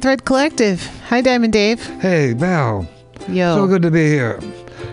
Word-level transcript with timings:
welcome 0.00 0.18
to 0.18 0.22
the 0.22 0.22
Common 0.22 0.22
Thread 0.22 0.24
Collective. 0.24 0.86
Hi, 1.08 1.20
Diamond 1.20 1.52
Dave. 1.52 1.84
Hey, 2.00 2.32
Val. 2.32 2.86
Yo. 3.28 3.56
So 3.56 3.66
good 3.66 3.82
to 3.82 3.90
be 3.90 4.06
here. 4.08 4.40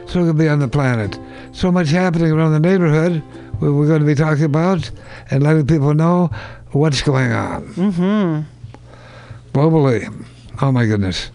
So 0.07 0.21
good 0.23 0.27
to 0.27 0.33
be 0.33 0.49
on 0.49 0.59
the 0.59 0.67
planet. 0.67 1.19
So 1.51 1.71
much 1.71 1.89
happening 1.89 2.31
around 2.31 2.53
the 2.53 2.59
neighborhood 2.59 3.21
we're 3.61 3.87
going 3.87 4.01
to 4.01 4.05
be 4.05 4.15
talking 4.15 4.43
about 4.43 4.91
and 5.31 5.41
letting 5.41 5.65
people 5.65 5.93
know 5.93 6.29
what's 6.71 7.01
going 7.01 7.31
on. 7.31 7.63
Mm-hmm. 7.75 9.57
Globally. 9.57 10.25
Oh, 10.61 10.71
my 10.73 10.85
goodness. 10.85 11.29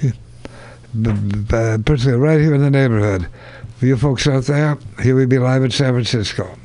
B- 0.00 0.12
Particularly 1.48 2.18
right 2.18 2.40
here 2.40 2.54
in 2.54 2.62
the 2.62 2.70
neighborhood. 2.70 3.28
For 3.78 3.86
you 3.86 3.96
folks 3.96 4.26
out 4.26 4.44
there, 4.44 4.78
here 5.02 5.14
we 5.14 5.26
be 5.26 5.38
live 5.38 5.62
in 5.62 5.70
San 5.70 5.92
Francisco. 5.92 6.58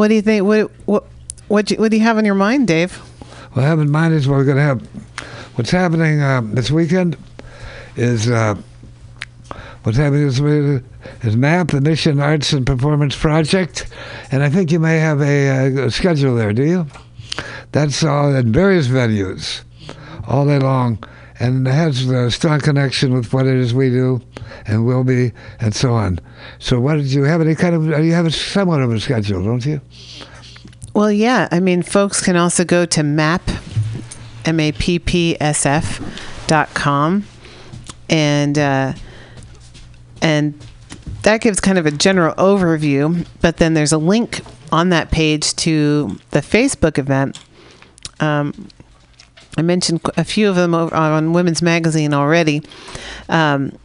What 0.00 0.08
do 0.08 0.14
you 0.14 0.22
think? 0.22 0.46
What 0.46 0.70
what 0.86 1.04
what 1.48 1.66
do 1.66 1.74
you, 1.74 1.80
what 1.80 1.90
do 1.90 1.98
you 1.98 2.02
have 2.02 2.16
on 2.16 2.24
your 2.24 2.34
mind, 2.34 2.66
Dave? 2.66 2.96
What 3.52 3.64
I 3.64 3.68
have 3.68 3.80
in 3.80 3.90
mind 3.90 4.14
is 4.14 4.26
we're 4.26 4.44
going 4.44 4.56
to 4.56 4.62
have 4.62 4.80
what's 5.56 5.70
happening 5.70 6.22
uh, 6.22 6.40
this 6.42 6.70
weekend 6.70 7.18
is 7.96 8.30
uh, 8.30 8.54
what's 9.82 9.98
happening 9.98 10.26
this 10.26 10.40
weekend 10.40 10.88
is 11.20 11.36
MAP, 11.36 11.72
the 11.72 11.82
Mission 11.82 12.18
Arts 12.18 12.54
and 12.54 12.64
Performance 12.64 13.14
Project, 13.14 13.88
and 14.32 14.42
I 14.42 14.48
think 14.48 14.72
you 14.72 14.80
may 14.80 14.98
have 14.98 15.20
a, 15.20 15.84
uh 15.84 15.90
schedule 15.90 16.34
there. 16.34 16.54
Do 16.54 16.64
you? 16.64 16.86
That's 17.72 18.02
all 18.02 18.34
at 18.34 18.46
various 18.46 18.88
venues, 18.88 19.60
all 20.26 20.46
day 20.46 20.60
long, 20.60 21.04
and 21.40 21.66
has 21.66 22.08
a 22.08 22.30
strong 22.30 22.60
connection 22.60 23.14
with 23.14 23.32
what 23.32 23.46
it 23.46 23.56
is 23.56 23.72
we 23.72 23.88
do, 23.88 24.20
and 24.66 24.86
will 24.86 25.02
be, 25.02 25.32
and 25.58 25.74
so 25.74 25.94
on. 25.94 26.20
So, 26.58 26.78
what 26.78 26.96
did 26.96 27.06
you 27.06 27.24
have? 27.24 27.40
Any 27.40 27.54
kind 27.54 27.74
of? 27.74 28.04
You 28.04 28.12
have 28.12 28.26
a 28.26 28.30
somewhat 28.30 28.82
of 28.82 28.92
a 28.92 29.00
schedule, 29.00 29.42
don't 29.42 29.64
you? 29.64 29.80
Well, 30.94 31.10
yeah. 31.10 31.48
I 31.50 31.60
mean, 31.60 31.82
folks 31.82 32.22
can 32.22 32.36
also 32.36 32.64
go 32.64 32.84
to 32.86 33.02
map, 33.02 33.42
m 34.44 34.60
a 34.60 34.70
p 34.72 34.98
p 34.98 35.36
s 35.40 35.64
f 35.64 36.00
dot 36.46 36.72
com, 36.74 37.24
and 38.08 38.58
uh, 38.58 38.92
and 40.20 40.54
that 41.22 41.40
gives 41.40 41.58
kind 41.58 41.78
of 41.78 41.86
a 41.86 41.90
general 41.90 42.34
overview. 42.34 43.26
But 43.40 43.56
then 43.56 43.74
there's 43.74 43.92
a 43.92 43.98
link 43.98 44.42
on 44.70 44.90
that 44.90 45.10
page 45.10 45.54
to 45.56 46.18
the 46.30 46.40
Facebook 46.40 46.98
event. 46.98 47.38
Um, 48.20 48.68
I 49.56 49.62
mentioned 49.62 50.00
a 50.16 50.24
few 50.24 50.48
of 50.48 50.56
them 50.56 50.74
on 50.74 51.32
Women's 51.32 51.62
Magazine 51.62 52.14
already. 52.14 52.62
Um, 53.28 53.78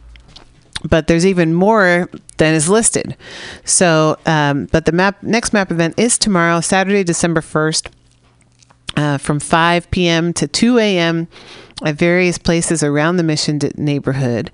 but 0.84 1.06
there's 1.06 1.26
even 1.26 1.54
more 1.54 2.08
than 2.36 2.54
is 2.54 2.68
listed. 2.68 3.16
So, 3.64 4.18
um, 4.26 4.66
but 4.66 4.84
the 4.84 4.92
map 4.92 5.22
next 5.22 5.52
map 5.52 5.70
event 5.70 5.98
is 5.98 6.18
tomorrow, 6.18 6.60
Saturday, 6.60 7.02
December 7.02 7.40
first, 7.40 7.88
uh, 8.96 9.18
from 9.18 9.40
5 9.40 9.90
p.m. 9.90 10.32
to 10.34 10.46
2 10.46 10.78
a.m. 10.78 11.28
at 11.84 11.96
various 11.96 12.38
places 12.38 12.82
around 12.82 13.16
the 13.16 13.22
Mission 13.22 13.58
neighborhood. 13.76 14.50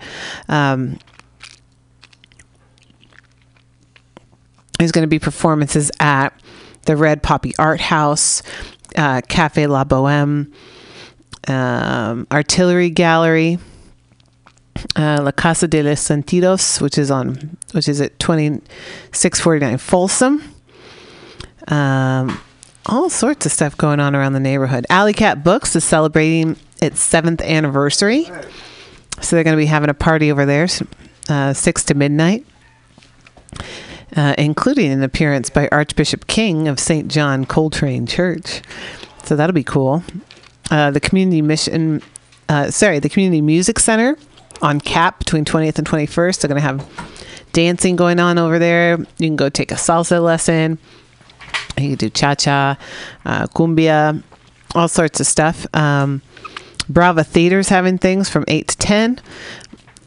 Um, 0.49 0.99
there's 4.79 4.93
going 4.93 5.05
to 5.05 5.09
be 5.09 5.19
performances 5.19 5.91
at 6.01 6.31
the 6.87 6.97
Red 6.97 7.23
Poppy 7.23 7.55
Art 7.59 7.81
House, 7.81 8.43
uh, 8.97 9.21
Cafe 9.29 9.67
La 9.67 9.85
Boheme, 9.85 10.53
um, 11.49 12.27
Artillery 12.31 12.91
Gallery, 12.91 13.59
uh, 14.97 15.21
La 15.23 15.31
Casa 15.33 15.69
de 15.69 15.83
los 15.83 16.01
Sentidos, 16.01 16.81
which 16.81 16.99
is 16.99 17.11
on, 17.11 17.57
which 17.73 17.89
is 17.89 18.01
at 18.01 18.19
twenty 18.19 18.61
six 19.13 19.41
forty 19.41 19.61
nine 19.61 19.79
Folsom. 19.79 20.43
Um, 21.69 22.41
all 22.87 23.09
sorts 23.09 23.47
of 23.47 23.53
stuff 23.53 23.77
going 23.77 24.01
on 24.01 24.17
around 24.17 24.33
the 24.33 24.41
neighborhood. 24.41 24.87
Alley 24.91 25.13
Cat 25.13 25.45
Books 25.45 25.77
is 25.77 25.85
celebrating 25.85 26.57
its 26.81 27.01
seventh 27.01 27.41
anniversary, 27.41 28.25
so 29.21 29.37
they're 29.37 29.45
going 29.45 29.57
to 29.57 29.63
be 29.63 29.67
having 29.67 29.91
a 29.91 29.95
party 29.95 30.33
over 30.33 30.45
there, 30.45 30.67
uh, 31.29 31.53
six 31.53 31.85
to 31.85 31.95
midnight. 31.95 32.45
Uh, 34.15 34.35
including 34.37 34.93
an 34.93 35.03
appearance 35.03 35.49
by 35.49 35.71
Archbishop 35.73 36.27
King 36.27 36.69
of 36.69 36.79
St. 36.79 37.09
John 37.09 37.47
Coltrane 37.47 38.07
Church. 38.07 38.61
So 39.25 39.35
that'll 39.37 39.55
be 39.55 39.65
cool. 39.65 40.03
Uh, 40.73 40.91
the 40.91 41.01
community 41.01 41.43
mission, 41.43 42.01
uh, 42.49 42.71
sorry, 42.71 42.99
the 42.99 43.11
community 43.11 43.43
music 43.43 43.79
center 43.79 44.17
on 44.63 44.81
Capp 44.81 45.19
between 45.19 45.45
20th 45.45 45.77
and 45.77 45.87
21st. 45.87 46.41
They're 46.41 46.49
going 46.49 46.63
to 46.63 46.67
have 46.67 47.49
dancing 47.53 47.95
going 47.95 48.19
on 48.19 48.39
over 48.39 48.59
there. 48.59 48.99
You 49.19 49.29
can 49.29 49.37
go 49.37 49.51
take 49.51 49.71
a 49.71 49.75
salsa 49.75 50.23
lesson. 50.25 50.79
You 51.77 51.91
can 51.91 51.97
do 51.97 52.09
cha 52.09 52.35
cha, 52.37 52.79
uh, 53.27 53.49
cumbia, 53.49 54.23
all 54.75 54.89
sorts 54.89 55.21
of 55.21 55.27
stuff. 55.27 55.67
Um, 55.77 56.23
Brava 56.89 57.23
Theater's 57.23 57.69
having 57.69 57.99
things 57.99 58.31
from 58.31 58.47
8 58.49 58.69
to 58.69 58.77
10. 58.79 59.21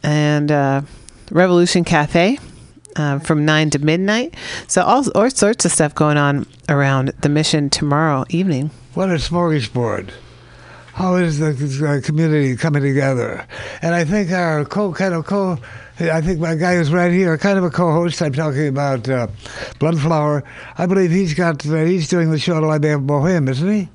And 0.02 0.50
uh, 0.50 0.82
Revolution 1.30 1.84
Cafe 1.84 2.40
uh, 2.96 3.20
from 3.20 3.44
9 3.44 3.70
to 3.70 3.78
midnight. 3.78 4.34
So, 4.66 4.82
all, 4.82 5.04
all 5.14 5.30
sorts 5.30 5.64
of 5.64 5.70
stuff 5.70 5.94
going 5.94 6.16
on 6.16 6.44
around 6.68 7.12
the 7.20 7.28
mission 7.28 7.70
tomorrow 7.70 8.24
evening. 8.30 8.72
What 8.94 9.10
a 9.10 9.14
smorgasbord. 9.14 10.10
How 10.96 11.16
is 11.16 11.38
the 11.38 11.50
uh, 11.86 12.00
community 12.06 12.56
coming 12.56 12.82
together? 12.82 13.46
And 13.82 13.94
I 13.94 14.06
think 14.06 14.30
our 14.32 14.64
co 14.64 14.94
kind 14.94 15.12
of 15.12 15.26
co, 15.26 15.58
I 16.00 16.22
think 16.22 16.40
my 16.40 16.54
guy 16.54 16.76
who's 16.76 16.90
right 16.90 17.12
here, 17.12 17.36
kind 17.36 17.58
of 17.58 17.64
a 17.64 17.70
co-host. 17.70 18.22
I'm 18.22 18.32
talking 18.32 18.66
about 18.68 19.06
uh, 19.06 19.26
Bloodflower. 19.78 20.42
I 20.78 20.86
believe 20.86 21.10
he's 21.10 21.34
got 21.34 21.66
uh, 21.66 21.84
he's 21.84 22.08
doing 22.08 22.30
the 22.30 22.38
show 22.38 22.56
at 22.56 22.62
La 22.62 22.78
Boheme, 22.78 23.46
isn't 23.50 23.70
he? 23.70 23.90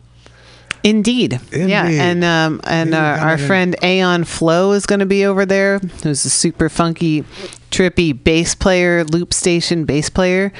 Indeed. 0.83 1.39
Yeah, 1.51 1.85
Indeed. 1.85 1.99
and 1.99 2.23
um, 2.23 2.61
and 2.65 2.93
uh, 2.93 3.17
our 3.19 3.39
friend 3.39 3.75
Aeon 3.81 4.23
Flow 4.23 4.73
is 4.73 4.85
going 4.85 4.99
to 4.99 5.07
be 5.07 5.25
over 5.25 5.43
there. 5.43 5.79
Who's 6.03 6.23
a 6.23 6.29
super 6.29 6.69
funky, 6.69 7.23
trippy 7.71 8.23
bass 8.23 8.53
player, 8.53 9.03
loop 9.05 9.33
station 9.33 9.85
bass 9.85 10.11
player. 10.11 10.53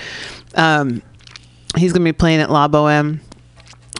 Um, 0.56 1.04
he's 1.78 1.94
going 1.94 2.04
to 2.04 2.12
be 2.12 2.18
playing 2.18 2.40
at 2.42 2.50
La 2.50 2.68
Boheme. 2.68 3.20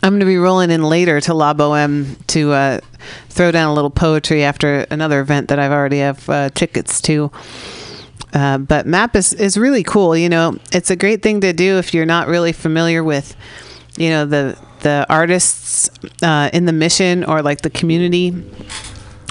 I'm 0.04 0.14
going 0.14 0.22
to 0.22 0.26
be 0.26 0.38
rolling 0.38 0.72
in 0.72 0.84
later 0.84 1.22
to 1.22 1.34
La 1.34 1.54
Boheme 1.54 2.18
to 2.28 2.52
uh, 2.52 2.80
throw 3.30 3.52
down 3.52 3.70
a 3.70 3.74
little 3.74 3.92
poetry 3.92 4.44
after 4.44 4.88
another 4.90 5.20
event 5.20 5.50
that 5.50 5.60
I've 5.60 5.72
already 5.72 6.00
have 6.00 6.28
uh, 6.28 6.50
tickets 6.50 7.02
to. 7.02 7.32
Uh, 8.34 8.58
but 8.58 8.88
map 8.88 9.16
is, 9.16 9.34
is 9.34 9.58
really 9.58 9.84
cool. 9.84 10.18
You 10.18 10.30
know, 10.30 10.58
it's 10.72 10.90
a 10.90 10.96
great 10.96 11.22
thing 11.22 11.42
to 11.42 11.54
do 11.54 11.78
if 11.78 11.94
you're 11.94 12.06
not 12.06 12.28
really 12.28 12.52
familiar 12.52 13.04
with, 13.04 13.36
you 13.98 14.10
know, 14.10 14.26
the 14.26 14.58
the 14.82 15.06
artists 15.10 15.90
uh, 16.24 16.50
in 16.54 16.66
the 16.66 16.74
mission 16.74 17.24
or 17.24 17.44
like 17.44 17.62
the 17.62 17.70
community 17.70 18.34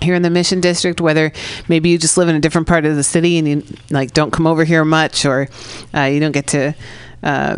here 0.00 0.14
in 0.14 0.22
the 0.22 0.30
mission 0.30 0.60
district 0.60 1.00
whether 1.00 1.32
maybe 1.68 1.88
you 1.88 1.98
just 1.98 2.16
live 2.16 2.28
in 2.28 2.36
a 2.36 2.40
different 2.40 2.66
part 2.66 2.86
of 2.86 2.96
the 2.96 3.02
city 3.02 3.36
and 3.36 3.48
you 3.48 3.62
like 3.90 4.12
don't 4.12 4.32
come 4.32 4.46
over 4.46 4.64
here 4.64 4.84
much 4.84 5.26
or 5.26 5.48
uh, 5.94 6.02
you 6.02 6.20
don't 6.20 6.32
get 6.32 6.46
to 6.46 6.74
uh, 7.22 7.56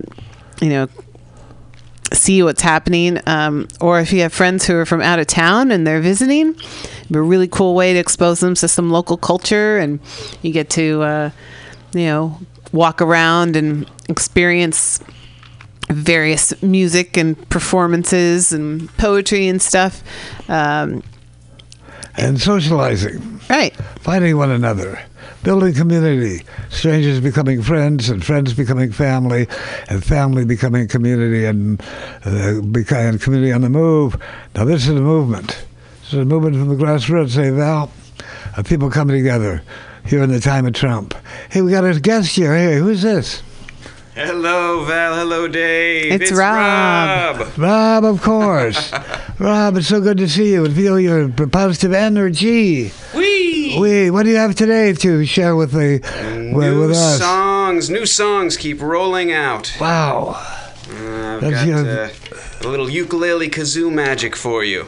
you 0.60 0.70
know 0.70 0.88
see 2.14 2.42
what's 2.42 2.62
happening 2.62 3.18
um, 3.26 3.66
or 3.80 4.00
if 4.00 4.12
you 4.12 4.20
have 4.20 4.32
friends 4.32 4.66
who 4.66 4.76
are 4.76 4.86
from 4.86 5.00
out 5.00 5.18
of 5.18 5.26
town 5.26 5.70
and 5.70 5.86
they're 5.86 6.00
visiting 6.00 6.54
it'd 6.54 7.08
be 7.12 7.18
a 7.18 7.22
really 7.22 7.48
cool 7.48 7.74
way 7.74 7.92
to 7.92 7.98
expose 7.98 8.40
them 8.40 8.54
to 8.54 8.68
some 8.68 8.90
local 8.90 9.16
culture 9.16 9.78
and 9.78 10.00
you 10.42 10.52
get 10.52 10.68
to 10.70 11.02
uh, 11.02 11.30
you 11.94 12.06
know 12.06 12.38
walk 12.72 13.00
around 13.02 13.56
and 13.56 13.90
experience 14.08 15.00
various 15.88 16.62
music 16.62 17.16
and 17.16 17.48
performances 17.50 18.52
and 18.52 18.88
poetry 18.96 19.48
and 19.48 19.60
stuff 19.60 20.02
um, 20.48 21.02
And 22.16 22.40
socializing, 22.40 23.40
right. 23.48 23.74
Finding 24.00 24.36
one 24.36 24.50
another, 24.50 25.00
building 25.42 25.74
community, 25.74 26.44
strangers 26.70 27.20
becoming 27.20 27.62
friends, 27.62 28.08
and 28.08 28.24
friends 28.24 28.54
becoming 28.54 28.92
family, 28.92 29.46
and 29.88 30.04
family 30.04 30.44
becoming 30.44 30.88
community, 30.88 31.44
and 31.44 31.82
uh, 32.24 32.60
becoming 32.60 33.18
community 33.18 33.52
on 33.52 33.62
the 33.62 33.68
move. 33.68 34.16
Now, 34.54 34.64
this 34.64 34.82
is 34.82 34.90
a 34.90 34.94
movement. 34.94 35.64
This 36.00 36.14
is 36.14 36.18
a 36.20 36.24
movement 36.24 36.56
from 36.56 36.68
the 36.68 36.76
grassroots, 36.76 37.30
say, 37.30 37.50
Val, 37.50 37.90
of 38.56 38.66
people 38.66 38.90
coming 38.90 39.16
together 39.16 39.62
here 40.06 40.22
in 40.22 40.30
the 40.30 40.40
time 40.40 40.66
of 40.66 40.74
Trump. 40.74 41.14
Hey, 41.50 41.62
we 41.62 41.70
got 41.70 41.84
a 41.84 41.98
guest 42.00 42.34
here. 42.36 42.54
Hey, 42.54 42.78
who's 42.78 43.02
this? 43.02 43.42
Hello, 44.14 44.84
Val. 44.84 45.14
Hello, 45.14 45.48
Dave. 45.48 46.20
It's 46.20 46.30
Rob. 46.30 47.38
Rob. 47.38 47.58
Rob, 47.58 48.04
of 48.04 48.20
course. 48.20 48.92
Rob, 49.38 49.78
it's 49.78 49.88
so 49.88 50.02
good 50.02 50.18
to 50.18 50.28
see 50.28 50.52
you 50.52 50.66
and 50.66 50.74
feel 50.74 51.00
your 51.00 51.30
positive 51.30 51.94
energy. 51.94 52.92
Wee. 53.78 54.04
We, 54.04 54.10
what 54.10 54.24
do 54.24 54.30
you 54.30 54.36
have 54.36 54.54
today 54.54 54.92
to 54.92 55.24
share 55.24 55.56
with 55.56 55.72
the 55.72 56.00
with, 56.54 56.72
New 56.72 56.80
with 56.80 56.90
us? 56.96 57.18
songs. 57.18 57.90
New 57.90 58.06
songs 58.06 58.56
keep 58.56 58.80
rolling 58.82 59.32
out. 59.32 59.72
Wow. 59.80 60.36
Uh, 60.90 61.36
I've 61.36 61.40
That's 61.40 61.54
got 61.54 61.66
your- 61.66 62.04
uh, 62.04 62.10
a 62.62 62.68
little 62.68 62.88
ukulele 62.90 63.48
kazoo 63.48 63.90
magic 63.92 64.36
for 64.36 64.62
you. 64.64 64.86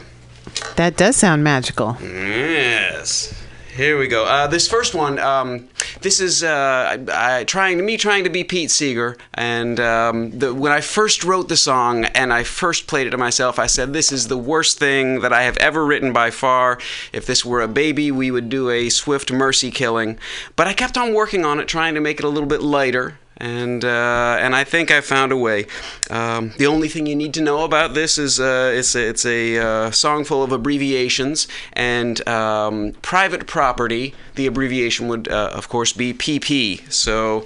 that 0.75 0.95
does 0.97 1.15
sound 1.15 1.43
magical 1.43 1.97
Yes. 2.01 3.33
Here 3.75 3.99
we 3.99 4.07
go. 4.07 4.23
Uh, 4.23 4.47
this 4.47 4.69
first 4.69 4.95
one, 4.95 5.19
um, 5.19 5.67
this 5.99 6.21
is 6.21 6.45
uh, 6.45 6.95
I, 7.09 7.39
I, 7.39 7.43
trying 7.43 7.85
me 7.85 7.97
trying 7.97 8.23
to 8.23 8.29
be 8.29 8.45
Pete 8.45 8.71
Seeger, 8.71 9.17
and 9.33 9.81
um, 9.81 10.39
the, 10.39 10.53
when 10.53 10.71
I 10.71 10.79
first 10.79 11.25
wrote 11.25 11.49
the 11.49 11.57
song 11.57 12.05
and 12.05 12.31
I 12.31 12.43
first 12.43 12.87
played 12.87 13.05
it 13.05 13.09
to 13.09 13.17
myself, 13.17 13.59
I 13.59 13.67
said 13.67 13.91
this 13.91 14.13
is 14.13 14.29
the 14.29 14.37
worst 14.37 14.79
thing 14.79 15.19
that 15.19 15.33
I 15.33 15.41
have 15.43 15.57
ever 15.57 15.85
written 15.85 16.13
by 16.13 16.31
far. 16.31 16.79
If 17.11 17.25
this 17.25 17.43
were 17.43 17.61
a 17.61 17.67
baby, 17.67 18.11
we 18.11 18.31
would 18.31 18.47
do 18.47 18.69
a 18.69 18.87
swift 18.87 19.29
mercy 19.29 19.71
killing. 19.71 20.19
But 20.55 20.67
I 20.67 20.73
kept 20.73 20.97
on 20.97 21.13
working 21.13 21.43
on 21.43 21.59
it, 21.59 21.67
trying 21.67 21.95
to 21.95 21.99
make 22.01 22.19
it 22.19 22.25
a 22.25 22.29
little 22.29 22.47
bit 22.47 22.61
lighter 22.61 23.19
and 23.45 23.85
uh, 23.85 24.37
and 24.39 24.55
I 24.55 24.63
think 24.63 24.89
I 24.89 25.01
found 25.01 25.31
a 25.31 25.37
way. 25.37 25.67
Um, 26.09 26.51
the 26.57 26.65
only 26.65 26.87
thing 26.87 27.05
you 27.05 27.15
need 27.15 27.33
to 27.35 27.41
know 27.41 27.63
about 27.63 27.93
this 27.93 28.17
is 28.17 28.39
uh, 28.39 28.71
it's 28.73 28.95
a, 28.95 29.09
it's 29.09 29.25
a 29.25 29.57
uh, 29.57 29.91
song 29.91 30.23
full 30.25 30.41
of 30.41 30.51
abbreviations 30.51 31.47
and 31.73 32.27
um, 32.27 32.93
private 33.01 33.45
property. 33.45 34.15
The 34.33 34.47
abbreviation 34.47 35.07
would 35.09 35.27
uh, 35.27 35.51
of 35.53 35.69
course 35.69 35.93
be 35.93 36.13
PP. 36.13 36.91
So 36.91 37.45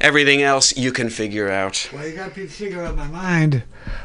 everything 0.00 0.40
else 0.40 0.76
you 0.76 0.92
can 0.92 1.10
figure 1.10 1.50
out. 1.50 1.90
Well, 1.92 2.06
you 2.06 2.14
got 2.14 2.34
Pete 2.34 2.50
Seeger 2.50 2.84
on 2.84 2.96
my 2.96 3.08
mind. 3.08 3.64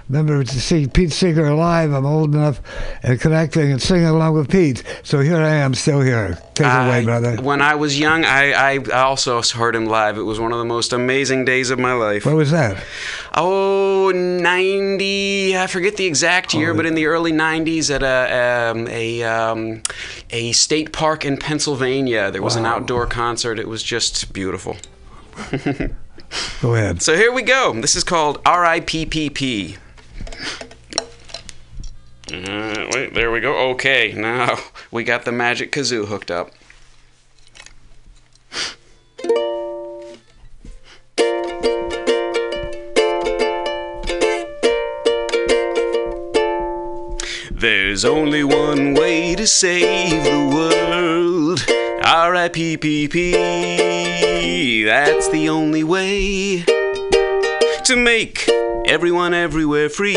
Remember 0.10 0.44
to 0.44 0.62
see 0.62 0.88
Pete 0.88 1.12
Seeger 1.12 1.54
live. 1.54 1.92
I'm 1.92 2.06
old 2.06 2.36
enough 2.36 2.62
and 3.02 3.20
connecting 3.20 3.72
and 3.72 3.82
singing 3.82 4.06
along 4.06 4.36
with 4.36 4.50
Pete. 4.50 4.84
So 5.04 5.20
here 5.20 5.38
I 5.38 5.56
am, 5.56 5.74
still 5.74 6.02
here. 6.02 6.38
Take 6.54 6.68
it 6.68 6.88
away, 6.88 7.04
brother. 7.04 7.38
When 7.42 7.62
I 7.62 7.76
was 7.76 8.00
young, 8.00 8.24
I, 8.24 8.54
I 8.54 8.78
also 8.94 9.42
heard 9.42 9.76
him 9.76 9.88
live. 9.88 10.18
It 10.18 10.24
was 10.24 10.40
one 10.40 10.52
of 10.52 10.60
the 10.60 10.66
most 10.66 10.94
amazing 10.94 11.46
days 11.46 11.72
of 11.72 11.80
my 11.80 11.94
life. 11.94 12.26
What 12.26 12.36
was 12.36 12.52
that? 12.52 12.84
Oh, 13.34 14.12
90, 14.12 15.58
I 15.58 15.68
forget 15.68 15.98
the 15.98 16.06
exact 16.06 16.54
year, 16.54 16.74
but 16.74 16.86
in 16.86 16.94
the 16.94 17.08
early 17.08 17.32
90s 17.32 17.94
at 17.94 18.04
a, 18.04 18.72
um, 18.72 18.88
a, 18.88 19.24
um, 19.24 19.82
a 20.30 20.52
state 20.52 20.94
park 20.94 21.26
in 21.26 21.38
Pennsylvania, 21.38 22.30
there 22.30 22.44
was 22.44 22.56
an 22.56 22.66
outdoor 22.66 23.08
concert. 23.08 23.58
It 23.58 23.68
was 23.68 23.82
just 23.82 24.32
beautiful. 24.34 24.78
Go 26.62 26.76
ahead. 26.76 27.02
So 27.02 27.16
here 27.16 27.32
we 27.32 27.42
go. 27.42 27.74
This 27.80 27.96
is 27.96 28.04
called 28.04 28.44
RIPPP. 28.44 29.78
Uh, 32.32 32.88
wait, 32.92 33.14
there 33.14 33.32
we 33.32 33.40
go. 33.40 33.70
Okay, 33.72 34.14
now 34.14 34.58
we 34.92 35.04
got 35.04 35.26
the 35.26 35.32
magic 35.32 35.72
kazoo 35.72 36.08
hooked 36.08 36.32
up. 36.32 36.52
There's 47.52 48.06
only 48.06 48.44
one 48.44 48.94
way 48.94 49.34
to 49.36 49.48
save 49.48 50.24
the 50.24 50.56
world. 50.56 50.95
R.I.P.P.P. 52.16 53.34
That's 54.86 55.28
the 55.28 55.50
only 55.50 55.84
way 55.84 56.64
to 57.84 57.98
make 57.98 58.48
everyone 58.86 59.34
everywhere 59.34 59.90
free. 59.90 60.14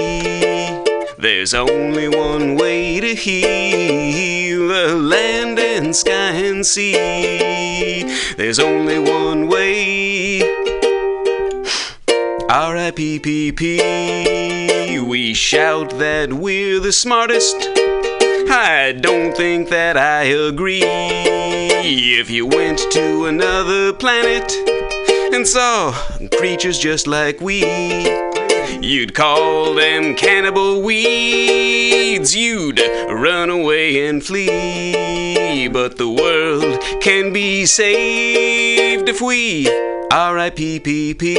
There's 1.18 1.54
only 1.54 2.08
one 2.08 2.54
way 2.54 3.00
to 3.00 3.16
heal 3.16 4.68
the 4.68 4.94
land 4.94 5.58
and 5.58 5.96
sky 5.96 6.34
and 6.34 6.64
sea. 6.64 8.04
There's 8.36 8.60
only 8.60 9.00
one 9.00 9.48
way. 9.48 10.42
R.I.P.P.P. 12.48 13.80
We 15.00 15.34
shout 15.34 15.98
that 15.98 16.32
we're 16.32 16.78
the 16.78 16.92
smartest. 16.92 17.87
I 18.50 18.92
don't 18.92 19.36
think 19.36 19.68
that 19.68 19.96
I 19.96 20.22
agree. 20.22 20.80
If 20.82 22.30
you 22.30 22.46
went 22.46 22.78
to 22.92 23.26
another 23.26 23.92
planet 23.92 24.50
and 25.34 25.46
saw 25.46 25.92
creatures 26.38 26.78
just 26.78 27.06
like 27.06 27.40
we, 27.40 27.60
you'd 28.80 29.14
call 29.14 29.74
them 29.74 30.14
cannibal 30.14 30.82
weeds. 30.82 32.34
You'd 32.34 32.80
run 33.10 33.50
away 33.50 34.08
and 34.08 34.24
flee. 34.24 35.68
But 35.68 35.98
the 35.98 36.08
world 36.08 36.80
can 37.02 37.32
be 37.32 37.66
saved 37.66 39.08
if 39.08 39.20
we 39.20 39.68
R.I.P.P.P. 40.10 41.34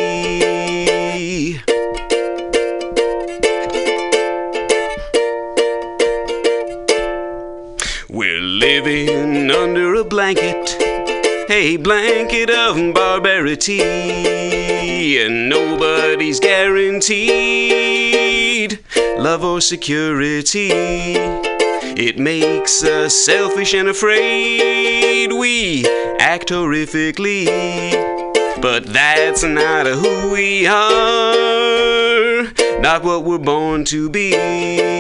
living 8.60 9.50
under 9.50 9.96
a 9.96 10.04
blanket, 10.04 10.76
a 11.50 11.78
blanket 11.78 12.50
of 12.50 12.94
barbarity, 12.94 13.80
and 15.18 15.48
nobody's 15.48 16.42
guaranteed 16.42 17.80
love 19.18 19.46
or 19.46 19.62
security. 19.62 20.72
It 20.72 22.20
makes 22.20 22.84
us 22.84 23.16
selfish 23.16 23.74
and 23.74 23.88
afraid. 23.88 25.32
We 25.32 25.86
act 26.20 26.50
horrifically, 26.50 27.46
but 28.62 28.88
that's 28.88 29.44
not 29.44 29.86
who 29.86 30.34
we 30.34 30.68
are, 30.68 32.44
not 32.82 33.06
what 33.06 33.24
we're 33.24 33.38
born 33.38 33.86
to 33.86 34.10
be. 34.10 35.00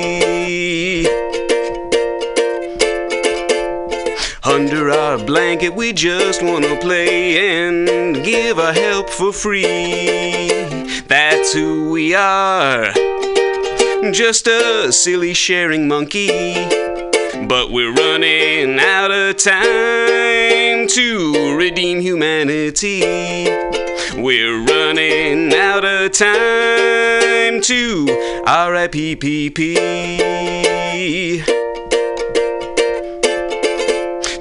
Under 4.50 4.90
our 4.90 5.24
blanket, 5.24 5.76
we 5.76 5.94
just 5.94 6.42
wanna 6.42 6.76
play 6.78 7.38
and 7.38 8.16
give 8.26 8.58
our 8.58 8.74
help 8.74 9.12
for 9.12 9.32
free. 9.32 10.50
That's 11.08 11.54
who 11.54 11.92
we 11.92 12.16
are. 12.16 12.92
Just 14.12 14.48
a 14.48 14.92
silly 14.92 15.36
sharing 15.36 15.88
monkey. 15.88 16.54
But 17.48 17.70
we're 17.70 17.94
running 17.94 18.80
out 18.80 19.12
of 19.12 19.38
time 19.38 20.88
to 20.88 21.56
redeem 21.56 22.02
humanity. 22.02 23.02
We're 24.18 24.66
running 24.66 25.54
out 25.54 25.86
of 25.86 26.12
time 26.12 27.62
to 27.62 28.08
RIPPP. 28.48 29.60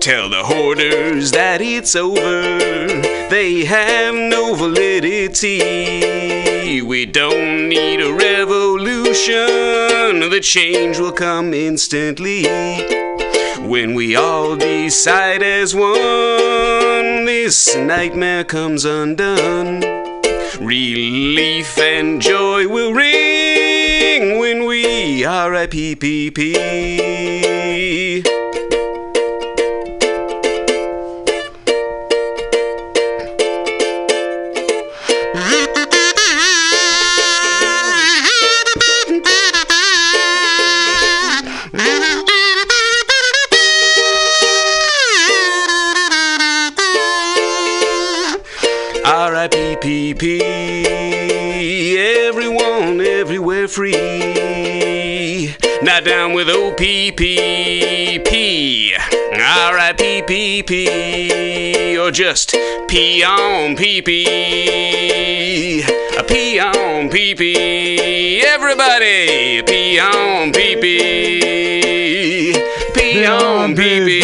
Tell 0.08 0.30
the 0.30 0.42
hoarders 0.42 1.32
that 1.32 1.60
it's 1.60 1.94
over. 1.94 2.56
They 3.28 3.66
have 3.66 4.14
no 4.14 4.54
validity. 4.54 5.60
We 6.80 7.04
don't 7.04 7.68
need 7.68 8.00
a 8.00 8.14
revolution, 8.14 10.30
the 10.30 10.40
change 10.42 10.98
will 10.98 11.12
come 11.12 11.52
instantly. 11.52 12.44
When 13.58 13.92
we 13.92 14.16
all 14.16 14.56
decide 14.56 15.42
as 15.42 15.74
one, 15.74 17.26
this 17.26 17.76
nightmare 17.76 18.44
comes 18.44 18.86
undone. 18.86 19.82
Relief 20.58 21.76
and 21.76 22.22
joy 22.22 22.66
will 22.66 22.94
ring 22.94 24.38
when 24.38 24.64
we 24.64 25.20
RIPPP. 25.20 25.26
R.I.P.P.P. 25.26 27.47
Not 55.98 56.04
down 56.04 56.32
with 56.32 56.48
O.P.P.P. 56.48 57.16
R.I.P.P.P. 59.32 60.88
Or 61.98 62.12
just 62.12 62.54
pee 62.86 63.24
on 63.24 63.74
P.P. 63.74 65.82
A 66.16 66.22
pee 66.22 66.60
on 66.60 67.10
P.P. 67.10 68.42
Everybody, 68.46 69.60
pee 69.64 69.98
on 69.98 70.52
P.P. 70.52 72.52
Pee 72.94 73.26
on 73.26 73.74
P.P. 73.74 74.22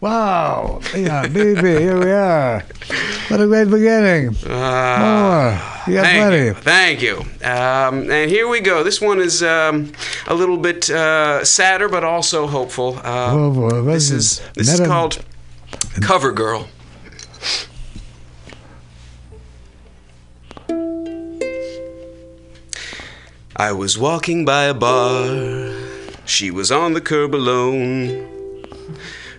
Wow. 0.00 0.80
Yeah, 0.96 1.28
baby, 1.28 1.60
here 1.60 2.00
we 2.02 2.10
are. 2.10 2.64
What 3.28 3.40
a 3.40 3.46
great 3.46 3.68
beginning. 3.70 4.26
More. 4.46 5.60
You 5.86 5.94
got 5.94 6.04
Thank 6.04 6.18
plenty. 6.18 6.44
you. 6.46 6.54
Thank 6.54 7.02
you. 7.02 7.16
Um, 7.44 8.10
and 8.10 8.30
here 8.30 8.48
we 8.48 8.60
go. 8.60 8.82
This 8.82 9.00
one 9.00 9.20
is 9.20 9.42
um, 9.42 9.92
a 10.26 10.34
little 10.34 10.56
bit 10.56 10.88
uh, 10.90 11.44
sadder, 11.44 11.88
but 11.88 12.04
also 12.04 12.46
hopeful. 12.46 12.98
Uh, 13.04 13.32
Oh, 13.32 13.50
boy. 13.52 13.82
this 13.82 14.10
is 14.10 14.40
this 14.54 14.72
is 14.72 14.80
called 14.86 15.18
Cover 16.00 16.32
Girl. 16.32 16.68
I 23.56 23.72
was 23.72 23.98
walking 23.98 24.44
by 24.44 24.64
a 24.64 24.74
bar. 24.74 25.74
She 26.24 26.50
was 26.50 26.70
on 26.70 26.92
the 26.92 27.00
curb 27.00 27.34
alone. 27.34 28.37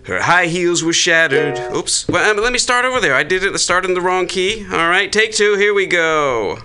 Her 0.10 0.22
high 0.24 0.48
heels 0.48 0.84
were 0.84 0.92
shattered. 0.92 1.60
Oops. 1.72 2.08
Well, 2.08 2.32
um, 2.32 2.44
let 2.44 2.52
me 2.52 2.58
start 2.58 2.84
over 2.84 3.00
there. 3.00 3.14
I 3.14 3.22
did 3.22 3.44
it. 3.44 3.56
Started 3.60 3.90
in 3.90 3.94
the 3.94 4.02
wrong 4.02 4.26
key. 4.26 4.66
All 4.72 4.90
right, 4.90 5.12
take 5.12 5.34
two. 5.34 5.56
Here 5.56 5.72
we 5.72 5.86
go. 5.86 6.58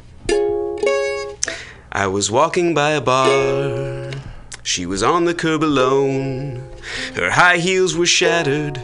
I 1.93 2.07
was 2.07 2.31
walking 2.31 2.73
by 2.73 2.93
a 2.93 3.03
bar. 3.03 4.13
She 4.63 4.87
was 4.87 5.03
on 5.03 5.27
the 5.27 5.35
curb 5.35 5.63
alone. 5.63 6.67
Her 7.17 7.33
high 7.33 7.59
heels 7.59 7.95
were 7.95 8.07
shattered, 8.07 8.81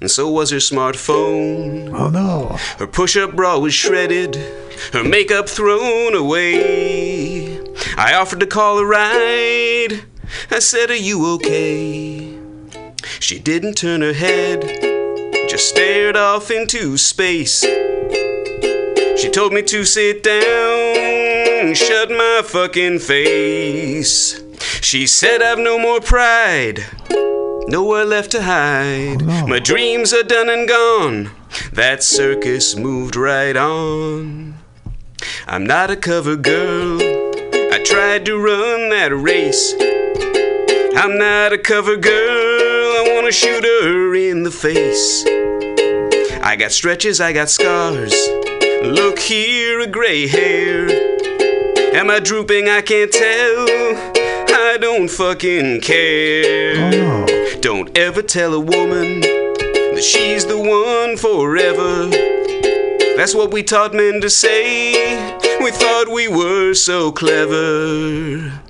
and 0.00 0.10
so 0.10 0.28
was 0.28 0.50
her 0.50 0.56
smartphone. 0.56 1.96
Oh, 1.96 2.10
no. 2.10 2.56
Her 2.78 2.88
push 2.88 3.16
up 3.16 3.36
bra 3.36 3.60
was 3.60 3.74
shredded, 3.74 4.34
her 4.92 5.04
makeup 5.04 5.48
thrown 5.48 6.16
away. 6.16 7.60
I 7.96 8.14
offered 8.14 8.40
to 8.40 8.46
call 8.46 8.80
a 8.80 8.84
ride. 8.84 10.02
I 10.50 10.58
said, 10.58 10.90
Are 10.90 10.96
you 10.96 11.34
okay? 11.34 12.33
She 13.20 13.38
didn't 13.38 13.74
turn 13.74 14.00
her 14.02 14.12
head, 14.12 14.62
just 15.48 15.68
stared 15.68 16.16
off 16.16 16.50
into 16.50 16.96
space. 16.96 17.60
She 17.60 19.30
told 19.30 19.52
me 19.52 19.62
to 19.62 19.84
sit 19.84 20.22
down, 20.22 21.74
shut 21.74 22.10
my 22.10 22.42
fucking 22.44 22.98
face. 22.98 24.42
She 24.80 25.06
said, 25.06 25.42
I've 25.42 25.58
no 25.58 25.78
more 25.78 26.00
pride, 26.00 26.84
nowhere 27.68 28.04
left 28.04 28.32
to 28.32 28.42
hide. 28.42 29.22
Oh, 29.22 29.26
no. 29.26 29.46
My 29.46 29.58
dreams 29.58 30.12
are 30.12 30.22
done 30.22 30.48
and 30.48 30.68
gone. 30.68 31.30
That 31.72 32.02
circus 32.02 32.76
moved 32.76 33.16
right 33.16 33.56
on. 33.56 34.54
I'm 35.46 35.66
not 35.66 35.90
a 35.90 35.96
cover 35.96 36.36
girl. 36.36 36.98
I 37.00 37.82
tried 37.84 38.26
to 38.26 38.36
run 38.36 38.90
that 38.90 39.12
race. 39.12 39.74
I'm 40.96 41.18
not 41.18 41.52
a 41.52 41.58
cover 41.58 41.96
girl. 41.96 42.53
I 43.24 43.28
wanna 43.28 43.32
shoot 43.32 43.64
her 43.64 44.14
in 44.14 44.42
the 44.42 44.50
face. 44.50 45.24
I 46.44 46.56
got 46.56 46.72
stretches, 46.72 47.22
I 47.22 47.32
got 47.32 47.48
scars. 47.48 48.12
Look 48.82 49.18
here, 49.18 49.80
a 49.80 49.86
gray 49.86 50.28
hair. 50.28 50.90
Am 51.96 52.10
I 52.10 52.20
drooping? 52.20 52.68
I 52.68 52.82
can't 52.82 53.10
tell. 53.10 53.66
I 54.54 54.76
don't 54.78 55.08
fucking 55.08 55.80
care. 55.80 56.74
Oh, 56.76 56.90
no. 56.90 57.60
Don't 57.62 57.96
ever 57.96 58.20
tell 58.20 58.52
a 58.52 58.60
woman 58.60 59.20
that 59.22 60.04
she's 60.04 60.44
the 60.44 60.58
one 60.58 61.16
forever. 61.16 62.10
That's 63.16 63.34
what 63.34 63.52
we 63.52 63.62
taught 63.62 63.94
men 63.94 64.20
to 64.20 64.28
say. 64.28 64.92
We 65.62 65.70
thought 65.70 66.10
we 66.10 66.28
were 66.28 66.74
so 66.74 67.10
clever. 67.10 68.63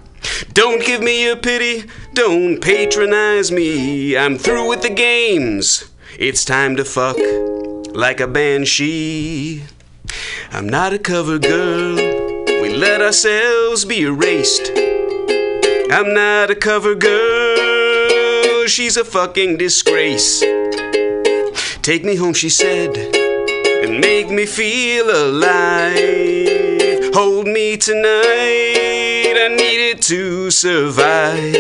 Don't 0.52 0.84
give 0.84 1.02
me 1.02 1.28
a 1.28 1.36
pity, 1.36 1.88
don't 2.12 2.60
patronize 2.60 3.50
me. 3.50 4.16
I'm 4.16 4.36
through 4.38 4.68
with 4.68 4.82
the 4.82 4.90
games. 4.90 5.90
It's 6.18 6.44
time 6.44 6.76
to 6.76 6.84
fuck 6.84 7.16
like 7.94 8.20
a 8.20 8.26
banshee. 8.26 9.64
I'm 10.52 10.68
not 10.68 10.92
a 10.92 10.98
cover 10.98 11.38
girl. 11.38 11.96
We 12.46 12.74
let 12.76 13.00
ourselves 13.00 13.84
be 13.84 14.02
erased. 14.02 14.70
I'm 15.90 16.14
not 16.14 16.50
a 16.50 16.54
cover 16.54 16.94
girl. 16.94 18.66
She's 18.66 18.96
a 18.96 19.04
fucking 19.04 19.58
disgrace. 19.58 20.40
Take 21.82 22.04
me 22.04 22.16
home, 22.16 22.32
she 22.32 22.48
said, 22.48 22.96
and 22.96 24.00
make 24.00 24.30
me 24.30 24.46
feel 24.46 25.10
alive. 25.10 25.94
Hold 27.14 27.46
me 27.46 27.76
tonight, 27.76 28.93
To 30.00 30.50
survive. 30.50 31.54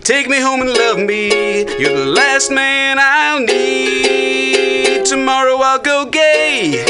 Take 0.00 0.28
me 0.28 0.40
home 0.40 0.62
and 0.62 0.70
love 0.70 0.98
me, 0.98 1.60
you're 1.78 1.96
the 1.96 2.06
last 2.06 2.50
man 2.50 2.98
I'll 2.98 3.38
need. 3.40 5.04
Tomorrow 5.04 5.56
I'll 5.58 5.78
go 5.78 6.06
gay, 6.06 6.84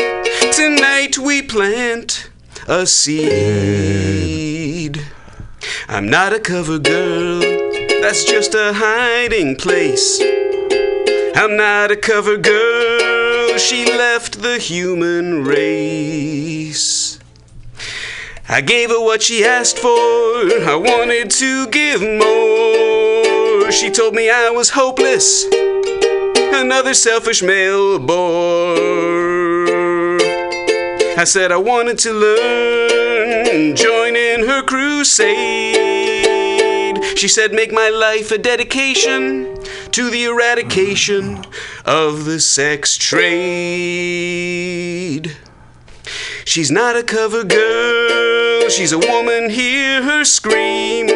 tonight 0.53 1.19
we 1.19 1.43
plant 1.43 2.31
a 2.67 2.87
seed. 2.87 3.23
I'm 5.87 6.09
not 6.09 6.33
a 6.33 6.41
cover 6.41 6.79
girl, 6.79 7.41
that's 8.01 8.25
just 8.25 8.55
a 8.55 8.73
hiding 8.75 9.57
place. 9.57 10.19
I'm 11.35 11.59
not 11.59 11.91
a 11.91 11.97
cover 11.97 12.39
girl, 12.39 13.59
she 13.59 13.85
left 13.85 14.41
the 14.41 14.57
human 14.59 15.45
race. 15.45 17.06
I 18.49 18.61
gave 18.61 18.91
her 18.91 19.01
what 19.01 19.23
she 19.23 19.45
asked 19.45 19.77
for, 19.77 19.89
I 19.89 20.77
wanted 20.77 21.33
to 21.33 21.67
give 21.67 22.01
more. 22.01 23.73
She 23.73 23.91
told 23.91 24.15
me 24.15 24.31
I 24.31 24.51
was 24.51 24.71
hopeless, 24.71 25.45
another 26.55 26.95
selfish 26.95 27.43
male 27.43 27.99
bore. 27.99 28.77
I 31.19 31.25
said 31.25 31.51
I 31.51 31.57
wanted 31.57 31.99
to 32.01 32.13
learn, 32.13 33.75
join 33.75 34.15
in 34.15 34.47
her 34.47 34.63
crusade. 34.63 36.17
She 37.19 37.27
said, 37.27 37.53
Make 37.53 37.73
my 37.73 37.89
life 37.89 38.31
a 38.31 38.39
dedication 38.39 39.57
to 39.91 40.09
the 40.09 40.25
eradication 40.25 41.45
of 41.85 42.27
the 42.27 42.39
sex 42.39 42.97
trade. 42.97 43.27
She's 46.47 46.71
not 46.71 46.95
a 46.97 47.03
cover 47.03 47.43
girl, 47.43 48.69
she's 48.69 48.93
a 48.93 48.99
woman, 48.99 49.51
hear 49.51 50.01
her 50.05 50.25
scream. 50.25 51.09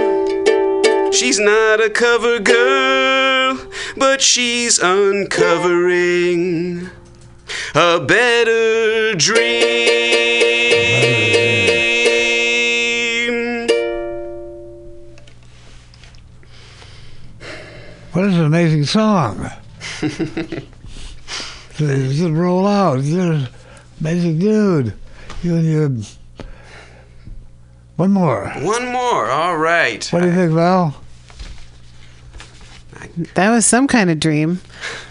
She's 1.13 1.39
not 1.39 1.81
a 1.81 1.89
cover 1.89 2.41
girl, 2.41 3.57
but 3.97 4.21
she's 4.21 4.81
uncovering 4.81 6.11
a 7.77 8.01
better 8.01 9.15
dream. 9.15 9.69
What 18.13 18.25
is 18.25 18.37
an 18.37 18.47
amazing 18.47 18.85
song. 18.85 19.49
Just 21.77 22.31
roll 22.31 22.67
out. 22.67 23.05
You're 23.05 23.33
an 23.33 23.49
amazing 24.01 24.41
dude. 24.41 24.93
You 25.43 25.57
and 25.57 25.65
your. 25.67 25.91
One 27.97 28.13
more. 28.13 28.51
One 28.61 28.87
more. 28.87 29.31
All 29.31 29.57
right. 29.57 30.07
What 30.13 30.21
do 30.21 30.29
you 30.29 30.35
think, 30.35 30.53
Val? 30.53 30.97
That 33.35 33.51
was 33.51 33.65
some 33.65 33.87
kind 33.87 34.11
of 34.11 34.21
dream. 34.21 34.61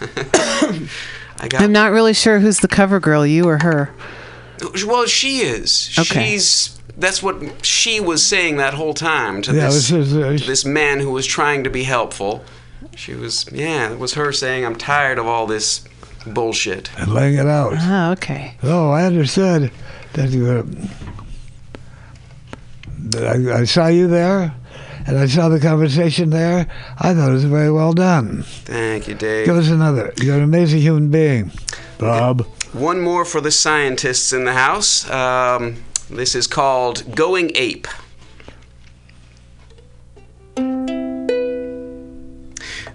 I 0.00 1.48
got. 1.48 1.62
I'm 1.62 1.72
not 1.72 1.90
really 1.90 2.14
sure 2.14 2.38
who's 2.38 2.60
the 2.60 2.68
cover 2.68 3.00
girl, 3.00 3.26
you 3.26 3.48
or 3.48 3.58
her. 3.62 3.90
Well, 4.86 5.06
she 5.06 5.38
is. 5.38 5.96
Okay. 5.98 6.30
She's. 6.30 6.78
That's 6.96 7.22
what 7.22 7.64
she 7.64 7.98
was 7.98 8.24
saying 8.24 8.58
that 8.58 8.74
whole 8.74 8.94
time 8.94 9.42
to 9.42 9.52
Yeah, 9.54 9.66
this 9.66 9.88
this 9.88 10.08
is. 10.08 10.16
Uh, 10.16 10.36
to 10.36 10.44
this 10.44 10.64
man 10.64 11.00
who 11.00 11.10
was 11.10 11.26
trying 11.26 11.64
to 11.64 11.70
be 11.70 11.84
helpful. 11.84 12.44
She 12.94 13.14
was. 13.14 13.50
Yeah, 13.50 13.92
it 13.92 13.98
was 13.98 14.14
her 14.14 14.32
saying, 14.32 14.64
"I'm 14.64 14.76
tired 14.76 15.18
of 15.18 15.26
all 15.26 15.46
this 15.46 15.84
bullshit." 16.26 16.90
and 16.98 17.12
laying 17.12 17.36
it 17.38 17.46
out. 17.46 17.74
Oh, 17.76 18.12
okay. 18.12 18.54
Oh, 18.62 18.90
I 18.90 19.04
understood 19.04 19.72
that 20.14 20.30
you 20.30 20.44
were. 20.44 20.64
that 23.10 23.26
I, 23.26 23.60
I 23.60 23.64
saw 23.64 23.86
you 23.86 24.06
there, 24.08 24.54
and 25.06 25.18
I 25.18 25.26
saw 25.26 25.48
the 25.48 25.60
conversation 25.60 26.30
there. 26.30 26.66
I 26.98 27.14
thought 27.14 27.30
it 27.30 27.34
was 27.34 27.44
very 27.44 27.70
well 27.70 27.92
done. 27.92 28.42
Thank 28.64 29.08
you, 29.08 29.14
Dave. 29.14 29.46
Give 29.46 29.56
us 29.56 29.68
another. 29.68 30.12
You're 30.20 30.36
an 30.36 30.42
amazing 30.42 30.80
human 30.80 31.10
being, 31.10 31.52
Bob. 31.98 32.46
One 32.72 33.00
more 33.00 33.24
for 33.24 33.40
the 33.40 33.50
scientists 33.50 34.32
in 34.32 34.44
the 34.44 34.52
house. 34.52 35.08
Um, 35.10 35.82
this 36.08 36.34
is 36.34 36.46
called 36.46 37.14
Going 37.14 37.50
Ape. 37.56 37.88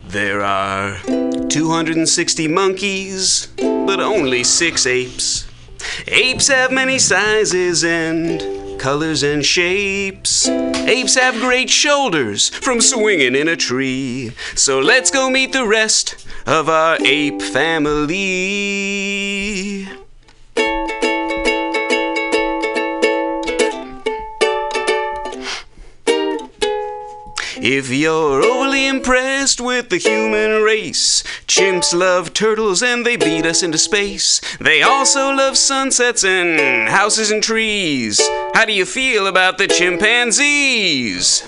There 0.08 0.42
are 0.44 0.98
260 1.50 2.48
monkeys, 2.48 3.48
but 3.58 4.00
only 4.00 4.46
six 4.46 4.86
apes. 4.86 5.46
Apes 6.08 6.48
have 6.48 6.72
many 6.72 7.00
sizes 7.00 7.84
and 7.84 8.80
colors 8.80 9.24
and 9.24 9.46
shapes. 9.46 10.48
Apes 10.48 11.16
have 11.16 11.36
great 11.36 11.70
shoulders 11.70 12.50
from 12.50 12.82
swinging 12.82 13.36
in 13.36 13.48
a 13.48 13.56
tree. 13.56 14.32
So 14.56 14.80
let's 14.80 15.10
go 15.12 15.30
meet 15.30 15.54
the 15.54 15.66
rest 15.68 16.26
of 16.46 16.70
our 16.70 16.98
ape 17.02 17.42
family. 17.42 18.06
If 27.68 27.90
you're 27.90 28.44
overly 28.44 28.86
impressed 28.86 29.60
with 29.60 29.90
the 29.90 29.98
human 29.98 30.62
race, 30.62 31.24
chimps 31.48 31.96
love 31.96 32.32
turtles 32.32 32.84
and 32.84 33.04
they 33.04 33.18
beat 33.18 33.44
us 33.44 33.64
into 33.64 33.80
space. 33.80 34.40
They 34.58 34.84
also 34.84 35.32
love 35.34 35.58
sunsets 35.58 36.24
and 36.24 36.88
houses 36.88 37.32
and 37.32 37.42
trees. 37.42 38.22
How 38.54 38.66
do 38.66 38.74
you 38.74 38.86
feel 38.86 39.26
about 39.26 39.58
the 39.58 39.66
chimpanzees? 39.66 41.42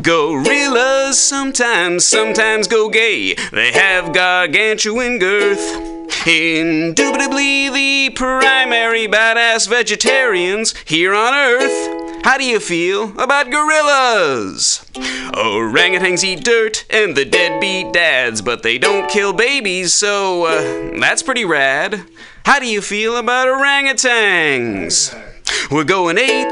Gorillas 0.00 1.18
sometimes, 1.18 2.06
sometimes 2.06 2.68
go 2.68 2.88
gay. 2.88 3.34
They 3.50 3.72
have 3.72 4.12
gargantuan 4.12 5.18
girth. 5.18 5.93
Indubitably 6.26 7.68
the 7.68 8.10
primary 8.14 9.06
badass 9.06 9.68
vegetarians 9.68 10.74
here 10.86 11.14
on 11.14 11.34
Earth. 11.34 12.24
How 12.24 12.38
do 12.38 12.44
you 12.44 12.60
feel 12.60 13.12
about 13.20 13.50
gorillas? 13.50 14.86
Orangutans 15.34 16.24
eat 16.24 16.42
dirt 16.42 16.86
and 16.88 17.14
the 17.14 17.26
deadbeat 17.26 17.92
dads, 17.92 18.40
but 18.40 18.62
they 18.62 18.78
don't 18.78 19.10
kill 19.10 19.34
babies, 19.34 19.92
so 19.92 20.46
uh, 20.46 20.98
that's 20.98 21.22
pretty 21.22 21.44
rad. 21.44 22.06
How 22.46 22.58
do 22.58 22.66
you 22.66 22.80
feel 22.80 23.18
about 23.18 23.46
orangutans? 23.48 25.12
We're 25.70 25.84
going 25.84 26.16
ape. 26.16 26.48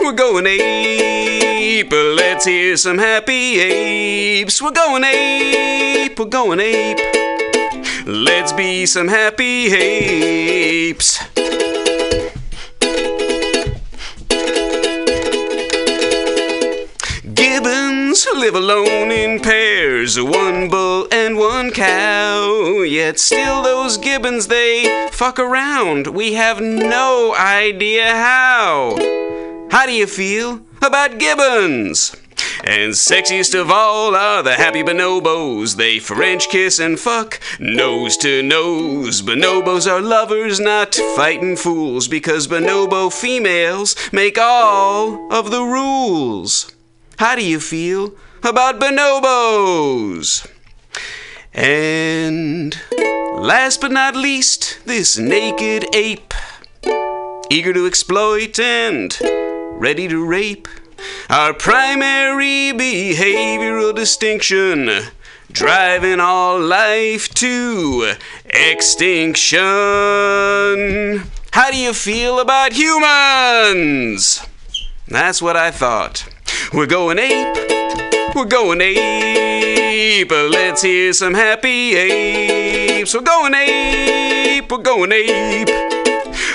We're 0.00 0.12
going 0.12 0.46
ape. 0.46 1.90
Let's 1.90 2.44
hear 2.44 2.76
some 2.76 2.98
happy 2.98 3.58
apes. 3.58 4.62
We're 4.62 4.70
going 4.70 5.02
ape. 5.02 6.16
We're 6.16 6.26
going 6.26 6.60
ape. 6.60 7.33
Let's 8.06 8.52
be 8.52 8.84
some 8.84 9.08
happy 9.08 9.72
apes. 9.72 11.18
Gibbons 17.32 18.26
live 18.34 18.54
alone 18.54 19.10
in 19.10 19.40
pairs, 19.40 20.20
one 20.20 20.68
bull 20.68 21.08
and 21.10 21.38
one 21.38 21.70
cow. 21.70 22.82
Yet 22.82 23.18
still 23.18 23.62
those 23.62 23.96
gibbons 23.96 24.48
they 24.48 25.08
fuck 25.10 25.38
around. 25.38 26.08
We 26.08 26.34
have 26.34 26.60
no 26.60 27.34
idea 27.34 28.10
how. 28.10 28.96
How 29.70 29.86
do 29.86 29.92
you 29.92 30.06
feel 30.06 30.60
about 30.82 31.18
gibbons? 31.18 32.14
And 32.62 32.92
sexiest 32.92 33.58
of 33.58 33.70
all 33.70 34.14
are 34.14 34.42
the 34.42 34.54
happy 34.54 34.82
bonobos. 34.82 35.76
They 35.76 35.98
French 35.98 36.48
kiss 36.48 36.78
and 36.78 36.98
fuck 37.00 37.40
nose 37.58 38.16
to 38.18 38.42
nose. 38.42 39.22
Bonobos 39.22 39.90
are 39.90 40.00
lovers, 40.00 40.60
not 40.60 40.94
fighting 41.16 41.56
fools, 41.56 42.06
because 42.06 42.46
bonobo 42.46 43.12
females 43.12 43.96
make 44.12 44.38
all 44.38 45.32
of 45.32 45.50
the 45.50 45.62
rules. 45.62 46.70
How 47.18 47.34
do 47.34 47.44
you 47.44 47.60
feel 47.60 48.14
about 48.42 48.78
bonobos? 48.78 50.46
And 51.52 52.76
last 52.92 53.80
but 53.80 53.92
not 53.92 54.16
least, 54.16 54.80
this 54.86 55.16
naked 55.16 55.86
ape, 55.94 56.34
eager 57.50 57.72
to 57.72 57.86
exploit 57.86 58.58
and 58.58 59.16
ready 59.80 60.08
to 60.08 60.24
rape. 60.24 60.66
Our 61.30 61.54
primary 61.54 62.72
behavioral 62.72 63.94
distinction, 63.94 64.90
driving 65.50 66.20
all 66.20 66.60
life 66.60 67.28
to 67.34 68.14
extinction. 68.46 69.60
How 71.52 71.70
do 71.70 71.76
you 71.76 71.92
feel 71.92 72.40
about 72.40 72.72
humans? 72.72 74.44
That's 75.08 75.40
what 75.40 75.56
I 75.56 75.70
thought. 75.70 76.28
We're 76.72 76.86
going 76.86 77.18
ape. 77.18 78.34
We're 78.34 78.46
going 78.46 78.80
ape. 78.80 80.30
Let's 80.30 80.82
hear 80.82 81.12
some 81.12 81.34
happy 81.34 81.94
apes. 81.94 83.14
We're 83.14 83.20
going 83.20 83.54
ape. 83.54 84.70
We're 84.70 84.78
going 84.78 85.12
ape. 85.12 85.93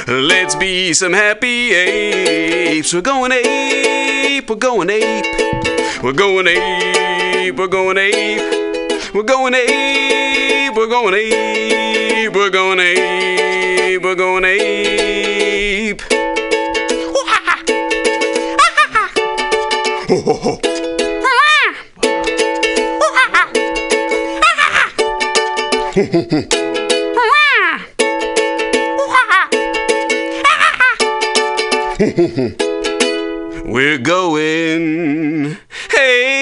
Let's 0.09 0.55
be 0.55 0.91
some 0.95 1.13
happy 1.13 1.71
apes. 1.71 2.95
We're 2.95 3.01
going 3.01 3.31
ape, 3.31 4.49
we're 4.49 4.55
going 4.55 4.89
ape. 4.89 6.03
We're 6.03 6.13
going 6.13 6.47
ape, 6.47 7.55
we're 7.55 7.67
going 7.67 7.95
ape. 7.99 9.13
We're 9.13 9.21
going 9.21 9.53
ape, 9.53 10.75
we're 10.75 10.87
going 10.87 11.13
ape. 11.13 12.33
We're 12.33 12.49
going 12.49 12.79
ape, 12.79 14.01
we're 14.01 14.15
going 14.15 14.45
ape. 14.45 16.01
Ho 16.01 17.13
ho 17.13 17.35
ha! 17.45 17.63
Ho 20.07 20.21
ho 20.21 20.33
ho. 26.51 26.68
We're 31.99 33.97
going 33.97 35.57
ape. 35.99 36.37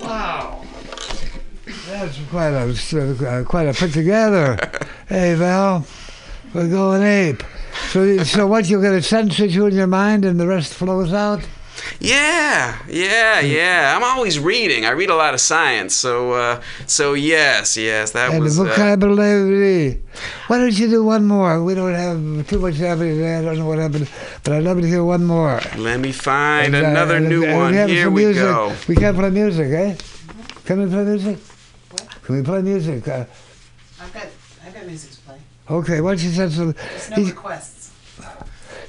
Wow! 0.00 0.64
That's 1.86 2.18
quite 2.30 2.54
a 2.54 2.72
uh, 3.28 3.44
quite 3.44 3.68
a 3.68 3.74
put 3.74 3.92
together. 3.92 4.56
hey 5.10 5.34
Val, 5.34 5.86
we're 6.54 6.70
going 6.70 7.02
ape. 7.02 7.42
So 7.90 8.16
so 8.24 8.46
what 8.46 8.70
you 8.70 8.80
get 8.80 8.94
a 8.94 9.02
sentence 9.02 9.38
or 9.38 9.48
two 9.48 9.66
in 9.66 9.74
your 9.74 9.86
mind 9.86 10.24
and 10.24 10.40
the 10.40 10.46
rest 10.46 10.72
flows 10.72 11.12
out. 11.12 11.46
Yeah, 12.00 12.76
yeah, 12.88 13.40
yeah. 13.40 13.94
I'm 13.96 14.04
always 14.04 14.38
reading. 14.38 14.84
I 14.84 14.90
read 14.90 15.10
a 15.10 15.14
lot 15.16 15.34
of 15.34 15.40
science, 15.40 15.94
so 15.94 16.32
uh, 16.32 16.60
so 16.86 17.14
yes, 17.14 17.76
yes, 17.76 18.10
that 18.12 18.30
And 18.32 18.42
was. 18.42 18.56
the 18.56 18.64
Uh, 18.64 18.66
vocabulary. 18.66 20.00
Why 20.48 20.58
don't 20.58 20.76
you 20.78 20.88
do 20.88 21.04
one 21.04 21.26
more? 21.26 21.62
We 21.62 21.74
don't 21.74 21.94
have 21.94 22.46
too 22.48 22.58
much 22.58 22.76
happening 22.76 23.16
today. 23.16 23.38
I 23.38 23.42
don't 23.42 23.58
know 23.58 23.66
what 23.66 23.78
happened, 23.78 24.08
but 24.44 24.52
I'd 24.54 24.62
love 24.64 24.80
to 24.80 24.86
hear 24.86 25.04
one 25.04 25.24
more. 25.24 25.60
let 25.76 26.00
me 26.00 26.12
find 26.12 26.74
And, 26.74 26.86
uh, 26.86 26.90
another 26.90 27.16
and- 27.16 27.28
new 27.28 27.44
and 27.44 27.56
one. 27.56 27.74
have 27.74 27.88
Here 27.90 28.04
some 28.04 28.14
we 28.14 28.24
music. 28.24 28.42
go. 28.42 28.72
We 28.88 28.94
can 28.96 29.14
play 29.14 29.30
music, 29.30 29.70
eh? 29.72 29.94
Can 30.64 30.80
we 30.82 30.86
play 30.90 31.04
music? 31.04 31.38
What? 31.90 32.22
Can 32.24 32.36
we 32.36 32.42
play 32.42 32.62
music? 32.62 33.06
Uh, 33.08 33.24
I've 34.00 34.12
got, 34.12 34.26
I've 34.66 34.74
got 34.74 34.86
music 34.86 35.10
to 35.12 35.18
play. 35.26 35.36
okay, 35.70 36.00
why 36.00 36.10
don't 36.10 36.22
you 36.24 36.30
send 36.30 36.52
some? 36.52 36.72
There's 36.72 37.06
He's- 37.14 37.28
requests. 37.30 37.90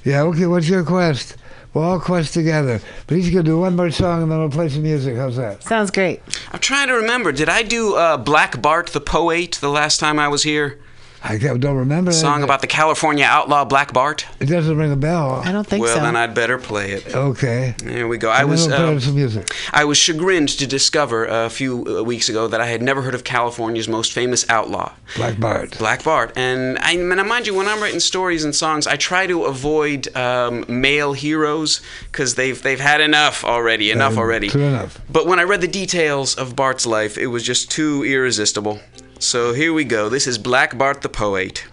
Yeah, 0.04 0.22
okay, 0.24 0.46
what's 0.46 0.70
your 0.70 0.84
quest? 0.84 1.36
We'll 1.78 1.86
all 1.86 2.00
quest 2.00 2.34
together. 2.34 2.82
But 3.06 3.18
he's 3.18 3.30
going 3.30 3.46
to 3.46 3.52
do 3.52 3.60
one 3.60 3.76
more 3.76 3.92
song 3.92 4.24
and 4.24 4.32
then 4.32 4.40
we'll 4.40 4.50
play 4.50 4.68
some 4.68 4.82
music. 4.82 5.16
How's 5.16 5.36
that? 5.36 5.62
Sounds 5.62 5.92
great. 5.92 6.24
I'm 6.52 6.60
trying 6.60 6.88
to 6.88 6.96
remember. 6.96 7.32
Did 7.32 7.50
I 7.50 7.62
do 7.62 7.94
uh, 7.94 8.18
Black 8.18 8.64
Bart 8.64 8.88
the 8.88 9.00
Poet 9.00 9.60
the 9.62 9.70
last 9.70 10.00
time 10.00 10.18
I 10.18 10.28
was 10.28 10.42
here? 10.42 10.80
I 11.24 11.38
don't 11.38 11.78
remember. 11.78 12.12
Song 12.12 12.42
that. 12.42 12.46
about 12.46 12.62
the 12.62 12.68
California 12.68 13.26
outlaw 13.26 13.66
Black 13.66 13.94
Bart? 13.94 14.26
It 14.40 14.46
doesn't 14.46 14.78
ring 14.78 14.92
a 14.92 14.96
bell. 14.96 15.42
I 15.44 15.52
don't 15.52 15.66
think 15.66 15.84
well, 15.84 15.96
so. 15.96 16.02
Well, 16.02 16.06
then 16.06 16.16
I'd 16.16 16.34
better 16.34 16.58
play 16.58 16.92
it. 16.92 17.16
Okay. 17.16 17.76
There 17.80 18.08
we 18.08 18.18
go. 18.18 18.30
I 18.30 18.42
And 18.42 18.50
was 18.50 18.68
uh, 18.68 19.00
some 19.00 19.16
music. 19.16 19.50
I 19.74 19.86
was 19.86 19.98
chagrined 19.98 20.50
to 20.50 20.68
discover 20.68 21.26
a 21.26 21.50
few 21.50 21.86
uh, 21.86 22.04
weeks 22.04 22.30
ago 22.30 22.48
that 22.48 22.62
I 22.62 22.68
had 22.68 22.82
never 22.82 23.02
heard 23.02 23.16
of 23.16 23.24
California's 23.24 23.88
most 23.88 24.14
famous 24.14 24.48
outlaw, 24.50 24.94
Black 25.16 25.40
Bart. 25.40 25.78
Black 25.78 26.04
Bart. 26.04 26.34
And 26.36 26.78
I, 26.80 26.94
and 26.94 27.28
mind 27.28 27.48
you, 27.48 27.56
when 27.56 27.68
I'm 27.68 27.82
writing 27.82 28.00
stories 28.00 28.44
and 28.44 28.56
songs, 28.56 28.88
I 28.88 28.96
try 28.96 29.28
to 29.28 29.46
avoid 29.46 30.16
um, 30.16 30.66
male 30.68 31.14
heroes 31.14 31.82
because 32.12 32.36
they've 32.36 32.62
they've 32.62 32.80
had 32.80 33.02
enough 33.02 33.44
already, 33.44 33.92
enough 33.92 34.18
Uh, 34.18 34.22
already. 34.22 34.50
True 34.50 34.64
enough. 34.64 35.02
But 35.10 35.26
when 35.26 35.40
I 35.40 35.44
read 35.44 35.62
the 35.62 35.68
details 35.68 36.36
of 36.36 36.56
Bart's 36.56 36.86
life, 36.86 37.18
it 37.18 37.28
was 37.28 37.44
just 37.44 37.72
too 37.72 38.04
irresistible. 38.04 38.80
So 39.20 39.54
here 39.54 39.74
we 39.74 39.84
go. 39.84 40.10
This 40.10 40.28
is 40.28 40.38
Black 40.38 40.78
Bart 40.78 41.02
the 41.02 41.10
Poet. 41.10 41.66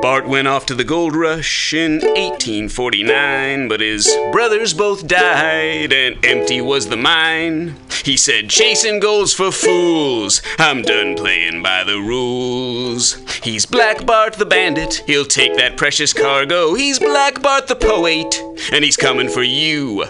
Bart 0.00 0.28
went 0.28 0.46
off 0.46 0.64
to 0.66 0.76
the 0.76 0.84
gold 0.84 1.16
rush 1.16 1.74
in 1.74 1.94
1849, 1.94 3.68
but 3.68 3.80
his 3.80 4.08
brothers 4.30 4.74
both 4.74 5.08
died, 5.08 5.92
and 5.92 6.24
empty 6.24 6.60
was 6.60 6.88
the 6.88 6.96
mine. 6.96 7.76
He 8.04 8.16
said, 8.16 8.48
Chasing 8.48 9.00
gold's 9.00 9.34
for 9.34 9.50
fools, 9.50 10.40
I'm 10.58 10.82
done 10.82 11.16
playing 11.16 11.62
by 11.62 11.82
the 11.82 11.98
rules. 11.98 13.14
He's 13.42 13.66
Black 13.66 14.06
Bart 14.06 14.34
the 14.34 14.46
bandit, 14.46 15.02
he'll 15.06 15.24
take 15.24 15.56
that 15.56 15.76
precious 15.76 16.12
cargo. 16.12 16.74
He's 16.74 16.98
Black 16.98 17.42
Bart 17.42 17.66
the 17.66 17.76
poet, 17.76 18.40
and 18.72 18.84
he's 18.84 18.96
coming 18.96 19.28
for 19.28 19.42
you. 19.42 20.04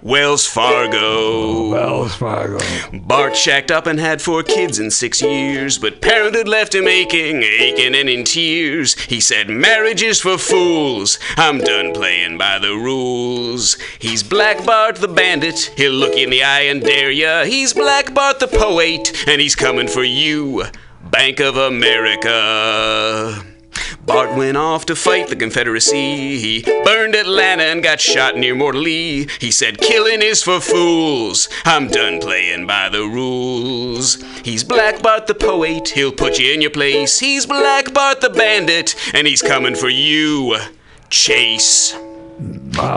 Wells 0.00 0.46
Fargo. 0.46 1.70
Wells 1.70 2.14
Fargo. 2.14 2.58
Bart 2.92 3.36
shacked 3.36 3.72
up 3.72 3.88
and 3.88 3.98
had 3.98 4.22
four 4.22 4.44
kids 4.44 4.78
in 4.78 4.92
six 4.92 5.20
years, 5.20 5.76
but 5.76 6.00
parenthood 6.00 6.46
left 6.46 6.72
him 6.72 6.86
aching, 6.86 7.42
aching 7.42 7.96
and 7.96 8.08
in 8.08 8.22
tears. 8.22 8.96
He 9.02 9.18
said, 9.18 9.48
Marriage 9.48 10.02
is 10.02 10.20
for 10.20 10.38
fools. 10.38 11.18
I'm 11.36 11.58
done 11.58 11.92
playing 11.94 12.38
by 12.38 12.60
the 12.60 12.74
rules. 12.74 13.76
He's 13.98 14.22
Black 14.22 14.64
Bart 14.64 14.96
the 14.96 15.08
bandit. 15.08 15.72
He'll 15.76 15.92
look 15.92 16.16
you 16.16 16.24
in 16.24 16.30
the 16.30 16.44
eye 16.44 16.62
and 16.62 16.80
dare 16.80 17.10
ya. 17.10 17.42
He's 17.42 17.72
Black 17.72 18.14
Bart 18.14 18.38
the 18.38 18.46
poet, 18.46 19.26
and 19.26 19.40
he's 19.40 19.56
coming 19.56 19.88
for 19.88 20.04
you. 20.04 20.62
Bank 21.10 21.40
of 21.40 21.56
America. 21.56 23.44
Bart 24.08 24.34
went 24.34 24.56
off 24.56 24.86
to 24.86 24.96
fight 24.96 25.28
the 25.28 25.36
Confederacy. 25.36 26.38
He 26.38 26.62
burned 26.84 27.14
Atlanta 27.14 27.64
and 27.64 27.82
got 27.82 28.00
shot 28.00 28.36
near 28.36 28.54
Mortally. 28.54 29.28
He 29.38 29.50
said, 29.50 29.78
Killing 29.82 30.22
is 30.22 30.42
for 30.42 30.60
fools. 30.60 31.48
I'm 31.66 31.88
done 31.88 32.18
playing 32.18 32.66
by 32.66 32.88
the 32.88 33.02
rules. 33.02 34.16
He's 34.42 34.64
Black 34.64 35.02
Bart 35.02 35.26
the 35.26 35.34
poet. 35.34 35.90
He'll 35.90 36.10
put 36.10 36.38
you 36.38 36.54
in 36.54 36.62
your 36.62 36.70
place. 36.70 37.20
He's 37.20 37.44
Black 37.44 37.92
Bart 37.92 38.22
the 38.22 38.30
bandit, 38.30 38.94
and 39.12 39.26
he's 39.26 39.42
coming 39.42 39.74
for 39.74 39.90
you. 39.90 40.56
Chase. 41.10 41.94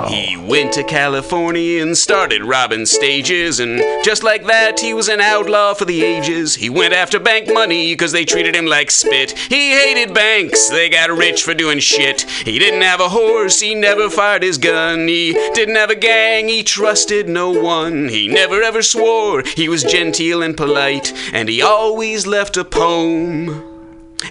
He 0.07 0.37
went 0.37 0.73
to 0.73 0.83
California 0.83 1.81
and 1.81 1.97
started 1.97 2.43
robbing 2.43 2.85
stages, 2.85 3.59
and 3.59 3.81
just 4.03 4.23
like 4.23 4.45
that, 4.45 4.79
he 4.79 4.93
was 4.93 5.09
an 5.09 5.19
outlaw 5.19 5.73
for 5.73 5.85
the 5.85 6.03
ages. 6.03 6.53
He 6.55 6.69
went 6.69 6.93
after 6.93 7.19
bank 7.19 7.51
money 7.51 7.93
because 7.93 8.11
they 8.11 8.23
treated 8.23 8.55
him 8.55 8.67
like 8.67 8.91
spit. 8.91 9.31
He 9.31 9.71
hated 9.71 10.13
banks, 10.13 10.69
they 10.69 10.89
got 10.89 11.09
rich 11.09 11.41
for 11.41 11.55
doing 11.55 11.79
shit. 11.79 12.21
He 12.21 12.59
didn't 12.59 12.83
have 12.83 12.99
a 12.99 13.09
horse, 13.09 13.59
he 13.59 13.73
never 13.73 14.09
fired 14.11 14.43
his 14.43 14.59
gun. 14.59 15.07
He 15.07 15.33
didn't 15.53 15.75
have 15.75 15.89
a 15.89 15.95
gang, 15.95 16.47
he 16.47 16.61
trusted 16.61 17.27
no 17.27 17.49
one. 17.49 18.09
He 18.09 18.27
never 18.27 18.61
ever 18.61 18.83
swore, 18.83 19.43
he 19.55 19.67
was 19.67 19.83
genteel 19.83 20.43
and 20.43 20.55
polite, 20.55 21.11
and 21.33 21.49
he 21.49 21.63
always 21.63 22.27
left 22.27 22.57
a 22.57 22.63
poem 22.63 23.63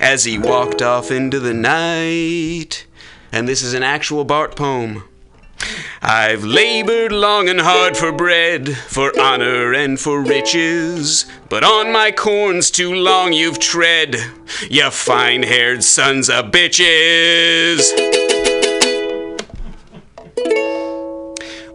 as 0.00 0.22
he 0.22 0.38
walked 0.38 0.82
off 0.82 1.10
into 1.10 1.40
the 1.40 1.54
night. 1.54 2.86
And 3.32 3.48
this 3.48 3.62
is 3.62 3.74
an 3.74 3.82
actual 3.82 4.24
Bart 4.24 4.56
poem. 4.56 5.04
I've 6.02 6.42
labored 6.42 7.12
long 7.12 7.48
and 7.48 7.60
hard 7.60 7.96
for 7.96 8.10
bread, 8.10 8.76
for 8.76 9.12
honor 9.20 9.74
and 9.74 10.00
for 10.00 10.22
riches. 10.22 11.26
But 11.48 11.62
on 11.62 11.92
my 11.92 12.10
corns 12.10 12.70
too 12.70 12.94
long 12.94 13.32
you've 13.32 13.58
tread, 13.58 14.16
you 14.70 14.90
fine 14.90 15.42
haired 15.42 15.84
sons 15.84 16.30
of 16.30 16.46
bitches. 16.46 17.90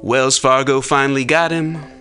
Wells 0.02 0.38
Fargo 0.38 0.82
finally 0.82 1.26
got 1.26 1.52
him 1.52 1.95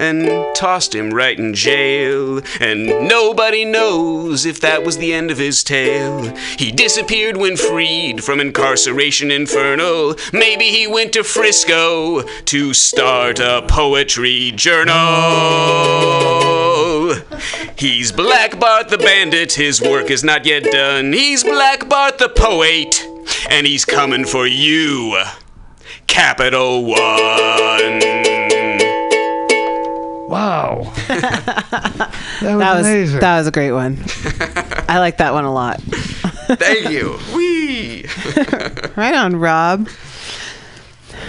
and 0.00 0.54
tossed 0.54 0.94
him 0.94 1.12
right 1.12 1.38
in 1.38 1.54
jail. 1.54 2.40
And 2.58 2.86
nobody 3.06 3.64
knows 3.64 4.46
if 4.46 4.60
that 4.60 4.82
was 4.84 4.96
the 4.96 5.12
end 5.12 5.30
of 5.30 5.38
his 5.38 5.62
tale. 5.62 6.34
He 6.58 6.72
disappeared 6.72 7.36
when 7.36 7.56
freed 7.56 8.24
from 8.24 8.40
incarceration 8.40 9.30
infernal. 9.30 10.16
Maybe 10.32 10.70
he 10.70 10.86
went 10.86 11.12
to 11.12 11.22
Frisco 11.22 12.22
to 12.22 12.74
start 12.74 13.38
a 13.38 13.64
poetry 13.68 14.52
journal. 14.56 14.96
He's 17.76 18.10
Black 18.12 18.58
Bart 18.58 18.88
the 18.88 18.98
bandit, 18.98 19.52
his 19.52 19.80
work 19.80 20.10
is 20.10 20.24
not 20.24 20.46
yet 20.46 20.64
done. 20.64 21.12
He's 21.12 21.44
Black 21.44 21.88
Bart 21.88 22.18
the 22.18 22.28
poet, 22.28 23.06
and 23.50 23.66
he's 23.66 23.84
coming 23.84 24.24
for 24.24 24.46
you. 24.46 25.22
Capital 26.06 26.84
One. 26.84 28.29
Wow. 30.30 30.92
that 31.08 32.12
was, 32.40 32.40
That 32.40 32.76
was 32.76 32.86
amazing. 32.86 33.20
that 33.20 33.38
was 33.38 33.46
a 33.48 33.50
great 33.50 33.72
one. 33.72 33.98
I 34.88 35.00
like 35.00 35.16
that 35.18 35.32
one 35.32 35.44
a 35.44 35.52
lot. 35.52 35.80
Thank 35.82 36.90
you. 36.90 37.18
Wee. 37.34 38.04
Right 38.96 39.14
on, 39.14 39.34
Rob. 39.36 39.88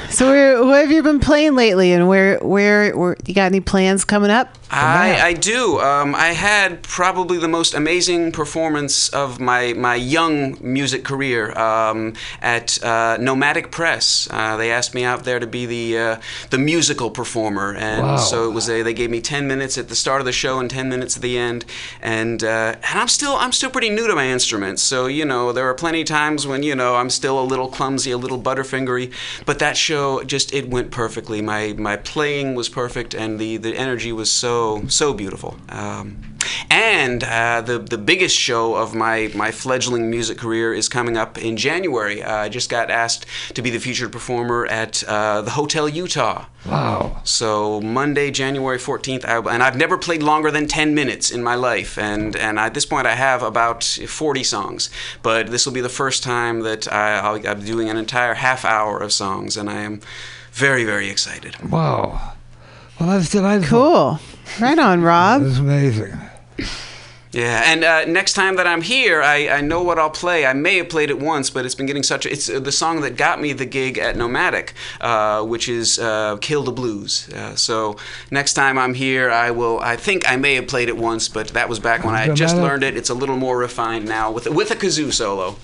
So 0.10 0.28
where 0.30 0.64
what 0.64 0.82
have 0.82 0.92
you 0.92 1.02
been 1.02 1.20
playing 1.20 1.56
lately, 1.56 1.92
and 1.94 2.08
where 2.08 2.38
where, 2.40 2.96
where 2.96 3.18
you 3.26 3.34
got 3.34 3.46
any 3.46 3.60
plans 3.60 4.06
coming 4.06 4.30
up? 4.30 4.56
I, 4.74 5.20
I 5.22 5.34
do. 5.34 5.80
Um, 5.82 6.16
I 6.16 6.28
had 6.30 6.82
probably 6.84 7.38
the 7.38 7.48
most 7.50 7.74
amazing 7.74 8.32
performance 8.32 9.10
of 9.10 9.40
my, 9.40 9.74
my 9.74 9.96
young 9.96 10.58
music 10.62 11.04
career 11.04 11.52
um, 11.60 12.14
at 12.42 12.82
uh, 12.84 13.18
Nomadic 13.20 13.70
Press. 13.72 14.30
Uh, 14.32 14.56
they 14.56 14.72
asked 14.72 14.94
me 14.94 15.04
out 15.04 15.26
there 15.26 15.40
to 15.40 15.48
be 15.48 15.66
the 15.66 15.98
uh, 15.98 16.16
the 16.52 16.58
musical 16.58 17.12
performer, 17.12 17.76
and 17.76 18.02
Wow. 18.02 18.16
so 18.18 18.50
it 18.50 18.54
was 18.54 18.70
a, 18.70 18.82
they 18.82 18.94
gave 18.94 19.10
me 19.10 19.20
ten 19.20 19.46
minutes 19.48 19.78
at 19.78 19.90
the 19.90 19.96
start 19.96 20.22
of 20.22 20.26
the 20.26 20.32
show 20.32 20.60
and 20.60 20.70
ten 20.70 20.88
minutes 20.88 21.18
at 21.18 21.22
the 21.22 21.38
end, 21.38 21.66
and 22.02 22.42
uh, 22.44 22.76
and 22.90 23.00
I'm 23.00 23.10
still 23.10 23.36
I'm 23.36 23.52
still 23.52 23.70
pretty 23.70 23.90
new 23.90 24.08
to 24.08 24.16
my 24.16 24.28
instrument, 24.28 24.80
so 24.80 25.08
you 25.08 25.26
know 25.26 25.52
there 25.52 25.68
are 25.70 25.74
plenty 25.74 26.02
of 26.02 26.08
times 26.08 26.48
when 26.48 26.64
you 26.64 26.76
know 26.76 26.96
I'm 26.96 27.10
still 27.10 27.38
a 27.40 27.44
little 27.44 27.68
clumsy, 27.68 28.12
a 28.12 28.18
little 28.18 28.40
butterfingery, 28.42 29.12
but 29.46 29.60
that 29.60 29.76
show 29.76 30.24
just 30.24 30.54
it 30.54 30.70
went 30.70 30.92
perfectly. 30.92 31.42
My 31.42 31.74
my 31.78 31.98
playing 31.98 32.56
was 32.56 32.70
perfect, 32.70 33.14
and 33.14 33.38
the 33.38 33.58
the 33.58 33.76
energy 33.76 34.14
was 34.14 34.32
so 34.32 34.61
so 34.88 35.14
beautiful. 35.14 35.58
Um, 35.70 36.32
and 36.70 37.24
uh, 37.24 37.62
the 37.62 37.80
the 37.80 37.98
biggest 37.98 38.36
show 38.36 38.76
of 38.76 38.96
my 38.96 39.32
my 39.36 39.52
fledgling 39.52 40.10
music 40.10 40.38
career 40.38 40.74
is 40.74 40.88
coming 40.90 41.18
up 41.18 41.38
in 41.38 41.58
January. 41.58 42.24
Uh, 42.24 42.46
I 42.46 42.50
just 42.50 42.70
got 42.70 42.90
asked 42.90 43.26
to 43.56 43.62
be 43.62 43.70
the 43.70 43.80
featured 43.80 44.12
performer 44.12 44.66
at 44.66 45.04
uh, 45.04 45.42
the 45.42 45.52
Hotel 45.52 45.88
Utah. 45.90 46.46
wow. 46.66 47.22
So 47.24 47.82
Monday, 47.82 48.32
January 48.32 48.78
14th, 48.78 49.24
and 49.26 49.64
I've 49.64 49.78
never 49.78 49.98
played 49.98 50.24
longer 50.24 50.52
than 50.52 50.68
10 50.68 50.96
minutes 50.96 51.32
in 51.32 51.44
my 51.44 51.56
life, 51.56 51.98
and 51.98 52.36
and 52.36 52.58
at 52.58 52.74
this 52.74 52.86
point 52.86 53.06
I 53.08 53.16
have 53.16 53.44
about 53.44 53.84
40 53.84 54.44
songs. 54.44 54.90
But 55.22 55.52
this 55.52 55.66
will 55.66 55.74
be 55.74 55.82
the 55.82 55.98
first 56.02 56.24
time 56.24 56.62
that 56.62 56.92
I, 56.92 57.20
I'll, 57.20 57.48
I'm 57.48 57.64
doing 57.66 57.90
an 57.90 57.98
entire 57.98 58.36
half 58.36 58.66
hour 58.66 59.00
of 59.00 59.12
songs, 59.12 59.58
and 59.58 59.70
I 59.70 59.82
am 59.82 60.02
very 60.54 60.86
very 60.86 61.10
excited. 61.10 61.54
Wow. 61.70 62.34
Well, 63.00 63.10
that's 63.10 63.32
delightful. 63.32 64.20
Cool. 64.20 64.20
Right 64.60 64.78
on, 64.78 65.02
Rob. 65.02 65.44
That's 65.44 65.58
amazing. 65.58 66.18
Yeah, 67.32 67.64
and 67.66 67.84
uh, 67.86 68.06
next 68.06 68.34
time 68.34 68.58
that 68.58 68.68
I'm 68.68 68.82
here, 68.82 69.22
I, 69.22 69.48
I 69.48 69.62
know 69.62 69.82
what 69.84 69.98
I'll 69.98 70.10
play. 70.10 70.46
I 70.46 70.52
may 70.52 70.78
have 70.78 70.90
played 70.90 71.10
it 71.10 71.18
once, 71.18 71.50
but 71.50 71.66
it's 71.66 71.76
been 71.76 71.86
getting 71.86 72.04
such. 72.04 72.26
A, 72.26 72.32
it's 72.32 72.50
uh, 72.50 72.60
the 72.60 72.74
song 72.74 73.02
that 73.02 73.16
got 73.16 73.40
me 73.40 73.54
the 73.54 73.66
gig 73.66 73.98
at 73.98 74.18
Nomadic, 74.18 74.74
uh, 75.00 75.42
which 75.44 75.70
is 75.70 75.98
uh, 75.98 76.38
"Kill 76.42 76.64
the 76.64 76.74
Blues." 76.74 77.30
Uh, 77.30 77.56
so 77.56 77.96
next 78.32 78.54
time 78.54 78.78
I'm 78.78 78.94
here, 78.94 79.32
I 79.32 79.52
will. 79.52 79.80
I 79.80 79.96
think 79.96 80.30
I 80.30 80.36
may 80.36 80.56
have 80.56 80.68
played 80.68 80.90
it 80.90 80.98
once, 80.98 81.30
but 81.30 81.50
that 81.50 81.70
was 81.70 81.80
back 81.80 82.04
when 82.04 82.16
I 82.16 82.22
had 82.22 82.36
just 82.36 82.58
learned 82.58 82.84
it. 82.84 82.98
It's 82.98 83.10
a 83.10 83.16
little 83.16 83.38
more 83.38 83.58
refined 83.58 84.06
now 84.06 84.30
with 84.32 84.48
with 84.48 84.72
a 84.72 84.76
kazoo 84.76 85.14
solo. 85.14 85.56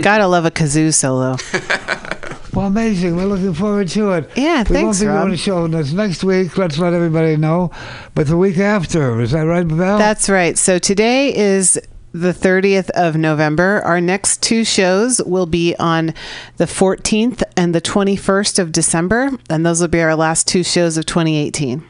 Gotta 0.00 0.26
love 0.26 0.44
a 0.44 0.50
kazoo 0.50 0.92
solo. 0.92 1.36
Well, 2.58 2.66
amazing. 2.66 3.14
We're 3.14 3.26
looking 3.26 3.54
forward 3.54 3.86
to 3.90 4.10
it. 4.14 4.30
Yeah, 4.34 4.64
we 4.64 4.74
thanks, 4.74 4.98
won't 4.98 5.00
be 5.00 5.06
Rob. 5.06 5.22
doing 5.26 5.34
a 5.34 5.36
show 5.36 5.68
this 5.68 5.92
next 5.92 6.24
week. 6.24 6.58
Let's 6.58 6.76
let 6.76 6.92
everybody 6.92 7.36
know. 7.36 7.70
But 8.16 8.26
the 8.26 8.36
week 8.36 8.58
after, 8.58 9.20
is 9.20 9.30
that 9.30 9.42
right, 9.42 9.64
Val? 9.64 9.96
That's 9.96 10.28
right. 10.28 10.58
So 10.58 10.80
today 10.80 11.32
is 11.36 11.78
the 12.10 12.32
30th 12.32 12.90
of 12.90 13.14
November. 13.14 13.80
Our 13.84 14.00
next 14.00 14.42
two 14.42 14.64
shows 14.64 15.22
will 15.22 15.46
be 15.46 15.76
on 15.78 16.14
the 16.56 16.64
14th 16.64 17.44
and 17.56 17.76
the 17.76 17.80
21st 17.80 18.58
of 18.58 18.72
December, 18.72 19.30
and 19.48 19.64
those 19.64 19.80
will 19.80 19.86
be 19.86 20.00
our 20.00 20.16
last 20.16 20.48
two 20.48 20.64
shows 20.64 20.96
of 20.96 21.06
2018. 21.06 21.84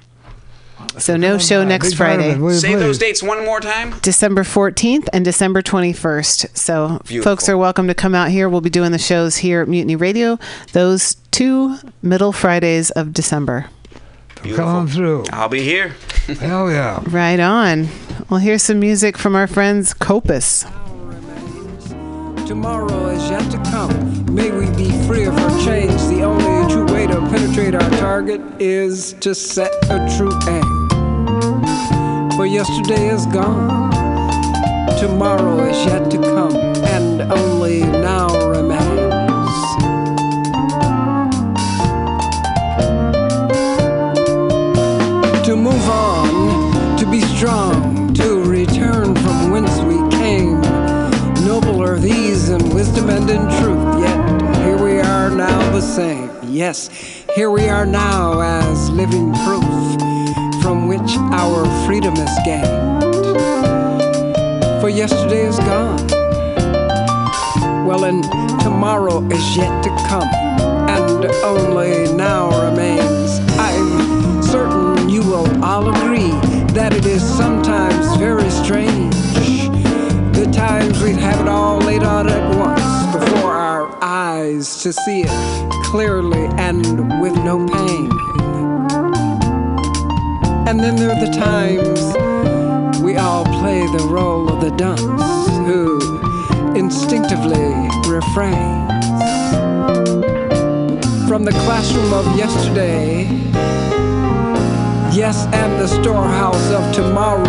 So 0.98 1.16
no 1.16 1.38
show 1.38 1.64
next 1.64 1.90
Big 1.90 1.96
Friday. 1.96 2.30
it, 2.32 2.38
will 2.38 2.52
you 2.52 2.58
Say 2.58 2.74
those 2.74 2.98
dates 2.98 3.22
one 3.22 3.44
more 3.44 3.60
time. 3.60 3.94
December 4.02 4.42
14th 4.42 5.08
and 5.12 5.24
December 5.24 5.62
21st. 5.62 6.56
So 6.56 7.00
Beautiful. 7.06 7.22
folks 7.32 7.48
are 7.48 7.56
welcome 7.56 7.88
to 7.88 7.94
come 7.94 8.14
out 8.14 8.30
here. 8.30 8.48
We'll 8.48 8.60
be 8.60 8.70
doing 8.70 8.92
the 8.92 8.98
shows 8.98 9.36
here 9.38 9.62
at 9.62 9.68
Mutiny 9.68 9.96
Radio 9.96 10.38
those 10.72 11.14
two 11.30 11.76
middle 12.02 12.32
Fridays 12.32 12.90
of 12.92 13.12
December. 13.12 13.66
Come 14.36 14.60
on 14.68 14.86
through. 14.88 15.24
I'll 15.32 15.48
be 15.48 15.62
here. 15.62 15.94
Hell 16.40 16.70
yeah. 16.70 17.02
Right 17.08 17.40
on. 17.40 17.88
Well, 18.30 18.38
here's 18.40 18.62
some 18.62 18.78
music 18.78 19.16
from 19.18 19.34
our 19.34 19.46
friends 19.46 19.94
Copus. 19.94 20.64
Tomorrow 22.46 23.08
is 23.08 23.28
yet 23.30 23.50
to 23.50 23.58
come. 23.70 24.34
May 24.34 24.50
we 24.50 24.66
be 24.76 24.90
free 25.06 25.24
of 25.24 25.36
our 25.36 25.50
chains. 25.64 26.08
The 26.08 26.22
only 26.22 26.44
true 26.68 26.86
way 26.86 27.06
to 27.06 27.20
penetrate 27.30 27.74
our 27.74 27.90
target 27.98 28.40
is 28.60 29.14
to 29.20 29.34
set 29.34 29.72
a 29.90 29.98
true 30.16 30.36
aim. 30.48 30.88
For 32.36 32.46
yesterday 32.46 33.08
is 33.08 33.26
gone. 33.26 33.90
Tomorrow 34.98 35.64
is 35.64 35.86
yet 35.86 36.10
to 36.10 36.18
come, 36.18 36.54
and 36.84 37.22
only 37.32 37.80
now 37.82 38.28
remains. 38.48 39.08
To 45.46 45.56
move 45.56 45.88
on, 45.88 46.96
to 46.98 47.06
be 47.10 47.20
strong, 47.20 48.12
to 48.14 48.42
return 48.44 49.14
from 49.14 49.50
whence 49.50 49.80
we 49.80 49.96
came. 50.18 50.60
Noble 51.46 51.82
are 51.82 51.98
these 51.98 52.50
in 52.50 52.68
wisdom 52.70 53.08
and 53.08 53.30
in 53.30 53.42
truth, 53.60 54.00
yet 54.00 54.42
here 54.64 54.82
we 54.82 55.00
are 55.00 55.30
now 55.30 55.58
the 55.72 55.80
same. 55.80 56.37
Yes, 56.50 56.88
here 57.34 57.50
we 57.50 57.68
are 57.68 57.84
now 57.84 58.40
as 58.40 58.88
living 58.90 59.34
proof 59.44 59.62
from 60.62 60.88
which 60.88 61.16
our 61.30 61.66
freedom 61.86 62.14
is 62.14 62.30
gained. 62.42 63.02
For 64.80 64.88
yesterday 64.88 65.46
is 65.46 65.58
gone. 65.58 66.06
Well, 67.86 68.04
and 68.04 68.22
tomorrow 68.62 69.22
is 69.28 69.56
yet 69.58 69.82
to 69.84 69.90
come, 70.08 70.28
and 70.88 71.26
only 71.44 72.10
now 72.14 72.48
remains. 72.70 73.40
I'm 73.58 74.42
certain 74.42 75.06
you 75.10 75.20
will 75.20 75.62
all 75.62 75.94
agree 75.94 76.30
that 76.72 76.94
it 76.94 77.04
is 77.04 77.22
sometimes 77.22 78.16
very 78.16 78.48
strange. 78.48 79.14
The 80.34 80.50
times 80.50 81.02
we'd 81.02 81.16
have 81.16 81.40
it 81.42 81.48
all 81.48 81.78
laid 81.78 82.02
out 82.02 82.26
at 82.26 82.56
once 82.56 82.87
before 83.30 83.52
our 83.52 83.98
eyes 84.02 84.82
to 84.82 84.92
see 84.92 85.22
it 85.26 85.72
clearly 85.84 86.46
and 86.56 87.20
with 87.20 87.36
no 87.44 87.66
pain. 87.66 88.10
And 90.68 90.80
then 90.80 90.96
there 90.96 91.10
are 91.10 91.20
the 91.24 91.32
times 91.32 92.00
we 93.02 93.16
all 93.16 93.44
play 93.44 93.80
the 93.86 94.06
role 94.10 94.48
of 94.52 94.60
the 94.60 94.70
dunce 94.76 95.02
who 95.66 95.98
instinctively 96.74 97.88
refrains 98.06 98.88
from 101.28 101.44
the 101.44 101.52
classroom 101.64 102.12
of 102.12 102.24
yesterday, 102.36 103.24
yes, 105.14 105.46
and 105.52 105.72
the 105.80 105.86
storehouse 105.86 106.70
of 106.70 106.94
tomorrow, 106.94 107.44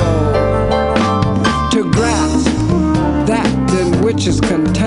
to 1.72 1.84
grasp 1.92 2.48
that 3.28 3.48
in 3.80 4.02
which 4.02 4.28
is 4.28 4.42
contained 4.42 4.79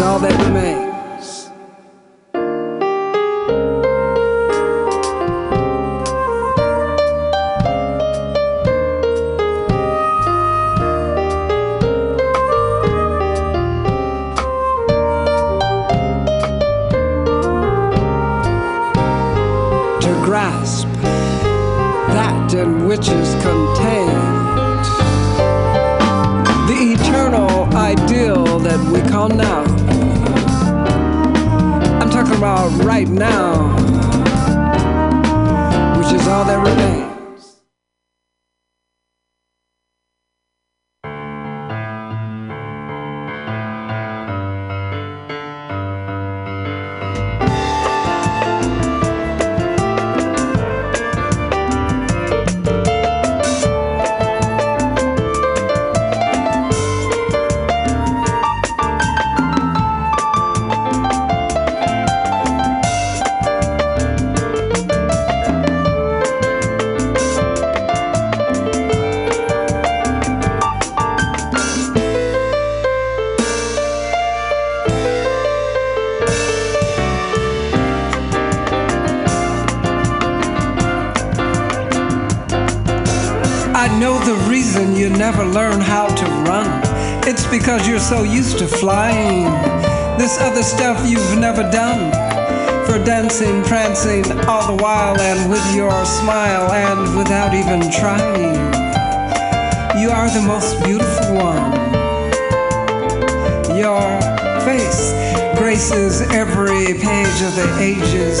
all 0.00 0.18
that 0.20 0.46
remains. 0.46 0.87
Flying. 88.80 89.44
This 90.18 90.38
other 90.40 90.62
stuff 90.62 91.08
you've 91.08 91.38
never 91.38 91.62
done. 91.70 92.12
For 92.86 93.02
dancing, 93.04 93.62
prancing 93.64 94.24
all 94.46 94.76
the 94.76 94.82
while, 94.82 95.20
and 95.20 95.50
with 95.50 95.74
your 95.74 95.92
smile, 96.04 96.72
and 96.72 97.16
without 97.18 97.54
even 97.54 97.90
trying. 97.90 98.54
You 100.00 100.10
are 100.10 100.30
the 100.30 100.42
most 100.46 100.82
beautiful 100.84 101.34
one. 101.34 101.72
Your 103.76 104.00
face 104.62 105.12
graces 105.58 106.22
every 106.32 106.94
page 106.94 107.38
of 107.42 107.54
the 107.56 107.68
ages. 107.80 108.38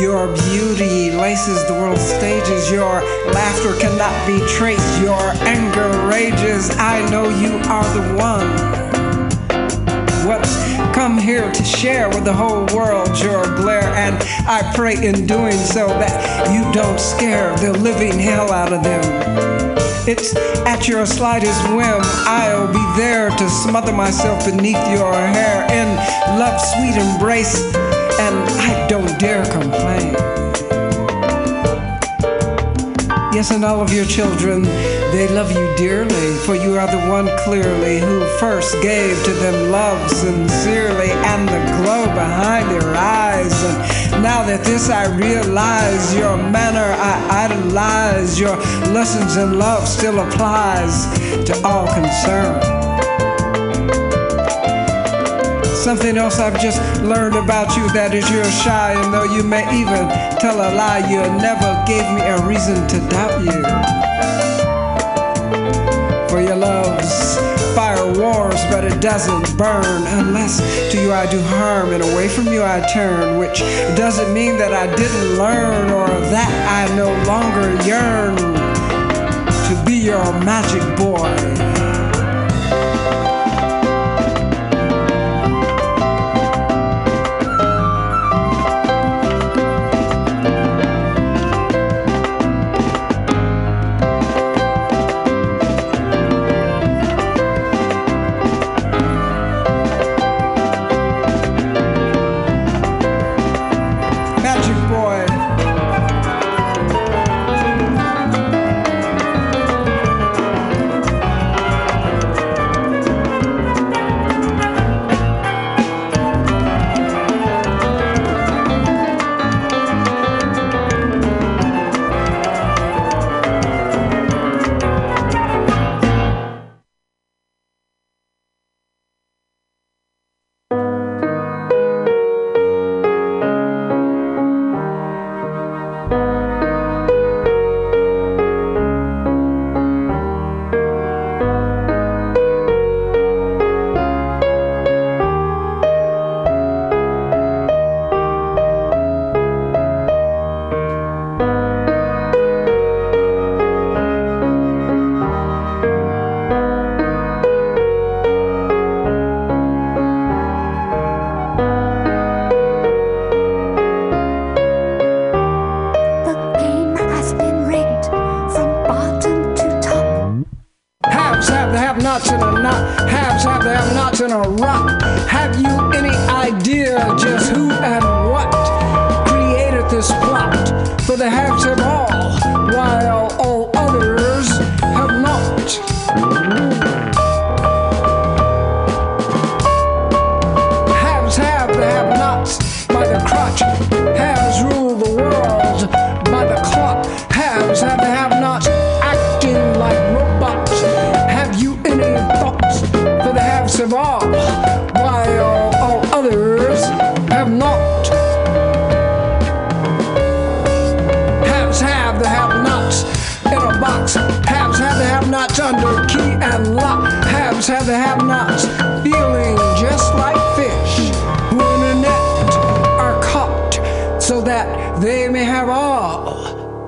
Your 0.00 0.28
beauty 0.50 1.10
laces 1.10 1.66
the 1.66 1.74
world's 1.74 2.00
stages. 2.00 2.70
Your 2.70 3.02
laughter 3.32 3.74
cannot 3.78 4.14
be 4.26 4.38
traced. 4.46 4.77
Here 11.28 11.52
to 11.52 11.62
share 11.62 12.08
with 12.08 12.24
the 12.24 12.32
whole 12.32 12.64
world 12.74 13.10
your 13.20 13.44
glare. 13.54 13.92
And 13.96 14.16
I 14.48 14.72
pray 14.74 14.94
in 14.94 15.26
doing 15.26 15.52
so 15.52 15.86
that 15.86 16.50
you 16.50 16.64
don't 16.72 16.98
scare 16.98 17.54
the 17.58 17.72
living 17.80 18.18
hell 18.18 18.50
out 18.50 18.72
of 18.72 18.82
them. 18.82 19.02
It's 20.08 20.34
at 20.64 20.88
your 20.88 21.04
slightest 21.04 21.62
whim. 21.68 22.00
I'll 22.24 22.72
be 22.72 22.82
there 22.96 23.28
to 23.28 23.50
smother 23.50 23.92
myself 23.92 24.46
beneath 24.46 24.82
your 24.88 25.12
hair 25.12 25.68
in 25.70 25.88
love's 26.38 26.64
sweet 26.72 26.96
embrace, 26.96 27.74
and 28.18 28.34
I 28.64 28.86
don't 28.88 29.20
dare 29.20 29.44
complain. 29.52 30.14
Yes, 33.34 33.50
and 33.50 33.66
all 33.66 33.82
of 33.82 33.92
your 33.92 34.06
children, 34.06 34.64
they 35.10 35.26
love 35.28 35.50
you 35.52 35.74
dearly, 35.76 36.36
for 36.44 36.54
you 36.54 36.76
are 36.76 36.86
the 36.86 37.08
one 37.08 37.28
clearly 37.38 37.98
who 37.98 38.26
first 38.38 38.74
gave 38.82 39.16
to 39.24 39.32
them 39.32 39.70
love 39.70 40.10
sincerely 40.10 41.10
and 41.10 41.48
the 41.48 41.82
glow 41.82 42.04
behind 42.06 42.70
their 42.70 42.94
eyes. 42.94 43.52
And 43.62 44.22
now 44.22 44.44
that 44.44 44.64
this 44.64 44.90
I 44.90 45.06
realize, 45.16 46.14
your 46.14 46.36
manner 46.36 46.94
I 46.98 47.46
idolize, 47.46 48.38
your 48.38 48.56
lessons 48.92 49.36
in 49.36 49.58
love 49.58 49.88
still 49.88 50.20
applies 50.20 51.06
to 51.46 51.58
all 51.64 51.86
concerned. 51.86 52.62
Something 55.64 56.18
else 56.18 56.38
I've 56.38 56.60
just 56.60 56.82
learned 57.02 57.34
about 57.34 57.74
you 57.76 57.90
that 57.92 58.12
is 58.12 58.28
you're 58.30 58.44
shy, 58.44 58.92
and 58.92 59.14
though 59.14 59.24
you 59.24 59.42
may 59.42 59.64
even 59.80 60.06
tell 60.38 60.56
a 60.56 60.68
lie, 60.74 61.08
you 61.08 61.20
never 61.40 61.82
gave 61.86 62.04
me 62.14 62.20
a 62.20 62.46
reason 62.46 62.86
to 62.88 62.98
doubt 63.08 63.42
you. 63.42 64.07
For 66.38 66.44
your 66.44 66.54
love's 66.54 67.36
fire 67.74 68.06
warms, 68.12 68.62
but 68.70 68.84
it 68.84 69.00
doesn't 69.00 69.58
burn 69.58 70.06
unless 70.06 70.60
to 70.92 71.02
you 71.02 71.12
I 71.12 71.28
do 71.28 71.40
harm, 71.40 71.92
and 71.92 72.00
away 72.00 72.28
from 72.28 72.46
you 72.46 72.62
I 72.62 72.80
turn, 72.94 73.38
which 73.38 73.58
doesn't 73.98 74.32
mean 74.32 74.56
that 74.58 74.72
I 74.72 74.86
didn't 74.94 75.36
learn 75.36 75.90
or 75.90 76.06
that 76.06 76.88
I 76.88 76.94
no 76.94 77.10
longer 77.26 77.74
yearn 77.84 78.36
to 79.66 79.84
be 79.84 79.96
your 79.96 80.22
magic 80.44 80.96
boy. 80.96 81.77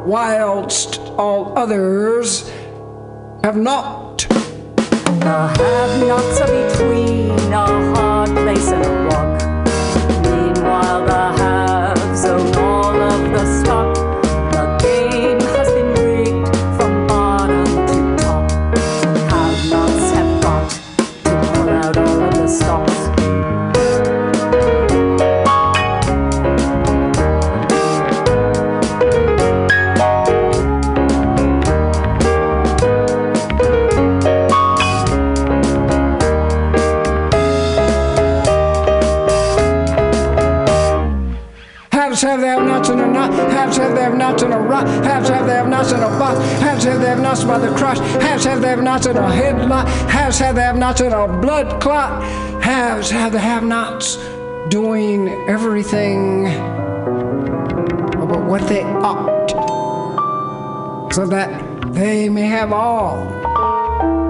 Whilst 0.07 0.99
all 1.19 1.57
others 1.59 2.49
have 3.43 3.57
not. 3.57 4.27
The 5.21 5.49
have-nots 5.59 6.41
are 6.41 6.69
between 6.69 7.30
nots 45.81 45.93
in 45.93 46.01
a 46.01 46.09
box. 46.19 46.39
Haves 46.61 46.85
have 46.85 47.01
they 47.01 47.07
have 47.07 47.21
nots 47.21 47.45
by 47.45 47.59
the 47.59 47.75
crotch. 47.75 47.99
Haves 48.23 48.45
have 48.45 48.61
they 48.61 48.69
have 48.69 48.83
nots 48.83 49.07
in 49.07 49.17
a 49.17 49.21
headlock. 49.21 49.87
Haves 50.11 50.39
have 50.39 50.55
they 50.55 50.63
have 50.63 50.77
nots 50.77 51.01
in 51.01 51.13
a 51.13 51.27
blood 51.27 51.81
clot. 51.81 52.23
Haves 52.63 53.11
have 53.11 53.33
they 53.33 53.39
have 53.39 53.63
nots 53.63 54.17
doing 54.69 55.29
everything 55.49 56.47
about 58.17 58.45
what 58.47 58.69
they 58.69 58.83
ought, 58.83 59.51
so 61.13 61.27
that 61.27 61.93
they 61.95 62.29
may 62.29 62.47
have 62.47 62.73
all, 62.73 63.25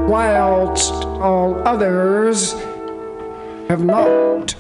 whilst 0.09 0.92
all 0.92 1.57
others 1.66 2.53
have 3.68 3.82
not. 3.84 4.55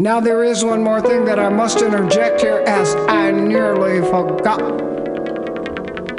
Now, 0.00 0.20
there 0.20 0.44
is 0.44 0.64
one 0.64 0.82
more 0.82 1.00
thing 1.00 1.24
that 1.24 1.40
I 1.40 1.48
must 1.48 1.82
interject 1.82 2.40
here 2.40 2.62
as 2.66 2.94
I 3.08 3.32
nearly 3.32 4.00
forgot. 4.00 4.97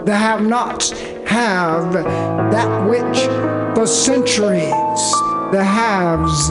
The 0.05 0.15
have 0.15 0.41
nots 0.41 0.91
have 1.27 1.93
that 1.93 2.89
which 2.89 3.19
for 3.75 3.85
centuries 3.85 5.11
the 5.51 5.63
haves 5.63 6.49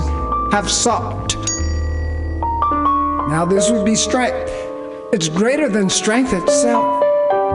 have 0.52 0.70
sought. 0.70 1.34
Now, 3.28 3.44
this 3.44 3.70
would 3.70 3.84
be 3.84 3.94
strength. 3.94 4.50
It's 5.12 5.28
greater 5.28 5.68
than 5.68 5.88
strength 5.88 6.32
itself. 6.32 7.02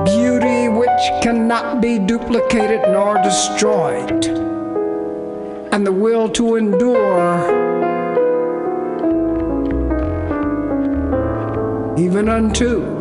Beauty 0.05 0.67
which 0.67 0.89
cannot 1.21 1.81
be 1.81 1.99
duplicated 1.99 2.81
nor 2.87 3.21
destroyed. 3.21 4.25
And 5.71 5.85
the 5.85 5.91
will 5.91 6.29
to 6.29 6.55
endure 6.55 7.63
even 11.97 12.29
unto 12.29 12.97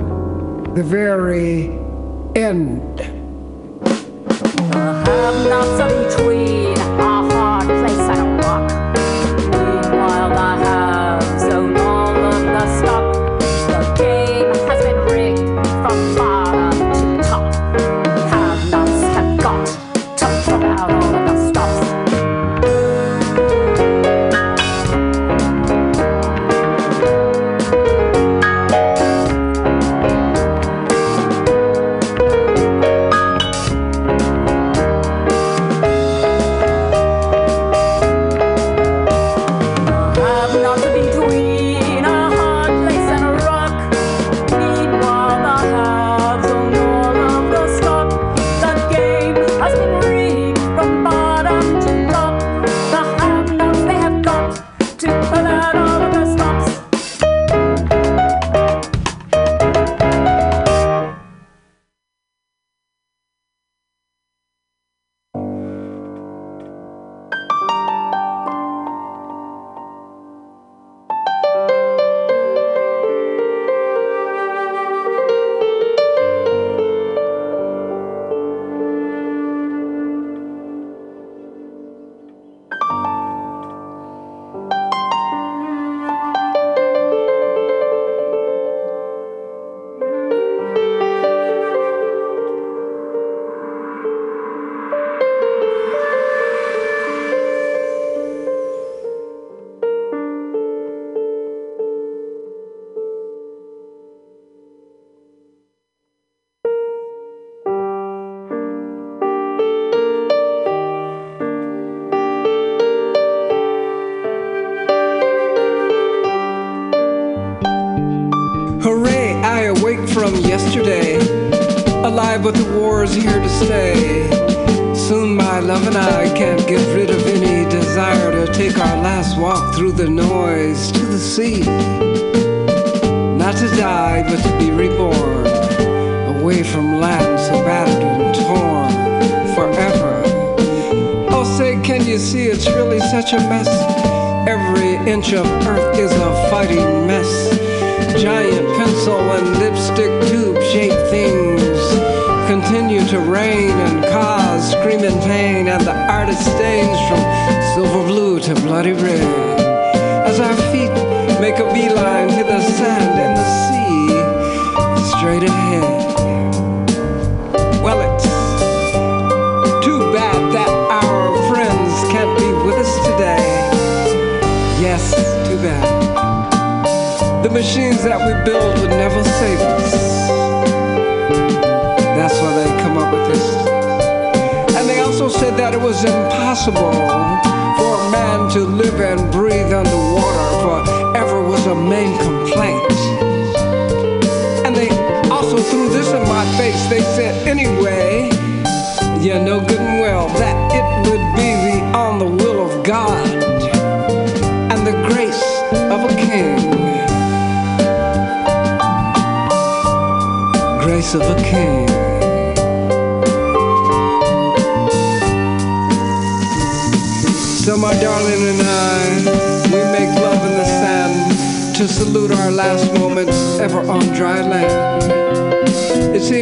the 0.75 0.83
very 0.83 1.82
end. 2.35 3.23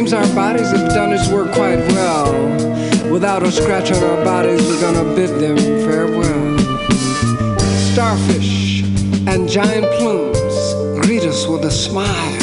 Seems 0.01 0.13
our 0.13 0.35
bodies 0.35 0.71
have 0.71 0.89
done 0.89 1.13
its 1.13 1.29
work 1.29 1.51
quite 1.51 1.77
well. 1.93 2.33
Without 3.11 3.43
a 3.43 3.51
scratch 3.51 3.91
on 3.91 4.03
our 4.03 4.25
bodies, 4.25 4.59
we're 4.67 4.81
gonna 4.81 5.03
bid 5.15 5.29
them 5.39 5.55
farewell. 5.85 6.57
Starfish 7.91 8.81
and 9.27 9.47
giant 9.47 9.85
plumes 9.99 11.05
greet 11.05 11.21
us 11.21 11.45
with 11.45 11.65
a 11.65 11.69
smile. 11.69 12.37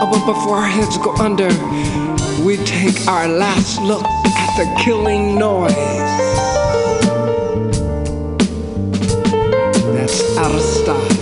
Oh, 0.00 0.08
but 0.10 0.26
before 0.26 0.56
our 0.56 0.66
heads 0.66 0.98
go 0.98 1.14
under, 1.18 1.50
we 2.44 2.56
take 2.64 3.06
our 3.06 3.28
last 3.28 3.80
look 3.80 4.04
at 4.04 4.56
the 4.56 4.66
killing 4.82 5.38
noise. 5.38 5.72
That's 9.94 10.36
out 10.36 10.52
of 10.52 10.60
style. 10.60 11.13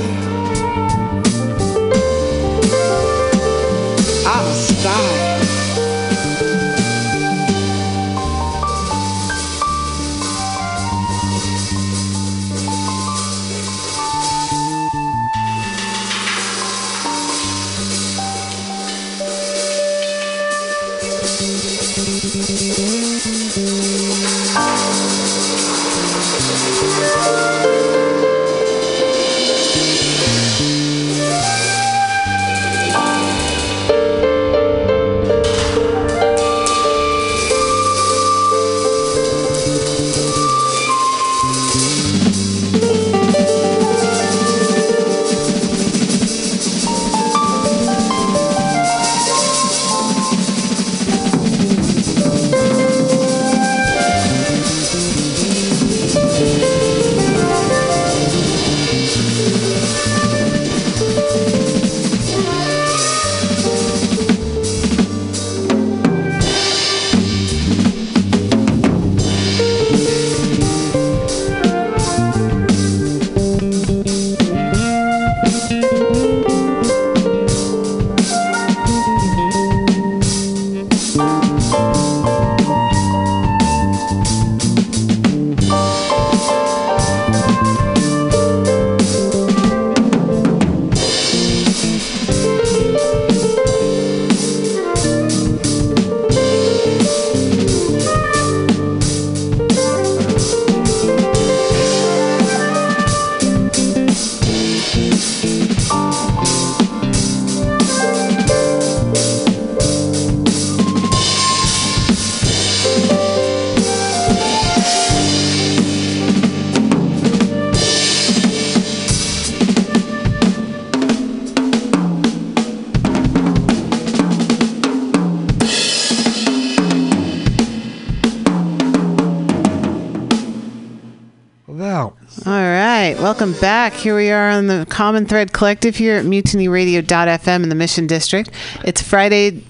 Back. 133.62 133.92
Here 133.92 134.16
we 134.16 134.28
are 134.32 134.50
on 134.50 134.66
the 134.66 134.84
Common 134.90 135.24
Thread 135.24 135.52
Collective 135.52 135.94
here 135.94 136.16
at 136.16 136.24
MutinyRadio.fm 136.24 137.62
in 137.62 137.68
the 137.68 137.76
Mission 137.76 138.08
District. 138.08 138.50
It's 138.84 139.00
Friday, 139.00 139.62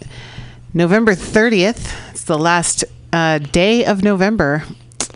November 0.72 1.12
30th. 1.14 1.94
It's 2.10 2.24
the 2.24 2.38
last 2.38 2.84
uh, 3.12 3.36
day 3.36 3.84
of 3.84 4.02
November. 4.02 4.64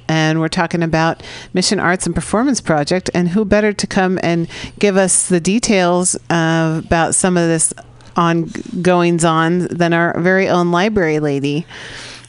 And 0.08 0.40
we're 0.40 0.48
talking 0.48 0.82
about 0.82 1.22
Mission 1.54 1.80
Arts 1.80 2.04
and 2.04 2.14
Performance 2.14 2.60
Project. 2.60 3.08
And 3.14 3.30
who 3.30 3.46
better 3.46 3.72
to 3.72 3.86
come 3.86 4.20
and 4.22 4.46
give 4.78 4.98
us 4.98 5.26
the 5.26 5.40
details 5.40 6.14
uh, 6.28 6.82
about 6.84 7.14
some 7.14 7.38
of 7.38 7.48
this 7.48 7.72
on 8.14 8.50
goings 8.82 9.24
on 9.24 9.60
than 9.68 9.94
our 9.94 10.20
very 10.20 10.48
own 10.50 10.70
library 10.70 11.18
lady, 11.18 11.64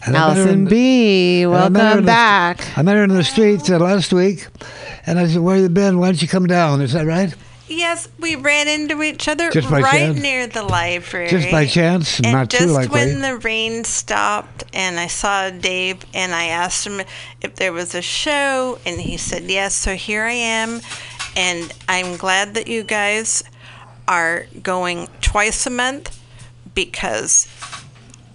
And 0.05 0.15
I 0.15 0.19
met 0.29 0.37
Allison 0.37 0.49
in 0.49 0.65
B. 0.65 1.41
and 1.43 1.51
I 1.53 1.57
Welcome 1.69 2.01
the- 2.01 2.05
back. 2.05 2.77
I 2.77 2.83
met 2.83 2.95
her 2.95 3.03
in 3.03 3.09
the 3.09 3.23
streets 3.25 3.69
uh, 3.69 3.79
last 3.79 4.13
week, 4.13 4.47
and 5.07 5.17
I 5.17 5.27
said, 5.27 5.39
"Where 5.41 5.57
you 5.57 5.69
been? 5.69 5.97
Why 5.97 6.07
don't 6.07 6.21
you 6.21 6.27
come 6.27 6.45
down?" 6.45 6.81
Is 6.81 6.93
that 6.93 7.07
right? 7.07 7.33
Yes, 7.69 8.07
we 8.17 8.35
ran 8.35 8.67
into 8.69 9.03
each 9.03 9.27
other 9.27 9.49
Just 9.51 9.69
by 9.69 9.81
right 9.81 9.91
chance? 9.99 10.21
near 10.21 10.47
the 10.47 10.63
library. 10.63 11.27
Just 11.29 11.51
by 11.51 11.65
chance, 11.65 12.19
And 12.19 12.31
not 12.31 12.49
too 12.49 12.59
just 12.59 12.73
likely. 12.73 12.93
when 12.93 13.19
the 13.21 13.35
rain 13.39 13.83
stopped 13.83 14.63
and 14.73 14.97
I 14.97 15.07
saw 15.07 15.49
Dave 15.49 15.97
and 16.13 16.33
I 16.33 16.45
asked 16.45 16.87
him 16.87 17.01
if 17.41 17.55
there 17.55 17.73
was 17.73 17.93
a 17.93 18.01
show 18.01 18.79
and 18.85 19.01
he 19.01 19.17
said 19.17 19.43
yes, 19.49 19.75
so 19.75 19.95
here 19.95 20.23
I 20.23 20.31
am 20.31 20.79
and 21.35 21.73
I'm 21.89 22.15
glad 22.15 22.53
that 22.53 22.67
you 22.67 22.83
guys 22.83 23.43
are 24.07 24.45
going 24.63 25.09
twice 25.19 25.65
a 25.67 25.69
month 25.69 26.17
because 26.73 27.49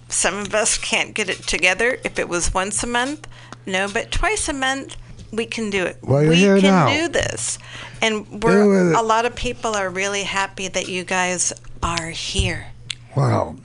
some 0.09 0.35
of 0.35 0.53
us 0.53 0.77
can't 0.77 1.15
get 1.15 1.27
it 1.27 1.41
together 1.47 1.97
if 2.03 2.19
it 2.19 2.29
was 2.29 2.53
once 2.53 2.83
a 2.83 2.87
month. 2.87 3.27
No, 3.65 3.87
but 3.91 4.11
twice 4.11 4.47
a 4.47 4.53
month 4.53 4.95
we 5.33 5.45
can 5.45 5.69
do 5.69 5.83
it. 5.83 5.97
Well, 6.01 6.27
we 6.27 6.35
can 6.35 6.61
now. 6.61 6.87
do 6.87 7.07
this. 7.09 7.57
And 8.01 8.43
we're 8.43 8.93
a 8.93 9.01
lot 9.01 9.25
of 9.25 9.35
people 9.35 9.75
are 9.75 9.89
really 9.89 10.23
happy 10.23 10.67
that 10.67 10.87
you 10.87 11.03
guys 11.03 11.51
are 11.81 12.09
here. 12.09 12.67
Wow. 13.15 13.55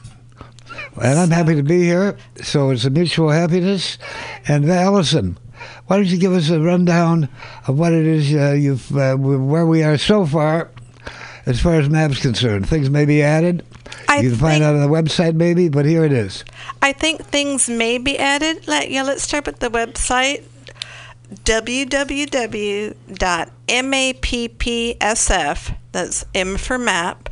And 1.01 1.19
I'm 1.19 1.31
happy 1.31 1.55
to 1.55 1.63
be 1.63 1.83
here. 1.83 2.17
So 2.43 2.71
it's 2.71 2.85
a 2.85 2.91
mutual 2.91 3.31
happiness. 3.31 3.99
And 4.47 4.69
uh, 4.69 4.73
Allison, 4.73 5.39
why 5.87 5.97
don't 5.97 6.07
you 6.07 6.19
give 6.19 6.33
us 6.33 6.51
a 6.51 6.61
rundown 6.61 7.29
of 7.67 7.79
what 7.79 7.93
it 7.93 8.07
is 8.07 8.35
uh, 8.35 8.53
you've 8.53 8.97
uh, 8.97 9.17
where 9.17 9.67
we 9.67 9.83
are 9.83 9.99
so 9.99 10.25
far, 10.25 10.71
as 11.47 11.61
far 11.61 11.75
as 11.75 11.89
maps 11.89 12.21
concerned? 12.21 12.69
Things 12.69 12.91
may 12.91 13.05
be 13.05 13.23
added. 13.23 13.65
I 14.09 14.21
you 14.21 14.31
can 14.31 14.39
find 14.39 14.63
out 14.63 14.75
on 14.75 14.81
the 14.81 14.89
website 14.89 15.35
maybe, 15.35 15.69
but 15.69 15.85
here 15.85 16.05
it 16.05 16.13
is. 16.13 16.45
I 16.81 16.93
think 16.93 17.25
things 17.25 17.69
may 17.69 17.99
be 17.99 18.19
added. 18.19 18.67
Let, 18.67 18.91
yeah, 18.91 19.03
let's 19.03 19.23
start 19.23 19.47
with 19.47 19.59
the 19.59 19.69
website 19.69 20.45
www.mappsf, 21.33 22.97
that's 25.93 26.25
M 26.35 26.57
for 26.57 26.79
map, 26.79 27.29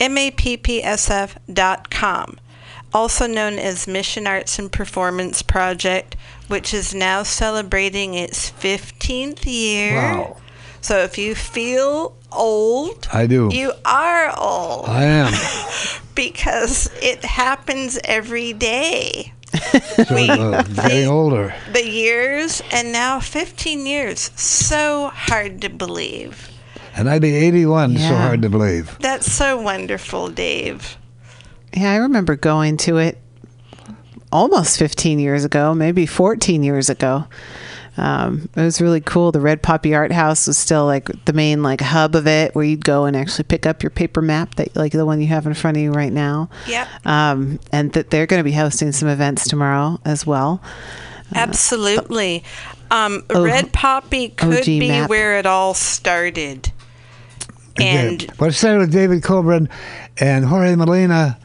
mappsf.com, 0.00 1.48
also 2.94 3.26
known 3.26 3.58
as 3.58 3.86
Mission 3.86 4.26
Arts 4.26 4.58
and 4.58 4.72
Performance 4.72 5.42
Project, 5.42 6.16
which 6.48 6.72
is 6.74 6.94
now 6.94 7.22
celebrating 7.22 8.14
its 8.14 8.50
15th 8.50 9.44
year. 9.44 9.96
Wow. 9.96 10.36
So 10.80 10.98
if 10.98 11.16
you 11.18 11.34
feel 11.34 12.16
old, 12.32 13.08
I 13.12 13.26
do. 13.26 13.50
you 13.52 13.72
are 13.84 14.36
old 14.38 14.88
I 14.88 15.04
am. 15.04 15.32
because 16.14 16.90
it 17.00 17.24
happens 17.24 17.98
every 18.04 18.52
day. 18.52 19.32
So, 19.92 20.16
uh, 20.16 20.62
getting 20.62 21.08
older. 21.08 21.54
The 21.72 21.86
years, 21.86 22.62
and 22.72 22.92
now 22.92 23.20
15 23.20 23.84
years. 23.86 24.30
So 24.34 25.10
hard 25.14 25.60
to 25.60 25.68
believe. 25.68 26.50
And 26.96 27.08
I'd 27.08 27.22
be 27.22 27.34
81, 27.34 27.96
so 27.98 28.14
hard 28.14 28.42
to 28.42 28.48
believe. 28.48 28.98
That's 29.00 29.30
so 29.30 29.60
wonderful, 29.60 30.28
Dave. 30.30 30.96
Yeah, 31.76 31.92
I 31.92 31.96
remember 31.96 32.36
going 32.36 32.76
to 32.78 32.98
it 32.98 33.18
almost 34.30 34.78
15 34.78 35.18
years 35.18 35.44
ago, 35.44 35.74
maybe 35.74 36.06
14 36.06 36.62
years 36.62 36.90
ago. 36.90 37.26
Um, 37.96 38.48
it 38.56 38.60
was 38.60 38.80
really 38.80 39.00
cool. 39.02 39.32
The 39.32 39.40
Red 39.40 39.62
Poppy 39.62 39.94
Art 39.94 40.12
House 40.12 40.46
was 40.46 40.56
still 40.56 40.86
like 40.86 41.10
the 41.26 41.32
main 41.34 41.62
like 41.62 41.80
hub 41.80 42.14
of 42.14 42.26
it, 42.26 42.54
where 42.54 42.64
you'd 42.64 42.84
go 42.84 43.04
and 43.04 43.14
actually 43.16 43.44
pick 43.44 43.66
up 43.66 43.82
your 43.82 43.90
paper 43.90 44.22
map 44.22 44.54
that 44.54 44.74
like 44.74 44.92
the 44.92 45.04
one 45.04 45.20
you 45.20 45.26
have 45.26 45.46
in 45.46 45.52
front 45.54 45.76
of 45.76 45.82
you 45.82 45.92
right 45.92 46.12
now. 46.12 46.48
Yep. 46.68 46.88
Um, 47.06 47.60
and 47.70 47.92
that 47.92 48.10
they're 48.10 48.26
going 48.26 48.40
to 48.40 48.44
be 48.44 48.52
hosting 48.52 48.92
some 48.92 49.08
events 49.08 49.46
tomorrow 49.46 50.00
as 50.04 50.26
well. 50.26 50.62
Absolutely. 51.34 52.44
Um, 52.90 53.24
Oh, 53.30 53.44
Red 53.44 53.72
Poppy 53.72 54.28
could 54.28 54.58
OG 54.60 54.64
be 54.66 54.88
map. 54.88 55.08
where 55.10 55.38
it 55.38 55.46
all 55.46 55.74
started. 55.74 56.72
And 57.80 58.30
well, 58.38 58.50
it 58.50 58.52
started 58.52 58.80
with 58.80 58.92
David 58.92 59.22
Kubrin 59.22 59.70
and 60.18 60.44
Jorge 60.44 60.74
Molina, 60.76 61.38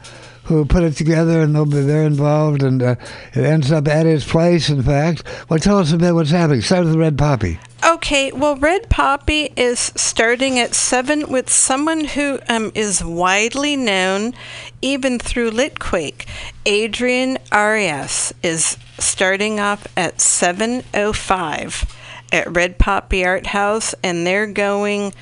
who 0.48 0.64
put 0.64 0.82
it 0.82 0.94
together, 0.94 1.40
and 1.42 1.54
they'll 1.54 1.66
be 1.66 1.80
they're 1.82 2.04
involved, 2.06 2.62
and 2.62 2.82
uh, 2.82 2.96
it 3.34 3.44
ends 3.44 3.70
up 3.70 3.86
at 3.86 4.06
his 4.06 4.24
place. 4.24 4.70
In 4.70 4.82
fact, 4.82 5.22
well, 5.48 5.58
tell 5.58 5.78
us 5.78 5.92
a 5.92 5.98
bit 5.98 6.14
what's 6.14 6.30
happening. 6.30 6.62
Start 6.62 6.86
with 6.86 6.96
Red 6.96 7.18
Poppy. 7.18 7.60
Okay, 7.86 8.32
well, 8.32 8.56
Red 8.56 8.88
Poppy 8.88 9.52
is 9.56 9.78
starting 9.94 10.58
at 10.58 10.74
7 10.74 11.30
with 11.30 11.48
someone 11.48 12.04
who 12.04 12.40
um, 12.48 12.72
is 12.74 13.04
widely 13.04 13.76
known 13.76 14.34
even 14.82 15.18
through 15.18 15.52
Litquake. 15.52 16.26
Adrian 16.66 17.38
Arias 17.52 18.34
is 18.42 18.78
starting 18.98 19.60
off 19.60 19.86
at 19.96 20.16
7.05 20.16 21.94
at 22.32 22.56
Red 22.56 22.78
Poppy 22.78 23.24
Art 23.24 23.46
House, 23.46 23.94
and 24.02 24.26
they're 24.26 24.46
going 24.46 25.12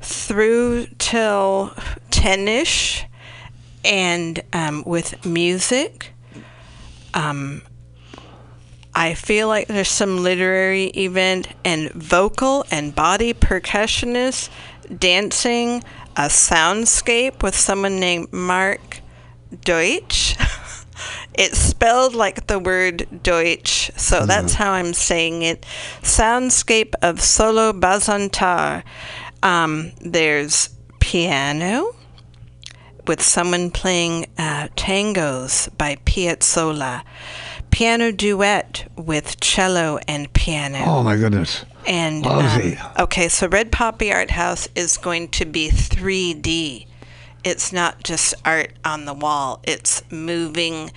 through 0.00 0.86
till 0.98 1.72
10ish 2.10 3.07
and 3.84 4.42
um, 4.52 4.82
with 4.86 5.24
music. 5.24 6.12
Um, 7.14 7.62
I 8.94 9.14
feel 9.14 9.48
like 9.48 9.68
there's 9.68 9.88
some 9.88 10.18
literary 10.18 10.86
event 10.86 11.48
and 11.64 11.90
vocal 11.92 12.64
and 12.70 12.94
body 12.94 13.32
percussionist 13.32 14.50
dancing 14.98 15.84
a 16.16 16.22
soundscape 16.22 17.42
with 17.42 17.54
someone 17.54 18.00
named 18.00 18.32
Mark 18.32 19.00
Deutsch. 19.64 20.36
it's 21.34 21.58
spelled 21.58 22.14
like 22.14 22.48
the 22.48 22.58
word 22.58 23.06
Deutsch, 23.22 23.92
so 23.96 24.26
that's 24.26 24.54
how 24.54 24.72
I'm 24.72 24.94
saying 24.94 25.42
it. 25.42 25.64
Soundscape 26.02 26.94
of 27.00 27.20
solo 27.20 27.72
bazantar. 27.72 28.82
Um, 29.44 29.92
there's 30.00 30.70
piano 30.98 31.94
with 33.08 33.22
someone 33.22 33.70
playing 33.70 34.26
uh, 34.38 34.68
tangos 34.76 35.68
by 35.76 35.96
Piazzolla, 36.04 37.02
piano 37.70 38.12
duet 38.12 38.90
with 38.96 39.40
cello 39.40 39.98
and 40.06 40.32
piano. 40.32 40.84
Oh 40.86 41.02
my 41.02 41.16
goodness! 41.16 41.64
And 41.86 42.26
um, 42.26 42.76
okay, 42.98 43.28
so 43.28 43.48
Red 43.48 43.72
Poppy 43.72 44.12
Art 44.12 44.30
House 44.30 44.68
is 44.74 44.98
going 44.98 45.28
to 45.28 45.46
be 45.46 45.70
3D. 45.70 46.86
It's 47.44 47.72
not 47.72 48.04
just 48.04 48.34
art 48.44 48.72
on 48.84 49.06
the 49.06 49.14
wall; 49.14 49.60
it's 49.64 50.02
moving 50.10 50.92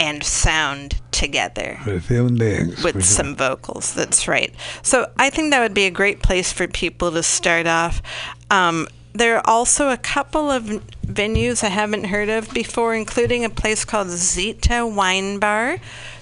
and 0.00 0.24
sound 0.24 1.00
together 1.12 1.78
With 1.86 2.08
human 2.08 2.36
beings. 2.36 2.82
with 2.82 2.94
sure. 2.94 3.02
some 3.02 3.36
vocals. 3.36 3.94
That's 3.94 4.26
right. 4.26 4.52
So 4.82 5.10
I 5.16 5.30
think 5.30 5.50
that 5.50 5.60
would 5.60 5.74
be 5.74 5.84
a 5.84 5.90
great 5.90 6.22
place 6.22 6.52
for 6.52 6.66
people 6.66 7.12
to 7.12 7.22
start 7.22 7.66
off. 7.68 8.02
Um, 8.50 8.88
there 9.12 9.36
are 9.36 9.46
also 9.46 9.90
a 9.90 9.96
couple 9.96 10.50
of 10.50 10.64
venues 11.06 11.62
I 11.62 11.68
haven't 11.68 12.04
heard 12.04 12.28
of 12.28 12.52
before, 12.52 12.94
including 12.94 13.44
a 13.44 13.50
place 13.50 13.84
called 13.84 14.08
Zita 14.08 14.86
Wine 14.86 15.38
Bar, 15.38 15.78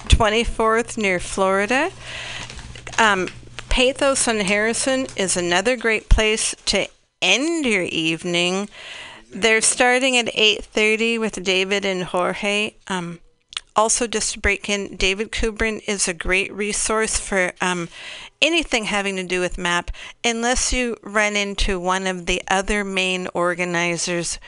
24th 0.09 0.99
near 0.99 1.21
Florida. 1.21 1.91
Um, 2.99 3.29
Pathos 3.69 4.27
on 4.27 4.41
Harrison 4.41 5.07
is 5.17 5.37
another 5.37 5.77
great 5.77 6.09
place 6.09 6.55
to 6.67 6.89
end 7.23 7.65
your 7.65 7.85
evening. 7.85 8.69
They're 9.33 9.61
starting 9.61 10.17
at 10.17 10.29
8:30 10.35 11.19
with 11.19 11.43
David 11.45 11.85
and 11.85 12.03
Jorge. 12.03 12.75
Um, 12.89 13.21
also, 13.77 14.07
just 14.07 14.35
to 14.35 14.41
break 14.41 14.69
in, 14.69 14.97
David 14.97 15.31
Kubrin 15.33 15.83
is 15.87 16.09
a 16.09 16.15
great 16.15 16.53
resource 16.53 17.19
for 17.19 17.53
um, 17.61 17.89
anything 18.43 18.85
having 18.85 19.17
to 19.17 19.25
do 19.25 19.41
with 19.41 19.59
MAP, 19.59 19.91
unless 20.25 20.73
you 20.73 20.97
run 21.03 21.37
into 21.37 21.79
one 21.79 22.07
of 22.07 22.27
the 22.27 22.43
other 22.49 22.85
main 22.85 23.29
organizers, 23.35 24.39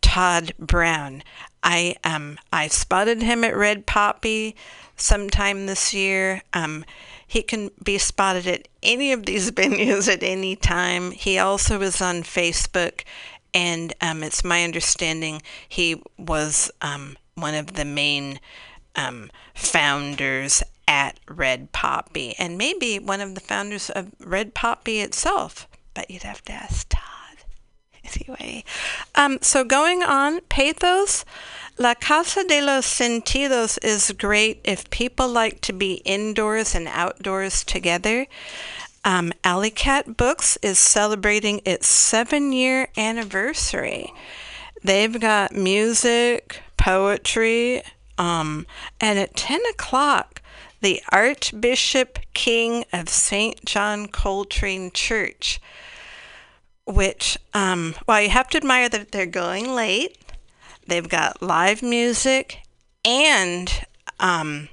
Todd 0.00 0.52
Brown. 0.58 1.22
I 1.62 1.94
um 2.04 2.38
I 2.52 2.68
spotted 2.68 3.22
him 3.22 3.44
at 3.44 3.56
Red 3.56 3.86
Poppy 3.86 4.56
sometime 4.96 5.66
this 5.66 5.94
year. 5.94 6.42
Um, 6.52 6.84
he 7.26 7.42
can 7.42 7.70
be 7.82 7.98
spotted 7.98 8.46
at 8.46 8.68
any 8.82 9.12
of 9.12 9.26
these 9.26 9.50
venues 9.52 10.12
at 10.12 10.22
any 10.22 10.56
time. 10.56 11.12
He 11.12 11.38
also 11.38 11.80
is 11.80 12.02
on 12.02 12.22
Facebook, 12.22 13.04
and 13.54 13.94
um, 14.00 14.22
it's 14.22 14.44
my 14.44 14.64
understanding 14.64 15.40
he 15.68 16.02
was 16.18 16.70
um, 16.82 17.16
one 17.34 17.54
of 17.54 17.74
the 17.74 17.84
main 17.84 18.40
um, 18.96 19.30
founders 19.54 20.62
at 20.86 21.18
Red 21.28 21.72
Poppy, 21.72 22.34
and 22.38 22.58
maybe 22.58 22.98
one 22.98 23.20
of 23.20 23.34
the 23.34 23.40
founders 23.40 23.90
of 23.90 24.10
Red 24.20 24.54
Poppy 24.54 25.00
itself. 25.00 25.68
But 25.94 26.10
you'd 26.10 26.22
have 26.22 26.42
to 26.42 26.52
ask 26.52 26.86
Todd. 26.88 27.00
Anyway, 28.04 28.64
um, 29.14 29.38
so 29.40 29.62
going 29.64 30.02
on, 30.02 30.40
Pathos, 30.48 31.24
La 31.78 31.94
Casa 31.94 32.44
de 32.44 32.60
los 32.60 32.84
Sentidos 32.84 33.78
is 33.82 34.12
great 34.18 34.60
if 34.64 34.90
people 34.90 35.28
like 35.28 35.60
to 35.62 35.72
be 35.72 36.02
indoors 36.04 36.74
and 36.74 36.88
outdoors 36.88 37.64
together. 37.64 38.26
Um, 39.04 39.32
Alley 39.42 39.70
Cat 39.70 40.16
Books 40.16 40.58
is 40.62 40.78
celebrating 40.78 41.60
its 41.64 41.88
seven 41.88 42.52
year 42.52 42.88
anniversary. 42.96 44.12
They've 44.84 45.18
got 45.18 45.54
music, 45.54 46.60
poetry, 46.76 47.82
um, 48.18 48.66
and 49.00 49.18
at 49.18 49.36
10 49.36 49.60
o'clock, 49.70 50.42
the 50.80 51.00
Archbishop 51.10 52.18
King 52.34 52.84
of 52.92 53.08
St. 53.08 53.64
John 53.64 54.08
Coltrane 54.08 54.90
Church 54.90 55.60
which, 56.86 57.38
um, 57.54 57.94
well, 58.06 58.20
you 58.20 58.30
have 58.30 58.48
to 58.48 58.58
admire 58.58 58.88
that 58.88 59.12
they're 59.12 59.26
going 59.26 59.74
late. 59.74 60.18
They've 60.86 61.08
got 61.08 61.42
live 61.42 61.82
music 61.82 62.62
and 63.04 63.72
um, 64.18 64.68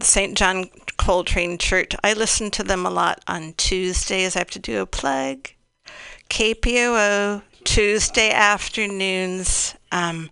St. 0.00 0.36
John 0.36 0.70
Coltrane 0.96 1.58
Church. 1.58 1.94
I 2.02 2.12
listen 2.12 2.50
to 2.52 2.64
them 2.64 2.84
a 2.84 2.90
lot 2.90 3.22
on 3.26 3.54
Tuesdays. 3.56 4.34
I 4.34 4.40
have 4.40 4.50
to 4.50 4.58
do 4.58 4.80
a 4.80 4.86
plug. 4.86 5.50
KPOO, 6.28 7.42
Tuesday 7.64 8.30
afternoons, 8.30 9.74
um, 9.92 10.30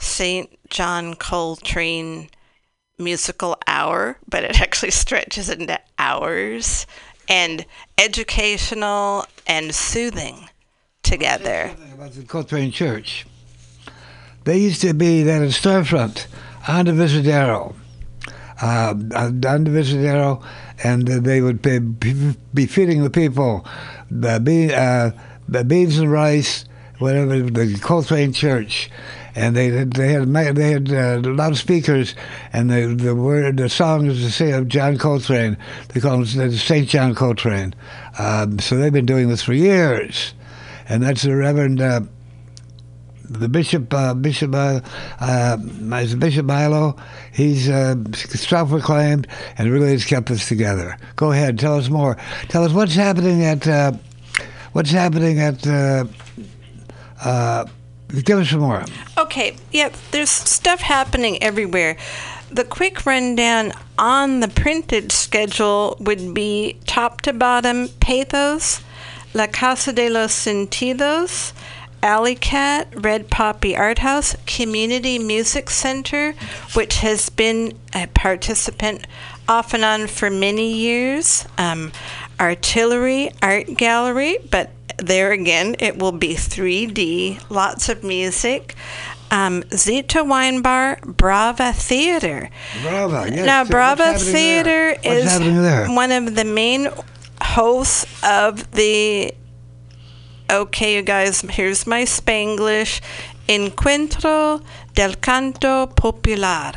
St. 0.00 0.55
John 0.70 1.14
Coltrane 1.14 2.28
musical 2.98 3.58
hour, 3.66 4.18
but 4.28 4.44
it 4.44 4.60
actually 4.60 4.90
stretches 4.90 5.48
into 5.50 5.78
hours, 5.98 6.86
and 7.28 7.66
educational 7.98 9.26
and 9.46 9.74
soothing 9.74 10.48
together. 11.02 11.72
About 11.94 12.12
the 12.12 12.22
Coltrane 12.22 12.70
Church. 12.70 13.26
They 14.44 14.58
used 14.58 14.80
to 14.82 14.94
be 14.94 15.24
that 15.24 15.42
in 15.42 15.48
storefront 15.48 16.26
on 16.68 16.86
the 16.86 16.92
Visadero. 16.92 17.74
Uh, 18.60 18.94
on 18.94 19.64
the 19.64 19.70
Visadero, 19.70 20.42
and 20.82 21.06
they 21.06 21.40
would 21.40 21.60
be, 21.60 21.78
be 22.54 22.66
feeding 22.66 23.02
the 23.02 23.10
people 23.10 23.66
the 24.10 24.40
bean, 24.40 24.70
uh, 24.70 25.10
the 25.48 25.64
beans 25.64 25.98
and 25.98 26.10
rice, 26.10 26.64
whatever 26.98 27.38
the 27.38 27.78
Coltrane 27.80 28.32
Church, 28.32 28.90
and 29.36 29.54
they 29.54 29.68
they 29.68 30.12
had 30.12 30.32
they 30.32 30.70
had 30.72 30.90
uh, 30.90 31.20
loudspeakers, 31.22 32.14
and 32.52 32.70
the 32.70 32.94
the 32.94 33.14
word 33.14 33.58
the 33.58 33.68
song 33.68 34.06
is 34.06 34.38
the 34.38 34.58
of 34.58 34.66
John 34.66 34.96
Coltrane. 34.96 35.58
They 35.90 36.00
call 36.00 36.22
him 36.22 36.50
the 36.50 36.56
Saint 36.56 36.88
John 36.88 37.14
Coltrane. 37.14 37.74
Um, 38.18 38.58
so 38.58 38.76
they've 38.76 38.92
been 38.92 39.06
doing 39.06 39.28
this 39.28 39.42
for 39.42 39.52
years, 39.52 40.32
and 40.88 41.02
that's 41.02 41.22
the 41.22 41.36
Reverend. 41.36 41.80
Uh, 41.80 42.00
the 43.28 43.48
bishop, 43.48 43.92
uh, 43.92 44.14
Bishop, 44.14 44.54
uh, 44.54 44.80
uh, 45.18 45.56
Bishop 45.56 46.46
Milo. 46.46 46.96
He's 47.32 47.68
uh, 47.68 47.96
self-proclaimed 48.14 49.26
and 49.58 49.68
really 49.68 49.90
has 49.90 50.04
kept 50.04 50.30
us 50.30 50.46
together. 50.46 50.96
Go 51.16 51.32
ahead, 51.32 51.58
tell 51.58 51.76
us 51.76 51.88
more. 51.88 52.16
Tell 52.48 52.62
us 52.62 52.72
what's 52.72 52.94
happening 52.94 53.44
at 53.44 53.66
uh, 53.66 53.92
what's 54.72 54.92
happening 54.92 55.40
at. 55.40 55.66
Give 58.24 58.38
us 58.38 58.50
some 58.50 58.60
more. 58.60 58.84
Okay, 59.18 59.56
yeah, 59.72 59.90
there's 60.10 60.30
stuff 60.30 60.80
happening 60.80 61.42
everywhere. 61.42 61.96
The 62.50 62.64
quick 62.64 63.04
rundown 63.04 63.72
on 63.98 64.40
the 64.40 64.48
printed 64.48 65.12
schedule 65.12 65.96
would 66.00 66.32
be 66.32 66.78
top 66.86 67.20
to 67.22 67.32
bottom 67.32 67.88
Pathos, 68.00 68.82
La 69.34 69.46
Casa 69.46 69.92
de 69.92 70.08
los 70.08 70.32
Sentidos, 70.32 71.52
Alley 72.02 72.36
Cat, 72.36 72.88
Red 72.94 73.30
Poppy 73.30 73.76
Art 73.76 73.98
House, 73.98 74.36
Community 74.46 75.18
Music 75.18 75.68
Center, 75.68 76.34
which 76.74 76.98
has 76.98 77.28
been 77.28 77.76
a 77.94 78.06
participant 78.06 79.06
off 79.48 79.74
and 79.74 79.84
on 79.84 80.06
for 80.06 80.30
many 80.30 80.72
years, 80.72 81.46
um, 81.58 81.92
Artillery 82.38 83.30
Art 83.42 83.66
Gallery, 83.76 84.38
but 84.50 84.70
there 84.98 85.32
again, 85.32 85.76
it 85.78 85.98
will 85.98 86.12
be 86.12 86.34
3D, 86.34 87.50
lots 87.50 87.88
of 87.88 88.02
music. 88.02 88.74
Um, 89.30 89.64
Zita 89.74 90.22
Wine 90.22 90.62
Bar, 90.62 91.00
Brava 91.04 91.72
Theater. 91.72 92.48
Brava, 92.82 93.26
yes. 93.28 93.44
Now, 93.44 93.64
Brava? 93.64 94.18
Theater 94.18 94.96
is 95.02 95.88
one 95.88 96.12
of 96.12 96.34
the 96.34 96.44
main 96.44 96.88
hosts 97.42 98.06
of 98.22 98.70
the. 98.72 99.34
Okay, 100.48 100.94
you 100.94 101.02
guys, 101.02 101.40
here's 101.40 101.86
my 101.86 102.02
Spanglish. 102.02 103.00
Encuentro 103.48 104.62
del 104.94 105.14
Canto 105.14 105.86
Popular. 105.86 106.72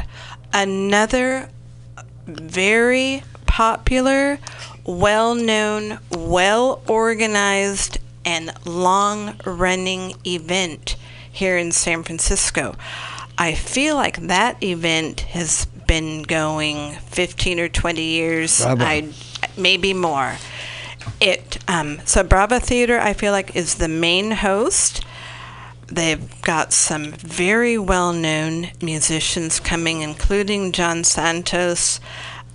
Another 0.52 1.50
very 2.26 3.24
popular, 3.46 4.40
well 4.86 5.36
known, 5.36 6.00
well 6.12 6.82
organized, 6.88 8.00
and 8.26 8.54
long 8.66 9.36
running 9.46 10.16
event 10.26 10.96
here 11.32 11.58
in 11.58 11.72
San 11.72 12.04
Francisco. 12.04 12.76
I 13.38 13.54
feel 13.54 13.96
like 13.96 14.18
that 14.28 14.62
event 14.62 15.22
has 15.22 15.66
been 15.88 16.24
going 16.24 16.92
15 17.08 17.60
or 17.60 17.70
20 17.70 18.02
years, 18.02 18.62
I, 18.62 19.10
maybe 19.58 19.94
more. 19.94 20.36
It 21.22 21.58
um, 21.68 22.00
so 22.06 22.24
Brava 22.24 22.60
Theater, 22.60 23.00
I 23.00 23.14
feel 23.14 23.32
like, 23.32 23.56
is 23.56 23.76
the 23.76 23.88
main 23.88 24.32
host. 24.32 25.04
They've 25.88 26.42
got 26.42 26.72
some 26.74 27.14
very 27.14 27.78
well-known 27.78 28.70
musicians 28.82 29.60
coming, 29.60 30.02
including 30.02 30.72
John 30.72 31.04
Santos. 31.04 32.00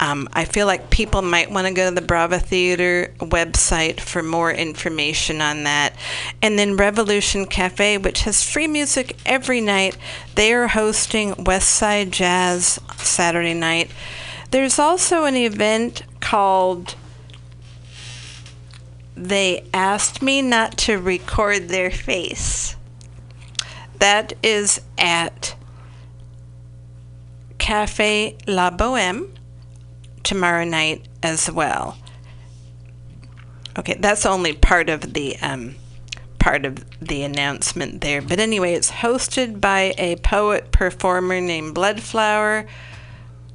Um, 0.01 0.29
I 0.33 0.45
feel 0.45 0.67
like 0.67 0.91
people 0.91 1.23
might 1.23 1.51
want 1.51 1.67
to 1.67 1.73
go 1.73 1.89
to 1.89 1.95
the 1.95 2.01
Brava 2.01 2.39
Theater 2.39 3.15
website 3.19 4.01
for 4.01 4.23
more 4.23 4.53
information 4.53 5.41
on 5.41 5.65
that. 5.65 5.95
And 6.43 6.59
then 6.59 6.77
Revolution 6.77 7.47
Cafe, 7.47 7.99
which 7.99 8.23
has 8.23 8.43
free 8.43 8.67
music 8.67 9.17
every 9.25 9.61
night. 9.61 9.97
They 10.35 10.53
are 10.53 10.69
hosting 10.69 11.45
West 11.45 11.69
Side 11.71 12.13
Jazz 12.13 12.81
Saturday 12.97 13.55
night. 13.55 13.91
There's 14.51 14.79
also 14.79 15.25
an 15.25 15.37
event 15.37 16.03
called 16.21 16.97
They 19.17 19.65
Asked 19.73 20.23
Me 20.23 20.43
Not 20.43 20.77
to 20.79 20.99
Record 20.99 21.69
Their 21.69 21.91
Face. 21.91 22.77
That 24.01 24.33
is 24.43 24.81
at 24.99 25.55
Cafe 27.59 28.37
La 28.47 28.71
Boheme 28.71 29.29
tomorrow 30.25 30.65
night 30.65 31.07
as 31.23 31.51
well. 31.51 31.97
Okay, 33.79 33.95
that's 33.99 34.25
only 34.27 34.53
part 34.53 34.89
of 34.89 35.15
the 35.15 35.37
um, 35.39 35.75
part 36.39 36.65
of 36.65 36.85
the 37.01 37.23
announcement 37.23 38.01
there. 38.01 38.23
But 38.23 38.39
anyway, 38.39 38.75
it's 38.75 38.91
hosted 38.91 39.61
by 39.61 39.95
a 39.99 40.17
poet 40.17 40.71
performer 40.71 41.41
named 41.41 41.75
Bloodflower. 41.75 42.67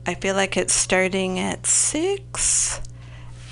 I 0.05 0.13
feel 0.15 0.35
like 0.35 0.57
it's 0.57 0.73
starting 0.73 1.39
at 1.39 1.65
six, 1.67 2.81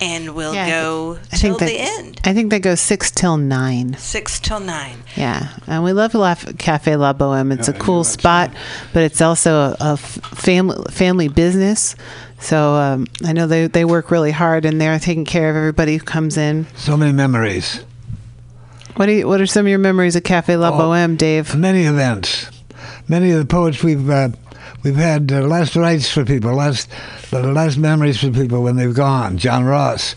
and 0.01 0.34
we'll 0.36 0.53
Yeah, 0.55 0.70
go 0.70 1.20
I 1.32 1.36
till 1.38 1.57
think 1.57 1.59
that 1.59 1.65
the 1.68 1.78
end, 1.80 2.22
I 2.26 2.34
think 2.34 2.49
that 2.49 2.63
goes 2.63 2.82
six 2.82 3.11
till 3.11 3.38
nine. 3.38 3.95
six 3.97 4.39
till 4.39 4.59
nine. 4.59 5.03
Yeah, 5.15 5.49
and 5.68 5.84
we 5.86 5.93
love 5.93 6.13
La 6.15 6.36
Cafe 6.36 6.95
La 6.97 7.13
Boheme. 7.13 7.53
It's 7.53 7.68
a 7.70 7.74
cool 7.74 8.03
spot, 8.03 8.51
but 8.91 9.03
it's 9.03 9.22
also 9.22 9.53
a, 9.53 9.78
a 9.80 9.91
f- 9.93 9.99
family 10.36 10.84
family 10.91 11.28
business. 11.30 11.95
So 12.39 12.73
um, 12.75 13.07
I 13.25 13.33
know 13.33 13.47
they, 13.47 13.67
they 13.67 13.83
work 13.85 14.11
really 14.11 14.31
hard 14.31 14.65
and 14.65 14.79
they're 14.79 14.99
taking 14.99 15.25
care 15.25 15.49
of 15.49 15.55
everybody 15.55 15.97
who 15.97 16.03
comes 16.03 16.38
in. 16.38 16.67
So 16.75 16.95
many 16.95 17.11
memories. 17.11 17.83
What 18.95 19.07
do 19.07 19.11
you, 19.13 19.27
What 19.27 19.41
are 19.41 19.45
some 19.47 19.65
of 19.65 19.69
your 19.69 19.79
memories 19.79 20.15
of 20.15 20.23
Cafe 20.23 20.55
La 20.57 20.69
Oh. 20.69 20.77
Boheme, 20.77 21.17
Dave? 21.17 21.55
Many 21.55 21.83
events. 21.83 22.49
Many 23.07 23.31
of 23.31 23.39
the 23.39 23.45
poets 23.45 23.83
we've 23.83 24.09
uh, 24.09 24.29
we've 24.83 24.95
had 24.95 25.31
uh, 25.31 25.41
last 25.41 25.75
rites 25.75 26.09
for 26.09 26.25
people, 26.25 26.53
last 26.53 26.89
the 27.31 27.41
last 27.41 27.77
memories 27.77 28.19
for 28.19 28.31
people 28.31 28.63
when 28.63 28.75
they've 28.75 28.93
gone. 28.93 29.38
John 29.38 29.63
Ross, 29.63 30.15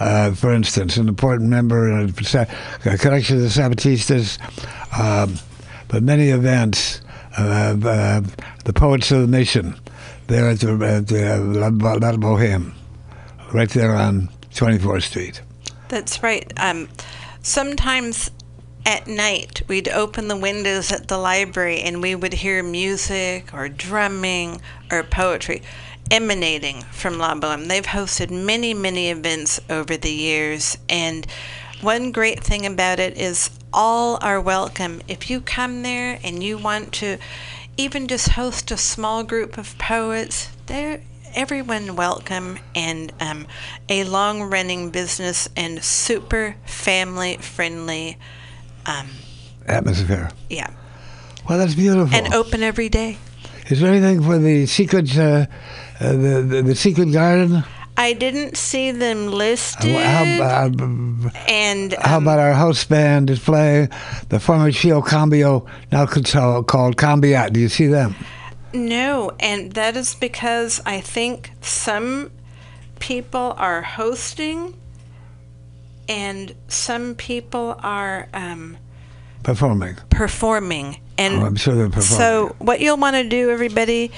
uh, 0.00 0.32
for 0.32 0.52
instance, 0.54 0.96
an 0.96 1.08
important 1.08 1.50
member 1.50 1.88
in 1.90 2.08
a, 2.34 2.46
a 2.86 2.96
connection 2.98 3.36
to 3.36 3.42
the 3.42 3.48
Zapatistas. 3.48 4.38
Um, 4.98 5.34
but 5.88 6.02
many 6.02 6.30
events. 6.30 7.00
Uh, 7.38 7.76
uh, 7.84 8.22
the 8.64 8.72
poets 8.72 9.10
of 9.10 9.20
the 9.20 9.26
nation, 9.26 9.74
there 10.26 10.48
at 10.48 10.60
the, 10.60 10.72
at 10.84 11.08
the 11.08 11.34
uh, 11.34 11.38
La, 11.38 11.68
La 11.68 12.16
Boheme, 12.16 12.72
right 13.52 13.70
there 13.70 13.94
on 13.94 14.28
24th 14.52 15.04
Street. 15.04 15.40
That's 15.88 16.22
right. 16.22 16.52
Um, 16.56 16.88
sometimes 17.42 18.30
at 18.84 19.06
night 19.06 19.62
we'd 19.68 19.88
open 19.88 20.28
the 20.28 20.36
windows 20.36 20.92
at 20.92 21.08
the 21.08 21.18
library 21.18 21.80
and 21.80 22.00
we 22.00 22.14
would 22.14 22.32
hear 22.32 22.62
music 22.62 23.52
or 23.52 23.68
drumming 23.68 24.60
or 24.90 25.02
poetry 25.02 25.62
emanating 26.10 26.82
from 26.92 27.18
La 27.18 27.34
Boheme. 27.34 27.66
They've 27.66 27.84
hosted 27.84 28.30
many, 28.30 28.74
many 28.74 29.10
events 29.10 29.60
over 29.68 29.96
the 29.96 30.12
years, 30.12 30.78
and 30.88 31.26
one 31.80 32.12
great 32.12 32.42
thing 32.42 32.64
about 32.64 33.00
it 33.00 33.18
is 33.18 33.50
all 33.72 34.18
are 34.22 34.40
welcome. 34.40 35.02
If 35.08 35.28
you 35.28 35.40
come 35.40 35.82
there 35.82 36.18
and 36.22 36.42
you 36.42 36.58
want 36.58 36.92
to 36.94 37.18
even 37.76 38.08
just 38.08 38.30
host 38.30 38.70
a 38.70 38.76
small 38.76 39.22
group 39.22 39.58
of 39.58 39.76
poets, 39.78 40.50
they're 40.66 41.00
everyone 41.34 41.96
welcome 41.96 42.58
and 42.74 43.12
um, 43.20 43.46
a 43.90 44.04
long 44.04 44.42
running 44.42 44.90
business 44.90 45.48
and 45.56 45.82
super 45.84 46.56
family 46.64 47.36
friendly. 47.36 48.16
Um, 48.86 49.08
Atmosphere. 49.66 50.30
yeah. 50.48 50.70
Well, 51.48 51.58
that's 51.58 51.74
beautiful. 51.74 52.14
And 52.16 52.32
open 52.32 52.62
every 52.62 52.88
day. 52.88 53.18
Is 53.68 53.80
there 53.80 53.92
anything 53.92 54.22
for 54.22 54.38
the 54.38 54.66
secret, 54.66 55.16
uh, 55.18 55.46
uh, 56.00 56.12
the, 56.12 56.42
the 56.42 56.62
the 56.62 56.74
secret 56.74 57.12
garden? 57.12 57.64
I 57.98 58.12
didn't 58.12 58.56
see 58.56 58.90
them 58.90 59.28
listed. 59.32 59.90
How, 59.90 60.22
uh, 60.42 60.70
and 61.48 61.92
how 61.94 62.18
um, 62.18 62.24
about 62.24 62.38
our 62.38 62.52
host 62.52 62.88
band 62.88 63.30
is 63.30 63.38
playing 63.38 63.88
the 64.28 64.38
former 64.38 64.70
Chio 64.70 65.00
Cambio, 65.02 65.66
now 65.90 66.04
called 66.06 66.66
called 66.66 66.96
Cambiat. 66.96 67.52
Do 67.52 67.60
you 67.60 67.68
see 67.68 67.86
them? 67.86 68.14
No, 68.74 69.32
and 69.40 69.72
that 69.72 69.96
is 69.96 70.14
because 70.14 70.80
I 70.84 71.00
think 71.00 71.52
some 71.62 72.30
people 72.98 73.54
are 73.56 73.80
hosting 73.82 74.74
and 76.08 76.54
some 76.68 77.14
people 77.14 77.76
are 77.82 78.28
um, 78.34 78.76
Performing. 79.42 79.96
performing. 80.10 81.00
And 81.18 81.36
Oh, 81.42 81.46
I'm 81.46 81.56
sure 81.56 81.74
they're 81.74 81.88
performing. 81.88 82.18
so, 82.50 82.56
what 82.58 82.80
you'll 82.80 82.98
want 82.98 83.16
to 83.16 83.26
do, 83.26 83.50
everybody, 83.50 84.12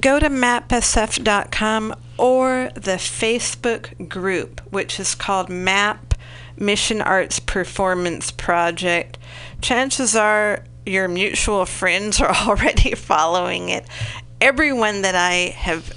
go 0.00 0.18
to 0.18 0.30
mappsf.com 0.30 1.94
or 2.22 2.70
the 2.74 2.92
Facebook 2.92 4.08
group, 4.08 4.60
which 4.70 5.00
is 5.00 5.16
called 5.16 5.48
MAP 5.48 6.14
Mission 6.56 7.02
Arts 7.02 7.40
Performance 7.40 8.30
Project. 8.30 9.18
Chances 9.60 10.14
are 10.14 10.64
your 10.86 11.08
mutual 11.08 11.66
friends 11.66 12.20
are 12.20 12.32
already 12.46 12.94
following 12.94 13.70
it. 13.70 13.84
Everyone 14.40 15.02
that 15.02 15.16
I 15.16 15.52
have 15.56 15.92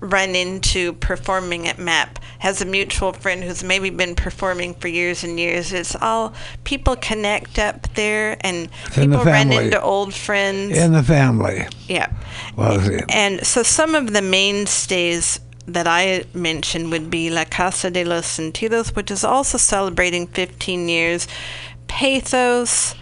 run 0.00 0.34
into 0.34 0.92
performing 0.94 1.66
at 1.66 1.78
MAP 1.78 2.18
has 2.40 2.60
a 2.60 2.66
mutual 2.66 3.14
friend 3.14 3.42
who's 3.42 3.64
maybe 3.64 3.88
been 3.88 4.14
performing 4.14 4.74
for 4.74 4.88
years 4.88 5.24
and 5.24 5.40
years. 5.40 5.72
It's 5.72 5.96
all 5.96 6.34
people 6.64 6.96
connect 6.96 7.58
up 7.58 7.94
there 7.94 8.36
and 8.42 8.68
in 8.96 9.10
the 9.10 9.16
people 9.18 9.24
run 9.24 9.50
into 9.50 9.80
old 9.80 10.12
friends. 10.12 10.76
In 10.76 10.92
the 10.92 11.02
family. 11.02 11.66
yeah. 11.88 12.12
Well. 12.54 12.78
And 13.08 13.46
so 13.46 13.62
some 13.62 13.94
of 13.94 14.12
the 14.12 14.22
mainstays 14.22 15.40
that 15.72 15.86
I 15.86 16.24
mentioned 16.34 16.90
would 16.90 17.10
be 17.10 17.30
La 17.30 17.44
Casa 17.44 17.90
de 17.90 18.04
los 18.04 18.26
Sentidos, 18.26 18.94
which 18.94 19.10
is 19.10 19.24
also 19.24 19.58
celebrating 19.58 20.26
15 20.26 20.88
years, 20.88 21.26
Pathos, 21.86 22.94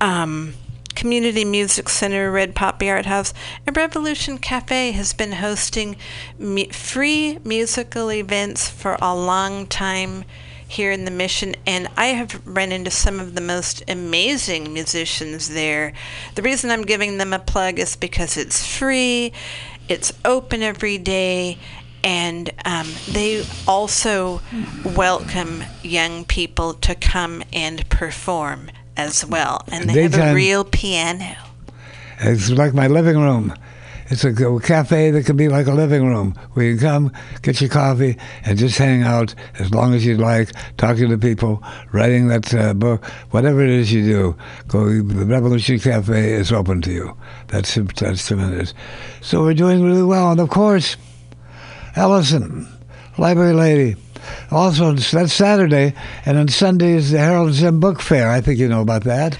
um, 0.00 0.54
Community 0.94 1.44
Music 1.44 1.88
Center, 1.88 2.30
Red 2.32 2.54
Poppy 2.54 2.90
Art 2.90 3.06
House, 3.06 3.34
and 3.66 3.76
Revolution 3.76 4.38
Cafe 4.38 4.92
has 4.92 5.12
been 5.12 5.32
hosting 5.32 5.96
mu- 6.38 6.72
free 6.72 7.38
musical 7.44 8.10
events 8.10 8.68
for 8.68 8.96
a 9.00 9.14
long 9.14 9.66
time 9.66 10.24
here 10.68 10.90
in 10.90 11.04
the 11.04 11.10
mission 11.10 11.54
and 11.64 11.88
I 11.96 12.06
have 12.06 12.40
run 12.44 12.72
into 12.72 12.90
some 12.90 13.20
of 13.20 13.34
the 13.34 13.40
most 13.40 13.84
amazing 13.88 14.72
musicians 14.72 15.50
there. 15.50 15.92
The 16.34 16.42
reason 16.42 16.70
I'm 16.70 16.82
giving 16.82 17.18
them 17.18 17.32
a 17.32 17.38
plug 17.38 17.78
is 17.78 17.94
because 17.94 18.36
it's 18.36 18.66
free, 18.66 19.32
it's 19.88 20.12
open 20.24 20.62
every 20.62 20.98
day, 20.98 21.58
and 22.04 22.50
um, 22.64 22.86
they 23.10 23.44
also 23.66 24.40
welcome 24.94 25.64
young 25.82 26.24
people 26.24 26.74
to 26.74 26.94
come 26.94 27.42
and 27.52 27.88
perform 27.88 28.70
as 28.96 29.24
well. 29.26 29.64
And 29.70 29.90
they 29.90 30.02
have 30.02 30.14
a 30.14 30.34
real 30.34 30.64
piano. 30.64 31.36
It's 32.20 32.50
like 32.50 32.74
my 32.74 32.86
living 32.86 33.18
room. 33.18 33.54
It's 34.08 34.22
a 34.22 34.32
cafe 34.60 35.10
that 35.10 35.26
can 35.26 35.36
be 35.36 35.48
like 35.48 35.66
a 35.66 35.72
living 35.72 36.06
room 36.06 36.38
where 36.52 36.64
you 36.64 36.76
can 36.76 36.86
come, 36.86 37.12
get 37.42 37.60
your 37.60 37.68
coffee, 37.68 38.16
and 38.44 38.56
just 38.56 38.78
hang 38.78 39.02
out 39.02 39.34
as 39.58 39.72
long 39.72 39.94
as 39.94 40.06
you'd 40.06 40.20
like, 40.20 40.52
talking 40.76 41.08
to 41.08 41.18
people, 41.18 41.60
writing 41.90 42.28
that 42.28 42.54
uh, 42.54 42.72
book, 42.72 43.04
whatever 43.30 43.64
it 43.64 43.70
is 43.70 43.92
you 43.92 44.04
do. 44.04 44.36
Go. 44.68 44.84
The 45.02 45.26
Revolution 45.26 45.80
Cafe 45.80 46.32
is 46.34 46.52
open 46.52 46.82
to 46.82 46.92
you. 46.92 47.16
That's 47.48 47.74
that's 47.74 48.28
tremendous. 48.28 48.74
So 49.22 49.42
we're 49.42 49.54
doing 49.54 49.82
really 49.82 50.04
well, 50.04 50.30
and 50.30 50.38
of 50.38 50.50
course, 50.50 50.96
Allison, 51.96 52.68
library 53.16 53.54
lady. 53.54 53.96
Also, 54.50 54.92
that's 54.92 55.32
Saturday, 55.32 55.94
and 56.26 56.36
on 56.36 56.48
Sunday 56.48 56.92
is 56.92 57.10
the 57.10 57.18
Howard 57.18 57.54
Zinn 57.54 57.80
Book 57.80 58.00
Fair. 58.00 58.30
I 58.30 58.42
think 58.42 58.58
you 58.58 58.68
know 58.68 58.82
about 58.82 59.04
that. 59.04 59.38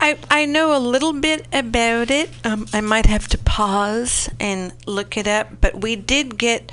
I, 0.00 0.18
I 0.28 0.44
know 0.44 0.76
a 0.76 0.78
little 0.78 1.14
bit 1.14 1.46
about 1.50 2.10
it. 2.10 2.28
Um, 2.44 2.66
I 2.74 2.82
might 2.82 3.06
have 3.06 3.26
to 3.28 3.38
pause 3.38 4.28
and 4.38 4.74
look 4.86 5.16
it 5.16 5.26
up, 5.26 5.62
but 5.62 5.80
we 5.80 5.96
did 5.96 6.36
get 6.36 6.70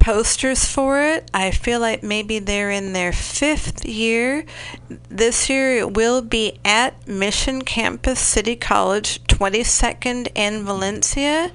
posters 0.00 0.64
for 0.64 1.00
it. 1.02 1.30
I 1.32 1.52
feel 1.52 1.78
like 1.78 2.02
maybe 2.02 2.40
they're 2.40 2.72
in 2.72 2.94
their 2.94 3.12
fifth 3.12 3.84
year. 3.84 4.44
This 5.08 5.48
year 5.48 5.76
it 5.76 5.94
will 5.94 6.20
be 6.20 6.58
at 6.64 7.06
Mission 7.06 7.62
Campus 7.62 8.18
City 8.18 8.56
College, 8.56 9.22
22nd 9.24 10.32
and 10.34 10.64
Valencia. 10.64 11.52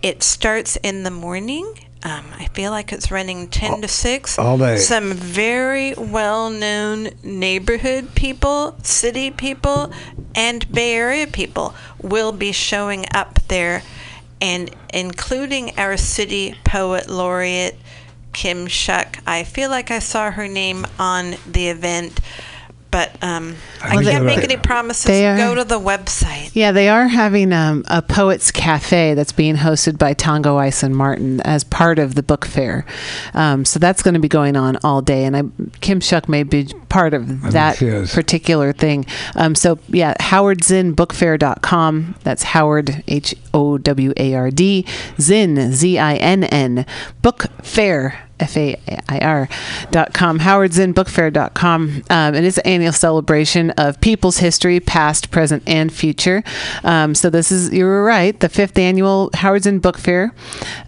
It 0.00 0.22
starts 0.22 0.76
in 0.76 1.02
the 1.02 1.10
morning. 1.10 1.74
Um, 2.06 2.24
I 2.38 2.46
feel 2.54 2.70
like 2.70 2.92
it's 2.92 3.10
running 3.10 3.48
10 3.48 3.82
to 3.82 3.88
6. 3.88 4.38
all 4.38 4.56
day. 4.58 4.76
Some 4.76 5.12
very 5.12 5.92
well 5.94 6.50
known 6.50 7.08
neighborhood 7.24 8.14
people, 8.14 8.76
city 8.84 9.32
people, 9.32 9.90
and 10.32 10.70
Bay 10.70 10.94
Area 10.94 11.26
people 11.26 11.74
will 12.00 12.30
be 12.30 12.52
showing 12.52 13.06
up 13.12 13.40
there, 13.48 13.82
and 14.40 14.70
including 14.94 15.76
our 15.76 15.96
city 15.96 16.54
poet 16.64 17.10
laureate, 17.10 17.76
Kim 18.32 18.68
Shuck. 18.68 19.18
I 19.26 19.42
feel 19.42 19.68
like 19.68 19.90
I 19.90 19.98
saw 19.98 20.30
her 20.30 20.46
name 20.46 20.86
on 21.00 21.34
the 21.44 21.66
event, 21.66 22.20
but 22.96 23.22
um, 23.22 23.54
I 23.82 23.96
Well, 23.96 24.04
can't 24.04 24.24
make 24.24 24.42
any 24.42 24.56
promises. 24.56 25.04
they 25.04 25.26
are- 25.26 25.36
Go 25.36 25.54
to 25.54 25.64
the 25.64 25.78
website. 25.78 26.50
Yeah, 26.54 26.72
they 26.72 26.88
are 26.88 27.06
having 27.08 27.52
um, 27.52 27.84
a 27.88 28.00
poets 28.00 28.50
cafe 28.50 29.12
that's 29.12 29.32
being 29.32 29.56
hosted 29.56 29.98
by 29.98 30.14
Tongo 30.14 30.56
Eisen-Martin 30.56 31.42
as 31.42 31.62
part 31.62 31.98
of 31.98 32.14
the 32.14 32.22
book 32.22 32.46
fair. 32.46 32.86
Um, 33.34 33.66
so 33.66 33.78
that's 33.78 34.02
going 34.02 34.14
to 34.14 34.20
be 34.20 34.28
going 34.28 34.56
on 34.56 34.78
all 34.82 35.02
day, 35.02 35.24
and 35.26 35.36
I, 35.36 35.42
Kim 35.82 36.00
Shuck 36.00 36.26
may 36.26 36.42
be 36.42 36.68
part 36.88 37.12
of 37.12 37.52
that 37.52 37.76
particular 38.14 38.72
thing. 38.72 39.04
Um, 39.34 39.54
so 39.54 39.78
yeah, 39.88 40.14
howardzinnbookfair.com. 40.18 42.14
That's 42.24 42.42
Howard 42.44 43.04
H 43.08 43.34
O 43.52 43.76
W 43.76 44.12
A 44.16 44.34
R 44.34 44.50
D 44.50 44.86
Zinn 45.20 45.72
Z 45.72 45.98
I 45.98 46.14
N 46.16 46.44
N 46.44 46.86
Book 47.20 47.44
Fair. 47.62 48.25
F 48.40 48.56
A 48.56 48.80
I 49.08 49.18
R 49.18 49.48
dot 49.90 50.12
com, 50.12 50.38
howardzinnbookfair.com. 50.40 52.02
Um, 52.10 52.34
it 52.34 52.44
is 52.44 52.58
an 52.58 52.66
annual 52.66 52.92
celebration 52.92 53.70
of 53.72 54.00
people's 54.00 54.38
history, 54.38 54.80
past, 54.80 55.30
present, 55.30 55.62
and 55.66 55.92
future. 55.92 56.42
Um, 56.84 57.14
so, 57.14 57.30
this 57.30 57.50
is, 57.50 57.72
you 57.72 57.84
were 57.84 58.04
right, 58.04 58.38
the 58.38 58.48
fifth 58.48 58.78
annual 58.78 59.30
Howard 59.34 59.62
Zinn 59.64 59.78
Book 59.78 59.98
Fair. 59.98 60.34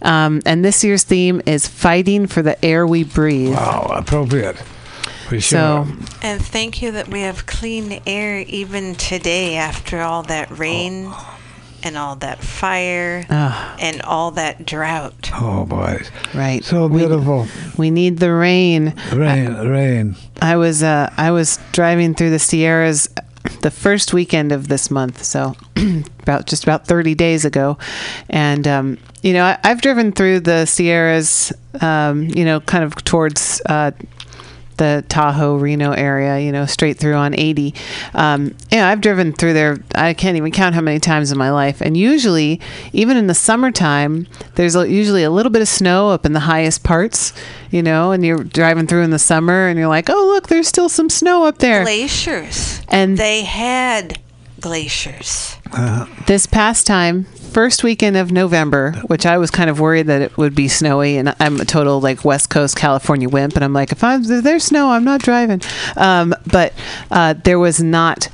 Um, 0.01 0.41
and 0.45 0.63
this 0.63 0.83
year's 0.83 1.03
theme 1.03 1.41
is 1.45 1.67
Fighting 1.67 2.27
for 2.27 2.41
the 2.41 2.63
Air 2.63 2.85
We 2.85 3.03
Breathe. 3.03 3.53
Wow, 3.53 3.91
appropriate. 3.95 4.57
For 5.29 5.39
sure. 5.39 5.85
So, 5.85 5.87
And 6.23 6.41
thank 6.43 6.81
you 6.81 6.91
that 6.93 7.07
we 7.07 7.21
have 7.21 7.45
clean 7.45 8.01
air 8.07 8.39
even 8.47 8.95
today 8.95 9.57
after 9.57 10.01
all 10.01 10.23
that 10.23 10.49
rain 10.57 11.13
and 11.83 11.97
all 11.97 12.15
that 12.17 12.39
fire 12.39 13.25
Ah. 13.29 13.75
and 13.79 14.01
all 14.03 14.31
that 14.31 14.65
drought. 14.65 15.29
oh 15.35 15.65
boy, 15.65 16.01
right. 16.33 16.63
so 16.63 16.87
beautiful. 16.89 17.47
We, 17.77 17.89
need 17.91 18.17
the 18.17 18.33
rain. 18.33 18.93
Rain, 19.13 19.53
rain. 19.67 20.15
I 20.41 20.55
was 20.57 20.83
uh, 20.83 21.13
I 21.17 21.31
was 21.31 21.59
driving 21.71 22.13
through 22.15 22.29
the 22.31 22.39
Sierras 22.39 23.09
the 23.61 23.71
first 23.71 24.13
weekend 24.13 24.51
of 24.51 24.67
this 24.67 24.89
month, 24.91 25.23
so 25.23 25.55
about 26.21 26.45
just 26.45 26.63
about 26.63 26.85
30 26.87 27.15
days 27.15 27.45
ago, 27.45 27.77
and 28.29 28.67
um, 28.67 28.97
you 29.21 29.33
know 29.33 29.43
I, 29.43 29.57
I've 29.63 29.81
driven 29.81 30.11
through 30.11 30.41
the 30.41 30.65
Sierras, 30.65 31.51
um, 31.81 32.23
you 32.23 32.45
know, 32.45 32.59
kind 32.61 32.83
of 32.83 32.95
towards. 33.03 33.61
Uh, 33.65 33.91
the 34.79 35.05
Tahoe 35.07 35.57
Reno 35.57 35.91
area, 35.91 36.39
you 36.39 36.51
know, 36.51 36.65
straight 36.65 36.97
through 36.97 37.13
on 37.13 37.37
80. 37.37 37.75
Um, 38.15 38.55
yeah, 38.71 38.89
I've 38.89 39.01
driven 39.01 39.33
through 39.33 39.53
there. 39.53 39.77
I 39.93 40.15
can't 40.15 40.35
even 40.35 40.51
count 40.51 40.73
how 40.73 40.81
many 40.81 40.99
times 40.99 41.31
in 41.31 41.37
my 41.37 41.51
life. 41.51 41.81
And 41.81 41.95
usually, 41.95 42.59
even 42.91 43.15
in 43.15 43.27
the 43.27 43.35
summertime, 43.35 44.25
there's 44.55 44.75
usually 44.75 45.23
a 45.23 45.29
little 45.29 45.51
bit 45.51 45.61
of 45.61 45.67
snow 45.67 46.09
up 46.09 46.25
in 46.25 46.33
the 46.33 46.39
highest 46.41 46.83
parts, 46.83 47.33
you 47.69 47.83
know, 47.83 48.11
and 48.11 48.25
you're 48.25 48.43
driving 48.43 48.87
through 48.87 49.03
in 49.03 49.11
the 49.11 49.19
summer 49.19 49.67
and 49.67 49.77
you're 49.77 49.87
like, 49.87 50.09
oh, 50.09 50.25
look, 50.33 50.47
there's 50.47 50.67
still 50.67 50.89
some 50.89 51.09
snow 51.09 51.45
up 51.45 51.59
there. 51.59 51.83
Glaciers. 51.83 52.81
And 52.87 53.17
They 53.17 53.43
had 53.43 54.19
glaciers. 54.59 55.55
this 56.27 56.45
past 56.45 56.87
time, 56.87 57.25
first 57.25 57.83
weekend 57.83 58.17
of 58.17 58.31
November, 58.31 58.93
which 59.07 59.25
I 59.25 59.37
was 59.37 59.51
kind 59.51 59.69
of 59.69 59.79
worried 59.79 60.07
that 60.07 60.21
it 60.21 60.37
would 60.37 60.55
be 60.55 60.67
snowy, 60.67 61.17
and 61.17 61.35
I'm 61.39 61.59
a 61.59 61.65
total 61.65 61.99
like 62.01 62.23
West 62.23 62.49
Coast 62.49 62.75
California 62.75 63.29
wimp, 63.29 63.55
and 63.55 63.63
I'm 63.63 63.73
like, 63.73 63.91
if 63.91 64.03
I'm 64.03 64.21
if 64.21 64.43
there's 64.43 64.63
snow, 64.63 64.89
I'm 64.89 65.03
not 65.03 65.21
driving. 65.21 65.61
Um, 65.95 66.33
but 66.51 66.73
uh, 67.11 67.33
there 67.33 67.59
was 67.59 67.81
not 67.81 68.29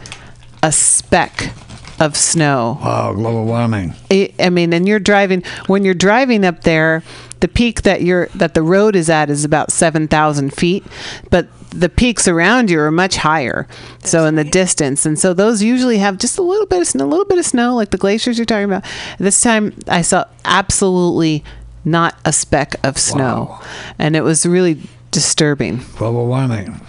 a 0.63 0.71
speck 0.71 1.51
of 1.99 2.17
snow. 2.17 2.77
Wow, 2.81 3.13
global 3.13 3.45
warming. 3.45 3.93
I 4.11 4.33
I 4.39 4.49
mean, 4.49 4.73
and 4.73 4.87
you're 4.87 4.99
driving 4.99 5.43
when 5.67 5.85
you're 5.85 5.93
driving 5.93 6.45
up 6.45 6.61
there. 6.61 7.03
The 7.41 7.47
peak 7.49 7.83
that 7.83 8.01
you're 8.01 8.27
that 8.27 8.53
the 8.53 8.63
road 8.63 8.95
is 8.95 9.09
at 9.09 9.29
is 9.29 9.45
about 9.45 9.71
seven 9.71 10.07
thousand 10.07 10.53
feet, 10.53 10.83
but 11.29 11.47
the 11.75 11.89
peaks 11.89 12.27
around 12.27 12.69
you 12.69 12.79
are 12.79 12.91
much 12.91 13.17
higher. 13.17 13.67
so 14.03 14.25
in 14.25 14.35
the 14.35 14.43
distance, 14.43 15.05
and 15.05 15.19
so 15.19 15.33
those 15.33 15.61
usually 15.61 15.97
have 15.97 16.17
just 16.17 16.37
a 16.37 16.41
little 16.41 16.65
bit 16.67 16.81
of 16.81 16.87
snow, 16.87 17.05
a 17.05 17.07
little 17.07 17.25
bit 17.25 17.37
of 17.37 17.45
snow, 17.45 17.75
like 17.75 17.91
the 17.91 17.97
glaciers 17.97 18.37
you're 18.37 18.45
talking 18.45 18.65
about. 18.65 18.85
This 19.19 19.41
time, 19.41 19.73
I 19.87 20.01
saw 20.01 20.25
absolutely 20.43 21.43
not 21.83 22.17
a 22.25 22.33
speck 22.33 22.75
of 22.83 22.97
snow. 22.97 23.59
And 23.99 24.15
it 24.15 24.21
was 24.21 24.45
really 24.45 24.81
disturbing. 25.11 25.81
Global 25.97 26.25
warming. 26.25 26.81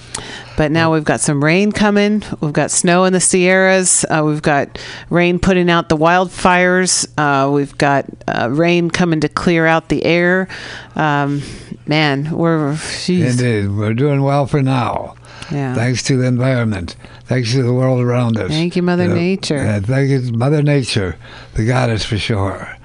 But 0.57 0.72
now 0.72 0.92
we've 0.92 1.04
got 1.04 1.20
some 1.20 1.42
rain 1.44 1.70
coming. 1.72 2.22
We've 2.40 2.52
got 2.52 2.70
snow 2.70 3.04
in 3.04 3.12
the 3.12 3.20
Sierras. 3.20 4.04
Uh, 4.09 4.22
we've 4.24 4.42
got 4.42 4.78
rain 5.11 5.38
putting 5.38 5.70
out 5.70 5.88
the 5.88 5.96
wildfires. 5.96 7.07
Uh, 7.18 7.50
we've 7.50 7.76
got 7.76 8.07
uh, 8.26 8.48
rain 8.50 8.90
coming 8.90 9.20
to 9.20 9.28
clear 9.28 9.66
out 9.66 9.88
the 9.88 10.04
air. 10.04 10.48
Um, 10.94 11.42
man, 11.86 12.30
we're 12.30 12.76
geez. 13.04 13.40
Indeed, 13.40 13.76
we're 13.76 13.94
doing 13.94 14.22
well 14.22 14.46
for 14.46 14.62
now. 14.62 15.16
Yeah. 15.50 15.74
Thanks 15.74 16.02
to 16.04 16.16
the 16.16 16.26
environment. 16.26 16.96
Thanks 17.26 17.52
to 17.52 17.62
the 17.62 17.72
world 17.72 18.00
around 18.00 18.36
us. 18.38 18.50
Thank 18.50 18.76
you, 18.76 18.82
Mother 18.82 19.09
Nature. 19.09 19.80
Thank 19.82 20.11
you, 20.11 20.32
Mother 20.32 20.62
Nature, 20.62 21.16
the 21.54 21.66
goddess 21.66 22.04
for 22.04 22.18
sure. 22.18 22.76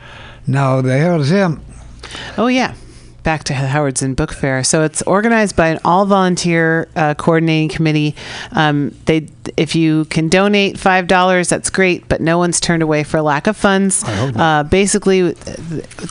Now, 0.47 0.81
the 0.81 0.99
Howard 0.99 1.23
Zinn, 1.23 1.61
Oh 2.37 2.47
yeah, 2.47 2.73
back 3.23 3.43
to 3.45 3.53
Howard 3.53 3.97
Zinn 3.97 4.13
Book 4.13 4.33
Fair. 4.33 4.63
So 4.63 4.83
it's 4.83 5.01
organized 5.03 5.55
by 5.55 5.67
an 5.67 5.79
all-volunteer 5.85 6.87
uh, 6.95 7.13
coordinating 7.13 7.69
committee. 7.69 8.15
Um, 8.51 8.95
they, 9.05 9.27
if 9.57 9.75
you 9.75 10.05
can 10.05 10.27
donate 10.29 10.79
five 10.79 11.07
dollars, 11.07 11.49
that's 11.49 11.69
great. 11.69 12.07
But 12.07 12.21
no 12.21 12.37
one's 12.37 12.59
turned 12.59 12.83
away 12.83 13.03
for 13.03 13.21
lack 13.21 13.47
of 13.47 13.57
funds. 13.57 14.03
Uh, 14.07 14.63
basically, 14.63 15.31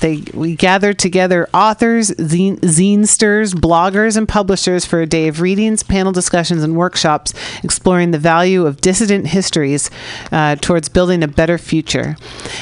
they 0.00 0.22
we 0.34 0.56
gathered 0.56 0.98
together 0.98 1.48
authors, 1.52 2.10
zine, 2.12 2.58
zinesters, 2.60 3.54
bloggers, 3.54 4.16
and 4.16 4.28
publishers 4.28 4.84
for 4.84 5.00
a 5.00 5.06
day 5.06 5.28
of 5.28 5.40
readings, 5.40 5.82
panel 5.82 6.12
discussions, 6.12 6.62
and 6.62 6.76
workshops 6.76 7.32
exploring 7.62 8.10
the 8.10 8.18
value 8.18 8.66
of 8.66 8.80
dissident 8.80 9.28
histories 9.28 9.90
uh, 10.32 10.56
towards 10.56 10.88
building 10.88 11.22
a 11.22 11.28
better 11.28 11.58
future. 11.58 12.16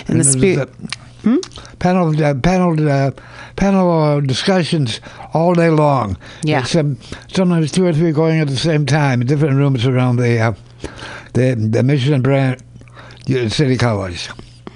In 0.06 0.12
And 0.12 0.20
the 0.20 0.24
spirit. 0.24 0.70
A 1.24 1.76
panel 1.78 2.24
uh, 2.24 2.34
panel 2.34 2.88
uh, 2.88 3.10
panel 3.56 3.90
uh, 3.90 4.20
discussions 4.20 5.00
all 5.34 5.54
day 5.54 5.70
long. 5.70 6.16
Yeah. 6.42 6.60
It's, 6.60 6.74
um, 6.76 6.98
sometimes 7.32 7.72
two 7.72 7.86
or 7.86 7.92
three 7.92 8.12
going 8.12 8.40
at 8.40 8.48
the 8.48 8.56
same 8.56 8.86
time 8.86 9.20
in 9.20 9.26
different 9.26 9.56
rooms 9.56 9.86
around 9.86 10.16
the 10.16 10.38
uh, 10.38 10.52
the 11.34 11.54
the 11.54 11.82
Michigan 11.82 12.22
Brand 12.22 12.62
uh, 13.30 13.48
City 13.48 13.76
College. 13.76 14.28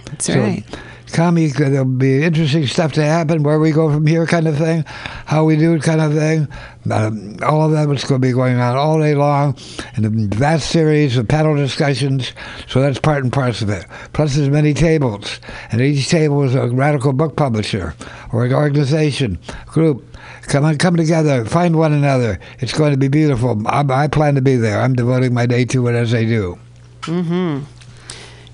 That's 0.07 0.29
right. 0.29 0.65
Kami, 1.13 1.49
there'll 1.49 1.85
be 1.85 2.23
interesting 2.23 2.67
stuff 2.67 2.93
to 2.95 3.05
happen. 3.05 3.43
Where 3.43 3.59
we 3.59 3.71
go 3.71 3.93
from 3.93 4.07
here, 4.07 4.27
kind 4.27 4.49
of 4.49 4.57
thing. 4.57 4.85
How 5.27 5.45
we 5.45 5.57
do 5.57 5.75
it, 5.75 5.83
kind 5.83 6.01
of 6.01 6.15
thing. 6.15 6.49
Um, 6.91 7.37
all 7.43 7.65
of 7.65 7.73
that 7.73 7.89
is 7.95 8.05
going 8.05 8.21
to 8.21 8.27
be 8.27 8.33
going 8.33 8.59
on 8.59 8.77
all 8.77 8.99
day 8.99 9.15
long, 9.15 9.57
and 9.95 10.05
a 10.05 10.37
vast 10.37 10.71
series 10.71 11.17
of 11.17 11.29
panel 11.29 11.55
discussions. 11.55 12.33
So 12.69 12.81
that's 12.81 12.99
part 12.99 13.23
and 13.23 13.33
parcel 13.33 13.71
of 13.71 13.77
it. 13.77 13.87
Plus, 14.13 14.35
there's 14.35 14.49
many 14.49 14.75
tables, 14.75 15.39
and 15.71 15.81
each 15.81 16.09
table 16.09 16.43
is 16.43 16.55
a 16.55 16.69
radical 16.69 17.13
book 17.13 17.37
publisher 17.37 17.95
or 18.33 18.45
an 18.45 18.53
organization 18.53 19.39
group. 19.67 20.05
Come 20.43 20.65
on, 20.65 20.77
come 20.79 20.97
together, 20.97 21.45
find 21.45 21.77
one 21.77 21.93
another. 21.93 22.41
It's 22.59 22.77
going 22.77 22.91
to 22.91 22.99
be 22.99 23.09
beautiful. 23.09 23.63
I, 23.69 23.85
I 23.89 24.09
plan 24.09 24.35
to 24.35 24.43
be 24.43 24.57
there. 24.57 24.81
I'm 24.81 24.95
devoting 24.95 25.33
my 25.33 25.47
day 25.47 25.65
to 25.67 25.87
it 25.87 25.95
as 25.95 26.13
I 26.15 26.25
do. 26.25 26.59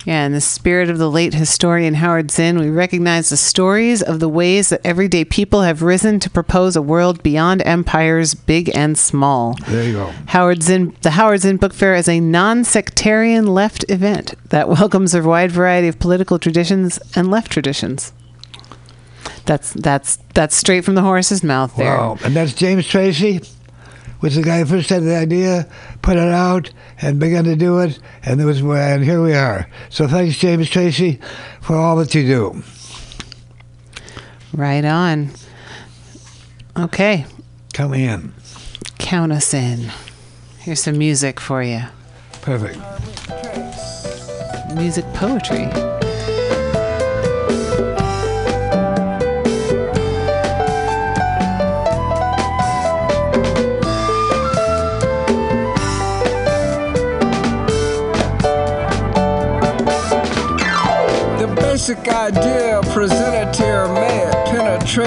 Yeah, 0.09 0.25
in 0.25 0.33
the 0.33 0.41
spirit 0.41 0.89
of 0.89 0.97
the 0.97 1.11
late 1.11 1.35
historian 1.35 1.93
Howard 1.93 2.31
Zinn, 2.31 2.59
we 2.59 2.71
recognize 2.71 3.29
the 3.29 3.37
stories 3.37 4.03
of 4.03 4.21
the 4.21 4.29
ways 4.31 4.71
that 4.71 4.81
everyday 4.83 5.23
people 5.23 5.61
have 5.61 5.83
risen 5.83 6.19
to 6.21 6.31
propose 6.31 6.77
a 6.77 6.81
world 6.81 7.23
beyond 7.23 7.61
empires, 7.67 8.33
big 8.33 8.75
and 8.75 8.97
small. 8.97 9.59
There 9.69 9.85
you 9.85 9.93
go. 9.93 10.13
Howard 10.29 10.63
Zinn, 10.63 10.97
the 11.03 11.11
Howard 11.11 11.41
Zinn 11.41 11.59
Book 11.59 11.75
Fair 11.75 11.95
is 11.95 12.09
a 12.09 12.21
non-sectarian 12.21 13.49
left 13.49 13.85
event 13.91 14.33
that 14.49 14.71
welcomes 14.71 15.15
a 15.15 15.23
wide 15.23 15.53
variety 15.53 15.89
of 15.89 15.99
political 15.99 16.39
traditions 16.39 16.99
and 17.15 17.31
left 17.31 17.53
traditions. 17.53 18.15
That's 19.45 19.75
that's 19.75 20.17
that's 20.33 20.57
straight 20.57 20.87
from 20.87 20.95
the 20.95 21.03
horse's 21.03 21.45
mouth 21.45 21.77
there. 21.77 21.99
Wow. 21.99 22.17
And 22.25 22.35
that's 22.35 22.55
James 22.55 22.87
Tracy, 22.87 23.43
was 24.21 24.35
the 24.37 24.43
guy 24.43 24.59
who 24.61 24.65
first 24.67 24.91
had 24.91 25.03
the 25.03 25.17
idea, 25.17 25.69
put 26.03 26.17
it 26.17 26.23
out, 26.33 26.71
and 27.01 27.21
began 27.21 27.45
to 27.45 27.57
do 27.57 27.79
it, 27.79 27.99
and 28.25 28.39
there 28.41 28.47
was 28.47 28.61
and 28.61 29.05
here 29.05 29.23
we 29.23 29.35
are. 29.35 29.69
So 29.91 30.09
thanks, 30.09 30.39
James 30.39 30.69
Tracy, 30.69 31.21
for 31.61 31.77
all 31.77 31.97
that 31.97 32.15
you 32.15 32.25
do. 32.27 32.63
Right 34.53 34.85
on. 34.85 35.31
Okay, 36.77 37.27
Coming 37.75 38.03
in. 38.03 38.35
count 38.99 39.33
us 39.33 39.53
in. 39.55 39.91
Here's 40.59 40.83
some 40.83 40.99
music 40.99 41.39
for 41.41 41.63
you. 41.63 41.83
Perfect. 42.43 42.79
Music 44.75 45.05
poetry. 45.15 45.69
Basic 61.79 62.09
idea 62.09 62.81
presented 62.93 63.55
here 63.55 63.87
may 63.95 64.27
it 64.27 64.35
penetrate. 64.47 65.07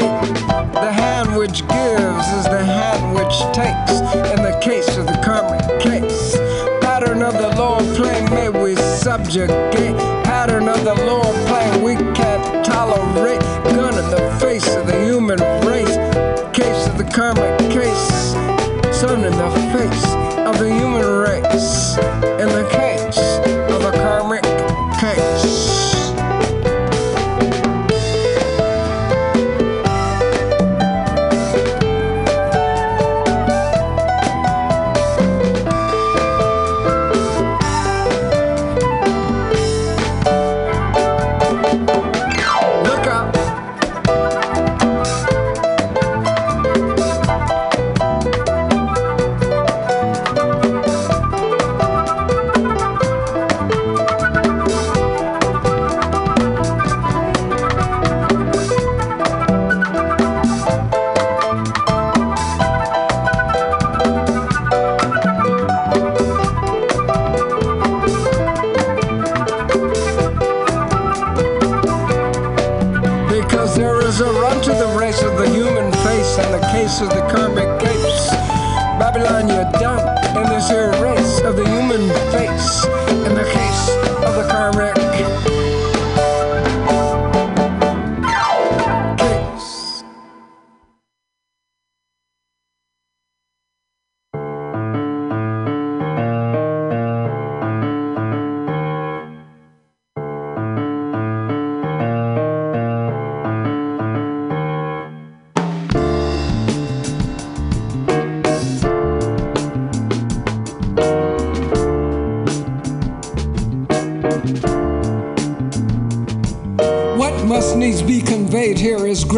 The 0.72 0.90
hand 0.90 1.36
which 1.36 1.68
gives 1.68 2.28
is 2.40 2.46
the 2.46 2.64
hand 2.64 3.14
which 3.14 3.36
takes. 3.52 4.00
In 4.32 4.42
the 4.42 4.58
case 4.64 4.96
of 4.96 5.06
the 5.06 5.20
karmic 5.22 5.60
case, 5.82 6.38
pattern 6.80 7.24
of 7.24 7.34
the 7.34 7.50
lower 7.60 7.84
plane 7.96 8.24
may 8.30 8.48
we 8.48 8.78
subjugate. 8.78 9.98
Pattern 10.24 10.70
of 10.70 10.82
the 10.86 10.96
lower 10.96 11.34
plane 11.50 11.84
we 11.84 11.96
can't 12.16 12.66
tolerate. 12.66 13.42
Gun 13.76 13.98
in 13.98 14.10
the 14.10 14.38
face 14.40 14.74
of 14.74 14.88
the 14.88 14.98
human 15.04 15.40
race. 15.68 15.98
Case 16.56 16.88
of 16.88 16.98
the 16.98 17.10
karmic 17.14 17.60
case. 17.70 18.32
Sun 18.98 19.26
in 19.26 19.34
the 19.34 19.52
face 19.76 20.06
of 20.48 20.58
the 20.58 20.74
human 20.74 21.06
race. 21.06 21.98
In 22.40 22.48
the 22.48 22.66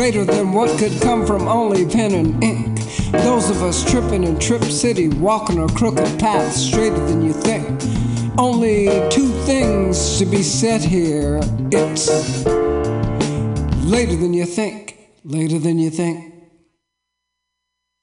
greater 0.04 0.26
than 0.26 0.52
what 0.52 0.70
could 0.78 1.02
come 1.02 1.26
from 1.26 1.48
only 1.48 1.86
pen 1.86 2.14
and 2.14 2.44
ink. 2.44 2.78
Those 3.24 3.50
of 3.50 3.64
us 3.64 3.90
tripping 3.90 4.26
in 4.26 4.38
Trip 4.38 4.62
City, 4.64 5.08
walking 5.08 5.64
a 5.64 5.68
crooked 5.70 6.20
path 6.20 6.52
straighter 6.52 7.00
than 7.08 7.22
you 7.22 7.32
think. 7.32 7.66
Only 8.38 8.88
two 9.10 9.30
things 9.46 10.20
to 10.20 10.26
be 10.26 10.44
said 10.44 10.82
here. 10.82 11.40
It's 11.72 12.46
later 13.86 14.18
than 14.18 14.34
you 14.34 14.44
think. 14.46 14.98
later 15.24 15.58
than 15.58 15.80
you 15.80 15.90
think. 15.90 16.34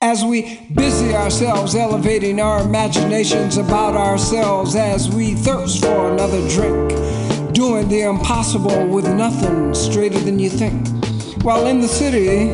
As 0.01 0.24
we 0.24 0.59
busy 0.74 1.14
ourselves 1.14 1.74
elevating 1.74 2.40
our 2.40 2.62
imaginations 2.62 3.59
about 3.59 3.94
ourselves, 3.94 4.74
as 4.74 5.11
we 5.11 5.34
thirst 5.34 5.82
for 5.84 6.11
another 6.11 6.40
drink, 6.48 7.53
doing 7.53 7.90
the 7.90 8.05
impossible 8.09 8.86
with 8.86 9.07
nothing 9.07 9.74
straighter 9.74 10.18
than 10.20 10.38
you 10.38 10.48
think. 10.48 10.99
While 11.43 11.66
in 11.69 11.81
the 11.81 11.89
city, 11.89 12.51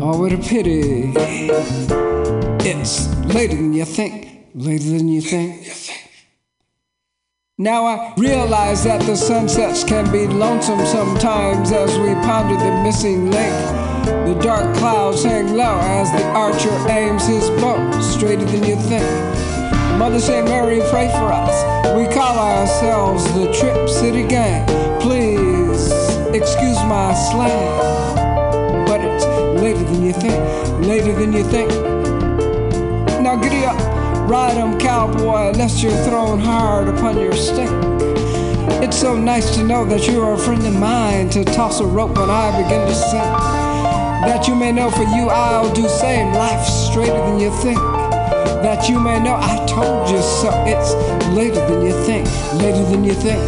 oh, 0.00 0.18
what 0.18 0.32
a 0.32 0.38
pity, 0.38 1.12
it's 2.66 3.14
later 3.26 3.56
than 3.56 3.74
you 3.74 3.84
think, 3.84 4.46
later 4.54 4.84
than 4.84 5.08
you 5.08 5.20
think. 5.20 5.68
Now 7.58 7.84
I 7.84 8.14
realize 8.16 8.84
that 8.84 9.02
the 9.02 9.16
sunsets 9.16 9.84
can 9.84 10.10
be 10.10 10.26
lonesome 10.26 10.86
sometimes 10.86 11.72
as 11.72 11.98
we 11.98 12.14
ponder 12.24 12.56
the 12.56 12.82
missing 12.82 13.30
link. 13.30 13.54
The 14.26 14.38
dark 14.42 14.74
clouds 14.76 15.22
hang 15.22 15.54
low 15.54 15.78
as 15.80 16.10
the 16.12 16.24
archer 16.28 16.72
aims 16.88 17.26
his 17.26 17.50
bow 17.60 18.00
straighter 18.00 18.46
than 18.46 18.64
you 18.64 18.76
think. 18.76 19.04
Mother 19.98 20.20
St. 20.20 20.46
Mary, 20.46 20.80
pray 20.90 21.08
for 21.08 21.32
us. 21.32 21.64
We 21.94 22.06
call 22.14 22.38
ourselves 22.38 23.24
the 23.34 23.52
Trip 23.52 23.88
City 23.90 24.26
Gang. 24.26 24.66
Please 25.00 25.92
excuse 26.34 26.76
my 26.84 27.14
slang, 27.14 28.05
later 29.66 29.82
than 29.82 30.02
you 30.04 30.12
think, 30.12 30.86
later 30.86 31.12
than 31.12 31.32
you 31.32 31.42
think. 31.42 31.68
Now 33.20 33.34
giddy 33.34 33.64
up, 33.64 33.76
ride 34.30 34.56
'em, 34.56 34.78
cowboy, 34.78 35.50
lest 35.60 35.82
you're 35.82 36.00
thrown 36.06 36.38
hard 36.38 36.86
upon 36.86 37.18
your 37.18 37.34
stink. 37.34 37.72
It's 38.84 38.96
so 38.96 39.16
nice 39.16 39.56
to 39.56 39.64
know 39.64 39.84
that 39.86 40.06
you're 40.06 40.34
a 40.34 40.38
friend 40.38 40.64
of 40.64 40.76
mine 40.78 41.30
to 41.30 41.42
toss 41.44 41.80
a 41.80 41.84
rope 41.84 42.16
when 42.16 42.30
I 42.30 42.46
begin 42.62 42.86
to 42.86 42.94
sink. 42.94 43.32
That 44.28 44.46
you 44.46 44.54
may 44.54 44.70
know 44.70 44.88
for 44.88 45.06
you 45.16 45.30
I'll 45.30 45.72
do 45.72 45.88
same. 45.88 46.32
Life 46.32 46.64
straighter 46.64 47.22
than 47.26 47.40
you 47.40 47.50
think. 47.64 47.80
That 48.66 48.88
you 48.88 49.00
may 49.00 49.18
know 49.18 49.34
I 49.34 49.54
told 49.66 50.08
you 50.08 50.20
so. 50.40 50.50
It's 50.64 50.94
later 51.40 51.62
than 51.68 51.80
you 51.84 51.94
think, 52.06 52.24
later 52.62 52.84
than 52.90 53.02
you 53.02 53.14
think. 53.14 53.42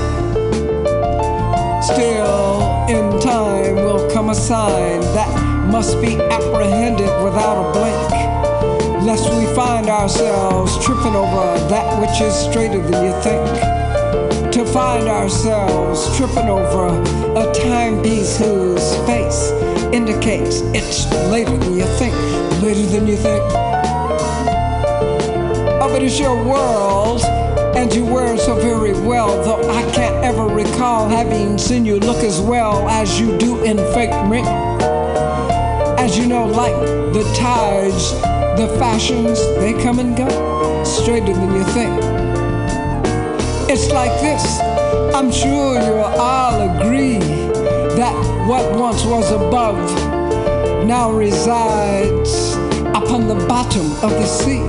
Still, 1.80 2.48
in 2.88 3.06
time 3.20 3.76
will 3.84 4.10
come 4.10 4.30
a 4.30 4.34
sign 4.34 5.00
that 5.14 5.47
must 5.68 6.00
be 6.00 6.16
apprehended 6.16 7.10
without 7.22 7.60
a 7.60 7.72
blink. 7.72 9.04
Lest 9.04 9.28
we 9.34 9.44
find 9.54 9.88
ourselves 9.88 10.82
tripping 10.84 11.14
over 11.14 11.58
that 11.68 12.00
which 12.00 12.20
is 12.20 12.34
straighter 12.34 12.80
than 12.80 13.04
you 13.04 13.12
think. 13.22 14.52
To 14.52 14.64
find 14.64 15.08
ourselves 15.08 16.16
tripping 16.16 16.48
over 16.48 16.88
a 17.38 17.52
timepiece 17.52 18.38
whose 18.38 18.96
face 19.06 19.50
indicates 19.92 20.62
it's 20.74 21.06
later 21.30 21.56
than 21.56 21.76
you 21.76 21.86
think, 21.98 22.14
later 22.62 22.86
than 22.86 23.06
you 23.06 23.16
think. 23.16 23.42
Oh, 25.80 25.88
but 25.92 26.02
it's 26.02 26.18
your 26.18 26.42
world, 26.44 27.22
and 27.76 27.94
you 27.94 28.04
wear 28.06 28.34
it 28.34 28.40
so 28.40 28.56
very 28.56 28.92
well, 29.06 29.42
though 29.44 29.70
I 29.70 29.82
can't 29.92 30.24
ever 30.24 30.46
recall 30.46 31.08
having 31.08 31.58
seen 31.58 31.84
you 31.84 32.00
look 32.00 32.24
as 32.24 32.40
well 32.40 32.88
as 32.88 33.20
you 33.20 33.36
do 33.38 33.62
in 33.64 33.76
fake 33.92 34.14
mink. 34.28 34.46
As 36.08 36.16
you 36.16 36.26
know, 36.26 36.46
like 36.46 36.72
the 37.12 37.22
tides, 37.36 38.12
the 38.58 38.66
fashions, 38.78 39.38
they 39.58 39.74
come 39.74 39.98
and 39.98 40.16
go, 40.16 40.26
straighter 40.82 41.34
than 41.34 41.54
you 41.54 41.62
think. 41.64 41.92
It's 43.68 43.90
like 43.90 44.18
this, 44.22 44.58
I'm 45.14 45.30
sure 45.30 45.74
you'll 45.74 45.98
all 45.98 46.62
agree 46.80 47.18
that 47.98 48.14
what 48.48 48.74
once 48.80 49.04
was 49.04 49.30
above 49.32 49.76
now 50.86 51.12
resides 51.12 52.54
upon 52.96 53.28
the 53.28 53.44
bottom 53.46 53.92
of 54.02 54.10
the 54.10 54.24
sea, 54.24 54.62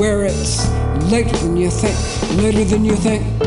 where 0.00 0.24
it's 0.24 0.68
later 1.12 1.36
than 1.36 1.56
you 1.56 1.70
think, 1.70 2.42
later 2.42 2.64
than 2.64 2.84
you 2.84 2.96
think. 2.96 3.43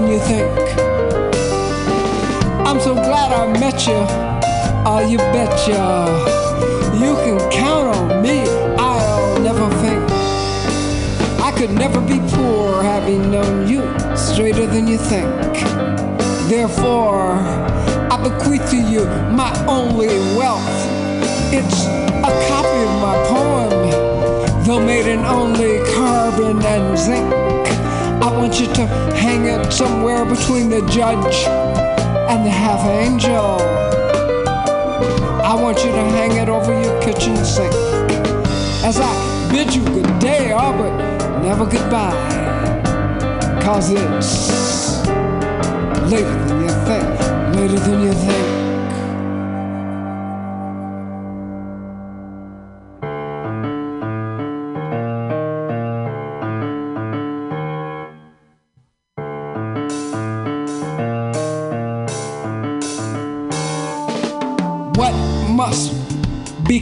Than 0.00 0.10
you 0.10 0.18
think. 0.20 0.78
I'm 2.66 2.80
so 2.80 2.94
glad 2.94 3.32
I 3.32 3.46
met 3.58 3.86
you, 3.86 4.00
oh, 4.86 5.06
you 5.06 5.18
betcha. 5.18 6.06
You 6.98 7.14
can 7.24 7.50
count 7.50 7.96
on 7.96 8.22
me, 8.22 8.40
I'll 8.78 9.40
never 9.40 9.68
think. 9.82 10.02
I 11.42 11.52
could 11.56 11.72
never 11.72 12.00
be 12.00 12.18
poor 12.34 12.82
having 12.82 13.30
known 13.30 13.68
you 13.68 13.82
straighter 14.16 14.66
than 14.66 14.86
you 14.86 14.96
think. 14.96 15.30
Therefore, 16.48 17.32
I 18.12 18.16
bequeath 18.22 18.70
to 18.70 18.76
you 18.76 19.04
my 19.32 19.52
only 19.66 20.08
wealth. 20.36 20.70
It's 21.52 21.84
a 21.84 22.32
copy 22.48 22.80
of 22.88 22.94
my 23.02 23.16
poem, 23.28 24.64
though 24.64 24.84
made 24.84 25.06
in 25.06 25.20
only 25.20 25.78
carbon 25.94 26.64
and 26.64 26.98
zinc. 26.98 27.39
I 28.22 28.30
want 28.36 28.60
you 28.60 28.66
to 28.74 28.86
hang 29.16 29.46
it 29.46 29.72
somewhere 29.72 30.24
between 30.24 30.68
the 30.68 30.82
judge 30.90 31.46
and 32.28 32.44
the 32.44 32.50
half 32.50 32.86
angel. 32.86 33.56
I 35.42 35.54
want 35.54 35.78
you 35.78 35.90
to 35.90 36.02
hang 36.16 36.32
it 36.36 36.48
over 36.48 36.78
your 36.80 37.00
kitchen 37.02 37.36
sink. 37.44 37.72
As 38.84 39.00
I 39.00 39.50
bid 39.50 39.74
you 39.74 39.82
good 39.84 40.18
day, 40.18 40.52
oh, 40.52 40.72
but 40.72 41.40
never 41.40 41.64
goodbye. 41.64 42.12
Cause 43.62 43.90
it's 43.90 45.06
later 46.10 46.44
than 46.44 46.60
you 46.60 46.74
think, 46.84 47.56
later 47.56 47.78
than 47.78 48.02
you 48.02 48.12
think. 48.12 48.59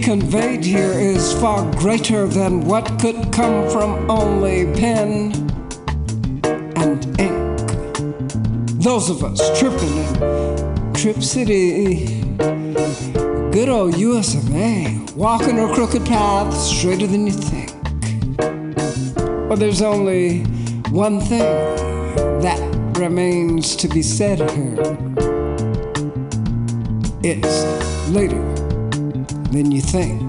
Conveyed 0.09 0.65
here 0.65 0.93
is 0.93 1.35
far 1.35 1.71
greater 1.73 2.27
than 2.27 2.63
what 2.63 2.99
could 2.99 3.31
come 3.31 3.69
from 3.69 4.11
only 4.11 4.65
pen 4.73 5.31
and 6.77 7.21
ink. 7.21 7.59
Those 8.83 9.11
of 9.11 9.23
us 9.23 9.39
tripping 9.59 9.99
in 9.99 10.95
Trip 10.95 11.23
City, 11.23 12.23
good 13.53 13.69
old 13.69 13.99
US 13.99 14.35
of 14.35 14.51
A, 14.57 14.99
walking 15.15 15.59
a 15.59 15.75
crooked 15.75 16.07
path 16.07 16.55
straighter 16.55 17.07
than 17.07 17.27
you 17.27 17.35
think. 17.35 17.71
Well, 19.47 19.59
there's 19.59 19.83
only 19.83 20.45
one 20.89 21.21
thing 21.21 21.43
that 22.41 22.59
remains 22.99 23.77
to 23.77 23.89
be 23.89 24.01
said 24.01 24.39
here. 24.53 24.79
It's 27.23 28.09
later 28.09 28.58
than 29.51 29.73
you 29.73 29.81
think. 29.81 30.28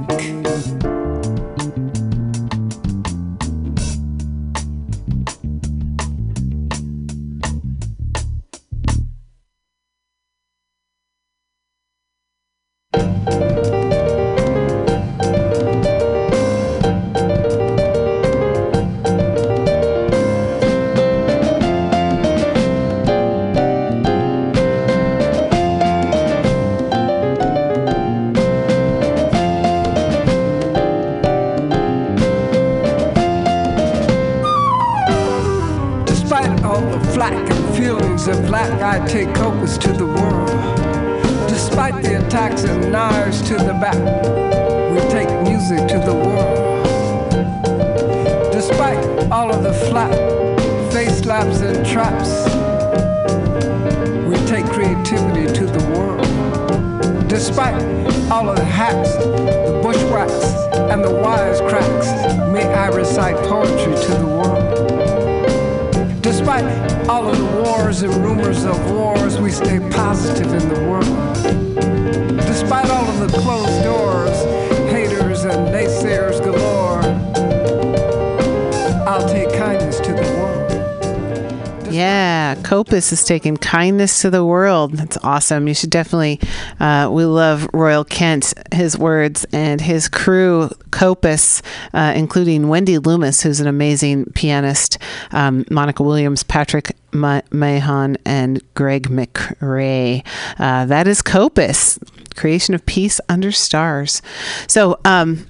Copus 82.89 83.11
is 83.11 83.23
taking 83.23 83.55
kindness 83.55 84.23
to 84.23 84.31
the 84.31 84.43
world. 84.43 84.93
That's 84.93 85.15
awesome. 85.17 85.67
You 85.67 85.75
should 85.75 85.91
definitely. 85.91 86.39
Uh, 86.79 87.07
we 87.11 87.23
love 87.23 87.69
Royal 87.71 88.03
Kent, 88.03 88.51
his 88.73 88.97
words, 88.97 89.45
and 89.53 89.79
his 89.79 90.07
crew, 90.07 90.71
Copus, 90.89 91.61
uh, 91.93 92.13
including 92.15 92.67
Wendy 92.67 92.97
Loomis, 92.97 93.41
who's 93.41 93.59
an 93.59 93.67
amazing 93.67 94.25
pianist, 94.33 94.97
um, 95.31 95.65
Monica 95.69 96.01
Williams, 96.01 96.41
Patrick 96.41 96.95
Ma- 97.11 97.43
Mahon, 97.51 98.17
and 98.25 98.59
Greg 98.73 99.07
McRae. 99.09 100.25
Uh, 100.57 100.85
that 100.85 101.07
is 101.07 101.21
Copus, 101.21 101.99
creation 102.35 102.73
of 102.73 102.83
peace 102.87 103.21
under 103.29 103.51
stars. 103.51 104.23
So, 104.65 104.99
um, 105.05 105.45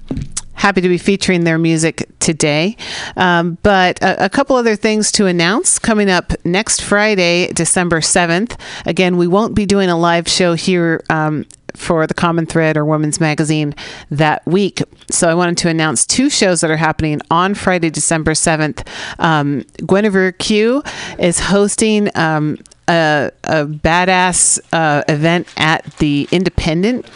happy 0.60 0.82
to 0.82 0.88
be 0.88 0.98
featuring 0.98 1.44
their 1.44 1.58
music 1.58 2.06
today. 2.18 2.76
Um, 3.16 3.56
but 3.62 4.00
a, 4.02 4.26
a 4.26 4.28
couple 4.28 4.56
other 4.56 4.76
things 4.76 5.10
to 5.12 5.24
announce 5.26 5.78
coming 5.78 6.10
up 6.10 6.32
next 6.44 6.82
Friday, 6.82 7.50
December 7.54 8.00
7th. 8.00 8.60
Again, 8.84 9.16
we 9.16 9.26
won't 9.26 9.54
be 9.54 9.64
doing 9.64 9.88
a 9.88 9.98
live 9.98 10.28
show 10.28 10.52
here. 10.54 11.02
Um, 11.08 11.46
for 11.76 12.04
the 12.04 12.14
Common 12.14 12.46
Thread 12.46 12.76
or 12.76 12.84
Women's 12.84 13.20
Magazine 13.20 13.76
that 14.10 14.44
week. 14.44 14.82
So 15.08 15.28
I 15.30 15.34
wanted 15.34 15.56
to 15.58 15.68
announce 15.68 16.04
two 16.04 16.28
shows 16.28 16.60
that 16.62 16.70
are 16.70 16.76
happening 16.76 17.20
on 17.30 17.54
Friday, 17.54 17.90
December 17.90 18.32
7th. 18.32 18.84
Um, 19.20 19.64
Guinevere 19.86 20.32
Q 20.32 20.82
is 21.20 21.38
hosting 21.38 22.10
um, 22.16 22.58
a, 22.90 23.30
a 23.44 23.66
badass 23.66 24.60
uh, 24.72 25.04
event 25.08 25.46
at 25.56 25.84
the 25.98 26.28
Independent. 26.32 27.06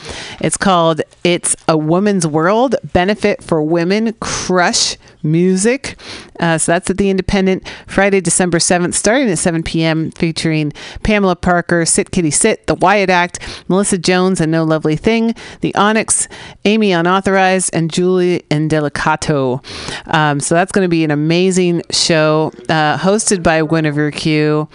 It's 0.41 0.57
called 0.57 1.03
It's 1.25 1.57
a 1.69 1.77
Woman's 1.77 2.27
World 2.27 2.77
Benefit 2.93 3.43
for 3.43 3.63
Women 3.63 4.13
Crush 4.21 4.97
Music. 5.23 5.97
Uh, 6.39 6.59
so 6.59 6.73
that's 6.73 6.91
at 6.91 6.99
the 6.99 7.11
Independent 7.11 7.67
Friday, 7.87 8.21
December 8.21 8.59
7th, 8.59 8.95
starting 8.95 9.29
at 9.31 9.39
7 9.39 9.63
p.m., 9.63 10.11
featuring 10.13 10.73
Pamela 11.03 11.37
Parker, 11.37 11.85
Sit 11.87 12.11
Kitty 12.11 12.31
Sit, 12.31 12.67
The 12.67 12.75
Wyatt 12.75 13.11
Act, 13.11 13.39
Melissa 13.69 13.99
Jones, 13.99 14.41
and 14.41 14.53
No 14.53 14.65
Lovely 14.65 14.97
Thing, 14.97 15.35
The 15.61 15.75
Onyx, 15.75 16.29
Amy 16.65 16.93
Unauthorized, 16.93 17.71
and 17.75 17.91
Julie 17.91 18.45
Indelicato. 18.51 19.65
Um, 20.13 20.41
so 20.41 20.55
that's 20.55 20.73
going 20.73 20.85
to 20.85 20.91
be 20.91 21.05
an 21.05 21.11
amazing 21.11 21.83
show 21.91 22.53
uh, 22.69 22.99
hosted 22.99 23.43
by 23.43 23.63
Guinevere 23.63 24.13
Q. 24.13 24.69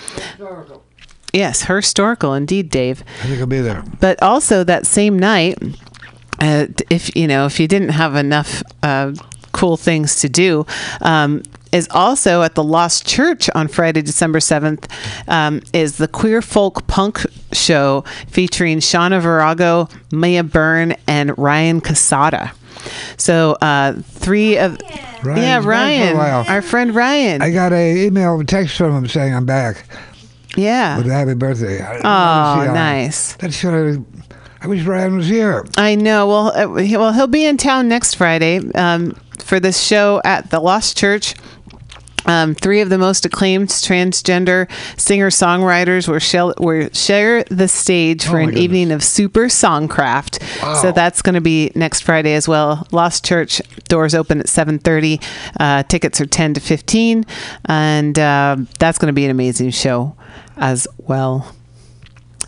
Yes, 1.34 1.64
her 1.64 1.78
historical 1.78 2.34
indeed, 2.34 2.70
Dave. 2.70 3.04
I 3.22 3.28
think 3.28 3.40
I'll 3.40 3.48
be 3.48 3.62
there. 3.62 3.84
But 4.00 4.22
also 4.22 4.64
that 4.64 4.86
same 4.86 5.18
night, 5.18 5.58
uh, 6.40 6.68
if 6.90 7.16
you 7.16 7.28
know, 7.28 7.46
if 7.46 7.60
you 7.60 7.68
didn't 7.68 7.90
have 7.90 8.16
enough 8.16 8.64
uh, 8.82 9.14
cool 9.52 9.78
things 9.78 10.22
to 10.22 10.30
do, 10.30 10.66
um, 11.02 11.44
is 11.72 11.88
also 11.92 12.42
at 12.42 12.56
the 12.56 12.64
Lost 12.64 13.06
Church 13.06 13.50
on 13.54 13.68
Friday, 13.68 14.02
December 14.02 14.40
seventh. 14.40 14.88
Um, 15.28 15.62
is 15.74 15.98
the 15.98 16.08
Queer 16.08 16.42
Folk 16.42 16.88
Punk 16.88 17.26
show 17.52 18.04
featuring 18.28 18.80
Shawna 18.80 19.22
Virago, 19.22 19.88
Maya 20.12 20.44
Byrne, 20.44 20.96
and 21.08 21.38
Ryan 21.38 21.82
Cassata. 21.82 22.54
So 23.18 23.58
uh, 23.62 23.94
three 24.02 24.58
of 24.58 24.80
Ryan's 25.24 25.42
yeah, 25.42 25.58
been 25.58 25.64
for 25.64 25.70
a 25.70 25.72
Ryan, 25.72 26.48
our 26.48 26.62
friend 26.62 26.96
Ryan. 26.96 27.42
I 27.42 27.52
got 27.52 27.74
a 27.74 28.06
email, 28.06 28.42
text 28.46 28.78
from 28.78 28.96
him 28.96 29.08
saying 29.08 29.36
I'm 29.36 29.46
back 29.46 29.86
yeah. 30.56 30.98
with 30.98 31.08
a 31.08 31.14
happy 31.14 31.34
birthday. 31.36 31.82
I- 31.82 31.98
Oh, 31.98 32.62
I 32.70 32.74
nice. 32.74 33.34
That 33.36 33.54
should 33.54 33.74
have. 33.74 34.04
I 34.62 34.68
wish 34.68 34.84
Ryan 34.84 35.16
was 35.16 35.28
here. 35.28 35.66
I 35.78 35.96
know. 35.96 36.28
Well, 36.28 36.48
uh, 36.54 36.82
he- 36.82 36.98
well, 36.98 37.14
he'll 37.14 37.28
be 37.28 37.46
in 37.46 37.56
town 37.58 37.88
next 37.88 38.16
Friday 38.16 38.60
um, 38.74 39.16
for 39.40 39.60
this 39.60 39.82
show 39.82 40.22
at 40.26 40.50
the 40.50 40.60
Lost 40.60 40.98
Church. 40.98 41.34
Um, 42.30 42.54
three 42.56 42.82
of 42.82 42.90
the 42.90 42.98
most 42.98 43.26
acclaimed 43.26 43.70
transgender 43.70 44.70
singer-songwriters 44.98 46.08
will, 46.08 46.20
shell, 46.20 46.54
will 46.60 46.90
share 46.94 47.44
the 47.46 47.68
stage 47.68 48.26
for 48.26 48.38
Oh, 48.38 48.44
an 48.44 48.46
goodness. 48.50 48.64
evening 48.64 48.92
of 48.92 49.04
super 49.04 49.46
songcraft. 49.46 50.42
So 50.82 50.92
that's 50.92 51.22
going 51.22 51.36
to 51.36 51.42
be 51.42 51.72
next 51.76 52.02
Friday 52.04 52.34
as 52.36 52.48
well. 52.48 52.88
Lost 52.92 53.26
Church 53.26 53.62
doors 53.88 54.14
open 54.16 54.40
at 54.40 54.46
7:30. 54.48 55.22
Uh, 55.60 55.84
tickets 55.84 56.22
are 56.22 56.26
10 56.26 56.54
to 56.54 56.60
15, 56.62 57.26
and 57.66 58.18
uh, 58.20 58.58
that's 58.78 58.98
going 58.98 59.08
to 59.08 59.14
be 59.14 59.26
an 59.26 59.32
amazing 59.32 59.72
show 59.72 60.16
as 60.58 60.88
well. 60.98 61.54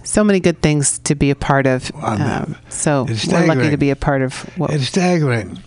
So 0.04 0.24
many 0.24 0.40
good 0.40 0.62
things 0.62 1.00
to 1.00 1.16
be 1.16 1.30
a 1.30 1.36
part 1.36 1.66
of. 1.68 1.92
Wow. 1.96 2.44
Um, 2.44 2.58
so 2.70 3.06
we're 3.32 3.46
lucky 3.48 3.70
to 3.70 3.78
be 3.78 3.92
a 3.92 3.96
part 3.96 4.22
of 4.22 4.34
what 4.58 4.72
It's 4.72 4.86
staggering. 4.88 5.60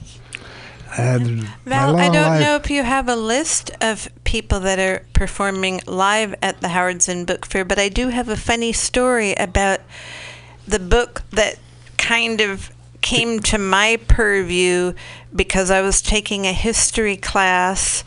And 0.97 1.49
Val, 1.65 1.97
I 1.97 2.09
don't 2.09 2.23
life- 2.29 2.41
know 2.41 2.57
if 2.57 2.71
you 2.71 2.83
have 2.83 3.09
a 3.09 3.17
list 3.17 3.71
of 3.81 4.09
people 4.25 4.61
that 4.61 4.79
are 4.79 5.05
performing 5.13 5.81
live 5.87 6.35
at 6.41 6.61
the 6.61 6.69
Howard 6.69 7.03
Zinn 7.03 7.25
Book 7.25 7.47
Fair, 7.47 7.65
but 7.65 7.79
I 7.79 7.89
do 7.89 8.09
have 8.09 8.29
a 8.29 8.37
funny 8.37 8.73
story 8.73 9.35
about 9.35 9.81
the 10.67 10.79
book 10.79 11.23
that 11.31 11.59
kind 11.99 12.41
of 12.41 12.71
came 13.01 13.41
to 13.41 13.59
my 13.59 13.99
purview 14.09 14.95
because 15.35 15.71
I 15.71 15.83
was 15.83 16.01
taking 16.01 16.47
a 16.47 16.53
history 16.53 17.17
class 17.17 18.03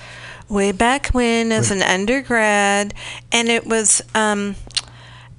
way 0.49 0.71
back 0.71 1.07
when 1.09 1.51
as 1.51 1.71
an 1.71 1.81
undergrad, 1.81 2.93
and 3.31 3.49
it 3.49 3.67
was 3.67 4.01
um, 4.15 4.55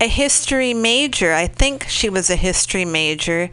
a 0.00 0.06
history 0.06 0.74
major. 0.74 1.32
I 1.32 1.46
think 1.46 1.88
she 1.88 2.08
was 2.08 2.30
a 2.30 2.36
history 2.36 2.84
major. 2.84 3.50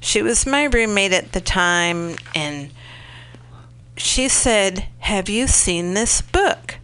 She 0.00 0.22
was 0.22 0.46
my 0.46 0.64
roommate 0.64 1.12
at 1.12 1.32
the 1.32 1.40
time, 1.40 2.16
and 2.34 2.70
she 3.96 4.28
said, 4.28 4.88
Have 5.00 5.28
you 5.28 5.46
seen 5.46 5.94
this 5.94 6.20
book? 6.20 6.76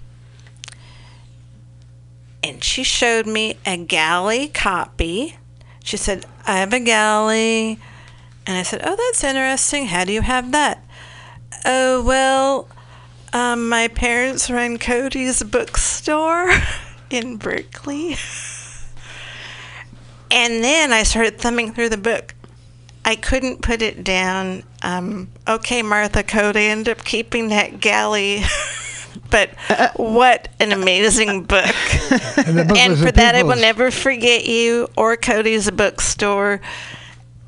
And 2.43 2.65
she 2.65 2.83
showed 2.83 3.27
me 3.27 3.59
a 3.67 3.77
galley 3.77 4.49
copy. 4.49 5.37
She 5.85 5.97
said, 5.97 6.25
I 6.47 6.59
have 6.59 6.73
a 6.73 6.81
galley. 6.81 7.79
And 8.47 8.57
I 8.57 8.63
said, 8.63 8.81
Oh, 8.85 8.97
that's 8.97 9.23
interesting. 9.23 9.87
How 9.87 10.05
do 10.05 10.13
you 10.13 10.23
have 10.23 10.53
that? 10.53 10.85
Oh, 11.65 12.03
well, 12.03 12.69
um, 13.33 13.69
my 13.69 13.89
parents 13.89 14.51
run 14.51 14.79
Cody's 14.79 15.43
bookstore 15.43 16.51
in 17.11 17.37
Berkeley. 17.37 18.17
And 20.31 20.63
then 20.63 20.93
I 20.93 21.03
started 21.03 21.39
thumbing 21.39 21.73
through 21.73 21.89
the 21.89 21.97
book. 21.97 22.35
I 23.05 23.17
couldn't 23.17 23.63
put 23.63 23.83
it 23.83 24.05
down. 24.05 24.63
Um, 24.83 25.29
okay, 25.47 25.83
Martha 25.83 26.23
Cody 26.23 26.67
end 26.67 26.89
up 26.89 27.05
keeping 27.05 27.49
that 27.49 27.81
galley. 27.81 28.43
but 29.31 29.51
what 29.97 30.49
an 30.59 30.73
amazing 30.73 31.45
book. 31.45 31.75
And, 32.37 32.69
book 32.69 32.79
and 32.79 32.99
for 32.99 33.13
that, 33.13 33.35
I 33.35 33.43
will 33.43 33.57
never 33.57 33.91
forget 33.91 34.47
you 34.47 34.89
or 34.97 35.17
Cody's 35.17 35.71
bookstore 35.71 36.61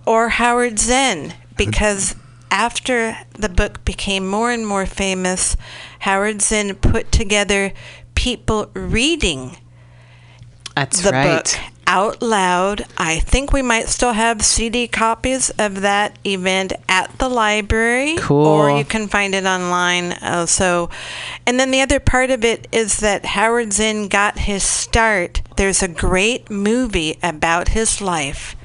or 0.07 0.29
Howard 0.31 0.79
Zinn 0.79 1.35
because 1.57 2.15
after 2.51 3.17
the 3.33 3.49
book 3.49 3.85
became 3.85 4.29
more 4.29 4.51
and 4.51 4.67
more 4.67 4.87
famous, 4.87 5.57
Howard 6.01 6.43
Zinn 6.43 6.75
put 6.77 7.11
together 7.11 7.73
people 8.15 8.71
reading 8.75 9.57
That's 10.75 11.01
the 11.01 11.13
right. 11.13 11.45
book 11.45 11.72
out 11.93 12.23
loud. 12.23 12.87
I 12.97 13.19
think 13.19 13.53
we 13.53 13.61
might 13.61 13.87
still 13.89 14.15
have 14.15 14.41
CD 14.43 14.89
copies 14.89 15.51
of 15.59 15.83
that 15.83 16.19
event 16.25 16.73
at 16.89 17.19
the 17.19 17.29
library, 17.29 18.17
Cool. 18.19 18.47
or 18.47 18.71
you 18.79 18.85
can 18.85 19.09
find 19.09 19.35
it 19.35 19.45
online. 19.45 20.13
Uh, 20.13 20.47
so, 20.47 20.89
and 21.47 21.61
then 21.61 21.71
the 21.71 21.83
other 21.83 22.01
part 22.01 22.31
of 22.31 22.45
it 22.45 22.67
is 22.73 23.01
that 23.01 23.27
Howard 23.27 23.75
Zinn 23.75 24.09
got 24.09 24.39
his 24.39 24.63
start. 24.63 25.43
There's 25.57 25.83
a 25.83 25.89
great 25.89 26.51
movie 26.51 27.19
about 27.23 27.69
his 27.69 28.01
life. 28.01 28.57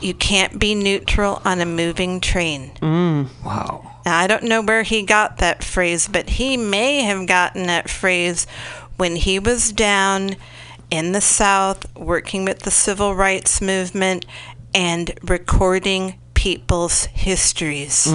You 0.00 0.14
can't 0.14 0.58
be 0.58 0.74
neutral 0.74 1.42
on 1.44 1.60
a 1.60 1.66
moving 1.66 2.20
train. 2.20 2.72
Mm. 2.80 3.28
Wow. 3.44 4.00
Now, 4.06 4.18
I 4.18 4.26
don't 4.26 4.44
know 4.44 4.62
where 4.62 4.82
he 4.82 5.02
got 5.02 5.38
that 5.38 5.62
phrase, 5.62 6.08
but 6.08 6.30
he 6.30 6.56
may 6.56 7.02
have 7.02 7.26
gotten 7.28 7.66
that 7.66 7.90
phrase 7.90 8.46
when 8.96 9.14
he 9.16 9.38
was 9.38 9.72
down 9.72 10.36
in 10.92 11.12
the 11.12 11.20
South 11.22 11.86
working 11.96 12.44
with 12.44 12.60
the 12.60 12.70
civil 12.70 13.14
rights 13.14 13.62
movement 13.62 14.26
and 14.74 15.18
recording 15.22 16.18
people's 16.34 17.06
histories. 17.06 18.06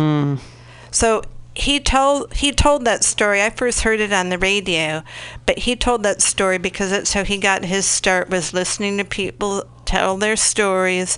So 0.92 1.24
he 1.56 1.80
told 1.80 2.36
he 2.36 2.52
told 2.52 2.86
that 2.86 3.04
story. 3.04 3.42
I 3.42 3.50
first 3.50 3.82
heard 3.82 4.00
it 4.00 4.14
on 4.14 4.30
the 4.30 4.38
radio, 4.38 5.02
but 5.48 5.58
he 5.58 5.76
told 5.76 6.04
that 6.04 6.22
story 6.22 6.60
because 6.60 6.92
that's 6.92 7.14
how 7.14 7.24
he 7.24 7.40
got 7.40 7.66
his 7.66 7.88
start 7.88 8.30
was 8.30 8.54
listening 8.54 9.00
to 9.00 9.04
people 9.04 9.64
tell 9.86 10.16
their 10.16 10.36
stories. 10.36 11.18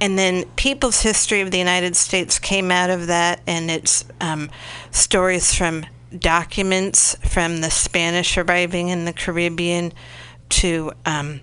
And 0.00 0.18
then 0.18 0.46
People's 0.56 1.02
History 1.02 1.42
of 1.42 1.50
the 1.50 1.58
United 1.58 1.94
States 1.94 2.38
came 2.38 2.70
out 2.70 2.88
of 2.88 3.06
that, 3.08 3.42
and 3.46 3.70
it's 3.70 4.06
um, 4.18 4.48
stories 4.90 5.54
from 5.54 5.84
documents 6.18 7.16
from 7.16 7.60
the 7.60 7.70
Spanish 7.70 8.38
arriving 8.38 8.88
in 8.88 9.04
the 9.04 9.12
Caribbean 9.12 9.92
to, 10.50 10.92
um, 11.06 11.40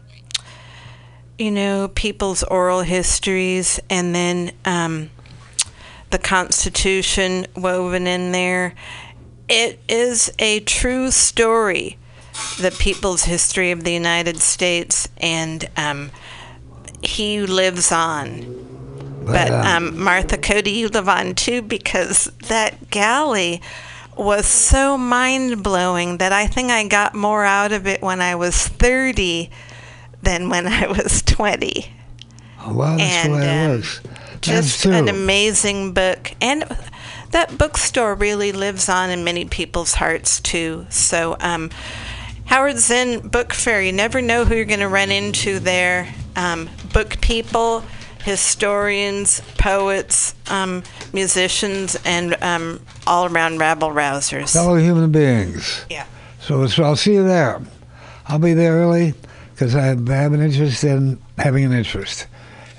you 1.38 1.52
know, 1.52 1.90
people's 1.90 2.44
oral 2.44 2.82
histories, 2.82 3.80
and 3.90 4.14
then 4.14 4.52
um, 4.66 5.10
the 6.10 6.18
Constitution 6.18 7.48
woven 7.56 8.08
in 8.08 8.32
there. 8.32 8.74
It 9.50 9.80
is 9.88 10.32
a 10.40 10.60
true 10.62 11.12
story, 11.12 11.98
the 12.60 12.72
People's 12.72 13.24
History 13.24 13.72
of 13.72 13.84
the 13.84 13.94
United 13.94 14.38
States, 14.38 15.08
and 15.18 15.70
um, 15.78 16.12
he 17.02 17.42
lives 17.42 17.92
on. 17.92 18.66
But 19.26 19.52
uh, 19.52 19.64
um, 19.66 20.02
Martha 20.02 20.38
Cody, 20.38 20.72
you 20.72 20.88
live 20.88 21.10
on 21.10 21.36
too 21.36 21.62
because 21.62 22.32
that 22.48 22.90
galley 22.90 23.62
was 24.20 24.46
so 24.46 24.98
mind 24.98 25.64
blowing 25.64 26.18
that 26.18 26.34
I 26.34 26.48
think 26.48 26.72
I 26.72 26.88
got 26.88 27.14
more 27.16 27.46
out 27.46 27.72
of 27.72 27.88
it 27.88 28.02
when 28.02 28.22
I 28.22 28.36
was 28.36 28.68
30 28.68 29.50
than 30.22 30.50
when 30.50 30.68
I 30.68 30.88
was 30.88 31.22
20. 31.24 31.92
Well, 32.68 32.98
that's 32.98 33.26
And, 33.26 33.34
the 33.34 33.38
way 33.38 33.44
it 33.44 33.76
um. 33.76 33.82
That's 34.42 34.82
Just 34.82 34.86
an 34.86 35.08
amazing 35.08 35.94
book. 35.94 36.32
And 36.42 36.64
that 37.32 37.58
bookstore 37.58 38.16
really 38.16 38.52
lives 38.52 38.90
on 38.90 39.10
in 39.10 39.24
many 39.24 39.46
people's 39.46 39.96
hearts 39.96 40.40
too. 40.40 40.86
So, 40.90 41.38
um, 41.40 41.70
Howard 42.46 42.78
Zinn 42.78 43.28
Book 43.28 43.54
Fair, 43.54 43.82
you 43.82 43.92
never 43.92 44.22
know 44.22 44.46
who 44.46 44.56
you're 44.56 44.66
going 44.66 44.80
to 44.80 44.88
run 44.88 45.12
into 45.12 45.60
there. 45.60 46.14
Um, 46.36 46.70
book 46.94 47.20
people, 47.20 47.84
historians, 48.28 49.42
poets, 49.58 50.36
um, 50.50 50.84
musicians, 51.14 51.98
and 52.04 52.36
um, 52.44 52.82
all 53.08 53.26
around 53.26 53.58
rabble 53.58 53.90
rousers. 53.90 54.52
Fellow 54.52 54.76
human 54.76 55.14
beings. 55.14 55.86
Yeah. 55.90 56.06
So, 56.42 56.68
so 56.68 56.84
I'll 56.84 56.98
see 56.98 57.14
you 57.14 57.24
there. 57.24 57.62
I'll 58.28 58.38
be 58.38 58.54
there 58.54 58.74
early 58.74 59.14
because 59.54 59.78
I 59.78 59.84
have 59.84 60.34
an 60.34 60.42
interest 60.42 60.84
in 60.84 61.22
having 61.38 61.64
an 61.64 61.72
interest. 61.72 62.28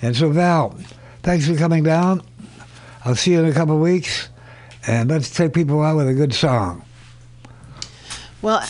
And 0.02 0.14
so, 0.14 0.28
Val, 0.28 0.76
thanks 1.22 1.48
for 1.48 1.56
coming 1.56 1.82
down. 1.82 2.22
I'll 3.06 3.16
see 3.16 3.32
you 3.32 3.40
in 3.40 3.46
a 3.46 3.54
couple 3.54 3.74
of 3.74 3.80
weeks. 3.80 4.28
And 4.86 5.08
let's 5.08 5.30
take 5.30 5.54
people 5.54 5.82
out 5.82 5.96
with 5.96 6.08
a 6.08 6.14
good 6.14 6.34
song. 6.34 6.84
Well, 8.42 8.62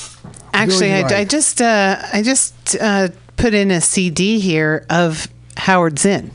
actually, 0.55 0.93
I, 0.93 1.03
right. 1.03 1.13
I 1.13 1.25
just 1.25 1.61
uh, 1.61 2.01
I 2.13 2.23
just 2.23 2.77
uh, 2.81 3.09
put 3.37 3.53
in 3.53 3.73
a 3.73 3.81
CD 3.81 4.39
here 4.39 4.87
of 4.89 5.27
Howard 5.57 5.99
Zinn. 5.99 6.31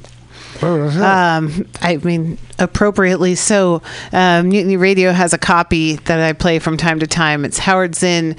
Um, 0.63 1.67
I 1.81 1.97
mean, 1.97 2.37
appropriately 2.59 3.35
so. 3.35 3.81
Um, 4.11 4.49
Mutiny 4.49 4.77
Radio 4.77 5.11
has 5.11 5.33
a 5.33 5.37
copy 5.37 5.95
that 5.95 6.19
I 6.19 6.33
play 6.33 6.59
from 6.59 6.77
time 6.77 6.99
to 6.99 7.07
time. 7.07 7.45
It's 7.45 7.57
Howard 7.59 7.95
Zinn, 7.95 8.35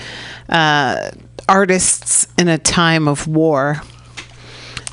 uh, 0.48 1.10
Artists 1.48 2.26
in 2.38 2.48
a 2.48 2.58
Time 2.58 3.08
of 3.08 3.26
War. 3.26 3.80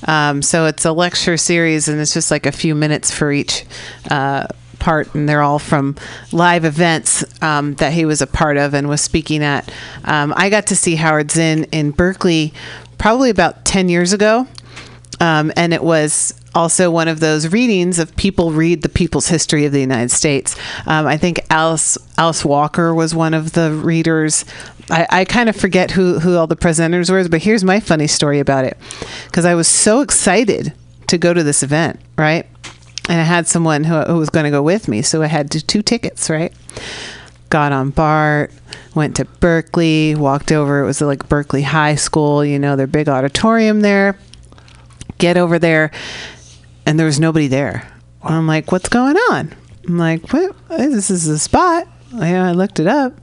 Um, 0.07 0.41
so 0.41 0.65
it's 0.65 0.83
a 0.85 0.91
lecture 0.91 1.37
series, 1.37 1.87
and 1.87 1.99
it's 1.99 2.13
just 2.13 2.31
like 2.31 2.45
a 2.45 2.51
few 2.51 2.75
minutes 2.75 3.11
for 3.11 3.31
each 3.31 3.65
uh, 4.09 4.47
part, 4.79 5.13
and 5.13 5.29
they're 5.29 5.43
all 5.43 5.59
from 5.59 5.95
live 6.31 6.65
events 6.65 7.23
um, 7.43 7.75
that 7.75 7.93
he 7.93 8.03
was 8.03 8.21
a 8.21 8.27
part 8.27 8.57
of 8.57 8.73
and 8.73 8.89
was 8.89 9.01
speaking 9.01 9.43
at. 9.43 9.71
Um, 10.03 10.33
I 10.35 10.49
got 10.49 10.67
to 10.67 10.75
see 10.75 10.95
Howard 10.95 11.31
Zinn 11.31 11.65
in 11.71 11.91
Berkeley 11.91 12.53
probably 12.97 13.29
about 13.29 13.63
10 13.63 13.89
years 13.89 14.11
ago. 14.11 14.47
Um, 15.19 15.51
and 15.55 15.71
it 15.71 15.83
was 15.83 16.33
also 16.53 16.91
one 16.91 17.07
of 17.07 17.19
those 17.19 17.51
readings 17.51 17.99
of 17.99 18.15
people 18.15 18.51
read 18.51 18.81
the 18.81 18.89
people's 18.89 19.27
history 19.27 19.65
of 19.65 19.71
the 19.71 19.79
United 19.79 20.11
States. 20.11 20.55
Um, 20.85 21.07
I 21.07 21.17
think 21.17 21.39
Alice 21.49 21.97
Alice 22.17 22.43
Walker 22.43 22.93
was 22.93 23.15
one 23.15 23.33
of 23.33 23.53
the 23.53 23.71
readers. 23.71 24.45
I, 24.89 25.07
I 25.09 25.25
kind 25.25 25.49
of 25.49 25.55
forget 25.55 25.91
who 25.91 26.19
who 26.19 26.35
all 26.35 26.47
the 26.47 26.55
presenters 26.55 27.09
were, 27.09 27.27
but 27.29 27.41
here's 27.41 27.63
my 27.63 27.79
funny 27.79 28.07
story 28.07 28.39
about 28.39 28.65
it 28.65 28.77
because 29.25 29.45
I 29.45 29.55
was 29.55 29.67
so 29.67 30.01
excited 30.01 30.73
to 31.07 31.17
go 31.17 31.33
to 31.33 31.43
this 31.43 31.63
event, 31.63 31.99
right? 32.17 32.45
And 33.09 33.19
I 33.19 33.23
had 33.23 33.47
someone 33.47 33.83
who, 33.83 33.99
who 34.01 34.17
was 34.17 34.29
going 34.29 34.45
to 34.45 34.51
go 34.51 34.61
with 34.61 34.87
me, 34.87 35.01
so 35.01 35.21
I 35.21 35.27
had 35.27 35.49
two, 35.49 35.59
two 35.59 35.81
tickets, 35.81 36.29
right? 36.29 36.53
got 37.51 37.71
on 37.71 37.91
BART, 37.91 38.51
went 38.95 39.17
to 39.17 39.25
Berkeley, 39.25 40.15
walked 40.15 40.51
over. 40.51 40.81
It 40.81 40.85
was 40.85 41.01
like 41.01 41.29
Berkeley 41.29 41.61
High 41.61 41.95
School, 41.95 42.43
you 42.43 42.57
know, 42.57 42.75
their 42.75 42.87
big 42.87 43.07
auditorium 43.07 43.81
there. 43.81 44.17
Get 45.19 45.37
over 45.37 45.59
there, 45.59 45.91
and 46.91 46.99
there 46.99 47.05
was 47.05 47.21
nobody 47.21 47.47
there. 47.47 47.87
I'm 48.21 48.47
like, 48.47 48.73
what's 48.73 48.89
going 48.89 49.15
on? 49.15 49.55
I'm 49.87 49.97
like, 49.97 50.33
what? 50.33 50.53
This 50.67 51.09
is 51.09 51.23
the 51.25 51.39
spot. 51.39 51.87
Yeah, 52.13 52.45
I 52.45 52.51
looked 52.51 52.81
it 52.81 52.87
up. 52.87 53.13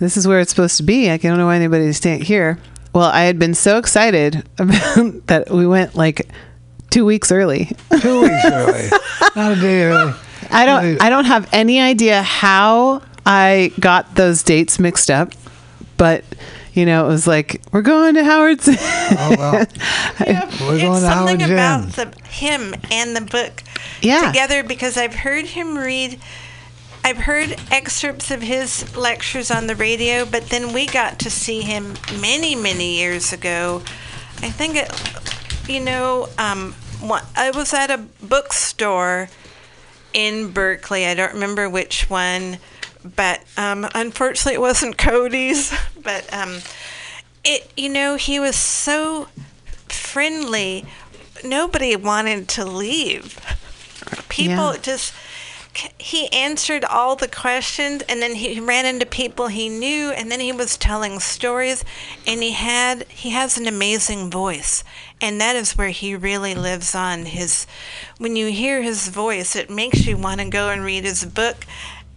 This 0.00 0.16
is 0.16 0.26
where 0.26 0.40
it's 0.40 0.50
supposed 0.50 0.78
to 0.78 0.82
be. 0.82 1.08
I 1.08 1.16
don't 1.16 1.38
know 1.38 1.46
why 1.46 1.54
anybody's 1.54 1.98
staying 1.98 2.22
here. 2.22 2.58
Well, 2.92 3.04
I 3.04 3.20
had 3.20 3.38
been 3.38 3.54
so 3.54 3.78
excited 3.78 4.44
about 4.58 5.28
that 5.28 5.48
we 5.48 5.64
went 5.64 5.94
like 5.94 6.28
two 6.90 7.04
weeks 7.04 7.30
early. 7.30 7.70
Two 8.00 8.22
weeks 8.22 8.44
early. 8.44 8.88
Not 9.36 9.52
a 9.52 9.60
day 9.60 9.84
early. 9.84 10.14
I 10.50 10.66
don't 10.66 11.00
I 11.00 11.08
don't 11.08 11.26
have 11.26 11.48
any 11.52 11.78
idea 11.78 12.20
how 12.20 13.02
I 13.24 13.70
got 13.78 14.16
those 14.16 14.42
dates 14.42 14.80
mixed 14.80 15.08
up, 15.08 15.34
but 15.98 16.24
you 16.78 16.86
know, 16.86 17.04
it 17.06 17.08
was 17.08 17.26
like 17.26 17.60
we're 17.72 17.82
going 17.82 18.14
to 18.14 18.24
Howard's. 18.24 18.68
Oh, 18.68 19.34
well. 19.36 19.52
We're 20.20 20.78
going 20.78 20.92
it's 20.92 21.00
to 21.00 21.08
Howard 21.08 21.40
something 21.40 21.40
Zinn. 21.40 21.52
about 21.52 21.88
the, 21.92 22.28
him 22.28 22.74
and 22.90 23.16
the 23.16 23.20
book 23.22 23.62
Yeah. 24.00 24.26
together 24.28 24.62
because 24.62 24.96
I've 24.96 25.14
heard 25.14 25.46
him 25.46 25.76
read. 25.76 26.20
I've 27.04 27.16
heard 27.18 27.56
excerpts 27.70 28.30
of 28.30 28.42
his 28.42 28.96
lectures 28.96 29.50
on 29.50 29.66
the 29.66 29.74
radio, 29.74 30.24
but 30.24 30.50
then 30.50 30.72
we 30.72 30.86
got 30.86 31.18
to 31.20 31.30
see 31.30 31.62
him 31.62 31.94
many, 32.20 32.54
many 32.54 32.96
years 32.98 33.32
ago. 33.32 33.82
I 34.42 34.50
think 34.50 34.76
it, 34.76 35.68
you 35.68 35.80
know, 35.80 36.28
um, 36.38 36.74
I 37.36 37.50
was 37.54 37.72
at 37.74 37.90
a 37.90 37.98
bookstore 38.22 39.28
in 40.12 40.50
Berkeley. 40.52 41.06
I 41.06 41.14
don't 41.14 41.32
remember 41.34 41.68
which 41.68 42.10
one, 42.10 42.58
but 43.04 43.40
um, 43.56 43.86
unfortunately, 43.94 44.54
it 44.54 44.60
wasn't 44.60 44.98
Cody's. 44.98 45.72
But 46.02 46.32
um, 46.32 46.60
it, 47.44 47.70
you 47.76 47.90
know, 47.90 48.14
he 48.16 48.40
was 48.40 48.56
so 48.56 49.28
friendly. 49.88 50.86
Nobody 51.44 51.94
wanted 51.96 52.48
to 52.50 52.64
leave. 52.64 53.38
People 54.28 54.72
Yeah. 54.72 54.78
just. 54.80 55.12
He 55.98 56.26
answered 56.32 56.84
all 56.84 57.14
the 57.14 57.28
questions, 57.28 58.02
and 58.08 58.20
then 58.20 58.34
he 58.34 58.58
ran 58.58 58.84
into 58.84 59.06
people 59.06 59.46
he 59.46 59.68
knew, 59.68 60.10
and 60.10 60.28
then 60.28 60.40
he 60.40 60.50
was 60.50 60.76
telling 60.76 61.20
stories, 61.20 61.84
and 62.26 62.42
he 62.42 62.50
had 62.52 63.04
he 63.08 63.30
has 63.30 63.56
an 63.56 63.68
amazing 63.68 64.28
voice, 64.28 64.82
and 65.20 65.40
that 65.40 65.54
is 65.54 65.76
where 65.76 65.90
he 65.90 66.16
really 66.16 66.54
lives 66.56 66.96
on. 66.96 67.26
His 67.26 67.66
when 68.16 68.34
you 68.34 68.46
hear 68.50 68.82
his 68.82 69.06
voice, 69.08 69.54
it 69.54 69.70
makes 69.70 70.04
you 70.04 70.16
want 70.16 70.40
to 70.40 70.48
go 70.48 70.70
and 70.70 70.82
read 70.84 71.04
his 71.04 71.24
book, 71.24 71.64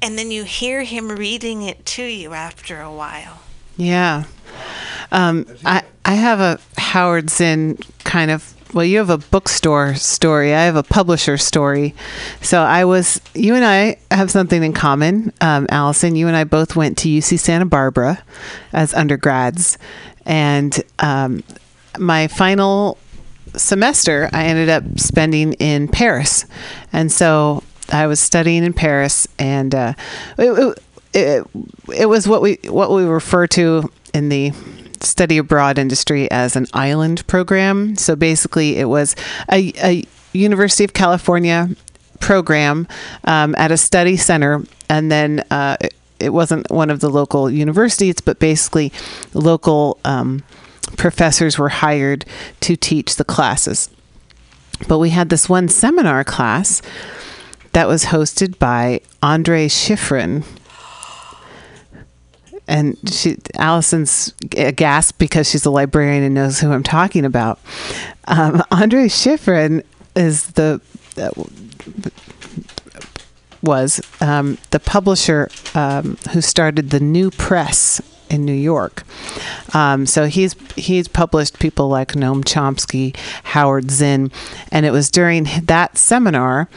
and 0.02 0.18
then 0.18 0.32
you 0.32 0.44
hear 0.44 0.84
him 0.84 1.10
reading 1.10 1.62
it 1.62 1.86
to 1.86 2.04
you 2.04 2.34
after 2.34 2.82
a 2.82 2.92
while. 2.92 3.42
Yeah. 3.78 4.26
Um, 5.12 5.46
I 5.66 5.84
I 6.06 6.14
have 6.14 6.40
a 6.40 6.60
Howard 6.78 7.30
Zinn 7.30 7.78
kind 8.04 8.32
of 8.32 8.54
well, 8.74 8.86
you 8.86 9.00
have 9.00 9.10
a 9.10 9.18
bookstore 9.18 9.96
story. 9.96 10.54
I 10.54 10.64
have 10.64 10.76
a 10.76 10.84
publisher 10.84 11.38
story. 11.38 11.94
So 12.42 12.62
I 12.62 12.86
was, 12.86 13.20
you 13.34 13.56
and 13.56 13.66
I 13.66 13.98
have 14.10 14.32
something 14.32 14.64
in 14.64 14.74
common. 14.74 15.34
Um, 15.42 15.68
Allison, 15.70 16.16
you 16.16 16.28
and 16.28 16.38
I 16.38 16.46
both 16.46 16.76
went 16.76 16.98
to 17.00 17.10
UC 17.10 17.40
Santa 17.40 17.66
Barbara 17.66 18.24
as 18.72 18.94
undergrads. 18.94 19.78
And 20.26 20.82
um, 21.00 21.44
my 22.00 22.28
final 22.28 22.98
semester, 23.56 24.30
I 24.32 24.46
ended 24.46 24.70
up 24.70 24.84
spending 25.00 25.54
in 25.54 25.88
Paris. 25.88 26.46
And 26.94 27.12
so 27.12 27.64
I 27.92 28.08
was 28.08 28.20
studying 28.20 28.64
in 28.64 28.74
Paris, 28.74 29.28
and 29.38 29.74
uh, 29.76 29.94
it, 30.38 30.80
it, 31.14 31.48
it 31.94 32.06
was 32.08 32.28
what 32.28 32.42
we 32.42 32.60
what 32.66 32.92
we 32.92 33.04
refer 33.04 33.48
to 33.48 33.92
in 34.14 34.30
the 34.30 34.52
study 35.02 35.38
abroad 35.38 35.78
industry 35.78 36.30
as 36.32 36.56
an 36.56 36.68
island 36.74 37.26
program. 37.28 37.96
So 37.96 38.16
basically, 38.16 38.78
it 38.78 38.86
was 38.86 39.16
a, 39.52 39.74
a 39.84 40.06
University 40.34 40.84
of 40.84 40.94
California 40.94 41.70
program 42.20 42.88
um, 43.26 43.56
at 43.58 43.72
a 43.72 43.78
study 43.78 44.18
center, 44.18 44.64
and 44.90 45.12
then 45.12 45.44
uh, 45.52 45.78
it, 45.82 45.94
it 46.20 46.30
wasn't 46.30 46.70
one 46.70 46.90
of 46.90 47.00
the 47.00 47.10
local 47.10 47.50
universities, 47.50 48.22
but 48.22 48.40
basically, 48.40 48.92
local 49.34 50.00
um, 50.06 50.44
professors 50.98 51.58
were 51.58 51.70
hired 51.70 52.26
to 52.62 52.76
teach 52.76 53.16
the 53.16 53.26
classes. 53.26 53.90
But 54.88 55.00
we 55.00 55.10
had 55.10 55.30
this 55.30 55.48
one 55.48 55.68
seminar 55.68 56.24
class 56.24 56.82
that 57.74 57.88
was 57.88 58.06
hosted 58.06 58.60
by 58.60 59.02
Andre 59.22 59.68
Schiffrin, 59.68 60.44
and 62.68 62.98
she 63.12 63.38
Allison's 63.56 64.34
aghast 64.58 65.18
because 65.18 65.50
she's 65.50 65.66
a 65.66 65.72
librarian 65.72 66.24
and 66.24 66.36
knows 66.36 66.60
who 66.60 66.72
I'm 66.72 66.84
talking 66.84 67.26
about. 67.26 67.60
Um, 68.26 68.64
Andre 68.72 69.06
Schiffrin 69.06 69.84
is 70.16 70.48
the 70.52 70.82
uh, 71.18 71.30
was 73.62 74.02
um, 74.22 74.58
the 74.72 74.80
publisher 74.80 75.50
um, 75.76 76.18
who 76.32 76.42
started 76.42 76.90
the 76.90 77.00
New 77.00 77.32
Press 77.32 78.02
in 78.30 78.46
New 78.46 78.54
York. 78.54 79.04
Um, 79.74 80.06
so 80.06 80.26
he's 80.26 80.56
he's 80.76 81.08
published 81.08 81.60
people 81.60 81.90
like 81.90 82.14
Noam 82.14 82.44
Chomsky, 82.44 83.16
Howard 83.44 83.92
Zinn, 83.92 84.32
and 84.72 84.86
it 84.86 84.92
was 84.92 85.12
during 85.12 85.48
that 85.64 85.98
seminar 85.98 86.70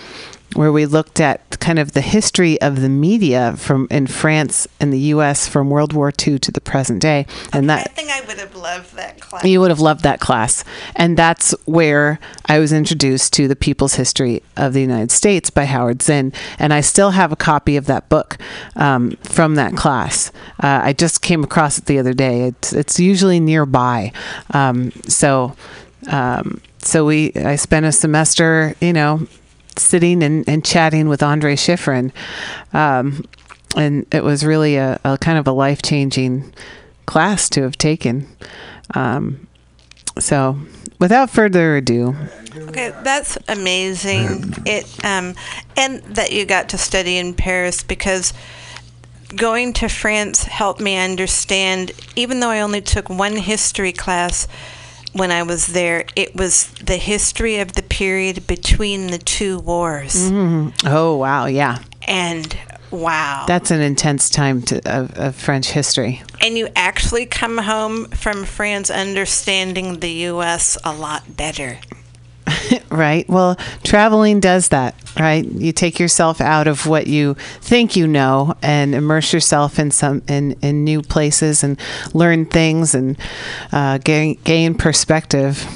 where 0.55 0.73
we 0.73 0.87
looked 0.87 1.21
at 1.21 1.59
kind 1.61 1.79
of 1.79 1.93
the 1.93 2.01
history 2.01 2.61
of 2.61 2.81
the 2.81 2.89
media 2.89 3.55
from 3.57 3.87
in 3.91 4.07
France 4.07 4.67
and 4.81 4.93
the 4.93 4.99
U.S. 4.99 5.49
from 5.49 5.71
World 5.71 5.93
War 5.93 6.13
II 6.27 6.39
to 6.39 6.53
the 6.53 6.61
present 6.61 7.01
day, 7.03 7.27
and 7.53 7.71
I 7.71 7.77
that 7.77 7.95
think 7.95 8.11
I 8.11 8.21
would 8.23 8.39
have 8.39 8.55
loved 8.55 8.95
that 8.95 9.21
class. 9.21 9.45
you 9.45 9.61
would 9.61 9.71
have 9.71 9.81
loved 9.81 10.03
that 10.03 10.21
class, 10.21 10.65
and 10.95 11.17
that's 11.17 11.53
where 11.65 12.19
I 12.47 12.59
was 12.59 12.73
introduced 12.73 13.33
to 13.35 13.49
the 13.49 13.57
People's 13.57 13.95
History 13.95 14.43
of 14.57 14.73
the 14.73 14.81
United 14.81 15.11
States 15.11 15.51
by 15.51 15.65
Howard 15.65 16.03
Zinn, 16.03 16.33
and 16.59 16.73
I 16.73 16.81
still 16.81 17.11
have 17.11 17.33
a 17.33 17.37
copy 17.37 17.77
of 17.77 17.87
that 17.87 18.09
book 18.09 18.39
um, 18.77 19.13
from 19.23 19.57
that 19.57 19.77
class. 19.77 20.31
Uh, 20.63 20.81
I 20.85 20.93
just 20.93 21.23
came 21.23 21.43
across 21.43 21.79
it 21.79 21.87
the 21.87 21.99
other 21.99 22.15
day. 22.15 22.43
It's 22.43 22.73
it's 22.73 23.01
usually 23.01 23.41
nearby, 23.41 24.13
um, 24.51 24.93
so. 25.03 25.57
Um, 26.07 26.61
so 26.81 27.07
we, 27.07 27.33
I 27.35 27.57
spent 27.57 27.87
a 27.87 27.93
semester, 27.93 28.75
you 28.79 28.93
know, 28.93 29.27
sitting 29.77 30.23
and, 30.23 30.49
and 30.49 30.65
chatting 30.65 31.09
with 31.09 31.23
Andre 31.23 31.57
Schiffrin. 31.57 32.13
Um, 32.73 33.25
and 33.77 34.07
it 34.13 34.23
was 34.23 34.45
really 34.45 34.77
a, 34.77 35.01
a 35.05 35.19
kind 35.19 35.39
of 35.39 35.47
a 35.47 35.53
life 35.53 35.83
changing 35.83 36.53
class 37.07 37.49
to 37.51 37.63
have 37.63 37.77
taken. 37.77 38.29
Um, 38.95 39.49
so, 40.19 40.59
without 41.01 41.29
further 41.29 41.77
ado, 41.77 42.15
Okay, 42.57 42.95
that's 43.03 43.37
amazing. 43.49 44.55
It 44.65 45.05
um, 45.05 45.35
and 45.77 46.03
that 46.05 46.33
you 46.33 46.45
got 46.45 46.69
to 46.69 46.79
study 46.79 47.19
in 47.19 47.35
Paris 47.35 47.83
because 47.83 48.33
going 49.35 49.73
to 49.75 49.89
France 49.89 50.45
helped 50.45 50.81
me 50.81 50.97
understand. 50.97 51.91
Even 52.15 52.39
though 52.39 52.51
I 52.51 52.61
only 52.61 52.81
took 52.81 53.11
one 53.11 53.37
history 53.37 53.93
class 53.93 54.47
when 55.15 55.31
I 55.33 55.43
was 55.43 55.67
there, 55.69 56.05
it 56.15 56.37
was 56.37 56.69
the 56.85 56.97
history 56.97 57.59
of 57.59 57.73
the 57.73 57.83
period 57.83 58.47
between 58.47 59.09
the 59.09 59.19
two 59.19 59.59
wars. 59.61 60.15
Mm-hmm. 60.31 60.87
oh 60.87 61.17
wow, 61.17 61.47
yeah, 61.47 61.79
And 62.07 62.57
wow. 62.91 63.45
that's 63.49 63.71
an 63.71 63.81
intense 63.81 64.29
time 64.31 64.63
to, 64.63 64.81
of, 64.85 65.17
of 65.19 65.35
French 65.37 65.69
history. 65.71 66.23
and 66.43 66.59
you 66.59 66.69
actually 66.77 67.27
come 67.27 67.59
home 67.59 68.07
from 68.11 68.45
France 68.45 68.91
understanding 68.91 70.01
the 70.01 70.11
U.S. 70.31 70.77
a 70.85 70.93
lot 70.93 71.37
better. 71.37 71.79
Right. 72.91 73.29
Well, 73.29 73.57
traveling 73.83 74.39
does 74.39 74.69
that, 74.69 74.95
right? 75.19 75.45
You 75.45 75.73
take 75.73 75.99
yourself 75.99 76.41
out 76.41 76.69
of 76.69 76.87
what 76.87 77.09
you 77.09 77.35
think 77.61 77.97
you 77.97 78.07
know 78.07 78.55
and 78.63 78.95
immerse 78.95 79.33
yourself 79.33 79.81
in 79.81 79.91
some 79.91 80.23
in, 80.29 80.53
in 80.63 80.85
new 80.85 81.03
places 81.03 81.65
and 81.65 81.79
learn 82.13 82.47
things 82.47 82.95
and 82.95 83.19
uh, 83.73 83.99
gain 83.99 84.39
gain 84.45 84.77
perspective. 84.77 85.67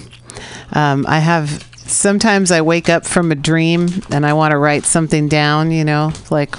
Um, 0.72 1.06
I 1.08 1.18
have 1.18 1.68
sometimes 1.74 2.52
I 2.52 2.60
wake 2.60 2.88
up 2.88 3.04
from 3.04 3.32
a 3.32 3.34
dream 3.34 3.88
and 4.10 4.24
I 4.24 4.32
want 4.34 4.52
to 4.52 4.58
write 4.58 4.84
something 4.84 5.28
down, 5.28 5.72
you 5.72 5.84
know, 5.84 6.12
like 6.30 6.54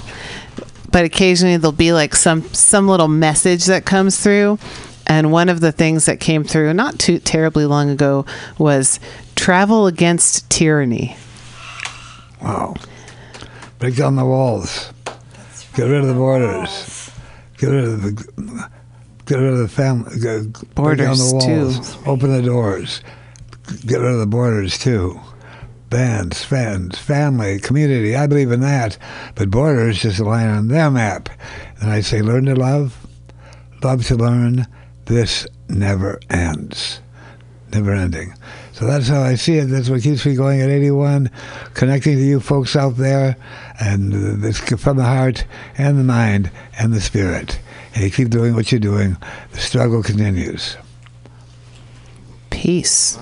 but 0.90 1.04
occasionally 1.04 1.56
there'll 1.56 1.72
be 1.72 1.92
like 1.92 2.14
some 2.14 2.42
some 2.52 2.86
little 2.86 3.08
message 3.08 3.64
that 3.66 3.86
comes 3.86 4.20
through 4.20 4.58
and 5.06 5.32
one 5.32 5.48
of 5.48 5.60
the 5.60 5.72
things 5.72 6.06
that 6.06 6.20
came 6.20 6.44
through 6.44 6.74
not 6.74 6.98
too 6.98 7.18
terribly 7.18 7.64
long 7.64 7.90
ago 7.90 8.26
was 8.58 9.00
travel 9.40 9.86
against 9.86 10.48
tyranny 10.50 11.16
Wow. 12.42 12.74
Break 13.78 13.96
down 13.96 14.16
the 14.16 14.24
walls. 14.24 14.92
Get 15.74 15.84
rid 15.84 16.00
of 16.02 16.08
the 16.08 16.14
borders. 16.14 17.10
Get 17.58 17.68
rid 17.68 17.84
of 17.84 18.02
the 18.02 18.68
get 19.26 19.36
rid 19.38 19.52
of 19.52 19.58
the 19.58 19.68
family. 19.68 20.10
Break 20.20 20.98
down 20.98 21.16
Borders, 21.16 21.32
the 21.32 21.40
too. 21.40 21.64
walls. 21.66 21.96
Open 22.06 22.32
the 22.32 22.42
doors. 22.42 23.02
Get 23.86 24.00
rid 24.00 24.12
of 24.12 24.18
the 24.20 24.26
borders 24.26 24.78
too. 24.78 25.20
Bands, 25.90 26.42
fans, 26.44 26.98
family, 26.98 27.58
community. 27.58 28.16
I 28.16 28.26
believe 28.26 28.52
in 28.52 28.60
that. 28.60 28.96
But 29.34 29.50
borders 29.50 30.00
just 30.00 30.18
a 30.20 30.24
line 30.24 30.48
on 30.48 30.68
their 30.68 30.90
map. 30.90 31.28
And 31.80 31.90
I 31.90 32.00
say, 32.00 32.22
learn 32.22 32.46
to 32.46 32.54
love, 32.54 33.06
love 33.82 34.06
to 34.06 34.16
learn. 34.16 34.66
This 35.06 35.46
never 35.68 36.20
ends. 36.30 37.00
Never 37.72 37.92
ending. 37.92 38.34
So 38.80 38.86
that's 38.86 39.08
how 39.08 39.20
I 39.20 39.34
see 39.34 39.58
it. 39.58 39.66
That's 39.66 39.90
what 39.90 40.00
keeps 40.00 40.24
me 40.24 40.34
going 40.34 40.62
at 40.62 40.70
81, 40.70 41.30
connecting 41.74 42.16
to 42.16 42.24
you 42.24 42.40
folks 42.40 42.74
out 42.74 42.96
there, 42.96 43.36
and 43.78 44.42
uh, 44.42 44.48
it's 44.48 44.58
from 44.82 44.96
the 44.96 45.04
heart 45.04 45.44
and 45.76 45.98
the 45.98 46.02
mind 46.02 46.50
and 46.78 46.90
the 46.90 47.00
spirit. 47.02 47.60
And 47.94 48.02
you 48.02 48.10
keep 48.10 48.30
doing 48.30 48.54
what 48.54 48.72
you're 48.72 48.80
doing. 48.80 49.18
The 49.52 49.58
struggle 49.58 50.02
continues. 50.02 50.78
peace 52.48 53.18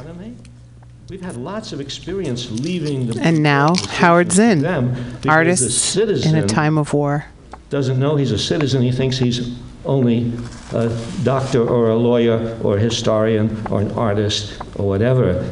We've 1.10 1.22
had 1.22 1.36
lots 1.36 1.72
of 1.72 1.80
experience 1.80 2.52
leaving 2.52 3.08
the 3.08 3.20
and 3.20 3.42
now 3.42 3.68
decisions 3.68 3.96
howard 3.96 4.30
to 4.30 4.36
zinn 4.36 4.60
them 4.60 4.94
because 5.20 5.26
artist 5.26 5.96
in 6.24 6.36
a 6.36 6.46
time 6.46 6.78
of 6.78 6.92
war 6.92 7.24
doesn't 7.68 7.98
know 7.98 8.14
he's 8.14 8.30
a 8.30 8.38
citizen. 8.38 8.82
He 8.82 8.92
thinks 8.92 9.18
he's 9.18 9.58
only 9.88 10.32
a 10.72 10.88
doctor 11.24 11.66
or 11.66 11.88
a 11.88 11.96
lawyer 11.96 12.56
or 12.62 12.76
a 12.76 12.80
historian 12.80 13.66
or 13.70 13.80
an 13.80 13.90
artist 13.92 14.60
or 14.76 14.86
whatever. 14.86 15.50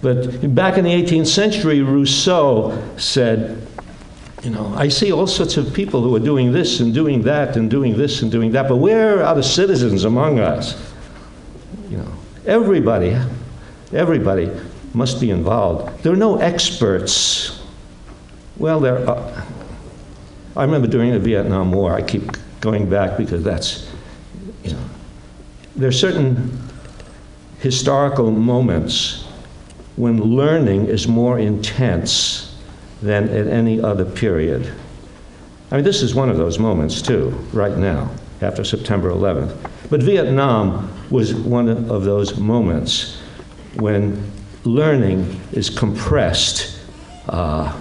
But 0.00 0.54
back 0.54 0.78
in 0.78 0.84
the 0.84 0.90
18th 0.90 1.26
century, 1.26 1.82
Rousseau 1.82 2.82
said, 2.96 3.66
you 4.42 4.50
know, 4.50 4.72
I 4.76 4.88
see 4.88 5.12
all 5.12 5.26
sorts 5.26 5.56
of 5.56 5.74
people 5.74 6.02
who 6.02 6.14
are 6.14 6.20
doing 6.20 6.52
this 6.52 6.80
and 6.80 6.94
doing 6.94 7.22
that 7.22 7.56
and 7.56 7.70
doing 7.70 7.96
this 7.96 8.22
and 8.22 8.30
doing 8.30 8.52
that, 8.52 8.68
but 8.68 8.76
where 8.76 9.24
are 9.24 9.34
the 9.34 9.42
citizens 9.42 10.04
among 10.04 10.38
us? 10.38 10.92
You 11.90 11.98
know, 11.98 12.12
everybody, 12.46 13.16
everybody 13.92 14.50
must 14.94 15.20
be 15.20 15.30
involved. 15.30 16.02
There 16.02 16.12
are 16.12 16.16
no 16.16 16.38
experts. 16.38 17.62
Well, 18.56 18.80
there 18.80 19.08
are. 19.08 19.44
I 20.56 20.64
remember 20.64 20.88
during 20.88 21.12
the 21.12 21.18
Vietnam 21.18 21.72
War, 21.72 21.92
I 21.92 22.00
keep 22.00 22.30
going 22.66 22.90
back 22.90 23.16
because 23.16 23.44
that's, 23.44 23.88
you 24.64 24.72
know, 24.72 24.84
there 25.76 25.88
are 25.88 25.92
certain 25.92 26.58
historical 27.60 28.32
moments 28.32 29.24
when 29.94 30.20
learning 30.20 30.86
is 30.86 31.06
more 31.06 31.38
intense 31.38 32.58
than 33.02 33.28
at 33.28 33.46
any 33.46 33.80
other 33.80 34.04
period. 34.04 34.74
I 35.70 35.76
mean, 35.76 35.84
this 35.84 36.02
is 36.02 36.12
one 36.12 36.28
of 36.28 36.38
those 36.38 36.58
moments, 36.58 37.00
too, 37.00 37.30
right 37.52 37.76
now, 37.76 38.10
after 38.42 38.64
September 38.64 39.10
11th. 39.10 39.56
But 39.88 40.02
Vietnam 40.02 40.90
was 41.08 41.34
one 41.34 41.68
of 41.68 42.02
those 42.02 42.36
moments 42.36 43.20
when 43.76 44.28
learning 44.64 45.40
is 45.52 45.70
compressed 45.70 46.80
uh, 47.28 47.80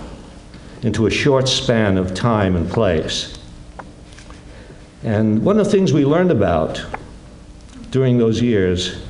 into 0.83 1.07
a 1.07 1.09
short 1.09 1.49
span 1.49 1.97
of 1.97 2.13
time 2.13 2.55
and 2.55 2.69
place. 2.69 3.34
And 5.05 5.45
one 5.45 5.59
of 5.59 5.65
the 5.65 5.71
things 5.71 5.93
we 5.93 6.03
learned 6.03 6.31
about 6.31 6.83
during 7.91 8.17
those 8.17 8.41
years 8.41 9.05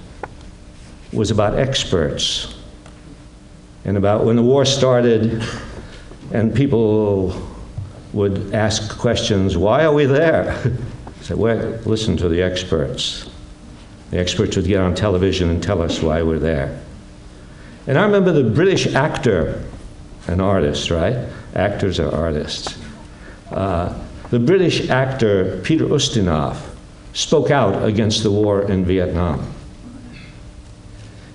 was 1.14 1.32
about 1.32 1.58
experts. 1.58 2.54
and 3.86 3.98
about 3.98 4.26
when 4.26 4.36
the 4.36 4.42
war 4.42 4.66
started, 4.66 5.44
and 6.32 6.54
people 6.54 7.40
would 8.14 8.54
ask 8.54 8.98
questions, 8.98 9.56
why 9.56 9.86
are 9.86 9.94
we 9.94 10.06
there? 10.06 10.60
Said, 11.22 11.38
well, 11.38 11.80
listen 11.86 12.18
to 12.18 12.28
the 12.28 12.42
experts. 12.42 13.30
The 14.12 14.20
experts 14.20 14.56
would 14.56 14.66
get 14.66 14.82
on 14.82 14.96
television 14.96 15.50
and 15.50 15.62
tell 15.62 15.82
us 15.82 16.02
why 16.02 16.22
we're 16.24 16.40
there. 16.40 16.82
And 17.88 17.98
I 17.98 18.04
remember 18.04 18.32
the 18.32 18.50
British 18.50 18.94
actor, 18.94 19.64
an 20.28 20.42
artist, 20.42 20.90
right? 20.90 21.28
Actors 21.56 22.00
are 22.00 22.14
artists. 22.14 22.78
Uh, 23.52 23.98
the 24.36 24.40
British 24.40 24.90
actor 24.90 25.62
Peter 25.64 25.86
Ustinov 25.86 26.58
spoke 27.14 27.52
out 27.52 27.86
against 27.86 28.22
the 28.22 28.30
war 28.30 28.70
in 28.70 28.84
Vietnam. 28.84 29.50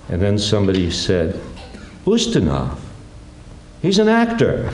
And 0.07 0.21
then 0.21 0.37
somebody 0.37 0.91
said, 0.91 1.33
Ustinov, 2.05 2.77
he's 3.81 3.97
an 3.97 4.07
actor. 4.07 4.69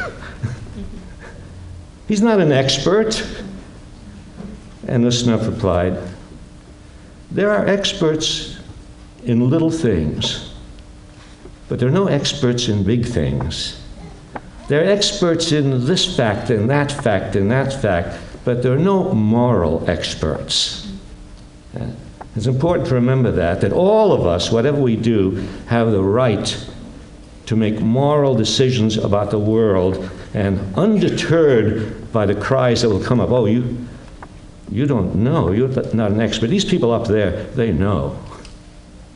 he's 2.10 2.22
not 2.22 2.42
an 2.42 2.52
expert. 2.52 3.26
And 4.90 5.06
Ustinov 5.06 5.48
replied, 5.50 5.98
There 7.32 7.50
are 7.50 7.66
experts 7.66 8.60
in 9.24 9.50
little 9.50 9.72
things, 9.72 10.54
but 11.70 11.80
there 11.80 11.88
are 11.88 11.94
no 11.94 12.08
experts 12.08 12.68
in 12.68 12.84
big 12.84 13.06
things. 13.06 13.77
They're 14.68 14.90
experts 14.90 15.52
in 15.52 15.86
this 15.86 16.18
fact 16.18 16.50
and 16.50 16.70
that 16.70 16.92
fact 16.92 17.36
and 17.36 17.50
that 17.52 17.74
fact, 17.82 18.20
but 18.44 18.62
there 18.62 18.74
are 18.74 18.80
no 18.80 19.14
moral 19.14 19.90
experts. 19.90 20.92
It's 22.36 22.48
important 22.48 22.88
to 22.90 22.96
remember 22.96 23.32
that, 23.32 23.62
that 23.62 23.72
all 23.72 24.12
of 24.14 24.28
us, 24.28 24.52
whatever 24.52 24.80
we 24.80 24.96
do, 24.96 25.48
have 25.68 25.92
the 25.92 26.04
right 26.04 26.68
to 27.48 27.56
make 27.56 27.80
moral 27.80 28.36
decisions 28.36 28.98
about 28.98 29.32
the 29.32 29.40
world 29.40 30.12
and 30.34 30.60
undeterred 30.76 32.12
by 32.12 32.26
the 32.26 32.36
cries 32.36 32.82
that 32.82 32.90
will 32.90 33.04
come 33.04 33.20
up, 33.20 33.32
oh, 33.32 33.46
you, 33.46 33.88
you 34.70 34.86
don't 34.86 35.16
know, 35.16 35.52
you're 35.52 35.70
not 35.96 36.12
an 36.12 36.20
expert. 36.20 36.48
These 36.48 36.66
people 36.66 36.92
up 36.92 37.08
there, 37.08 37.44
they 37.56 37.72
know. 37.72 38.20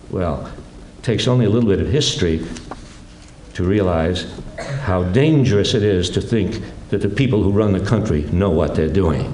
Well, 0.10 0.50
it 0.98 1.04
takes 1.04 1.28
only 1.28 1.46
a 1.46 1.50
little 1.50 1.70
bit 1.70 1.82
of 1.82 1.90
history 1.90 2.48
to 3.54 3.64
realize 3.64 4.41
how 4.82 5.04
dangerous 5.04 5.74
it 5.74 5.84
is 5.84 6.10
to 6.12 6.22
think 6.22 6.62
that 6.90 7.02
the 7.02 7.10
people 7.10 7.42
who 7.42 7.52
run 7.52 7.72
the 7.72 7.86
country 7.86 8.24
know 8.32 8.50
what 8.50 8.76
they're 8.76 8.88
doing. 8.88 9.34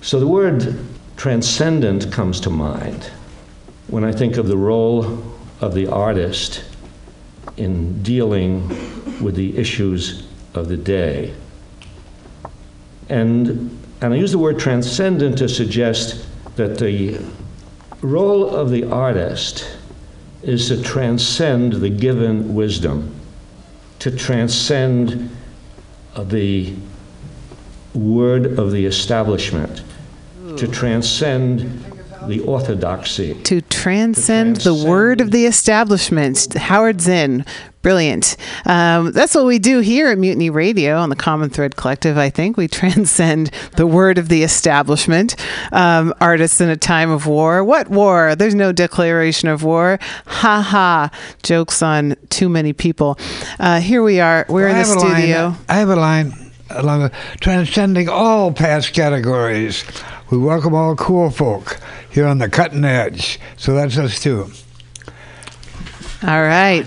So 0.00 0.20
the 0.20 0.26
word 0.26 0.78
transcendent 1.16 2.12
comes 2.12 2.40
to 2.40 2.50
mind 2.50 3.10
when 3.88 4.04
I 4.04 4.12
think 4.12 4.36
of 4.36 4.48
the 4.48 4.56
role 4.56 5.22
of 5.60 5.74
the 5.74 5.86
artist 5.86 6.64
in 7.56 8.02
dealing 8.02 8.68
with 9.22 9.34
the 9.34 9.56
issues 9.56 10.26
of 10.54 10.68
the 10.68 10.76
day. 10.76 11.34
And, 13.08 13.78
and 14.00 14.14
I 14.14 14.16
use 14.16 14.32
the 14.32 14.38
word 14.38 14.58
transcendent 14.58 15.38
to 15.38 15.48
suggest 15.48 16.26
that 16.56 16.78
the 16.78 17.20
role 18.00 18.48
of 18.48 18.70
the 18.70 18.84
artist 18.84 19.76
is 20.42 20.68
to 20.68 20.82
transcend 20.82 21.74
the 21.74 21.90
given 21.90 22.54
wisdom, 22.54 23.14
to 24.04 24.10
transcend 24.10 25.34
uh, 26.14 26.22
the 26.24 26.74
word 27.94 28.58
of 28.58 28.70
the 28.70 28.84
establishment, 28.84 29.82
to 30.58 30.68
transcend 30.68 31.93
the 32.28 32.40
orthodoxy. 32.40 33.34
To 33.44 33.60
transcend, 33.60 34.56
the 34.56 34.74
word 34.74 35.20
of 35.20 35.30
the 35.30 35.46
establishment. 35.46 36.54
Howard 36.54 37.00
Zinn. 37.00 37.44
Brilliant. 37.82 38.38
Um, 38.64 39.12
that's 39.12 39.34
what 39.34 39.44
we 39.44 39.58
do 39.58 39.80
here 39.80 40.08
at 40.08 40.16
Mutiny 40.16 40.48
Radio 40.48 40.96
on 40.96 41.10
the 41.10 41.16
Common 41.16 41.50
Thread 41.50 41.76
Collective, 41.76 42.16
I 42.16 42.30
think. 42.30 42.56
We 42.56 42.66
transcend 42.82 43.50
the 43.76 43.86
word 43.86 44.16
of 44.16 44.30
the 44.30 44.42
establishment. 44.42 45.36
Um, 45.70 46.14
artists 46.18 46.62
in 46.62 46.70
a 46.70 46.76
time 46.78 47.10
of 47.10 47.26
war. 47.26 47.62
What 47.62 47.88
war? 47.88 48.34
There's 48.36 48.54
no 48.54 48.72
declaration 48.72 49.50
of 49.50 49.62
war. 49.64 49.98
Ha 50.24 50.62
ha. 50.62 51.10
Jokes 51.42 51.82
on 51.82 52.16
too 52.30 52.48
many 52.48 52.72
people. 52.72 53.18
Uh, 53.58 53.80
here 53.80 54.02
we 54.02 54.18
are. 54.18 54.46
We're 54.48 54.68
in 54.68 54.78
the 54.78 54.78
have 54.78 54.88
a 54.96 55.00
line- 55.00 55.16
studio. 55.16 55.54
I 55.68 55.74
have 55.74 55.90
a 55.90 55.96
line 55.96 56.32
along 56.70 57.02
the 57.02 57.12
transcending 57.40 58.08
all 58.08 58.50
past 58.50 58.94
categories. 58.94 59.84
We 60.30 60.38
welcome 60.38 60.74
all 60.74 60.96
cool 60.96 61.28
folk 61.28 61.78
here 62.14 62.26
on 62.26 62.38
the 62.38 62.48
cutting 62.48 62.84
edge. 62.84 63.40
So 63.56 63.74
that's 63.74 63.98
us 63.98 64.20
too. 64.20 64.50
All 66.22 66.42
right. 66.42 66.86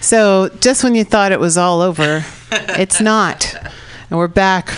So 0.00 0.50
just 0.60 0.84
when 0.84 0.94
you 0.94 1.04
thought 1.04 1.32
it 1.32 1.40
was 1.40 1.56
all 1.56 1.80
over, 1.80 2.22
it's 2.52 3.00
not. 3.00 3.54
And 4.10 4.18
we're 4.18 4.28
back 4.28 4.70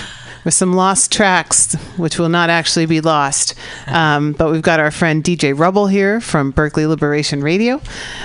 with 0.45 0.55
some 0.55 0.73
lost 0.73 1.12
tracks, 1.12 1.75
which 1.97 2.19
will 2.19 2.29
not 2.29 2.49
actually 2.51 2.87
be 2.87 3.01
lost. 3.01 3.55
Um, 3.89 4.33
but 4.33 4.51
we've 4.53 4.62
got 4.62 4.81
our 4.81 4.91
friend 4.91 5.23
DJ 5.23 5.59
Rubble 5.59 5.89
here 5.89 6.21
from 6.21 6.53
Berkeley 6.53 6.87
Liberation 6.87 7.43
Radio. 7.43 7.83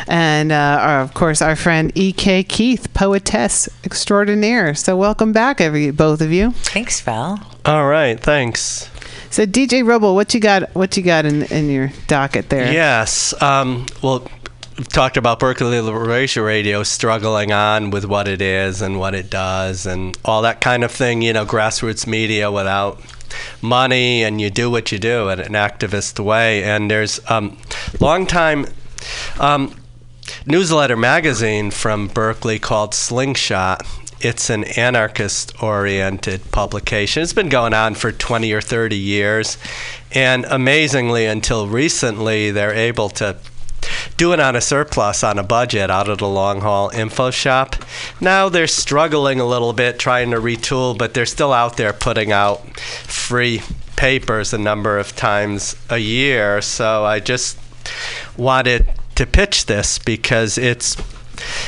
And 0.08 0.52
uh, 0.52 0.80
our, 0.82 1.02
of 1.02 1.14
course, 1.14 1.42
our 1.42 1.56
friend 1.56 1.92
E.K. 1.96 2.44
Keith, 2.44 2.94
poetess 2.94 3.68
extraordinaire. 3.84 4.76
So 4.76 4.96
welcome 4.96 5.34
back, 5.34 5.60
every 5.60 5.92
both 5.92 6.22
of 6.22 6.32
you. 6.32 6.52
Thanks, 6.52 7.02
Val. 7.02 7.40
All 7.66 7.88
right, 7.88 8.20
thanks. 8.20 8.90
So 9.36 9.45
DJ 9.45 9.86
Rubble, 9.86 10.16
what 10.16 10.34
you 10.34 10.40
got? 10.40 10.74
What 10.78 10.95
you 10.95 11.03
got 11.03 11.26
in, 11.26 11.44
in 11.44 11.70
your 11.70 11.91
docket 12.07 12.48
there? 12.48 12.72
Yes. 12.72 13.34
Um, 13.41 13.86
well, 14.02 14.26
we've 14.78 14.88
talked 14.88 15.18
about 15.18 15.41
Berkeley 15.41 15.82
Liberation 15.82 16.41
Radio 16.41 16.84
struggling 16.84 17.52
on 17.52 17.91
with 17.91 18.06
what 18.06 18.30
it 18.30 18.41
is 18.41 18.82
and 18.82 18.98
what 18.98 19.14
it 19.14 19.30
does 19.30 19.86
and 19.86 20.18
all 20.24 20.44
that 20.44 20.62
kind 20.62 20.86
of 20.86 20.91
thing, 20.94 21.22
you 21.22 21.34
know, 21.34 21.45
grassroots 21.45 22.07
media 22.07 22.49
without 22.49 23.02
money 23.62 24.24
and 24.24 24.40
you 24.40 24.49
do 24.49 24.72
what 24.72 24.94
you 24.94 24.99
do 24.99 25.28
in 25.28 25.41
an 25.41 25.52
activist 25.52 26.18
way. 26.24 26.64
And 26.64 26.90
there's 26.90 27.20
um, 27.30 27.57
long 27.99 28.26
time 28.26 28.68
um, 29.38 29.76
newsletter 30.45 30.95
magazine 30.95 31.72
from 31.72 32.07
Berkeley 32.07 32.57
called 32.57 32.94
Slingshot. 32.94 33.86
It's 34.22 34.50
an 34.50 34.64
anarchist 34.64 35.62
oriented 35.62 36.52
publication. 36.52 37.24
It's 37.24 37.34
been 37.34 37.50
going 37.50 37.74
on 37.74 37.96
for 37.96 38.12
20 38.12 38.52
or 38.54 38.62
30 38.62 38.96
years. 38.96 39.58
And 40.12 40.46
amazingly, 40.46 41.26
until 41.26 41.68
recently, 41.68 42.52
they're 42.52 42.74
able 42.74 43.10
to 43.10 43.38
do 44.18 44.32
it 44.34 44.40
on 44.40 44.56
a 44.56 44.62
surplus 44.62 45.24
on 45.24 45.38
a 45.38 45.44
budget 45.44 45.90
out 45.90 46.10
of 46.10 46.20
the 46.20 46.28
long 46.28 46.62
haul 46.62 46.90
info 46.90 47.32
shop. 47.32 47.76
Now 48.22 48.50
they're 48.50 48.68
struggling 48.68 49.40
a 49.40 49.46
little 49.46 49.74
bit 49.74 50.00
trying 50.00 50.32
to 50.32 50.38
retool, 50.38 50.98
but 50.98 51.14
they're 51.14 51.26
still 51.26 51.54
out 51.54 51.78
there 51.78 51.94
putting 51.94 52.32
out 52.32 52.80
free 52.80 53.62
papers 53.96 54.54
a 54.54 54.58
number 54.58 54.98
of 54.98 55.16
times 55.16 55.76
a 55.90 55.98
year. 55.98 56.62
So 56.62 57.04
I 57.04 57.20
just 57.20 57.58
wanted 58.38 58.88
to 59.16 59.26
pitch 59.26 59.66
this 59.66 60.00
because 60.00 60.58
it's 60.58 60.96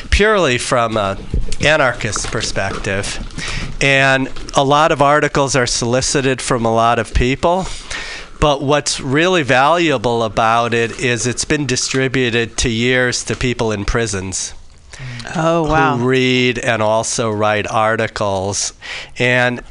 purely 0.10 0.58
from 0.58 0.98
an 0.98 1.18
anarchist 1.62 2.28
perspective. 2.32 3.20
And 3.82 4.30
a 4.56 4.64
lot 4.64 4.91
of 4.91 5.02
articles 5.02 5.56
are 5.56 5.68
solicited 5.68 6.41
from 6.41 6.66
a 6.66 6.74
lot 6.74 6.99
of 6.99 7.14
people. 7.14 7.66
But 8.40 8.62
what's 8.62 8.99
really 8.99 9.44
valuable 9.44 10.24
about 10.24 10.74
it 10.74 10.99
is 10.99 11.26
it's 11.26 11.45
been 11.45 11.66
distributed 11.66 12.58
to 12.58 12.70
years 12.70 13.24
to 13.26 13.36
people 13.36 13.72
in 13.72 13.86
prisons. 13.86 14.54
Oh 15.36 15.64
wow! 15.64 15.98
Who 15.98 16.08
read 16.08 16.60
and 16.60 16.82
also 16.82 17.32
write 17.32 17.68
articles, 17.70 18.74
and 19.18 19.62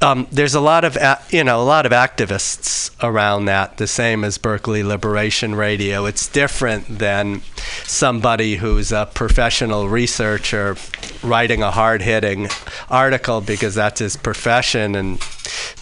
um, 0.00 0.28
there's 0.30 0.54
a 0.54 0.60
lot 0.60 0.84
of 0.84 0.96
you 1.30 1.42
know 1.42 1.60
a 1.60 1.64
lot 1.64 1.86
of 1.86 1.92
activists 1.92 2.90
around 3.02 3.46
that. 3.46 3.78
The 3.78 3.86
same 3.86 4.24
as 4.24 4.38
Berkeley 4.38 4.82
Liberation 4.82 5.54
Radio. 5.54 6.06
It's 6.06 6.28
different 6.28 6.98
than 6.98 7.42
somebody 7.84 8.56
who's 8.56 8.92
a 8.92 9.08
professional 9.12 9.88
researcher 9.88 10.76
writing 11.22 11.62
a 11.62 11.70
hard-hitting 11.70 12.48
article 12.88 13.40
because 13.40 13.74
that's 13.74 13.98
his 13.98 14.16
profession, 14.16 14.94
and 14.94 15.18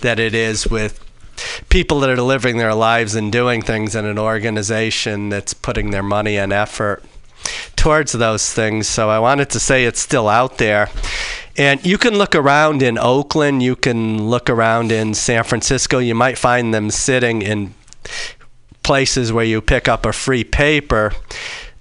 that 0.01 0.19
it 0.19 0.35
is 0.35 0.67
with 0.67 1.03
people 1.69 2.01
that 2.01 2.11
are 2.11 2.23
living 2.23 2.57
their 2.57 2.75
lives 2.75 3.15
and 3.15 3.31
doing 3.31 3.61
things 3.61 3.95
in 3.95 4.07
an 4.07 4.19
organization 4.19 5.29
that's 5.29 5.53
putting 5.53 5.91
their 5.91 6.03
money 6.03 6.39
and 6.39 6.53
effort 6.53 7.05
towards 7.77 8.13
those 8.13 8.53
things. 8.53 8.89
So 8.89 9.11
I 9.11 9.19
wanted 9.19 9.51
to 9.51 9.61
say 9.61 9.85
it's 9.85 10.01
still 10.01 10.29
out 10.29 10.59
there. 10.59 10.89
And 11.59 11.85
you 11.87 11.97
can 11.97 12.19
look 12.19 12.35
around 12.35 12.83
in 12.83 12.99
Oakland, 12.99 13.62
you 13.62 13.77
can 13.77 14.28
look 14.28 14.51
around 14.51 14.93
in 14.93 15.15
San 15.15 15.43
Francisco, 15.45 15.99
you 15.99 16.15
might 16.15 16.37
find 16.37 16.74
them 16.74 16.91
sitting 16.91 17.41
in 17.41 17.74
places 18.83 19.33
where 19.33 19.45
you 19.45 19.61
pick 19.61 19.89
up 19.89 20.05
a 20.05 20.12
free 20.12 20.45
paper. 20.45 21.12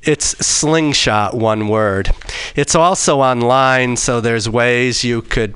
It's 0.02 0.38
slingshot, 0.46 1.36
one 1.36 1.68
word. 1.68 2.12
It's 2.56 2.76
also 2.76 3.20
online, 3.20 3.98
so 3.98 4.22
there's 4.22 4.48
ways 4.48 5.04
you 5.04 5.22
could 5.22 5.56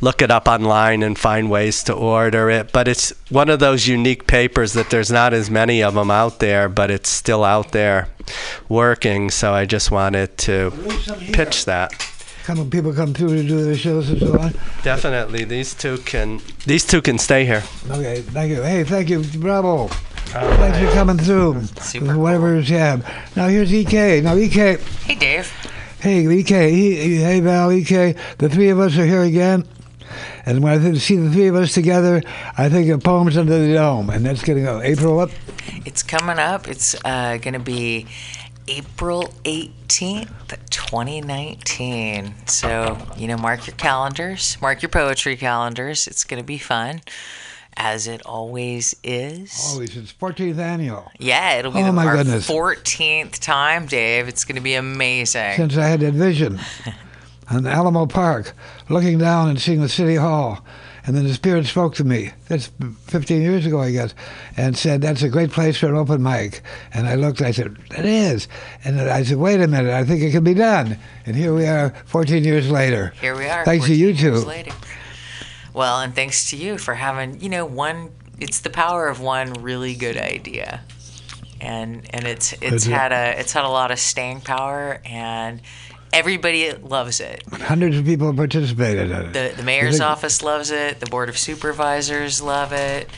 look 0.00 0.22
it 0.22 0.30
up 0.30 0.48
online 0.48 1.02
and 1.02 1.18
find 1.18 1.50
ways 1.50 1.82
to 1.84 1.92
order 1.92 2.48
it. 2.50 2.72
But 2.72 2.88
it's 2.88 3.12
one 3.28 3.50
of 3.50 3.58
those 3.58 3.86
unique 3.86 4.26
papers 4.26 4.72
that 4.72 4.90
there's 4.90 5.10
not 5.10 5.34
as 5.34 5.50
many 5.50 5.82
of 5.82 5.94
them 5.94 6.10
out 6.10 6.38
there, 6.38 6.68
but 6.68 6.90
it's 6.90 7.10
still 7.10 7.44
out 7.44 7.72
there 7.72 8.08
working. 8.68 9.30
So 9.30 9.52
I 9.52 9.66
just 9.66 9.90
wanted 9.90 10.38
to 10.38 10.70
pitch 11.32 11.66
that. 11.66 12.09
Come 12.44 12.70
people 12.70 12.92
come 12.92 13.14
through 13.14 13.36
to 13.36 13.42
do 13.46 13.64
their 13.64 13.76
shows 13.76 14.10
and 14.10 14.18
so 14.20 14.38
on. 14.38 14.52
Definitely, 14.82 15.44
these 15.44 15.74
two 15.74 15.98
can 15.98 16.40
these 16.66 16.84
two 16.86 17.00
can 17.02 17.18
stay 17.18 17.44
here. 17.44 17.62
Okay, 17.90 18.20
thank 18.22 18.50
you. 18.50 18.62
Hey, 18.62 18.84
thank 18.84 19.08
you, 19.08 19.22
bravo. 19.38 19.88
Thanks 20.32 20.78
for 20.78 20.92
coming 20.92 21.18
through. 21.18 21.62
Super 21.80 22.16
Whatever 22.16 22.60
you 22.60 22.78
have. 22.78 23.04
Now 23.36 23.48
here's 23.48 23.72
EK. 23.72 24.20
Now 24.20 24.36
EK. 24.36 24.76
Hey, 25.04 25.14
Dave. 25.16 25.52
Hey, 26.00 26.24
EK. 26.26 26.70
He- 26.70 27.16
Hey, 27.16 27.40
Val. 27.40 27.70
EK. 27.72 28.14
The 28.38 28.48
three 28.48 28.68
of 28.68 28.78
us 28.78 28.96
are 28.96 29.04
here 29.04 29.22
again. 29.22 29.64
And 30.46 30.62
when 30.62 30.72
I 30.86 30.94
see 30.98 31.16
the 31.16 31.30
three 31.30 31.48
of 31.48 31.56
us 31.56 31.74
together, 31.74 32.22
I 32.56 32.68
think 32.68 32.88
of 32.90 33.02
Poems 33.02 33.36
Under 33.36 33.58
the 33.58 33.74
Dome. 33.74 34.08
And 34.10 34.24
that's 34.24 34.42
getting 34.42 34.66
uh, 34.66 34.80
April 34.82 35.18
up. 35.20 35.30
It's 35.84 36.02
coming 36.02 36.38
up. 36.38 36.68
It's 36.68 36.94
uh, 37.04 37.36
going 37.38 37.54
to 37.54 37.58
be 37.60 38.06
April 38.68 39.34
18th, 39.44 40.28
2019. 40.70 42.34
So, 42.46 42.98
you 43.16 43.26
know, 43.28 43.36
mark 43.36 43.66
your 43.66 43.76
calendars, 43.76 44.56
mark 44.60 44.82
your 44.82 44.88
poetry 44.88 45.36
calendars. 45.36 46.06
It's 46.06 46.24
going 46.24 46.40
to 46.40 46.46
be 46.46 46.58
fun, 46.58 47.00
as 47.76 48.06
it 48.06 48.22
always 48.24 48.94
is. 49.02 49.70
Always. 49.72 49.96
It's 49.96 50.12
14th 50.12 50.58
annual. 50.58 51.10
Yeah, 51.18 51.54
it'll 51.58 51.72
be 51.72 51.80
Oh, 51.80 51.86
the, 51.86 51.92
my 51.92 52.06
our 52.06 52.16
goodness. 52.18 52.48
14th 52.48 53.38
time, 53.40 53.86
Dave. 53.86 54.28
It's 54.28 54.44
going 54.44 54.56
to 54.56 54.62
be 54.62 54.74
amazing. 54.74 55.56
since 55.56 55.76
I 55.76 55.86
had 55.86 56.00
that 56.00 56.14
vision 56.14 56.60
on 57.50 57.66
Alamo 57.66 58.06
Park, 58.06 58.52
looking 58.88 59.18
down 59.18 59.48
and 59.48 59.60
seeing 59.60 59.80
the 59.80 59.88
city 59.88 60.16
hall. 60.16 60.64
And 61.06 61.16
then 61.16 61.24
the 61.24 61.34
Spirit 61.34 61.66
spoke 61.66 61.94
to 61.96 62.04
me. 62.04 62.32
That's 62.48 62.70
15 63.06 63.40
years 63.42 63.66
ago, 63.66 63.80
I 63.80 63.90
guess, 63.90 64.14
and 64.56 64.76
said, 64.76 65.00
That's 65.00 65.22
a 65.22 65.28
great 65.28 65.50
place 65.50 65.78
for 65.78 65.86
an 65.86 65.96
open 65.96 66.22
mic. 66.22 66.62
And 66.92 67.06
I 67.06 67.14
looked, 67.14 67.40
I 67.40 67.52
said, 67.52 67.76
It 67.96 68.04
is. 68.04 68.48
And 68.84 69.00
I 69.00 69.22
said, 69.22 69.38
Wait 69.38 69.60
a 69.60 69.66
minute, 69.66 69.92
I 69.92 70.04
think 70.04 70.22
it 70.22 70.30
can 70.30 70.44
be 70.44 70.54
done. 70.54 70.98
And 71.26 71.36
here 71.36 71.54
we 71.54 71.66
are 71.66 71.90
14 72.06 72.44
years 72.44 72.70
later. 72.70 73.12
Here 73.20 73.36
we 73.36 73.48
are. 73.48 73.64
Thanks 73.64 73.86
to 73.86 73.92
14 73.92 73.98
you 73.98 74.14
two. 74.14 74.34
later. 74.46 74.72
Well, 75.72 76.00
and 76.00 76.14
thanks 76.14 76.50
to 76.50 76.56
you 76.56 76.78
for 76.78 76.94
having, 76.94 77.40
you 77.40 77.48
know, 77.48 77.64
one. 77.64 78.10
It's 78.40 78.60
the 78.60 78.70
power 78.70 79.08
of 79.08 79.20
one 79.20 79.52
really 79.54 79.94
good 79.94 80.16
idea, 80.16 80.80
and 81.60 82.08
and 82.10 82.26
it's 82.26 82.54
it's 82.62 82.86
had 82.86 83.12
a 83.12 83.38
it's 83.38 83.52
had 83.52 83.64
a 83.64 83.68
lot 83.68 83.90
of 83.90 83.98
staying 83.98 84.40
power, 84.40 85.00
and 85.04 85.60
everybody 86.12 86.72
loves 86.72 87.20
it. 87.20 87.42
Hundreds 87.52 87.96
of 87.96 88.04
people 88.04 88.32
participated 88.34 89.10
in 89.10 89.16
it. 89.26 89.32
The 89.32 89.56
the 89.56 89.62
mayor's 89.62 89.98
think- 89.98 90.10
office 90.10 90.42
loves 90.42 90.70
it. 90.70 91.00
The 91.00 91.06
board 91.06 91.28
of 91.28 91.38
supervisors 91.38 92.40
love 92.42 92.72
it. 92.72 93.08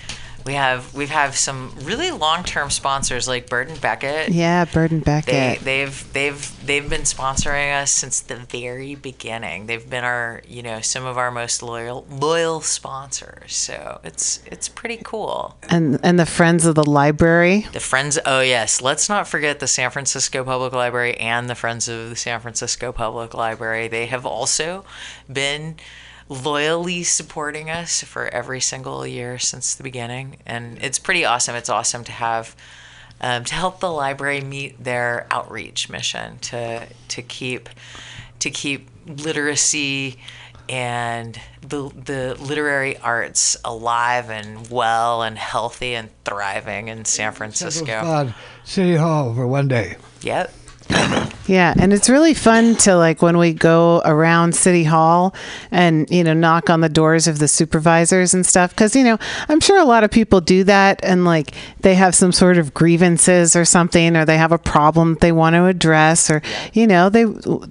We 0.45 0.55
have 0.55 0.93
we've 0.95 1.11
have 1.11 1.37
some 1.37 1.73
really 1.83 2.11
long 2.11 2.45
term 2.45 2.71
sponsors 2.71 3.29
like 3.29 3.49
Burton 3.49 3.77
Beckett. 3.81 4.31
Yeah, 4.31 4.65
Burden 4.65 4.99
They, 5.01 5.05
Beckett. 5.05 5.61
they've 5.61 6.13
they've 6.13 6.67
they've 6.67 6.89
been 6.89 7.03
sponsoring 7.03 7.73
us 7.81 7.93
since 7.93 8.21
the 8.21 8.37
very 8.37 8.95
beginning. 8.95 9.67
They've 9.67 9.89
been 9.89 10.05
our 10.05 10.43
you 10.49 10.63
know 10.63 10.81
some 10.81 11.05
of 11.07 11.17
our 11.19 11.31
most 11.31 11.63
loyal 11.63 12.07
loyal 12.11 12.61
sponsors. 12.61 13.55
So 13.55 14.01
it's 14.05 14.41
it's 14.47 14.69
pretty 14.69 15.01
cool. 15.05 15.57
and 15.69 15.99
and 16.03 16.19
the 16.19 16.27
Friends 16.27 16.67
of 16.67 16.75
the 16.75 16.89
Library. 16.89 17.67
The 17.73 17.81
friends. 17.81 18.19
Oh 18.27 18.41
yes, 18.41 18.81
let's 18.81 19.09
not 19.09 19.29
forget 19.29 19.61
the 19.61 19.67
San 19.69 19.91
Francisco 19.91 20.45
Public 20.45 20.73
Library 20.73 21.17
and 21.19 21.49
the 21.49 21.55
Friends 21.55 21.89
of 21.89 22.11
the 22.11 22.17
San 22.17 22.41
Francisco 22.41 22.91
Public 22.93 23.35
Library. 23.35 23.89
They 23.89 24.07
have 24.07 24.27
also 24.27 24.85
been 25.33 25.77
loyally 26.29 27.03
supporting 27.03 27.71
us 27.71 28.03
for 28.03 28.29
every 28.29 28.61
single 28.61 29.07
year 29.07 29.39
since 29.39 29.75
the 29.75 29.83
beginning, 29.83 30.37
and 30.47 30.79
it's 30.83 30.99
pretty 30.99 31.25
awesome. 31.25 31.55
It's 31.55 31.71
awesome 31.71 32.05
to 32.05 32.13
have. 32.13 32.57
Um, 33.25 33.45
to 33.45 33.55
help 33.55 33.79
the 33.79 33.89
library 33.89 34.41
meet 34.41 34.83
their 34.83 35.29
outreach 35.31 35.89
mission 35.89 36.39
to 36.41 36.89
to 37.07 37.23
keep 37.23 37.69
to 38.41 38.51
keep 38.51 38.89
literacy 39.07 40.19
and 40.69 41.39
the 41.61 41.91
the 41.91 42.37
literary 42.41 42.97
arts 42.99 43.57
alive 43.65 44.31
and 44.31 44.71
well 44.71 45.23
and 45.23 45.37
healthy 45.37 45.95
and 45.95 46.09
thriving 46.25 46.89
in 46.89 47.05
San 47.05 47.33
Francisco. 47.33 47.87
City 48.65 48.97
Hall 48.97 49.35
for 49.35 49.47
one 49.47 49.69
day. 49.69 49.97
Yep. 50.23 50.53
Yeah, 51.47 51.75
and 51.77 51.93
it's 51.93 52.09
really 52.09 52.35
fun 52.35 52.77
to 52.77 52.97
like 52.97 53.21
when 53.21 53.37
we 53.37 53.53
go 53.53 54.01
around 54.05 54.55
City 54.55 54.85
Hall 54.85 55.35
and 55.73 56.09
you 56.09 56.23
know 56.23 56.35
knock 56.35 56.71
on 56.71 56.81
the 56.81 56.89
doors 56.89 57.27
of 57.27 57.41
the 57.41 57.49
supervisors 57.49 58.33
and 58.33 58.47
stuff 58.47 58.71
because 58.71 58.95
you 58.95 59.03
know 59.03 59.19
I'm 59.49 59.59
sure 59.59 59.79
a 59.79 59.85
lot 59.85 60.05
of 60.05 60.11
people 60.11 60.41
do 60.41 60.63
that 60.65 61.01
and 61.03 61.25
like 61.25 61.53
they 61.81 61.97
have 61.97 62.15
some 62.15 62.31
sort 62.31 62.59
of 62.59 62.73
grievances 62.73 63.57
or 63.57 63.65
something 63.65 64.17
or 64.17 64.25
they 64.25 64.39
have 64.39 64.53
a 64.53 64.59
problem 64.59 65.19
they 65.21 65.33
want 65.33 65.55
to 65.55 65.67
address 65.67 66.31
or 66.31 66.43
you 66.73 66.87
know 66.87 67.09
they 67.11 67.27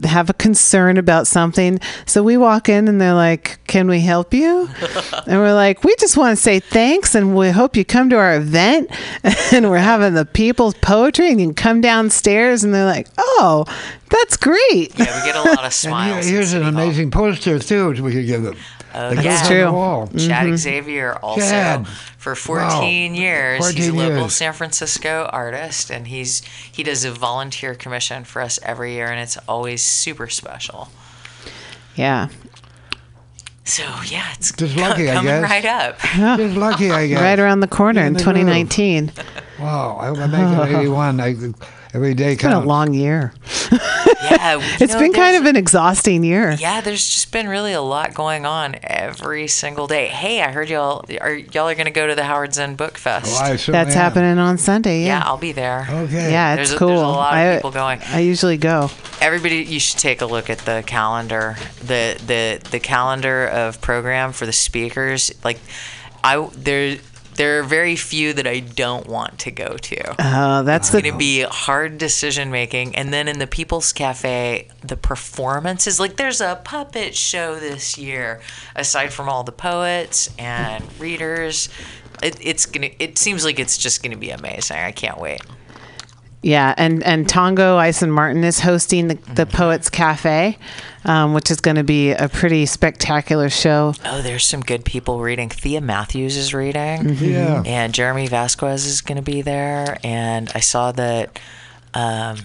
have 0.08 0.30
a 0.30 0.34
concern 0.34 0.98
about 0.98 1.26
something. 1.26 1.80
So 2.06 2.24
we 2.24 2.36
walk 2.36 2.68
in 2.68 2.90
and 2.90 3.00
they're 3.00 3.14
like, 3.14 3.60
"Can 3.68 3.88
we 3.88 4.02
help 4.02 4.34
you?" 4.34 4.70
and 5.28 5.40
we're 5.40 5.54
like, 5.54 5.86
"We 5.86 5.96
just 5.96 6.18
want 6.18 6.38
to 6.38 6.42
say 6.42 6.60
thanks 6.60 7.16
and 7.16 7.38
we 7.38 7.52
hope 7.52 7.78
you 7.78 7.86
come 7.86 8.10
to 8.10 8.18
our 8.18 8.36
event 8.36 8.92
and 9.54 9.70
we're 9.70 9.78
having 9.78 10.14
the 10.14 10.26
people's 10.26 10.76
poetry 10.76 11.32
and 11.32 11.40
you 11.40 11.48
can 11.48 11.56
come 11.56 11.80
downstairs 11.80 12.66
and 12.66 12.74
they're 12.74 12.86
like, 12.86 13.08
"Oh, 13.18 13.66
that's 14.10 14.38
great." 14.38 14.98
Yeah, 14.98 15.20
we 15.26 15.32
get 15.32 15.36
a 15.36 15.42
lot 15.42 15.60
of 15.60 15.64
And 15.66 15.74
smiles. 15.74 16.26
here, 16.26 16.36
here's 16.36 16.54
an 16.54 16.64
amazing 16.64 17.12
poster, 17.12 17.60
too, 17.60 17.90
which 17.90 18.00
we 18.00 18.12
could 18.14 18.26
give 18.26 18.44
them. 18.44 18.56
Oh, 18.94 19.16
That 19.16 19.24
yeah. 19.24 19.40
goes 19.42 19.52
on 19.52 19.58
the 19.66 19.72
wall. 19.72 20.08
Chad 20.08 20.48
mm-hmm. 20.48 20.56
Xavier 20.58 21.14
also 21.24 21.40
Chad. 21.42 21.88
for 22.18 22.36
14 22.36 23.14
Wow. 23.14 23.18
years. 23.20 23.70
he's 23.70 23.88
a 23.88 23.94
local 23.94 24.18
years. 24.24 24.36
San 24.36 24.52
Francisco 24.54 25.30
artist, 25.32 25.90
and 25.90 26.08
he's 26.08 26.42
he 26.72 26.84
does 26.84 27.06
a 27.06 27.12
volunteer 27.12 27.74
commission 27.74 28.26
for 28.26 28.42
us 28.42 28.60
every 28.64 28.94
year, 28.94 29.06
and 29.08 29.20
it's 29.22 29.38
always 29.48 29.82
super 29.84 30.28
special. 30.28 30.90
Yeah. 31.96 32.28
So 33.64 33.84
yeah, 34.08 34.34
it's 34.34 34.52
Just 34.52 34.76
lucky, 34.76 35.10
I 35.10 35.14
coming 35.14 35.32
guess. 35.32 35.50
right 35.50 35.66
up. 35.66 36.00
Just 36.40 36.58
lucky, 36.58 36.92
I 36.92 37.08
guess. 37.08 37.22
Right 37.22 37.40
around 37.40 37.62
the 37.62 37.68
corner 37.68 38.02
In 38.02 38.08
in 38.08 38.14
the 38.14 38.20
2019. 38.20 39.12
Wow, 39.60 39.98
I 40.02 40.08
hope 40.08 40.18
I 40.18 40.28
make 40.28 40.70
it 40.70 40.76
81. 40.80 41.20
I, 41.22 41.36
every 41.94 42.14
day 42.14 42.34
It's 42.34 42.44
been 42.44 42.52
a 42.52 42.60
long 42.64 42.94
year. 42.94 43.34
Yeah, 44.24 44.56
you 44.58 44.62
It's 44.80 44.94
know, 44.94 45.00
been 45.00 45.14
kind 45.14 45.36
of 45.36 45.46
an 45.46 45.56
exhausting 45.56 46.24
year. 46.24 46.52
Yeah, 46.52 46.80
there's 46.82 47.06
just 47.06 47.32
been 47.32 47.48
really 47.48 47.74
a 47.74 47.82
lot 47.82 48.14
going 48.14 48.46
on 48.46 48.76
every 48.84 49.48
single 49.48 49.88
day. 49.88 50.08
Hey, 50.08 50.42
I 50.42 50.52
heard 50.52 50.70
y'all 50.70 51.04
are 51.20 51.34
y'all 51.34 51.68
are 51.68 51.76
gonna 51.76 51.90
go 51.92 52.06
to 52.08 52.14
the 52.16 52.24
Howard 52.24 52.54
Zinn 52.54 52.76
Book 52.76 52.98
Fest. 53.00 53.26
Oh, 53.28 53.44
I 53.44 53.56
That's 53.56 53.68
am. 53.68 53.84
happening 53.94 54.38
on 54.38 54.58
Sunday. 54.60 55.02
yeah, 55.02 55.20
Yeah. 55.20 55.24
I'll 55.26 55.38
be 55.38 55.52
there. 55.54 55.88
Okay. 55.90 56.32
Yeah, 56.32 56.56
There's 56.56 56.70
it's 56.70 56.76
a- 56.76 56.80
cool. 56.80 56.90
there's 56.90 57.02
a 57.02 57.08
lot 57.08 57.34
of 57.34 57.40
I, 57.40 57.56
people 57.56 57.72
going. 57.72 58.00
I 58.06 58.20
usually 58.20 58.58
go. 58.58 58.90
Everybody, 59.20 59.64
you 59.64 59.80
should 59.80 60.00
take 60.00 60.22
a 60.22 60.28
look 60.28 60.50
at 60.52 60.60
the 60.60 60.84
calendar, 60.86 61.56
the 61.80 62.16
the 62.26 62.62
the 62.70 62.80
calendar 62.80 63.48
of 63.48 63.82
program 63.82 64.34
for 64.34 64.46
the 64.46 64.54
speakers. 64.54 65.34
Like, 65.44 65.60
I 66.24 66.48
there 66.56 66.98
there 67.36 67.60
are 67.60 67.64
very 67.64 67.96
few 67.96 68.34
that 68.34 68.48
I 68.48 68.60
don't 68.60 69.08
want 69.08 69.40
to 69.40 69.52
go 69.52 69.78
to. 69.78 70.16
Oh, 70.20 70.64
that's 70.64 70.90
going 70.90 71.06
to 71.06 71.18
be 71.18 71.42
hard 71.42 71.98
decision 71.98 72.52
making. 72.52 72.96
And 72.96 73.14
then 73.14 73.28
in 73.28 73.40
the 73.40 73.48
People's 73.48 73.94
Cafe, 73.94 74.68
the 74.84 74.98
performances 74.98 76.00
like 76.00 76.18
there's 76.18 76.42
a 76.42 76.60
puppet 76.64 77.16
show 77.16 77.60
this 77.60 77.98
year, 77.98 78.42
aside 78.76 79.14
from 79.14 79.30
all 79.30 79.44
the 79.44 79.52
poets 79.52 80.30
and 80.38 80.84
readers. 81.00 81.70
It, 82.22 82.38
it's 82.42 82.66
gonna. 82.66 82.90
It 83.00 83.18
seems 83.18 83.44
like 83.44 83.60
it's 83.60 83.78
just 83.78 84.04
gonna 84.04 84.18
be 84.18 84.30
amazing. 84.30 84.78
I 84.78 84.92
can't 84.92 85.20
wait. 85.20 85.42
Yeah, 86.44 86.74
and 86.76 87.04
and 87.04 87.28
Tongo 87.28 87.78
Eisen-Martin 87.78 88.44
is 88.44 88.60
hosting 88.60 89.08
the, 89.10 89.14
the 89.36 89.46
Mm-hmm. 89.46 89.56
Poets 89.58 89.90
Cafe, 89.92 90.58
um, 91.06 91.34
which 91.34 91.52
is 91.52 91.62
going 91.62 91.76
to 91.78 91.84
be 91.84 92.12
a 92.14 92.28
pretty 92.30 92.66
spectacular 92.66 93.50
show. 93.50 93.94
Oh, 94.06 94.22
there's 94.24 94.46
some 94.46 94.62
good 94.62 94.84
people 94.84 95.22
reading. 95.22 95.50
Thea 95.50 95.82
Matthews 95.82 96.38
is 96.38 96.54
reading. 96.54 97.04
Mm-hmm. 97.04 97.26
Yeah. 97.26 97.64
And 97.66 97.94
Jeremy 97.94 98.28
Vasquez 98.28 98.86
is 98.88 99.02
going 99.02 99.18
to 99.18 99.22
be 99.22 99.44
there. 99.44 100.00
And 100.04 100.52
I 100.56 100.62
saw 100.62 100.92
that 100.94 101.40
um, 101.94 102.38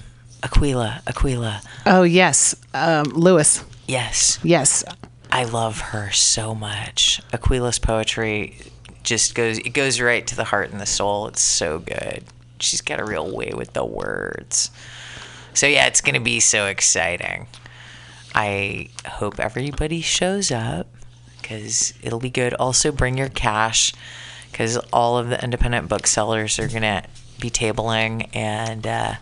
Aquila, 0.43 1.01
Aquila, 1.07 1.63
Oh 1.87 2.03
yes, 2.03 2.55
um, 2.75 3.05
Lewis. 3.05 3.65
yes, 3.89 4.39
Yes, 4.43 4.85
I 5.33 5.45
love 5.45 5.81
her 5.81 6.11
so 6.13 6.55
much. 6.55 7.23
Aquila's 7.33 7.79
poetry 7.79 8.57
just 9.03 9.35
goes 9.35 9.59
it 9.59 9.71
goes 9.71 10.01
right 10.01 10.27
to 10.27 10.37
the 10.37 10.45
heart 10.45 10.71
and 10.71 10.81
the 10.81 10.87
soul. 10.87 11.29
It's 11.29 11.41
so 11.41 11.79
good. 11.79 12.25
She's 12.61 12.81
got 12.81 13.01
a 13.01 13.05
real 13.05 13.35
way 13.35 13.53
with 13.55 13.73
the 13.73 13.85
words. 13.85 14.71
So 15.55 15.67
yeah, 15.67 15.87
it's 15.87 16.01
gonna 16.01 16.21
be 16.21 16.41
so 16.41 16.67
exciting. 16.67 17.47
I 18.35 18.91
hope 19.07 19.41
everybody 19.41 20.03
shows 20.03 20.51
up 20.51 20.87
because 21.41 21.95
it'll 22.03 22.21
be 22.21 22.31
good. 22.31 22.53
Also, 22.55 22.93
bring 22.93 23.17
your 23.17 23.29
cash 23.29 23.93
because 24.51 24.77
all 24.93 25.17
of 25.17 25.29
the 25.29 25.43
independent 25.43 25.89
booksellers 25.89 26.59
are 26.59 26.69
gonna 26.69 27.05
be 27.41 27.51
tabling, 27.51 28.29
and 28.35 28.87
uh, 28.87 29.15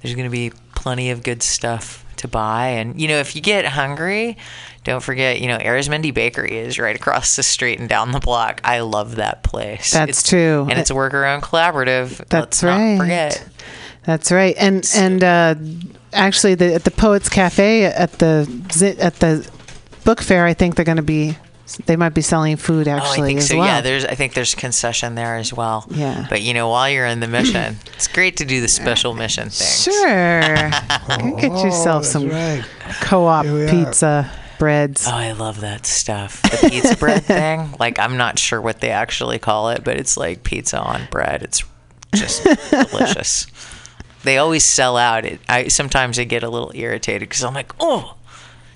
there's 0.00 0.14
gonna 0.14 0.30
be 0.30 0.52
plenty 0.74 1.10
of 1.10 1.22
good 1.22 1.42
stuff 1.42 2.04
to 2.16 2.28
buy. 2.28 2.68
And 2.68 3.00
you 3.00 3.08
know, 3.08 3.18
if 3.18 3.34
you 3.34 3.42
get 3.42 3.64
hungry, 3.64 4.36
don't 4.88 5.02
forget, 5.02 5.40
you 5.40 5.48
know, 5.48 5.58
Arizmendi 5.58 6.12
Bakery 6.12 6.56
is 6.58 6.78
right 6.78 6.96
across 6.96 7.36
the 7.36 7.42
street 7.42 7.78
and 7.78 7.88
down 7.88 8.12
the 8.12 8.20
block. 8.20 8.60
I 8.64 8.80
love 8.80 9.16
that 9.16 9.42
place. 9.42 9.90
That's 9.92 10.20
It's- 10.20 10.22
true. 10.28 10.66
and 10.70 10.78
it's 10.78 10.90
a 10.90 10.94
worker-owned 10.94 11.42
collaborative. 11.42 12.16
That's 12.28 12.32
Let's 12.32 12.62
not 12.62 12.76
right. 12.76 12.98
forget. 12.98 13.48
That's 14.04 14.32
right. 14.32 14.54
And 14.58 14.90
and 14.96 15.22
uh, 15.22 15.54
actually, 16.12 16.54
the, 16.54 16.74
at 16.74 16.84
the 16.84 16.90
Poets 16.90 17.28
Cafe 17.28 17.84
at 17.84 18.12
the 18.18 18.48
at 19.00 19.16
the 19.16 19.48
book 20.04 20.22
fair, 20.22 20.46
I 20.46 20.54
think 20.54 20.76
they're 20.76 20.84
going 20.84 20.96
to 20.96 21.02
be. 21.02 21.36
They 21.84 21.96
might 21.96 22.14
be 22.14 22.22
selling 22.22 22.56
food 22.56 22.88
Oh, 22.88 22.92
I 22.92 22.96
actually 22.96 23.28
think 23.28 23.40
as 23.40 23.48
so. 23.48 23.58
well. 23.58 23.66
Yeah, 23.66 23.82
there's. 23.82 24.06
I 24.06 24.14
think 24.14 24.32
there's 24.32 24.54
concession 24.54 25.14
there 25.16 25.36
as 25.36 25.52
well. 25.52 25.84
Yeah. 25.90 26.26
But 26.30 26.40
you 26.40 26.54
know, 26.54 26.70
while 26.70 26.88
you're 26.88 27.04
in 27.04 27.20
the 27.20 27.28
mission, 27.28 27.76
it's 27.94 28.08
great 28.08 28.38
to 28.38 28.46
do 28.46 28.62
the 28.62 28.68
special 28.68 29.12
mission 29.12 29.50
thing. 29.50 29.92
Sure. 29.92 30.40
Go 31.30 31.36
get 31.36 31.52
Oh, 31.52 31.64
yourself 31.66 32.04
that's 32.04 32.12
some 32.12 32.30
right. 32.30 32.64
co-op 33.02 33.44
pizza. 33.68 34.32
are. 34.32 34.47
Breads. 34.58 35.06
Oh, 35.06 35.12
I 35.12 35.32
love 35.32 35.60
that 35.60 35.86
stuff. 35.86 36.42
The 36.42 36.68
pizza 36.70 36.96
bread 36.96 37.24
thing. 37.24 37.74
Like, 37.78 37.98
I'm 37.98 38.16
not 38.16 38.38
sure 38.38 38.60
what 38.60 38.80
they 38.80 38.90
actually 38.90 39.38
call 39.38 39.70
it, 39.70 39.84
but 39.84 39.96
it's 39.96 40.16
like 40.16 40.42
pizza 40.44 40.78
on 40.78 41.06
bread. 41.10 41.42
It's 41.42 41.64
just 42.14 42.44
delicious. 42.70 43.46
They 44.24 44.36
always 44.38 44.64
sell 44.64 44.96
out. 44.96 45.24
It. 45.24 45.40
I 45.48 45.68
sometimes 45.68 46.18
I 46.18 46.24
get 46.24 46.42
a 46.42 46.50
little 46.50 46.72
irritated 46.74 47.28
because 47.28 47.44
I'm 47.44 47.54
like, 47.54 47.72
oh, 47.78 48.16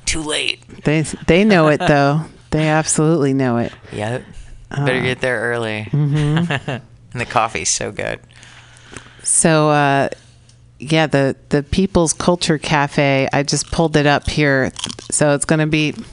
too 0.07 0.23
late. 0.23 0.61
They 0.85 1.03
they 1.27 1.45
know 1.45 1.67
it 1.67 1.79
though. 1.79 2.23
They 2.51 2.69
absolutely 2.69 3.35
know 3.35 3.59
it. 3.59 3.73
Yep. 3.93 4.23
Better 4.71 4.99
Uh, 4.99 5.03
get 5.03 5.21
there 5.21 5.41
early. 5.41 5.89
mhm. 5.91 6.49
and 7.13 7.21
the 7.21 7.25
coffee's 7.27 7.71
so 7.71 7.91
good. 7.91 8.21
So 9.25 9.69
uh, 9.71 10.09
yeah, 10.83 11.07
the 11.07 11.37
the 11.51 11.63
People's 11.63 12.13
Culture 12.13 12.59
Cafe. 12.59 13.29
I 13.33 13.43
just 13.43 13.71
pulled 13.71 13.97
it 13.97 14.07
up 14.07 14.29
here, 14.29 14.73
so 15.11 15.35
it's 15.35 15.45
going 15.45 15.61
to 15.61 15.67
be. 15.67 15.95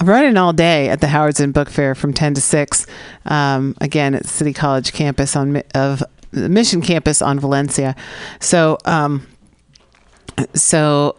I'm 0.00 0.08
running 0.08 0.36
all 0.36 0.52
day 0.52 0.88
at 0.88 1.00
the 1.00 1.08
Howard 1.08 1.36
Zinn 1.36 1.50
Book 1.52 1.68
Fair 1.68 1.94
from 1.96 2.12
10 2.12 2.34
to 2.34 2.40
6. 2.40 2.86
Um, 3.24 3.74
again, 3.80 4.14
at 4.14 4.24
City 4.26 4.52
College 4.52 4.92
campus 4.92 5.34
on 5.34 5.62
of 5.74 6.02
the 6.30 6.48
Mission 6.48 6.82
campus 6.82 7.22
on 7.22 7.40
Valencia. 7.40 7.96
So, 8.40 8.78
um, 8.84 9.26
so 10.54 11.16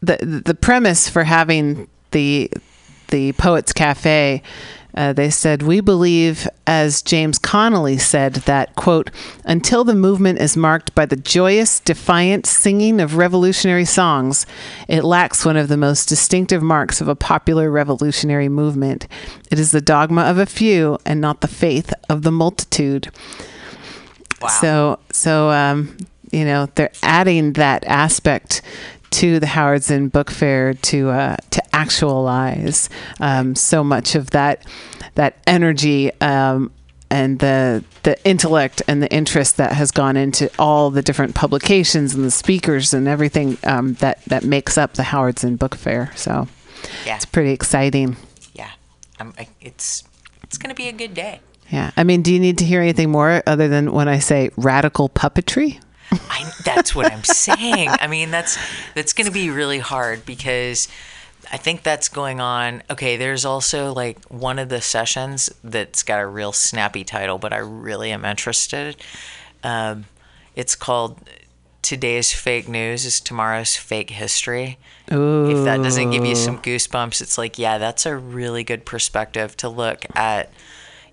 the 0.00 0.42
the 0.44 0.54
premise 0.54 1.08
for 1.08 1.24
having 1.24 1.88
the 2.10 2.50
the 3.08 3.32
Poets 3.32 3.72
Cafe, 3.72 4.42
uh, 4.94 5.12
they 5.12 5.30
said 5.30 5.62
we 5.62 5.80
believe, 5.80 6.48
as 6.66 7.02
James 7.02 7.38
Connolly 7.38 7.98
said, 7.98 8.34
that 8.34 8.74
quote 8.76 9.10
until 9.44 9.84
the 9.84 9.94
movement 9.94 10.38
is 10.40 10.56
marked 10.56 10.94
by 10.94 11.06
the 11.06 11.16
joyous, 11.16 11.80
defiant 11.80 12.46
singing 12.46 13.00
of 13.00 13.16
revolutionary 13.16 13.84
songs, 13.84 14.46
it 14.88 15.04
lacks 15.04 15.44
one 15.44 15.56
of 15.56 15.68
the 15.68 15.76
most 15.76 16.08
distinctive 16.08 16.62
marks 16.62 17.00
of 17.00 17.08
a 17.08 17.16
popular 17.16 17.70
revolutionary 17.70 18.48
movement. 18.48 19.06
It 19.50 19.58
is 19.58 19.70
the 19.70 19.80
dogma 19.80 20.22
of 20.22 20.38
a 20.38 20.46
few 20.46 20.98
and 21.04 21.20
not 21.20 21.40
the 21.40 21.48
faith 21.48 21.92
of 22.08 22.22
the 22.22 22.32
multitude. 22.32 23.10
So 24.60 24.98
so 25.12 25.50
um, 25.50 25.96
you 26.30 26.44
know 26.44 26.66
they're 26.74 26.92
adding 27.02 27.52
that 27.54 27.84
aspect 27.84 28.62
to 29.10 29.40
the 29.40 29.46
Howard 29.46 29.82
Zinn 29.82 30.08
Book 30.08 30.30
Fair 30.30 30.74
to 30.74 31.10
uh, 31.10 31.36
to 31.50 31.62
actualize 31.76 32.88
um, 33.20 33.54
so 33.54 33.82
much 33.84 34.14
of 34.14 34.30
that 34.30 34.64
that 35.16 35.38
energy 35.46 36.12
um, 36.20 36.70
and 37.10 37.38
the 37.40 37.82
the 38.04 38.16
intellect 38.26 38.82
and 38.86 39.02
the 39.02 39.12
interest 39.12 39.56
that 39.56 39.72
has 39.72 39.90
gone 39.90 40.16
into 40.16 40.50
all 40.58 40.90
the 40.90 41.02
different 41.02 41.34
publications 41.34 42.14
and 42.14 42.24
the 42.24 42.30
speakers 42.30 42.94
and 42.94 43.08
everything 43.08 43.58
um, 43.64 43.94
that 43.94 44.24
that 44.26 44.44
makes 44.44 44.78
up 44.78 44.94
the 44.94 45.02
Howard 45.02 45.38
Zinn 45.38 45.56
Book 45.56 45.74
Fair. 45.74 46.12
So 46.16 46.46
Yeah. 47.04 47.16
it's 47.16 47.26
pretty 47.26 47.50
exciting. 47.50 48.16
Yeah. 48.54 48.70
I'm, 49.18 49.34
I, 49.38 49.48
it's 49.60 50.04
it's 50.44 50.56
gonna 50.56 50.74
be 50.74 50.88
a 50.88 50.92
good 50.92 51.14
day. 51.14 51.40
Yeah. 51.68 51.90
I 51.96 52.02
mean, 52.04 52.22
do 52.22 52.32
you 52.32 52.40
need 52.40 52.58
to 52.58 52.64
hear 52.64 52.80
anything 52.80 53.10
more 53.10 53.42
other 53.46 53.68
than 53.68 53.92
when 53.92 54.08
I 54.08 54.18
say 54.18 54.50
radical 54.56 55.08
puppetry? 55.08 55.80
I, 56.30 56.50
that's 56.64 56.94
what 56.94 57.12
I'm 57.12 57.24
saying. 57.24 57.88
I 57.88 58.06
mean, 58.06 58.30
that's 58.30 58.58
that's 58.94 59.12
going 59.12 59.26
to 59.26 59.32
be 59.32 59.50
really 59.50 59.78
hard 59.78 60.24
because 60.26 60.88
I 61.52 61.56
think 61.56 61.82
that's 61.82 62.08
going 62.08 62.40
on. 62.40 62.82
Okay, 62.90 63.16
there's 63.16 63.44
also 63.44 63.92
like 63.92 64.24
one 64.26 64.58
of 64.58 64.68
the 64.68 64.80
sessions 64.80 65.50
that's 65.62 66.02
got 66.02 66.20
a 66.20 66.26
real 66.26 66.52
snappy 66.52 67.04
title, 67.04 67.38
but 67.38 67.52
I 67.52 67.58
really 67.58 68.12
am 68.12 68.24
interested. 68.24 68.96
Um, 69.62 70.06
it's 70.56 70.74
called 70.74 71.18
"Today's 71.82 72.32
Fake 72.32 72.68
News 72.68 73.04
is 73.04 73.20
Tomorrow's 73.20 73.76
Fake 73.76 74.10
History." 74.10 74.78
If 75.50 75.64
that 75.64 75.82
doesn't 75.82 76.10
give 76.10 76.24
you 76.24 76.36
some 76.36 76.58
goosebumps, 76.58 77.20
it's 77.20 77.36
like, 77.36 77.58
yeah, 77.58 77.78
that's 77.78 78.06
a 78.06 78.16
really 78.16 78.62
good 78.62 78.84
perspective 78.84 79.56
to 79.58 79.68
look 79.68 80.04
at. 80.14 80.52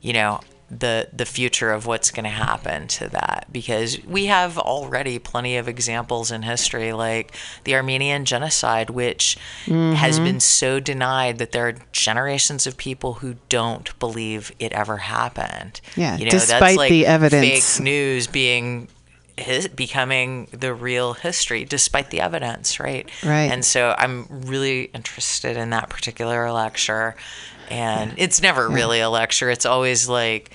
You 0.01 0.13
know, 0.13 0.41
the 0.69 1.07
the 1.13 1.25
future 1.25 1.71
of 1.71 1.85
what's 1.85 2.11
going 2.11 2.25
to 2.25 2.29
happen 2.29 2.87
to 2.89 3.07
that 3.07 3.47
because 3.51 4.03
we 4.05 4.25
have 4.25 4.57
already 4.57 5.17
plenty 5.17 5.55
of 5.55 5.65
examples 5.67 6.29
in 6.29 6.41
history 6.41 6.91
like 6.91 7.33
the 7.63 7.73
Armenian 7.73 8.25
genocide 8.25 8.89
which 8.89 9.37
has 9.65 10.19
Mhm. 10.19 10.23
been 10.25 10.39
so 10.41 10.79
denied 10.81 11.37
that 11.37 11.53
there 11.53 11.67
are 11.69 11.75
generations 11.93 12.67
of 12.67 12.75
people 12.75 13.13
who 13.15 13.35
don't 13.47 13.97
believe 13.99 14.51
it 14.59 14.73
ever 14.73 14.97
happened. 14.97 15.79
Yeah, 15.95 16.17
you 16.17 16.25
know, 16.25 16.31
despite 16.31 16.89
the 16.89 17.05
evidence. 17.05 17.75
fake 17.77 17.83
news 17.83 18.27
being 18.27 18.89
his, 19.37 19.67
becoming 19.69 20.47
the 20.51 20.73
real 20.73 21.13
history 21.13 21.63
despite 21.63 22.09
the 22.09 22.19
evidence, 22.19 22.79
right? 22.79 23.07
Right. 23.23 23.51
And 23.51 23.63
so 23.63 23.95
I'm 23.97 24.25
really 24.29 24.85
interested 24.95 25.55
in 25.55 25.69
that 25.69 25.89
particular 25.89 26.51
lecture. 26.51 27.15
And 27.69 28.13
it's 28.17 28.41
never 28.41 28.69
really 28.69 28.99
a 29.01 29.09
lecture. 29.09 29.49
It's 29.49 29.65
always 29.65 30.07
like 30.07 30.51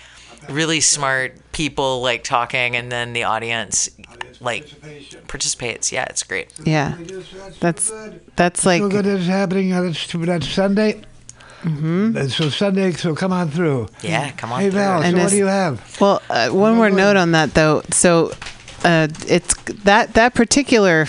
really 0.48 0.80
smart 0.80 1.36
people 1.52 2.00
like 2.02 2.24
talking 2.24 2.74
and 2.74 2.90
then 2.90 3.12
the 3.12 3.24
audience 3.24 3.90
like 4.40 4.66
participates. 5.28 5.92
Yeah, 5.92 6.04
it's 6.08 6.22
great. 6.22 6.52
Yeah, 6.64 6.96
that's 7.60 7.92
that's 8.36 8.66
like 8.66 8.80
so 8.80 8.88
good 8.88 9.06
it's 9.06 9.26
happening 9.26 9.72
on 9.72 9.86
that's, 9.86 10.12
that's 10.12 10.48
Sunday. 10.48 11.02
Mm-hmm. 11.62 12.26
So 12.26 12.48
Sunday, 12.48 12.90
so 12.92 13.14
come 13.14 13.32
on 13.32 13.48
through. 13.48 13.88
Yeah, 14.02 14.32
come 14.32 14.50
on 14.52 14.60
Hey 14.60 14.70
through. 14.70 14.80
Val, 14.80 15.02
so 15.02 15.16
what 15.16 15.30
do 15.30 15.36
you 15.36 15.46
have? 15.46 16.00
Well, 16.00 16.20
uh, 16.28 16.48
one 16.48 16.74
more 16.74 16.90
note 16.90 17.16
on 17.16 17.32
that 17.32 17.54
though. 17.54 17.82
So, 17.90 18.32
uh, 18.84 19.08
it's 19.28 19.54
that 19.84 20.14
that 20.14 20.34
particular 20.34 21.06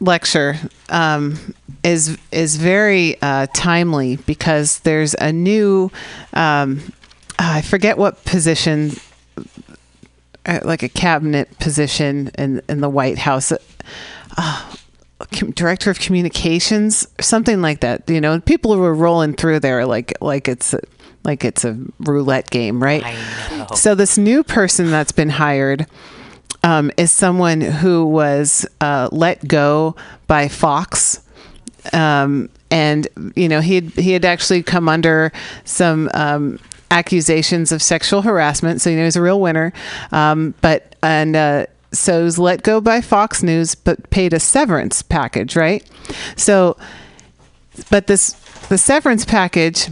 lecture 0.00 0.56
um, 0.90 1.54
is 1.86 2.18
is 2.32 2.56
very 2.56 3.20
uh, 3.22 3.46
timely 3.54 4.16
because 4.16 4.80
there's 4.80 5.14
a 5.14 5.32
new 5.32 5.90
um, 6.34 6.82
I 7.38 7.62
forget 7.62 7.96
what 7.96 8.24
position, 8.24 8.92
uh, 10.44 10.60
like 10.64 10.82
a 10.82 10.88
cabinet 10.88 11.58
position 11.58 12.30
in 12.36 12.60
in 12.68 12.80
the 12.80 12.88
White 12.90 13.18
House. 13.18 13.52
Uh, 14.36 14.74
director 15.54 15.90
of 15.90 15.98
communications 15.98 17.08
something 17.20 17.62
like 17.62 17.80
that 17.80 18.02
you 18.06 18.20
know 18.20 18.38
people 18.38 18.76
were 18.76 18.92
rolling 18.94 19.32
through 19.32 19.58
there 19.58 19.86
like 19.86 20.12
like 20.20 20.46
it's 20.46 20.74
a, 20.74 20.80
like 21.24 21.42
it's 21.42 21.64
a 21.64 21.74
roulette 22.00 22.50
game 22.50 22.82
right? 22.82 23.02
So 23.74 23.94
this 23.94 24.18
new 24.18 24.44
person 24.44 24.90
that's 24.90 25.12
been 25.12 25.30
hired 25.30 25.86
um, 26.62 26.90
is 26.98 27.10
someone 27.10 27.62
who 27.62 28.04
was 28.04 28.66
uh, 28.82 29.08
let 29.10 29.48
go 29.48 29.96
by 30.26 30.48
Fox 30.48 31.20
um, 31.92 32.48
and 32.70 33.08
you 33.34 33.48
know 33.48 33.60
he 33.60 33.76
had, 33.76 33.84
he 33.92 34.12
had 34.12 34.24
actually 34.24 34.62
come 34.62 34.88
under 34.88 35.32
some 35.64 36.10
um, 36.14 36.58
accusations 36.90 37.72
of 37.72 37.82
sexual 37.82 38.22
harassment. 38.22 38.80
So 38.80 38.90
you 38.90 38.96
know 38.96 39.04
he's 39.04 39.16
a 39.16 39.22
real 39.22 39.40
winner. 39.40 39.72
Um, 40.12 40.54
but 40.60 40.96
and 41.02 41.36
uh, 41.36 41.66
so 41.92 42.24
was 42.24 42.38
let 42.38 42.62
go 42.62 42.80
by 42.80 43.00
Fox 43.00 43.42
News, 43.42 43.74
but 43.74 44.10
paid 44.10 44.32
a 44.32 44.40
severance 44.40 45.02
package, 45.02 45.56
right? 45.56 45.88
So, 46.36 46.76
but 47.90 48.06
this 48.06 48.32
the 48.68 48.78
severance 48.78 49.24
package. 49.24 49.88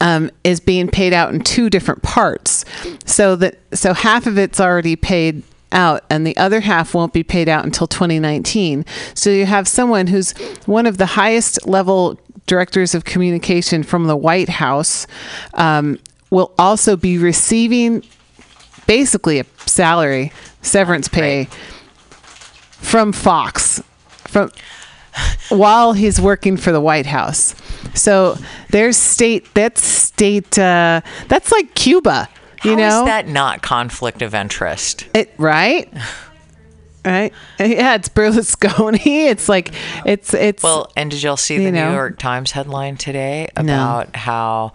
Um, 0.00 0.32
is 0.42 0.58
being 0.58 0.88
paid 0.88 1.12
out 1.12 1.32
in 1.32 1.42
two 1.42 1.70
different 1.70 2.02
parts, 2.02 2.64
so 3.04 3.36
that 3.36 3.60
so 3.72 3.94
half 3.94 4.26
of 4.26 4.36
it's 4.36 4.58
already 4.58 4.96
paid 4.96 5.44
out 5.72 6.04
and 6.10 6.26
the 6.26 6.36
other 6.36 6.60
half 6.60 6.94
won't 6.94 7.12
be 7.12 7.22
paid 7.22 7.48
out 7.48 7.64
until 7.64 7.86
2019. 7.86 8.84
So 9.14 9.30
you 9.30 9.46
have 9.46 9.66
someone 9.66 10.06
who's 10.06 10.32
one 10.66 10.86
of 10.86 10.98
the 10.98 11.06
highest 11.06 11.66
level 11.66 12.18
directors 12.46 12.94
of 12.94 13.04
communication 13.04 13.82
from 13.82 14.06
the 14.06 14.16
White 14.16 14.48
House 14.48 15.06
um, 15.54 15.98
will 16.30 16.52
also 16.58 16.96
be 16.96 17.18
receiving 17.18 18.04
basically 18.86 19.38
a 19.38 19.46
salary, 19.66 20.32
severance 20.60 21.08
pay 21.08 21.48
from 22.80 23.12
Fox 23.12 23.82
from 24.26 24.50
while 25.50 25.92
he's 25.92 26.20
working 26.20 26.56
for 26.56 26.72
the 26.72 26.80
White 26.80 27.06
House. 27.06 27.54
So 27.94 28.36
there's 28.70 28.96
state 28.96 29.52
that's 29.54 29.82
state 29.82 30.58
uh, 30.58 31.02
that's 31.28 31.52
like 31.52 31.74
Cuba. 31.74 32.28
You 32.64 32.72
How 32.76 32.78
is 32.78 32.94
know 32.94 33.04
that 33.06 33.26
not 33.28 33.62
conflict 33.62 34.22
of 34.22 34.34
interest? 34.34 35.06
it 35.14 35.32
right? 35.38 35.92
Right? 37.04 37.32
Yeah, 37.58 37.96
it's 37.96 38.08
Berlusconi. 38.08 39.00
It's 39.30 39.48
like 39.48 39.74
it's 40.06 40.32
it's 40.34 40.62
Well, 40.62 40.88
and 40.96 41.10
did 41.10 41.20
y'all 41.20 41.36
see 41.36 41.58
the 41.58 41.72
know. 41.72 41.88
New 41.88 41.96
York 41.96 42.16
Times 42.16 42.52
headline 42.52 42.96
today 42.96 43.48
No. 43.56 43.62
about 43.64 44.14
how 44.14 44.72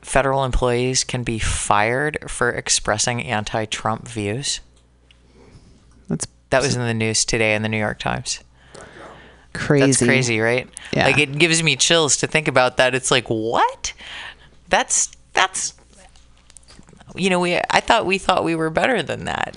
federal 0.00 0.42
employees 0.44 1.04
can 1.04 1.22
be 1.22 1.38
fired 1.38 2.16
for 2.28 2.48
expressing 2.48 3.22
anti-Trump 3.22 4.08
views? 4.08 4.60
That's 6.08 6.26
that 6.48 6.62
was 6.62 6.76
in 6.76 6.82
the 6.86 6.94
news 6.94 7.26
today 7.26 7.54
in 7.54 7.60
the 7.60 7.68
New 7.68 7.76
York 7.78 7.98
Times. 7.98 8.40
crazy. 9.52 9.86
That's 9.86 10.02
crazy, 10.02 10.40
right? 10.40 10.66
Yeah. 10.94 11.04
Like 11.04 11.18
it 11.18 11.38
gives 11.38 11.62
me 11.62 11.76
chills 11.76 12.16
to 12.18 12.26
think 12.26 12.48
about 12.48 12.78
that. 12.78 12.94
It's 12.94 13.10
like 13.10 13.26
what? 13.28 13.92
That's 14.70 15.10
that's 15.34 15.74
you 17.14 17.30
know 17.30 17.40
we 17.40 17.56
I 17.70 17.80
thought 17.80 18.06
we 18.06 18.18
thought 18.18 18.44
we 18.44 18.54
were 18.54 18.70
better 18.70 19.02
than 19.02 19.24
that. 19.24 19.56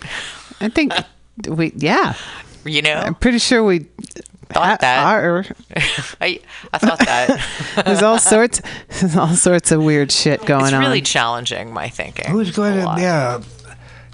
I 0.60 0.70
think 0.70 0.94
we, 1.48 1.74
yeah. 1.76 2.16
You 2.66 2.82
know, 2.82 2.96
I'm 2.96 3.16
pretty 3.16 3.40
sure 3.40 3.64
we 3.64 3.88
thought 4.50 4.82
that. 4.82 5.06
are. 5.06 5.46
I 6.22 6.40
I 6.74 6.78
thought 6.78 7.00
that. 7.00 7.42
There's 7.86 8.02
all 8.02 8.20
sorts, 8.20 8.62
there's 9.00 9.16
all 9.16 9.36
sorts 9.36 9.72
of 9.72 9.84
weird 9.84 10.12
shit 10.12 10.46
going 10.46 10.62
on. 10.62 10.68
it's 10.68 10.74
on. 10.74 10.82
really 10.82 11.02
challenging 11.02 11.74
my 11.74 11.90
thinking. 11.90 12.30
Who's 12.30 12.52
going 12.52 12.74
to? 12.80 12.86
lot. 12.86 13.00
Yeah, 13.00 13.42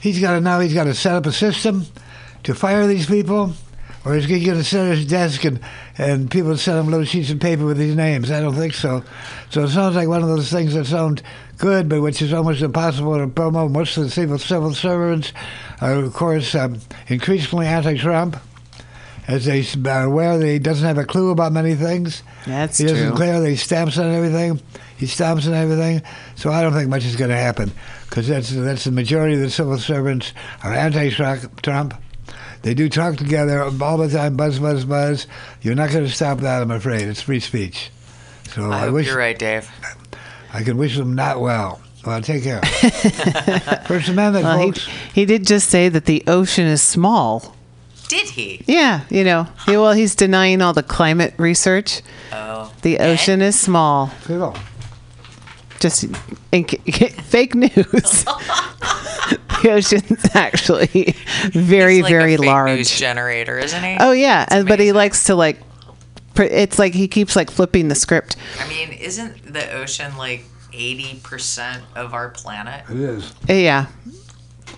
he's 0.01 0.19
got 0.19 0.33
to 0.33 0.41
now. 0.41 0.59
He's 0.59 0.73
got 0.73 0.85
to 0.85 0.93
set 0.93 1.15
up 1.15 1.25
a 1.25 1.31
system 1.31 1.85
to 2.43 2.53
fire 2.53 2.85
these 2.87 3.05
people, 3.05 3.53
or 4.05 4.15
is 4.15 4.25
he 4.25 4.43
going 4.43 4.57
to 4.57 4.63
sit 4.63 4.81
at 4.81 4.97
his 4.97 5.07
desk 5.07 5.45
and 5.45 5.59
and 5.97 6.29
people 6.29 6.55
send 6.57 6.79
him 6.79 6.87
little 6.87 7.05
sheets 7.05 7.29
of 7.29 7.39
paper 7.39 7.65
with 7.65 7.77
these 7.77 7.95
names? 7.95 8.29
I 8.29 8.41
don't 8.41 8.55
think 8.55 8.73
so. 8.73 9.03
So 9.49 9.63
it 9.63 9.69
sounds 9.69 9.95
like 9.95 10.07
one 10.07 10.21
of 10.21 10.29
those 10.29 10.51
things 10.51 10.73
that 10.73 10.85
sound 10.85 11.23
good, 11.63 11.87
but 11.87 12.01
which 12.01 12.21
is 12.21 12.33
almost 12.33 12.61
impossible 12.61 13.17
to 13.17 13.27
promote. 13.27 13.71
Most 13.71 13.95
of 13.95 14.03
the 14.03 14.09
civil 14.09 14.37
civil 14.37 14.73
servants 14.73 15.31
are, 15.79 15.93
of 15.93 16.13
course, 16.13 16.53
um, 16.55 16.79
increasingly 17.07 17.67
anti-Trump. 17.67 18.35
As 19.25 19.45
they 19.45 19.65
are 19.89 20.03
aware 20.03 20.37
that 20.37 20.45
he 20.45 20.59
doesn't 20.59 20.85
have 20.85 20.97
a 20.97 21.05
clue 21.05 21.31
about 21.31 21.53
many 21.53 21.75
things. 21.75 22.23
That's 22.45 22.77
he 22.77 22.85
doesn't 22.85 23.07
true. 23.07 23.15
clear. 23.15 23.39
They 23.39 23.55
stamps 23.55 23.97
on 23.97 24.11
everything. 24.11 24.59
He 24.97 25.07
stamps 25.07 25.47
on 25.47 25.53
everything. 25.53 26.01
So 26.35 26.51
I 26.51 26.61
don't 26.61 26.73
think 26.73 26.89
much 26.89 27.05
is 27.05 27.15
going 27.15 27.31
to 27.31 27.37
happen 27.37 27.71
because 28.09 28.27
that's 28.27 28.49
that's 28.49 28.83
the 28.83 28.91
majority 28.91 29.35
of 29.35 29.39
the 29.39 29.49
civil 29.49 29.77
servants 29.77 30.33
are 30.61 30.73
anti-Trump. 30.73 31.93
They 32.63 32.73
do 32.73 32.89
talk 32.89 33.15
together 33.15 33.63
all 33.63 33.97
the 33.97 34.09
time, 34.09 34.35
buzz, 34.35 34.59
buzz, 34.59 34.83
buzz. 34.83 35.27
You're 35.61 35.75
not 35.75 35.91
going 35.91 36.03
to 36.03 36.11
stop 36.11 36.39
that, 36.39 36.61
I'm 36.61 36.71
afraid. 36.71 37.03
It's 37.03 37.21
free 37.21 37.39
speech. 37.39 37.89
So 38.53 38.69
I 38.69 38.75
I, 38.75 38.79
hope 38.81 38.93
wish 38.95 39.07
you're 39.07 39.17
right, 39.17 39.39
Dave. 39.39 39.69
I 40.53 40.63
can 40.63 40.77
wish 40.77 40.95
them 40.97 41.15
not 41.15 41.39
well. 41.41 41.81
Well, 42.05 42.21
take 42.21 42.43
care. 42.43 42.61
First 43.87 44.09
Amendment, 44.09 44.43
Well, 44.45 44.57
he, 44.59 44.65
folks. 44.67 44.87
he 45.13 45.25
did 45.25 45.47
just 45.47 45.69
say 45.69 45.89
that 45.89 46.05
the 46.05 46.23
ocean 46.27 46.65
is 46.67 46.81
small. 46.81 47.55
Did 48.09 48.27
he? 48.29 48.61
Yeah, 48.67 49.01
you 49.09 49.23
know. 49.23 49.47
He, 49.65 49.71
well, 49.77 49.93
he's 49.93 50.13
denying 50.13 50.61
all 50.61 50.73
the 50.73 50.83
climate 50.83 51.33
research. 51.37 52.01
Oh. 52.31 52.71
The 52.81 52.99
ocean 52.99 53.41
is 53.41 53.57
small. 53.59 54.07
Hello. 54.27 54.53
Just 55.79 56.03
in, 56.51 56.65
fake 56.65 57.55
news. 57.55 57.71
the 57.73 59.69
ocean's 59.71 60.35
actually 60.35 61.15
very, 61.51 61.95
He's 61.95 62.03
like 62.03 62.11
very 62.11 62.33
a 62.35 62.37
fake 62.37 62.45
large. 62.45 62.77
news 62.77 62.91
generator, 62.99 63.57
isn't 63.59 63.83
he? 63.83 63.97
Oh 63.99 64.11
yeah, 64.11 64.45
and, 64.49 64.67
but 64.67 64.79
he 64.79 64.91
likes 64.91 65.23
to 65.25 65.35
like. 65.35 65.57
Pr- 66.33 66.43
It's 66.43 66.77
like 66.79 66.93
he 66.93 67.07
keeps 67.07 67.35
like 67.35 67.49
flipping 67.51 67.87
the 67.87 67.95
script. 67.95 68.35
I 68.59 68.67
mean, 68.67 68.91
isn't 68.93 69.53
the 69.53 69.71
ocean 69.73 70.17
like 70.17 70.45
80% 70.71 71.81
of 71.95 72.13
our 72.13 72.29
planet? 72.29 72.83
It 72.89 72.97
is. 72.97 73.33
Yeah, 73.47 73.87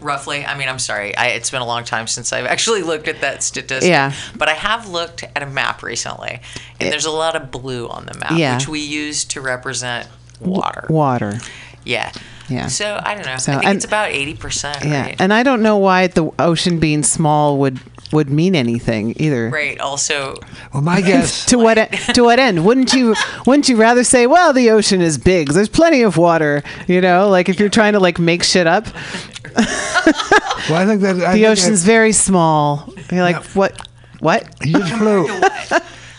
Roughly. 0.01 0.45
I 0.45 0.57
mean, 0.57 0.67
I'm 0.67 0.79
sorry. 0.79 1.15
I, 1.15 1.27
it's 1.27 1.49
been 1.49 1.61
a 1.61 1.65
long 1.65 1.85
time 1.85 2.05
since 2.07 2.33
I've 2.33 2.45
actually 2.45 2.81
looked 2.91 3.07
at 3.07 3.21
that 3.21 3.41
statistic. 3.43 3.89
Yeah. 3.89 4.13
But 4.37 4.49
I 4.49 4.53
have 4.53 4.89
looked 4.89 5.23
at 5.23 5.41
a 5.41 5.45
map 5.45 5.81
recently, 5.83 6.41
and 6.79 6.91
there's 6.91 7.05
a 7.05 7.11
lot 7.11 7.35
of 7.37 7.49
blue 7.49 7.87
on 7.87 8.05
the 8.05 8.13
map, 8.19 8.31
Yeah. 8.35 8.55
which 8.57 8.67
we 8.67 8.81
use 8.81 9.23
to 9.25 9.39
represent 9.41 10.09
water. 10.41 10.85
water. 10.89 11.39
Yeah. 11.85 12.11
Yeah. 12.49 12.67
So 12.67 12.99
I 13.03 13.15
don't 13.15 13.25
know. 13.25 13.37
So, 13.37 13.51
I 13.53 13.55
think 13.55 13.65
and- 13.67 13.75
it's 13.77 13.85
about 13.85 14.11
80%. 14.11 14.83
Yeah, 14.85 15.01
Right. 15.01 15.15
and 15.19 15.33
I 15.33 15.43
don't 15.43 15.61
know 15.63 15.77
why 15.77 16.07
the 16.07 16.29
ocean 16.39 16.79
being 16.79 17.03
small 17.03 17.57
would 17.59 17.79
would 18.11 18.29
mean 18.29 18.55
anything 18.55 19.13
either. 19.17 19.49
Right. 19.49 19.79
Also, 19.79 20.35
Well, 20.71 20.83
my 20.83 21.01
guess. 21.09 21.43
to 21.47 21.57
what 21.57 21.75
to 22.13 22.21
what 22.23 22.39
end? 22.39 22.63
Wouldn't 22.63 22.93
you 22.93 23.15
wouldn't 23.47 23.67
you 23.67 23.75
rather 23.77 24.03
say, 24.03 24.27
well, 24.27 24.53
the 24.53 24.69
ocean 24.69 25.01
is 25.01 25.17
big. 25.17 25.49
There's 25.49 25.69
plenty 25.69 26.03
of 26.03 26.15
water. 26.15 26.61
You 26.87 27.01
know, 27.01 27.29
like 27.29 27.49
if 27.49 27.59
you're 27.59 27.67
trying 27.69 27.93
to 27.93 27.99
like 27.99 28.19
make 28.19 28.43
shit 28.43 28.67
up, 28.67 28.85
Well, 29.55 30.75
I 30.81 30.85
think 30.85 31.01
that 31.01 31.15
I 31.15 31.33
the 31.33 31.41
think 31.41 31.45
ocean's 31.47 31.83
very 31.83 32.11
small. 32.11 32.93
You're 33.11 33.21
like, 33.23 33.43
what? 33.55 33.87
What? 34.19 34.47
He 34.63 34.71
just 34.73 34.93
flew. 34.93 35.27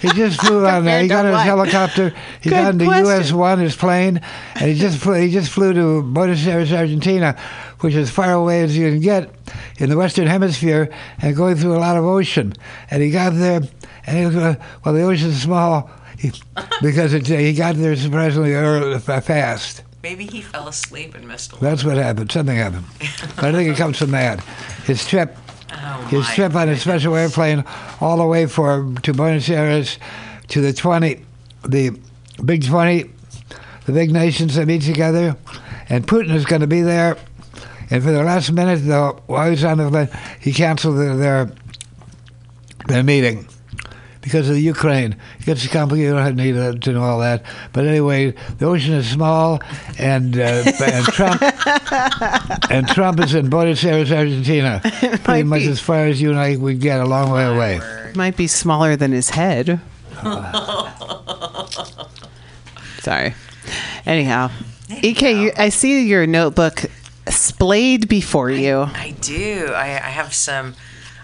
He 0.00 0.08
just 0.08 0.40
flew 0.40 0.66
on 0.68 0.84
there. 0.84 1.02
He 1.02 1.08
got 1.08 1.24
his 1.24 1.32
what? 1.34 1.44
helicopter. 1.46 2.10
He 2.40 2.50
Good 2.50 2.56
got 2.56 2.72
into 2.74 2.84
question. 2.84 3.06
US 3.06 3.32
One, 3.32 3.58
his 3.58 3.76
plane, 3.76 4.20
and 4.54 4.70
he 4.70 4.74
just 4.78 4.98
flew. 4.98 5.14
He 5.14 5.30
just 5.30 5.50
flew 5.50 5.72
to 5.72 6.02
Buenos 6.02 6.46
Aires, 6.46 6.72
Argentina, 6.72 7.36
which 7.80 7.94
is 7.94 8.08
as 8.08 8.14
far 8.14 8.32
away 8.32 8.62
as 8.62 8.76
you 8.76 8.90
can 8.90 9.00
get 9.00 9.30
in 9.78 9.88
the 9.90 9.96
Western 9.96 10.26
Hemisphere, 10.26 10.92
and 11.20 11.36
going 11.36 11.56
through 11.56 11.76
a 11.76 11.80
lot 11.80 11.96
of 11.96 12.04
ocean. 12.04 12.52
And 12.90 13.02
he 13.02 13.10
got 13.10 13.32
there, 13.34 13.60
and 14.06 14.18
he 14.18 14.26
was 14.26 14.36
uh, 14.36 14.56
well, 14.84 14.94
the 14.94 15.02
ocean's 15.02 15.42
small 15.42 15.90
he, 16.18 16.32
because 16.82 17.12
it, 17.12 17.26
he 17.26 17.52
got 17.54 17.76
there 17.76 17.96
surprisingly 17.96 18.54
early, 18.54 18.98
fast. 18.98 19.82
maybe 20.02 20.24
he 20.26 20.40
fell 20.40 20.68
asleep 20.68 21.14
and 21.14 21.26
missed 21.26 21.52
a 21.52 21.56
That's 21.56 21.84
what 21.84 21.96
happened. 21.96 22.30
Something 22.32 22.56
happened. 22.56 22.84
But 23.36 23.46
I 23.46 23.52
think 23.52 23.70
it 23.72 23.76
comes 23.76 23.98
from 23.98 24.10
that. 24.12 24.40
His 24.84 25.06
trip, 25.06 25.36
Oh, 25.72 26.24
trip 26.34 26.54
on 26.54 26.68
a 26.68 26.76
special 26.76 27.16
airplane, 27.16 27.64
all 28.00 28.18
the 28.18 28.26
way 28.26 28.46
for 28.46 28.92
to 29.02 29.12
Buenos 29.12 29.48
Aires, 29.48 29.98
to 30.48 30.60
the 30.60 30.72
twenty, 30.72 31.24
the 31.66 31.98
big 32.44 32.64
twenty, 32.64 33.10
the 33.86 33.92
big 33.92 34.12
nations 34.12 34.54
that 34.54 34.66
meet 34.66 34.82
together, 34.82 35.36
and 35.88 36.06
Putin 36.06 36.34
is 36.34 36.44
going 36.44 36.60
to 36.60 36.66
be 36.66 36.82
there. 36.82 37.16
And 37.90 38.02
for 38.02 38.10
the 38.10 38.22
last 38.22 38.50
minute, 38.52 38.80
though, 38.84 39.20
while 39.26 39.44
he 39.46 39.50
was 39.52 39.64
on 39.64 39.78
the 39.78 39.90
plane, 39.90 40.08
he 40.40 40.52
canceled 40.52 40.98
their 40.98 41.16
their, 41.16 41.52
their 42.86 43.02
meeting. 43.02 43.48
Because 44.26 44.48
of 44.48 44.56
the 44.56 44.60
Ukraine, 44.60 45.14
it 45.38 45.46
gets 45.46 45.64
complicated. 45.68 46.08
You 46.08 46.18
don't 46.18 46.34
need 46.34 46.54
to, 46.54 46.76
to 46.76 46.92
know 46.92 47.04
all 47.04 47.20
that. 47.20 47.44
But 47.72 47.86
anyway, 47.86 48.34
the 48.58 48.66
ocean 48.66 48.94
is 48.94 49.08
small, 49.08 49.62
and 50.00 50.36
uh, 50.36 50.64
and 50.82 51.06
Trump 51.06 51.42
and 52.72 52.88
Trump 52.88 53.20
is 53.20 53.36
in 53.36 53.48
Buenos 53.48 53.84
Aires, 53.84 54.10
Argentina, 54.10 54.80
pretty 55.22 55.44
much 55.44 55.62
as 55.62 55.78
far 55.78 56.06
as 56.06 56.20
you 56.20 56.30
and 56.30 56.40
I 56.40 56.56
would 56.56 56.80
get, 56.80 56.98
a 56.98 57.04
long 57.04 57.30
way 57.30 57.44
away. 57.44 57.78
Might 58.16 58.36
be 58.36 58.48
smaller 58.48 58.96
than 58.96 59.12
his 59.12 59.30
head. 59.30 59.80
Sorry. 62.98 63.32
Anyhow, 64.04 64.50
Ek, 64.90 65.22
you, 65.22 65.52
I 65.56 65.68
see 65.68 66.04
your 66.04 66.26
notebook 66.26 66.86
splayed 67.28 68.08
before 68.08 68.50
you. 68.50 68.88
I 68.92 69.14
do. 69.20 69.70
I, 69.72 69.84
I 69.84 70.10
have 70.10 70.34
some. 70.34 70.74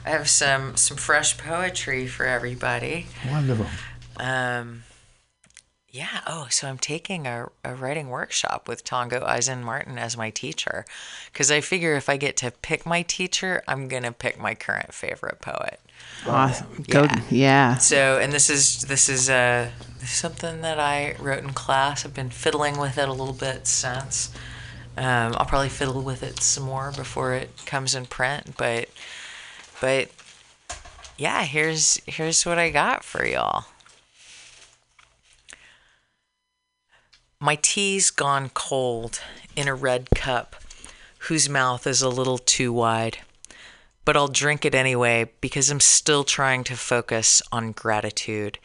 I 0.04 0.10
have 0.10 0.28
some 0.28 0.76
some 0.76 0.96
fresh 0.96 1.38
poetry 1.38 2.06
for 2.06 2.26
everybody. 2.26 3.06
Wonderful. 3.30 3.66
Um, 4.16 4.82
yeah. 5.88 6.20
Oh, 6.26 6.46
so 6.50 6.68
I'm 6.68 6.78
taking 6.78 7.26
a, 7.26 7.48
a 7.64 7.74
writing 7.74 8.08
workshop 8.08 8.66
with 8.66 8.82
Tongo 8.84 9.22
Eisen 9.22 9.62
Martin 9.62 9.98
as 9.98 10.16
my 10.16 10.30
teacher, 10.30 10.84
because 11.32 11.50
I 11.50 11.60
figure 11.60 11.94
if 11.94 12.08
I 12.08 12.16
get 12.16 12.36
to 12.38 12.50
pick 12.50 12.86
my 12.86 13.02
teacher, 13.02 13.62
I'm 13.68 13.88
gonna 13.88 14.12
pick 14.12 14.38
my 14.40 14.54
current 14.54 14.92
favorite 14.94 15.40
poet. 15.40 15.80
Awesome. 16.26 16.84
Go, 16.88 17.02
Yeah. 17.02 17.20
yeah. 17.30 17.74
So, 17.76 18.18
and 18.18 18.32
this 18.32 18.48
is 18.50 18.82
this 18.82 19.08
is 19.08 19.28
uh, 19.30 19.70
something 20.04 20.62
that 20.62 20.78
I 20.80 21.14
wrote 21.20 21.44
in 21.44 21.52
class. 21.52 22.04
I've 22.04 22.14
been 22.14 22.30
fiddling 22.30 22.78
with 22.78 22.96
it 22.98 23.08
a 23.08 23.12
little 23.12 23.34
bit 23.34 23.66
since. 23.66 24.32
Um, 24.96 25.34
I'll 25.36 25.46
probably 25.46 25.68
fiddle 25.70 26.02
with 26.02 26.22
it 26.22 26.40
some 26.40 26.64
more 26.64 26.92
before 26.94 27.34
it 27.34 27.50
comes 27.66 27.94
in 27.94 28.06
print, 28.06 28.56
but 28.58 28.88
but 29.82 30.08
yeah, 31.18 31.42
here's 31.42 32.00
here's 32.06 32.46
what 32.46 32.56
I 32.56 32.70
got 32.70 33.02
for 33.02 33.26
y'all. 33.26 33.64
My 37.40 37.56
tea's 37.56 38.12
gone 38.12 38.50
cold 38.50 39.20
in 39.56 39.66
a 39.66 39.74
red 39.74 40.08
cup, 40.14 40.54
whose 41.26 41.48
mouth 41.48 41.84
is 41.88 42.00
a 42.00 42.08
little 42.08 42.38
too 42.38 42.72
wide. 42.72 43.18
But 44.04 44.16
I'll 44.16 44.28
drink 44.28 44.64
it 44.64 44.74
anyway 44.76 45.32
because 45.40 45.68
I'm 45.68 45.80
still 45.80 46.22
trying 46.22 46.62
to 46.64 46.76
focus 46.76 47.42
on 47.50 47.72
gratitude. 47.72 48.60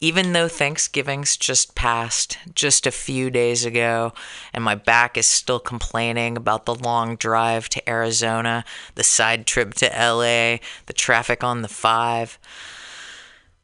Even 0.00 0.32
though 0.32 0.46
Thanksgiving's 0.46 1.36
just 1.36 1.74
passed, 1.74 2.38
just 2.54 2.86
a 2.86 2.92
few 2.92 3.30
days 3.30 3.64
ago, 3.64 4.12
and 4.52 4.62
my 4.62 4.76
back 4.76 5.16
is 5.16 5.26
still 5.26 5.58
complaining 5.58 6.36
about 6.36 6.66
the 6.66 6.74
long 6.74 7.16
drive 7.16 7.68
to 7.70 7.88
Arizona, 7.88 8.64
the 8.94 9.02
side 9.02 9.44
trip 9.44 9.74
to 9.74 9.86
LA, 9.86 10.58
the 10.86 10.92
traffic 10.94 11.42
on 11.42 11.62
the 11.62 11.68
5, 11.68 12.38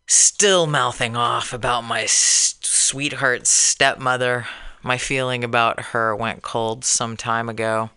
still 0.08 0.66
mouthing 0.66 1.16
off 1.16 1.52
about 1.52 1.82
my 1.82 2.04
sweetheart's 2.06 3.50
stepmother. 3.50 4.46
My 4.82 4.98
feeling 4.98 5.44
about 5.44 5.80
her 5.80 6.16
went 6.16 6.42
cold 6.42 6.84
some 6.84 7.16
time 7.16 7.48
ago. 7.48 7.90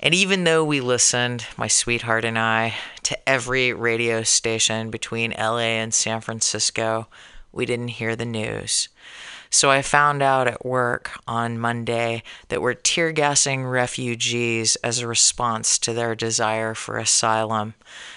And 0.00 0.14
even 0.14 0.44
though 0.44 0.64
we 0.64 0.80
listened, 0.80 1.46
my 1.56 1.68
sweetheart 1.68 2.24
and 2.24 2.38
I, 2.38 2.74
to 3.02 3.28
every 3.28 3.72
radio 3.72 4.22
station 4.22 4.90
between 4.90 5.34
LA 5.38 5.58
and 5.58 5.92
San 5.92 6.20
Francisco, 6.20 7.08
we 7.52 7.66
didn't 7.66 7.88
hear 7.88 8.16
the 8.16 8.24
news. 8.24 8.88
So 9.54 9.70
I 9.70 9.82
found 9.82 10.22
out 10.22 10.48
at 10.48 10.64
work 10.64 11.10
on 11.28 11.58
Monday 11.58 12.22
that 12.48 12.62
we're 12.62 12.72
tear 12.72 13.12
gassing 13.12 13.66
refugees 13.66 14.76
as 14.76 15.00
a 15.00 15.06
response 15.06 15.78
to 15.80 15.92
their 15.92 16.14
desire 16.14 16.72
for 16.72 16.96
asylum. 16.96 17.74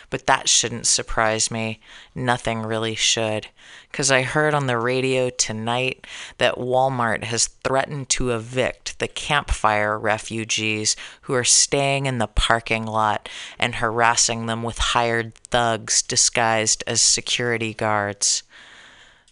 But 0.09 0.27
that 0.27 0.47
shouldn't 0.47 0.87
surprise 0.87 1.51
me. 1.51 1.81
Nothing 2.15 2.61
really 2.61 2.95
should. 2.95 3.49
Because 3.91 4.11
I 4.11 4.21
heard 4.21 4.53
on 4.53 4.67
the 4.67 4.77
radio 4.77 5.29
tonight 5.29 6.07
that 6.37 6.55
Walmart 6.55 7.25
has 7.25 7.47
threatened 7.47 8.07
to 8.11 8.31
evict 8.31 8.97
the 8.99 9.09
campfire 9.09 9.99
refugees 9.99 10.95
who 11.23 11.33
are 11.33 11.43
staying 11.43 12.05
in 12.05 12.17
the 12.17 12.27
parking 12.27 12.85
lot 12.85 13.27
and 13.59 13.75
harassing 13.75 14.45
them 14.45 14.63
with 14.63 14.77
hired 14.77 15.35
thugs 15.35 16.01
disguised 16.01 16.81
as 16.87 17.01
security 17.01 17.73
guards. 17.73 18.43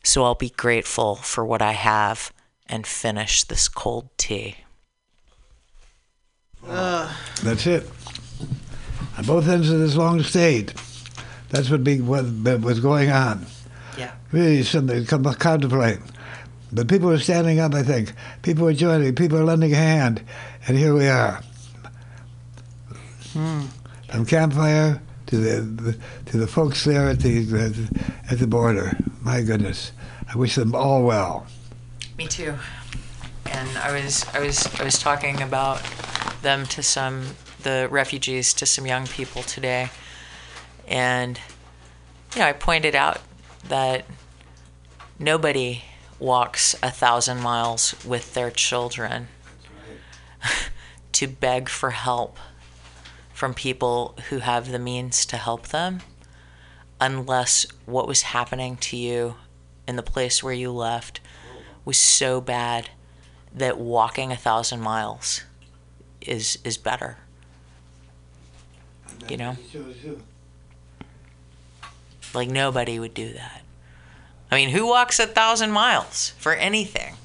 So 0.04 0.24
I'll 0.24 0.36
be 0.36 0.50
grateful 0.50 1.16
for 1.16 1.46
what 1.46 1.62
I 1.62 1.72
have 1.72 2.34
and 2.68 2.86
finish 2.86 3.44
this 3.44 3.68
cold 3.68 4.10
tea. 4.18 4.58
That's 7.44 7.68
it. 7.68 7.90
On 9.18 9.26
both 9.26 9.48
ends 9.48 9.70
of 9.70 9.80
this 9.80 9.96
long 9.96 10.22
stage, 10.24 10.74
that's 11.50 11.70
what, 11.70 11.84
be, 11.84 12.02
what 12.02 12.26
was 12.62 12.80
going 12.80 13.12
on. 13.12 13.46
Yeah. 13.98 14.12
Really 14.32 14.64
something 14.64 15.02
to 15.04 15.08
come 15.08 15.24
contemplate. 15.24 16.00
But 16.72 16.88
people 16.88 17.12
are 17.12 17.20
standing 17.20 17.60
up, 17.60 17.74
I 17.74 17.84
think. 17.84 18.14
People 18.42 18.68
are 18.68 18.74
joining. 18.74 19.14
People 19.14 19.38
are 19.38 19.44
lending 19.44 19.74
a 19.74 19.78
hand. 19.78 20.24
And 20.68 20.78
here 20.78 20.96
we 20.96 21.08
are. 21.08 21.42
Hmm. 23.34 23.66
From 24.10 24.26
campfire 24.26 25.02
to 25.34 25.62
the, 25.62 25.98
to 26.28 26.38
the 26.38 26.48
folks 26.48 26.84
there 26.86 27.10
at 27.10 27.20
the, 27.20 27.90
at 28.30 28.40
the 28.40 28.48
border. 28.48 28.98
My 29.22 29.42
goodness. 29.42 29.92
I 30.34 30.38
wish 30.38 30.56
them 30.56 30.76
all 30.76 31.04
well. 31.04 31.48
Me 32.18 32.28
too. 32.28 32.56
And 33.46 33.78
I 33.78 33.92
was 33.92 34.26
I 34.34 34.40
was 34.40 34.68
I 34.80 34.84
was 34.84 34.98
talking 34.98 35.42
about 35.42 35.82
them 36.42 36.66
to 36.68 36.84
some 36.84 37.36
the 37.62 37.88
refugees 37.90 38.54
to 38.56 38.66
some 38.66 38.86
young 38.86 39.08
people 39.08 39.44
today. 39.44 39.90
And 40.88 41.40
you 42.34 42.42
know, 42.42 42.48
I 42.48 42.54
pointed 42.54 42.96
out 42.96 43.22
that 43.68 44.06
nobody 45.20 45.84
walks 46.20 46.76
a 46.82 46.90
thousand 46.90 47.42
miles 47.42 47.96
with 48.06 48.34
their 48.34 48.50
children 48.50 49.28
to 51.14 51.28
beg 51.28 51.70
for 51.70 51.92
help 51.92 52.38
from 53.44 53.54
people 53.54 54.16
who 54.30 54.38
have 54.38 54.72
the 54.72 54.80
means 54.80 55.26
to 55.26 55.36
help 55.36 55.68
them 55.68 56.00
unless 57.02 57.66
what 57.86 58.08
was 58.08 58.22
happening 58.22 58.78
to 58.78 58.96
you 58.96 59.36
in 59.86 59.98
the 59.98 60.02
place 60.02 60.42
where 60.42 60.54
you 60.54 60.72
left 60.72 61.20
was 61.84 61.98
so 61.98 62.40
bad 62.40 62.90
that 63.54 63.78
walking 63.78 64.32
a 64.32 64.38
thousand 64.38 64.80
miles 64.80 65.44
is 66.22 66.58
is 66.64 66.78
better. 66.78 67.18
You 69.28 69.36
know? 69.36 69.58
Like 72.34 72.48
nobody 72.48 72.98
would 72.98 73.14
do 73.14 73.34
that. 73.34 73.62
I 74.50 74.56
mean, 74.56 74.70
who 74.70 74.88
walks 74.88 75.20
a 75.20 75.28
thousand 75.28 75.72
miles 75.72 76.30
for 76.38 76.54
anything 76.54 77.16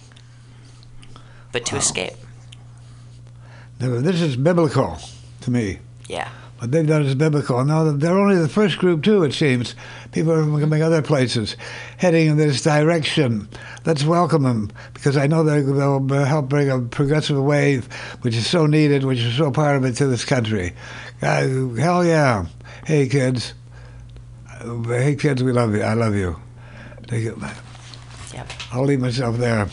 but 1.53 1.65
to 1.67 1.77
escape? 1.77 2.15
Now, 3.79 4.01
This 4.01 4.21
is 4.21 4.35
biblical 4.35 4.99
to 5.43 5.51
me. 5.53 5.79
Yeah. 6.09 6.29
What 6.59 6.73
they've 6.73 6.85
done 6.87 7.03
is 7.03 7.15
biblical. 7.15 7.65
Now, 7.65 7.93
they're 7.93 8.19
only 8.19 8.35
the 8.37 8.49
first 8.49 8.79
group, 8.79 9.05
too, 9.05 9.23
it 9.23 9.33
seems. 9.33 9.77
People 10.11 10.33
are 10.33 10.43
from 10.43 10.59
coming 10.59 10.83
other 10.83 11.03
places, 11.03 11.57
heading 11.99 12.27
in 12.27 12.37
this 12.37 12.65
direction. 12.65 13.49
Let's 13.87 14.03
welcome 14.03 14.43
them, 14.43 14.73
because 14.93 15.17
I 15.17 15.29
know 15.29 15.45
they- 15.45 15.61
they'll 15.61 16.05
help 16.25 16.49
bring 16.49 16.69
a 16.69 16.81
progressive 16.81 17.39
wave, 17.41 17.89
which 18.23 18.35
is 18.35 18.45
so 18.49 18.67
needed, 18.67 19.05
which 19.05 19.21
is 19.21 19.37
so 19.37 19.53
part 19.53 19.77
of 19.77 19.85
it 19.85 19.95
to 19.97 20.09
this 20.09 20.25
country. 20.25 20.73
Uh, 21.23 21.47
hell 21.79 22.05
yeah. 22.05 22.47
Hey, 22.85 23.07
kids. 23.07 23.55
Uh, 24.61 24.83
Hey, 24.89 25.15
kids, 25.15 25.45
we 25.45 25.53
love 25.53 25.73
you. 25.77 25.83
I 25.83 25.95
love 25.95 26.17
you. 26.17 26.41
Take 27.07 27.25
it. 27.27 27.35
Yep. 28.35 28.51
I'll 28.73 28.85
leave 28.85 29.01
myself 29.01 29.37
there. 29.39 29.69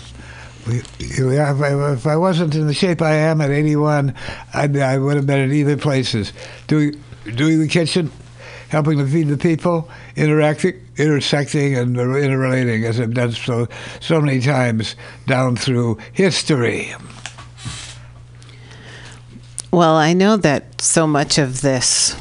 If 0.68 2.08
I 2.08 2.16
wasn't 2.16 2.56
in 2.56 2.68
the 2.68 2.74
shape 2.74 3.02
I 3.02 3.14
am 3.14 3.42
at 3.42 3.52
81, 3.52 4.14
I'd, 4.54 4.78
I 4.78 4.98
would 4.98 5.16
have 5.16 5.28
been 5.28 5.40
in 5.40 5.52
either 5.52 5.78
places. 5.78 6.34
Doing, 6.68 7.02
doing 7.36 7.60
the 7.60 7.68
kitchen, 7.68 8.12
helping 8.70 8.98
to 8.98 9.06
feed 9.06 9.28
the 9.28 9.38
people, 9.38 9.90
interacting, 10.16 10.74
intersecting, 10.98 11.76
and 11.76 11.96
interrelating, 11.98 12.86
as 12.86 13.00
I've 13.00 13.14
done 13.14 13.32
so, 13.32 13.68
so 14.00 14.20
many 14.20 14.42
times 14.42 14.96
down 15.28 15.56
through 15.56 16.00
history. 16.14 16.94
Well, 19.72 19.96
I 19.96 20.14
know 20.14 20.38
that 20.38 20.82
so 20.82 21.06
much 21.06 21.38
of 21.38 21.62
this, 21.62 22.16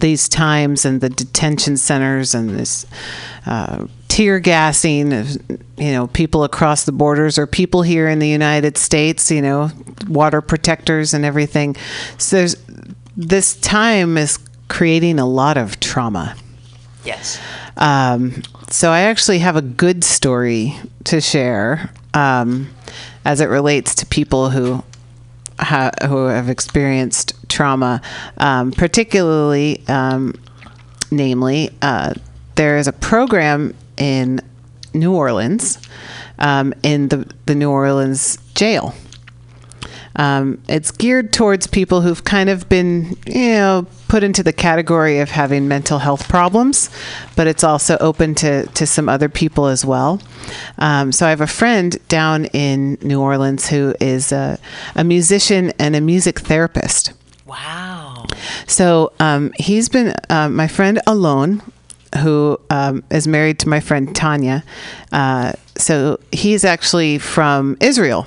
these 0.00 0.28
times 0.28 0.84
and 0.84 1.00
the 1.00 1.10
detention 1.10 1.76
centers 1.76 2.34
and 2.34 2.50
this 2.50 2.86
uh, 3.46 3.86
tear 4.10 4.40
gassing 4.40 5.12
of, 5.12 5.36
you 5.78 5.92
know, 5.92 6.08
people 6.08 6.42
across 6.42 6.84
the 6.84 6.92
borders 6.92 7.38
or 7.38 7.46
people 7.46 7.82
here 7.82 8.08
in 8.08 8.18
the 8.18 8.28
United 8.28 8.76
States, 8.76 9.30
you 9.30 9.40
know, 9.40 9.70
water 10.08 10.40
protectors 10.40 11.14
and 11.14 11.24
everything. 11.24 11.76
So 12.18 12.36
there's, 12.36 12.56
this 13.16 13.54
time 13.56 14.18
is 14.18 14.38
creating 14.68 15.20
a 15.20 15.26
lot 15.26 15.56
of 15.56 15.78
trauma. 15.78 16.34
Yes. 17.04 17.40
Um, 17.76 18.42
so 18.68 18.90
I 18.90 19.02
actually 19.02 19.38
have 19.38 19.56
a 19.56 19.62
good 19.62 20.02
story 20.02 20.74
to 21.04 21.20
share 21.20 21.90
um, 22.12 22.68
as 23.24 23.40
it 23.40 23.46
relates 23.46 23.94
to 23.94 24.06
people 24.06 24.50
who 24.50 24.82
ha- 25.60 25.92
who 26.08 26.26
have 26.26 26.48
experienced 26.48 27.34
trauma, 27.48 28.02
um, 28.38 28.72
particularly, 28.72 29.82
um, 29.88 30.34
namely, 31.10 31.70
uh, 31.80 32.12
there 32.56 32.76
is 32.76 32.88
a 32.88 32.92
program 32.92 33.74
in 34.00 34.40
New 34.92 35.14
Orleans, 35.14 35.78
um, 36.40 36.74
in 36.82 37.08
the 37.08 37.32
the 37.46 37.54
New 37.54 37.70
Orleans 37.70 38.38
jail. 38.54 38.94
Um, 40.16 40.60
it's 40.68 40.90
geared 40.90 41.32
towards 41.32 41.68
people 41.68 42.00
who've 42.00 42.24
kind 42.24 42.50
of 42.50 42.68
been, 42.68 43.16
you 43.26 43.52
know, 43.52 43.86
put 44.08 44.24
into 44.24 44.42
the 44.42 44.52
category 44.52 45.20
of 45.20 45.30
having 45.30 45.68
mental 45.68 46.00
health 46.00 46.28
problems, 46.28 46.90
but 47.36 47.46
it's 47.46 47.62
also 47.62 47.96
open 47.98 48.34
to, 48.36 48.66
to 48.66 48.86
some 48.86 49.08
other 49.08 49.28
people 49.28 49.66
as 49.66 49.84
well. 49.84 50.20
Um, 50.78 51.12
so 51.12 51.26
I 51.26 51.30
have 51.30 51.40
a 51.40 51.46
friend 51.46 51.96
down 52.08 52.46
in 52.46 52.98
New 53.02 53.20
Orleans 53.20 53.68
who 53.68 53.94
is 54.00 54.32
a, 54.32 54.58
a 54.96 55.04
musician 55.04 55.72
and 55.78 55.94
a 55.94 56.00
music 56.00 56.40
therapist. 56.40 57.12
Wow. 57.46 58.26
So 58.66 59.12
um, 59.20 59.52
he's 59.58 59.88
been 59.88 60.14
uh, 60.28 60.48
my 60.48 60.66
friend 60.66 61.00
Alon, 61.06 61.62
who 62.18 62.58
um, 62.70 63.02
is 63.10 63.28
married 63.28 63.58
to 63.60 63.68
my 63.68 63.80
friend 63.80 64.14
Tanya. 64.14 64.64
Uh, 65.12 65.52
so 65.76 66.18
he's 66.32 66.64
actually 66.64 67.18
from 67.18 67.76
Israel. 67.80 68.26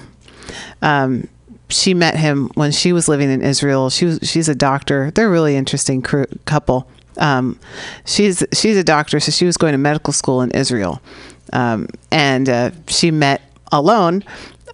Um, 0.81 1.27
she 1.69 1.93
met 1.93 2.15
him 2.15 2.49
when 2.55 2.72
she 2.72 2.93
was 2.93 3.07
living 3.07 3.30
in 3.30 3.41
Israel. 3.41 3.89
She 3.89 4.05
was 4.05 4.19
she's 4.23 4.47
a 4.47 4.55
doctor. 4.55 5.11
They're 5.11 5.27
a 5.27 5.31
really 5.31 5.55
interesting 5.55 6.01
couple. 6.01 6.88
Um, 7.18 7.60
she's 8.05 8.43
she's 8.53 8.77
a 8.77 8.84
doctor, 8.84 9.19
so 9.19 9.31
she 9.31 9.45
was 9.45 9.57
going 9.57 9.73
to 9.73 9.77
medical 9.77 10.14
school 10.14 10.41
in 10.41 10.51
Israel, 10.51 11.01
um, 11.51 11.88
and 12.11 12.47
uh, 12.49 12.72
she 12.88 13.11
met 13.11 13.41
Alon. 13.72 14.23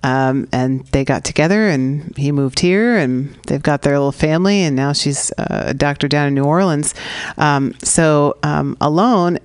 Um, 0.02 0.48
and 0.52 0.86
they 0.88 1.04
got 1.04 1.24
together, 1.24 1.68
and 1.68 2.16
he 2.16 2.32
moved 2.32 2.60
here, 2.60 2.98
and 2.98 3.36
they've 3.48 3.62
got 3.62 3.82
their 3.82 3.98
little 3.98 4.14
family, 4.14 4.62
and 4.62 4.76
now 4.76 4.94
she's 4.94 5.32
uh, 5.38 5.66
a 5.68 5.74
doctor 5.74 6.08
down 6.08 6.28
in 6.30 6.36
New 6.36 6.46
Orleans. 6.46 6.94
Um, 7.38 7.74
so 7.84 8.38
um, 8.44 8.78
Alon 8.80 9.40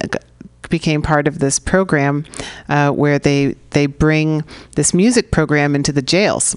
became 0.71 1.03
part 1.03 1.29
of 1.29 1.39
this 1.41 1.59
program 1.59 2.25
uh, 2.69 2.91
where 2.91 3.19
they 3.19 3.55
they 3.71 3.87
bring 3.87 4.45
this 4.77 4.95
music 4.95 5.31
program 5.31 5.75
into 5.75 5.93
the 5.93 6.03
jails. 6.03 6.57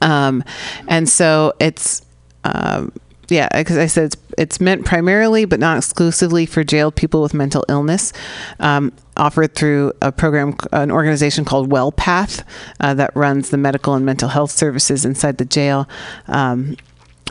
Um, 0.00 0.44
and 0.86 1.08
so 1.08 1.52
it's, 1.58 2.02
um, 2.44 2.92
yeah, 3.28 3.48
because 3.52 3.78
I 3.78 3.86
said 3.86 4.04
it's, 4.04 4.16
it's 4.38 4.60
meant 4.60 4.84
primarily, 4.84 5.44
but 5.44 5.58
not 5.58 5.78
exclusively, 5.78 6.46
for 6.46 6.62
jailed 6.62 6.94
people 6.94 7.22
with 7.22 7.34
mental 7.34 7.64
illness. 7.68 8.12
Um, 8.60 8.92
offered 9.16 9.54
through 9.54 9.92
a 10.02 10.12
program, 10.12 10.56
an 10.72 10.90
organization 10.90 11.44
called 11.44 11.70
WellPath 11.70 12.44
uh, 12.80 12.94
that 12.94 13.14
runs 13.14 13.50
the 13.50 13.56
medical 13.56 13.94
and 13.94 14.04
mental 14.04 14.28
health 14.28 14.50
services 14.50 15.04
inside 15.04 15.38
the 15.38 15.44
jail. 15.44 15.88
Um, 16.26 16.76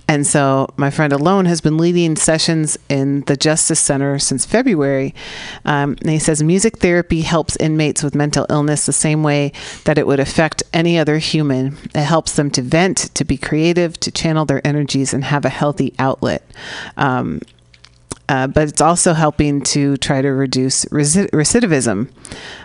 and 0.08 0.28
so 0.28 0.68
my 0.76 0.90
friend 0.90 1.14
Alon 1.14 1.46
has 1.46 1.62
been 1.62 1.78
leading 1.78 2.16
sessions 2.16 2.78
in 2.90 3.22
the 3.22 3.38
Justice 3.38 3.80
Center 3.80 4.20
since 4.20 4.46
February. 4.46 5.16
Um, 5.64 5.96
and 6.02 6.10
he 6.10 6.20
says 6.20 6.44
music 6.44 6.80
therapy 6.80 7.22
helps 7.22 7.56
inmates 7.58 8.04
with 8.04 8.14
mental 8.14 8.46
illness 8.50 8.86
the 8.86 8.94
same 8.94 9.24
way 9.24 9.54
that 9.86 9.98
it 9.98 10.06
would 10.06 10.20
affect 10.20 10.62
any 10.74 11.00
other 11.00 11.20
human. 11.20 11.78
It 11.96 12.04
helps 12.04 12.34
them 12.34 12.52
to 12.52 12.62
vent, 12.62 12.98
to 13.16 13.24
be 13.24 13.38
creative, 13.38 14.00
to 14.02 14.12
channel 14.12 14.46
their 14.46 14.66
energies, 14.68 15.14
and 15.14 15.24
have 15.24 15.46
a 15.46 15.50
healthy 15.50 15.94
outlet. 15.98 16.44
Um, 16.98 17.42
uh, 18.34 18.48
but 18.48 18.68
it's 18.68 18.82
also 18.82 19.14
helping 19.14 19.62
to 19.62 19.96
try 19.98 20.20
to 20.20 20.30
reduce 20.30 20.86
reci- 20.86 21.30
recidivism. 21.30 22.10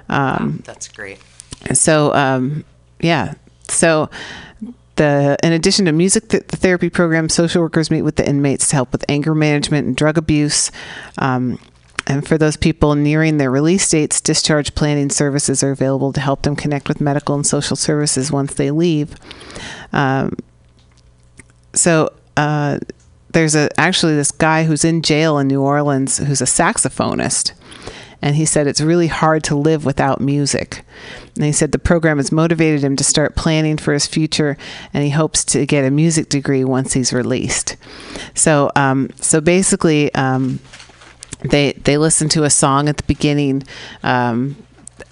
Um, 0.09 0.63
That's 0.65 0.89
great. 0.89 1.19
so 1.75 2.15
um, 2.15 2.65
yeah, 3.01 3.35
so 3.69 4.09
the 4.97 5.37
in 5.43 5.53
addition 5.53 5.85
to 5.85 5.93
music 5.93 6.31
th- 6.31 6.47
the 6.47 6.57
therapy 6.57 6.89
program, 6.89 7.29
social 7.29 7.61
workers 7.61 7.91
meet 7.91 8.01
with 8.01 8.17
the 8.17 8.27
inmates 8.27 8.69
to 8.69 8.77
help 8.77 8.93
with 8.93 9.05
anger 9.11 9.35
management 9.35 9.87
and 9.87 9.95
drug 9.95 10.17
abuse. 10.17 10.71
Um, 11.19 11.59
and 12.07 12.27
for 12.27 12.39
those 12.39 12.57
people 12.57 12.95
nearing 12.95 13.37
their 13.37 13.51
release 13.51 13.91
dates, 13.91 14.23
discharge 14.23 14.75
planning 14.75 15.11
services 15.11 15.63
are 15.63 15.73
available 15.73 16.15
to 16.15 16.21
help 16.21 16.45
them 16.45 16.57
connect 16.57 16.89
with 16.89 17.03
medical 17.03 17.35
and 17.35 17.47
social 17.47 17.77
services 17.77 18.33
once 18.33 18.55
they 18.55 18.71
leave. 18.71 19.15
Um, 19.93 20.35
so 21.75 22.15
uh, 22.39 22.79
there's 23.33 23.55
a 23.55 23.69
actually 23.79 24.15
this 24.15 24.31
guy 24.31 24.65
who's 24.65 24.85
in 24.85 25.03
jail 25.03 25.39
in 25.39 25.49
New 25.49 25.63
Orleans 25.63 26.19
who's 26.19 26.41
a 26.41 26.45
saxophonist, 26.45 27.53
and 28.23 28.37
he 28.37 28.45
said 28.45 28.67
it's 28.67 28.81
really 28.81 29.07
hard 29.07 29.45
to 29.45 29.55
live 29.55 29.85
without 29.85 30.21
music. 30.21 30.83
And 31.37 31.45
he 31.45 31.53
said 31.53 31.73
the 31.73 31.79
program 31.79 32.17
has 32.17 32.33
motivated 32.33 32.83
him 32.83 32.97
to 32.97 33.05
start 33.05 33.37
planning 33.37 33.77
for 33.77 33.93
his 33.93 34.07
future, 34.07 34.57
and 34.93 35.05
he 35.05 35.11
hopes 35.11 35.45
to 35.47 35.67
get 35.67 35.85
a 35.85 35.91
music 35.91 36.29
degree 36.29 36.65
once 36.65 36.95
he's 36.95 37.13
released. 37.13 37.77
So, 38.35 38.71
um, 38.75 39.11
so 39.21 39.41
basically, 39.41 40.13
um, 40.15 40.61
they 41.43 41.73
they 41.73 41.99
listen 41.99 42.29
to 42.31 42.45
a 42.45 42.51
song 42.51 42.89
at 42.89 42.97
the 42.97 43.05
beginning. 43.05 43.65
Um, 44.03 44.57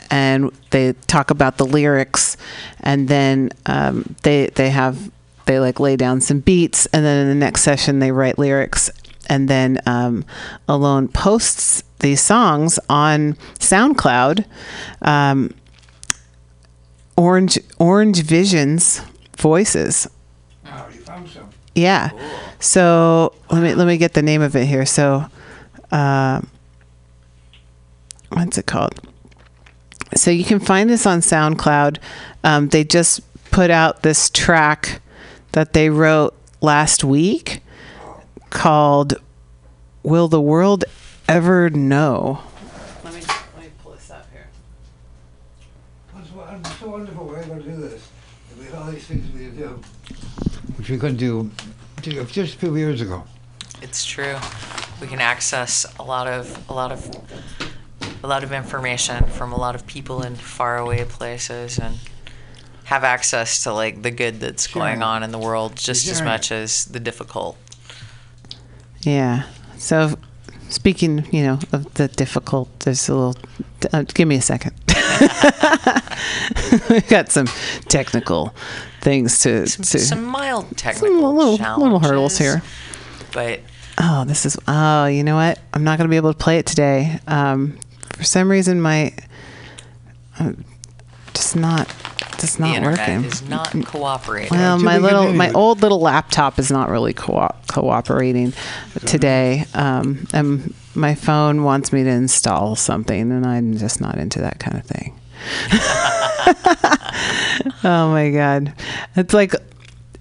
and 0.09 0.53
they 0.71 0.93
talk 1.09 1.31
about 1.31 1.57
the 1.57 1.67
lyrics, 1.67 2.37
and 2.81 3.09
then 3.09 3.51
um, 3.67 4.15
they 4.23 4.47
they 4.55 4.71
have 4.71 5.11
they 5.47 5.59
like 5.59 5.81
lay 5.81 5.97
down 5.97 6.21
some 6.21 6.41
beats, 6.41 6.87
and 6.87 7.05
then 7.05 7.23
in 7.23 7.29
the 7.29 7.35
next 7.35 7.63
session 7.63 7.99
they 7.99 8.13
write 8.13 8.39
lyrics, 8.39 8.91
and 9.29 9.49
then 9.49 9.81
um, 9.87 10.25
Alon 10.69 11.09
posts 11.09 11.83
these 12.01 12.21
songs 12.21 12.79
on 12.89 13.35
SoundCloud. 13.59 14.45
Um, 15.03 15.55
Orange 17.17 17.59
Orange 17.79 18.23
Visions 18.23 19.01
voices. 19.37 20.09
Yeah. 21.75 22.11
So 22.61 23.33
let 23.51 23.63
me 23.63 23.75
let 23.75 23.87
me 23.87 23.97
get 23.97 24.15
the 24.15 24.23
name 24.23 24.43
of 24.43 24.55
it 24.57 24.67
here. 24.67 24.87
So, 24.87 25.27
uh, 25.91 26.41
what's 28.31 28.59
it 28.59 28.67
called? 28.67 29.01
So 30.15 30.31
you 30.31 30.45
can 30.45 30.61
find 30.61 30.89
this 30.89 31.07
on 31.07 31.21
SoundCloud. 31.21 31.99
Um, 32.45 32.69
they 32.69 32.85
just 32.85 33.21
put 33.51 33.71
out 33.71 34.03
this 34.03 34.31
track 34.31 35.01
that 35.53 35.73
they 35.73 35.91
wrote 35.91 36.35
last 36.61 37.05
week 37.05 37.61
called 38.51 39.15
"Will 40.03 40.29
the 40.29 40.41
World 40.41 40.85
Ever 41.29 41.71
Know." 41.71 42.41
Let 43.05 43.15
me 43.15 43.21
let 43.21 43.65
me 43.65 43.71
pull 43.83 43.93
this 43.93 44.11
up 44.11 44.27
here. 44.33 44.49
It's 46.19 46.79
so 46.79 46.89
wonderful 46.89 47.27
we're 47.27 47.43
able 47.43 47.57
to 47.57 47.63
do 47.63 47.77
this. 47.77 48.09
With 48.59 48.75
all 48.75 48.91
these 48.91 49.05
things 49.05 49.33
we 49.33 49.47
do, 49.57 49.81
which 50.77 50.91
we 50.91 50.99
couldn't 50.99 51.19
do 51.19 51.51
just 52.03 52.55
a 52.55 52.59
few 52.59 52.77
years 52.77 53.01
ago. 53.01 53.25
It's 53.83 54.05
true. 54.05 54.37
We 55.01 55.07
can 55.07 55.21
access 55.21 55.87
a 55.99 56.03
lot 56.03 56.27
of 56.27 56.71
a 56.71 56.73
lot 56.73 56.93
of 56.93 57.11
a 58.23 58.27
lot 58.27 58.43
of 58.43 58.53
information 58.53 59.25
from 59.27 59.53
a 59.53 59.57
lot 59.57 59.75
of 59.75 59.87
people 59.87 60.23
in 60.23 60.35
faraway 60.35 61.05
places 61.05 61.79
and 61.79 61.99
have 62.87 63.03
access 63.05 63.65
to 63.65 63.73
like 63.73 64.03
the 64.03 64.11
good 64.11 64.41
that's 64.41 64.69
going 64.69 65.03
on 65.03 65.23
in 65.23 65.33
the 65.33 65.39
world 65.39 65.77
just 65.77 66.09
as 66.09 66.23
much 66.23 66.53
as 66.53 66.85
the 66.87 67.01
difficult. 67.01 67.59
Yeah. 69.03 69.45
So, 69.77 70.19
speaking, 70.69 71.27
you 71.33 71.43
know, 71.43 71.59
of 71.73 71.95
the 71.95 72.09
difficult, 72.09 72.81
there's 72.81 73.09
a 73.09 73.15
little. 73.15 73.37
Uh, 73.93 74.03
give 74.03 74.29
me 74.29 74.37
a 74.37 74.41
second. 74.41 74.73
We've 76.91 77.09
got 77.09 77.31
some 77.31 77.47
technical 77.89 78.55
things 79.01 79.41
to 79.41 79.67
Some, 79.67 79.83
to 79.83 79.99
some 79.99 80.25
mild 80.25 80.77
technical 80.77 81.09
some 81.09 81.37
little 81.37 81.59
challenges, 81.59 81.83
little 81.83 81.99
hurdles 82.01 82.39
here. 82.39 82.63
But 83.33 83.61
Oh, 83.99 84.25
this 84.25 84.47
is. 84.47 84.57
Oh, 84.69 85.07
you 85.07 85.25
know 85.25 85.37
what? 85.37 85.59
I'm 85.73 85.83
not 85.83 85.99
going 85.99 86.07
to 86.09 86.11
be 86.11 86.17
able 86.17 86.33
to 86.33 86.39
play 86.39 86.59
it 86.59 86.67
today. 86.67 87.19
Um, 87.27 87.79
for 88.15 88.25
some 88.25 88.51
reason, 88.51 88.81
my 88.81 89.13
uh, 90.39 90.53
just 91.35 91.57
not 91.57 91.89
just 92.39 92.59
the 92.59 92.65
not 92.65 92.77
internet 92.77 92.99
working. 92.99 93.25
is 93.25 93.43
not 93.49 93.71
cooperating. 93.87 94.57
Well, 94.57 94.79
my 94.79 94.99
little, 94.99 95.33
my 95.33 95.51
old 95.53 95.83
little 95.83 96.01
laptop 96.01 96.59
is 96.59 96.71
not 96.71 96.89
really 96.89 97.13
co- 97.13 97.55
cooperating 97.69 98.53
today, 99.07 99.65
um, 99.75 100.27
and 100.33 100.75
my 100.95 101.15
phone 101.15 101.63
wants 101.63 101.93
me 101.93 102.05
to 102.05 102.11
install 102.11 102.77
something, 102.77 103.33
and 103.33 103.47
I'm 103.47 103.77
just 103.77 104.01
not 104.01 104.19
into 104.19 104.41
that 104.41 104.59
kind 104.59 104.77
of 104.79 104.85
thing. 104.85 105.19
oh 107.85 108.11
my 108.11 108.31
god, 108.31 108.73
it's 109.15 109.35
like, 109.35 109.55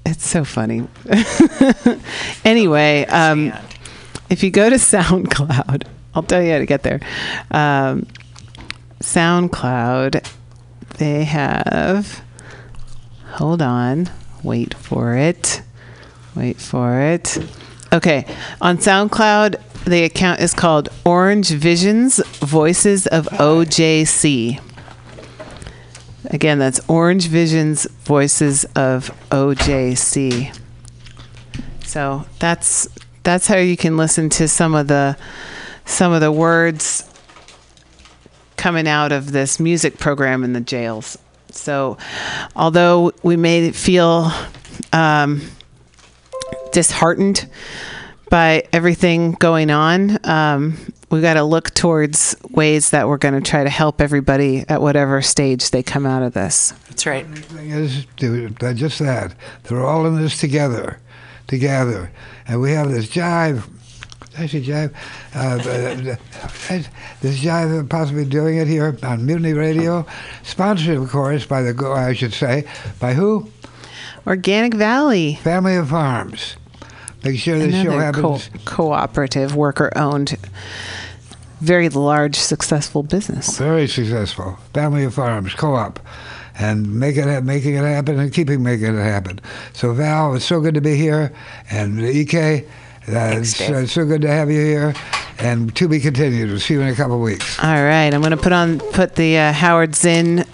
it's 0.06 0.28
so 0.28 0.44
funny. 0.44 0.88
anyway, 2.46 3.06
um, 3.06 3.54
if 4.30 4.44
you 4.44 4.52
go 4.52 4.70
to 4.70 4.76
SoundCloud, 4.76 5.84
I'll 6.14 6.24
tell 6.24 6.42
you 6.42 6.52
how 6.52 6.60
to 6.60 6.66
get 6.66 6.84
there. 6.84 7.00
Um, 7.52 8.08
SoundCloud, 9.02 10.28
they 10.98 11.24
have. 11.24 12.22
Hold 13.34 13.62
on. 13.62 14.10
Wait 14.44 14.74
for 14.74 15.16
it. 15.16 15.62
Wait 16.36 16.58
for 16.58 17.00
it. 17.00 17.38
Okay. 17.92 18.26
On 18.62 18.78
SoundCloud, 18.78 19.62
the 19.86 20.04
account 20.04 20.42
is 20.42 20.54
called 20.54 20.90
Orange 21.06 21.52
Visions 21.52 22.18
Voices 22.40 23.08
of 23.08 23.28
OJC. 23.28 24.60
Again, 26.26 26.60
that's 26.60 26.80
Orange 26.90 27.28
Visions 27.28 27.86
Voices 28.04 28.66
of 28.76 29.12
OJC. 29.30 30.58
So 31.86 32.26
that's 32.40 32.88
that's 33.24 33.48
how 33.48 33.58
you 33.58 33.78
can 33.78 33.96
listen 33.96 34.30
to 34.32 34.48
some 34.48 34.76
of 34.76 34.88
the 34.88 35.18
some 35.86 36.14
of 36.14 36.22
the 36.22 36.32
words 36.32 37.04
coming 38.66 38.88
out 38.88 39.12
of 39.12 39.32
this 39.32 39.60
music 39.60 40.00
program 40.00 40.44
in 40.44 40.54
the 40.54 40.60
jails. 40.60 41.20
So, 41.52 42.00
although 42.56 43.12
we 43.22 43.38
may 43.38 43.70
feel 43.70 44.32
um, 44.92 45.44
disheartened 46.72 47.48
by 48.32 48.64
everything 48.74 49.34
going 49.34 49.70
on, 49.70 50.18
um, 50.28 50.80
we 51.12 51.22
got 51.22 51.36
to 51.36 51.44
look 51.44 51.76
towards 51.76 52.36
ways 52.50 52.90
that 52.90 53.08
we're 53.08 53.18
going 53.20 53.36
to 53.36 53.48
try 53.48 53.64
to 53.64 53.70
help 53.70 54.02
everybody 54.02 54.66
at 54.68 54.82
whatever 54.82 55.22
stage 55.22 55.70
they 55.70 55.84
come 55.84 56.08
out 56.08 56.24
of 56.24 56.34
this. 56.34 56.72
That's 56.90 57.06
right. 57.06 57.24
thing 57.28 57.70
is, 57.70 58.08
dude, 58.16 58.58
just 58.76 58.98
that. 58.98 59.36
They're 59.66 59.86
all 59.86 60.08
in 60.08 60.20
this 60.20 60.40
together, 60.40 61.00
together. 61.46 62.12
And 62.48 62.60
we 62.62 62.72
have 62.72 62.90
this 62.90 63.06
jive. 63.06 63.70
Actually, 64.38 64.66
jive. 64.66 64.94
Uh, 65.34 65.40
uh, 65.40 66.84
this 67.22 67.40
jive 67.40 67.80
of 67.80 67.90
possibly 67.90 68.26
doing 68.26 68.58
it 68.58 68.68
here 68.68 68.98
on 69.04 69.26
Mutiny 69.26 69.54
Radio, 69.54 70.06
sponsored, 70.44 70.98
of 70.98 71.10
course, 71.10 71.46
by 71.46 71.62
the, 71.62 71.88
I 71.88 72.14
should 72.14 72.34
say, 72.34 72.68
by 73.00 73.14
who? 73.14 73.50
Organic 74.28 74.74
Valley. 74.74 75.36
Family 75.36 75.76
of 75.76 75.90
Farms. 75.90 76.56
Make 77.24 77.40
sure 77.40 77.58
this 77.58 77.74
show 77.74 77.92
Another 77.92 78.22
co- 78.22 78.40
cooperative, 78.66 79.56
worker 79.56 79.92
owned, 79.96 80.38
very 81.60 81.90
large, 81.90 82.36
successful 82.36 83.02
business. 83.02 83.58
Very 83.58 83.88
successful. 83.88 84.58
Family 84.74 85.06
of 85.06 85.14
Farms 85.16 85.54
Co-op, 85.56 86.00
and 86.60 87.00
make 87.00 87.18
it 87.18 87.42
making 87.44 87.76
it 87.76 87.84
happen 87.84 88.20
and 88.20 88.32
keeping 88.32 88.62
making 88.62 88.96
it 88.96 89.02
happen. 89.02 89.40
So 89.74 89.94
Val, 89.94 90.36
it's 90.36 90.46
so 90.46 90.60
good 90.62 90.76
to 90.76 90.82
be 90.82 90.96
here, 90.96 91.34
and 91.72 92.00
EK, 92.00 92.66
uh, 93.08 93.38
it's 93.40 93.62
uh, 93.62 93.86
so 93.86 94.06
good 94.06 94.22
to 94.22 94.28
have 94.28 94.50
you 94.50 94.62
here, 94.62 94.94
and 95.40 95.76
to 95.76 95.88
be 95.88 96.00
continued. 96.00 96.50
We'll 96.50 96.60
see 96.60 96.76
you 96.76 96.82
in 96.82 96.88
a 96.90 96.96
couple 96.96 97.16
of 97.16 97.22
weeks. 97.22 97.60
All 97.60 97.84
right, 97.84 98.14
I'm 98.14 98.22
going 98.22 98.32
to 98.32 98.38
put 98.38 98.52
on 98.54 98.80
put 98.80 99.16
the 99.16 99.38
uh, 99.38 99.52
Howard 99.54 99.96
Zinn 99.96 100.46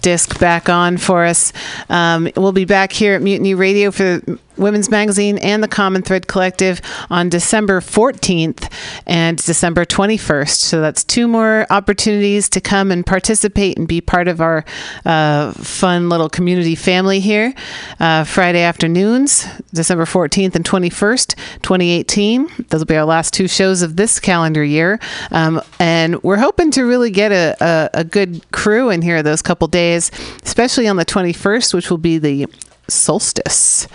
disc 0.00 0.38
back 0.38 0.68
on 0.68 0.96
for 0.96 1.24
us. 1.24 1.52
Um, 1.88 2.30
we'll 2.36 2.52
be 2.52 2.64
back 2.64 2.92
here 2.92 3.14
at 3.14 3.22
Mutiny 3.22 3.54
Radio 3.54 3.90
for 3.90 4.20
Women's 4.58 4.90
Magazine 4.90 5.38
and 5.38 5.62
the 5.62 5.68
Common 5.68 6.02
Thread 6.02 6.26
Collective 6.26 6.80
on 7.10 7.28
December 7.28 7.80
14th 7.80 8.70
and 9.06 9.38
December 9.38 9.84
21st. 9.84 10.48
So 10.48 10.80
that's 10.80 11.04
two 11.04 11.28
more 11.28 11.66
opportunities 11.70 12.48
to 12.50 12.60
come 12.60 12.90
and 12.90 13.04
participate 13.04 13.78
and 13.78 13.86
be 13.86 14.00
part 14.00 14.28
of 14.28 14.40
our 14.40 14.64
uh, 15.04 15.52
fun 15.52 16.08
little 16.08 16.28
community 16.28 16.74
family 16.74 17.20
here. 17.20 17.54
Uh, 18.00 18.24
Friday 18.24 18.62
afternoons, 18.62 19.46
December 19.72 20.04
14th 20.04 20.54
and 20.54 20.64
21st, 20.64 21.34
2018. 21.62 22.48
Those 22.68 22.80
will 22.80 22.86
be 22.86 22.96
our 22.96 23.04
last 23.04 23.32
two 23.32 23.48
shows 23.48 23.82
of 23.82 23.96
this 23.96 24.20
calendar 24.20 24.64
year. 24.64 24.98
Um, 25.30 25.60
and 25.78 26.22
we're 26.22 26.36
hoping 26.36 26.70
to 26.72 26.84
really 26.84 27.10
get 27.10 27.32
a, 27.32 27.56
a, 27.60 28.00
a 28.00 28.04
good 28.04 28.50
crew 28.52 28.90
in 28.90 29.02
here 29.02 29.22
those 29.22 29.42
couple 29.42 29.68
days, 29.68 30.10
especially 30.42 30.88
on 30.88 30.96
the 30.96 31.04
21st, 31.04 31.74
which 31.74 31.90
will 31.90 31.98
be 31.98 32.18
the 32.18 32.46
solstice. 32.88 33.86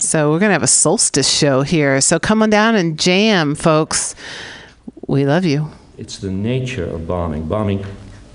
So 0.00 0.30
we're 0.30 0.38
going 0.38 0.48
to 0.48 0.54
have 0.54 0.62
a 0.62 0.66
solstice 0.66 1.30
show 1.30 1.60
here. 1.60 2.00
So 2.00 2.18
come 2.18 2.42
on 2.42 2.48
down 2.48 2.74
and 2.74 2.98
jam, 2.98 3.54
folks. 3.54 4.14
We 5.06 5.26
love 5.26 5.44
you. 5.44 5.70
It's 5.98 6.16
the 6.16 6.30
nature 6.30 6.84
of 6.84 7.06
bombing. 7.06 7.46
Bombing 7.46 7.84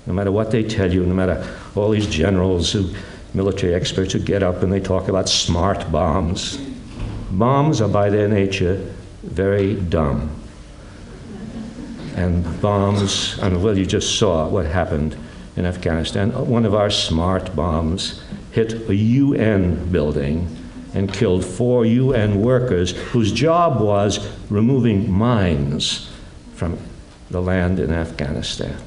no 0.06 0.12
matter 0.12 0.30
what 0.30 0.52
they 0.52 0.62
tell 0.62 0.92
you, 0.92 1.04
no 1.04 1.14
matter 1.14 1.44
all 1.74 1.90
these 1.90 2.06
generals 2.06 2.70
who, 2.70 2.94
military 3.34 3.74
experts 3.74 4.12
who 4.12 4.20
get 4.20 4.44
up 4.44 4.62
and 4.62 4.72
they 4.72 4.78
talk 4.78 5.08
about 5.08 5.28
smart 5.28 5.90
bombs. 5.90 6.56
Bombs 7.32 7.80
are 7.80 7.88
by 7.88 8.10
their 8.10 8.28
nature 8.28 8.76
very 9.24 9.74
dumb. 9.74 10.30
And 12.14 12.62
bombs, 12.62 13.38
and 13.40 13.60
well, 13.62 13.76
you 13.76 13.84
just 13.84 14.18
saw 14.20 14.48
what 14.48 14.66
happened 14.66 15.16
in 15.56 15.66
Afghanistan. 15.66 16.30
One 16.48 16.64
of 16.64 16.76
our 16.76 16.90
smart 16.90 17.56
bombs 17.56 18.22
hit 18.52 18.88
a 18.88 18.94
UN 18.94 19.90
building 19.90 20.48
and 20.96 21.12
killed 21.12 21.44
four 21.44 21.84
UN 21.84 22.40
workers 22.40 22.92
whose 23.12 23.30
job 23.30 23.82
was 23.82 24.26
removing 24.50 25.12
mines 25.12 26.10
from 26.54 26.78
the 27.30 27.42
land 27.42 27.78
in 27.78 27.92
Afghanistan. 27.92 28.78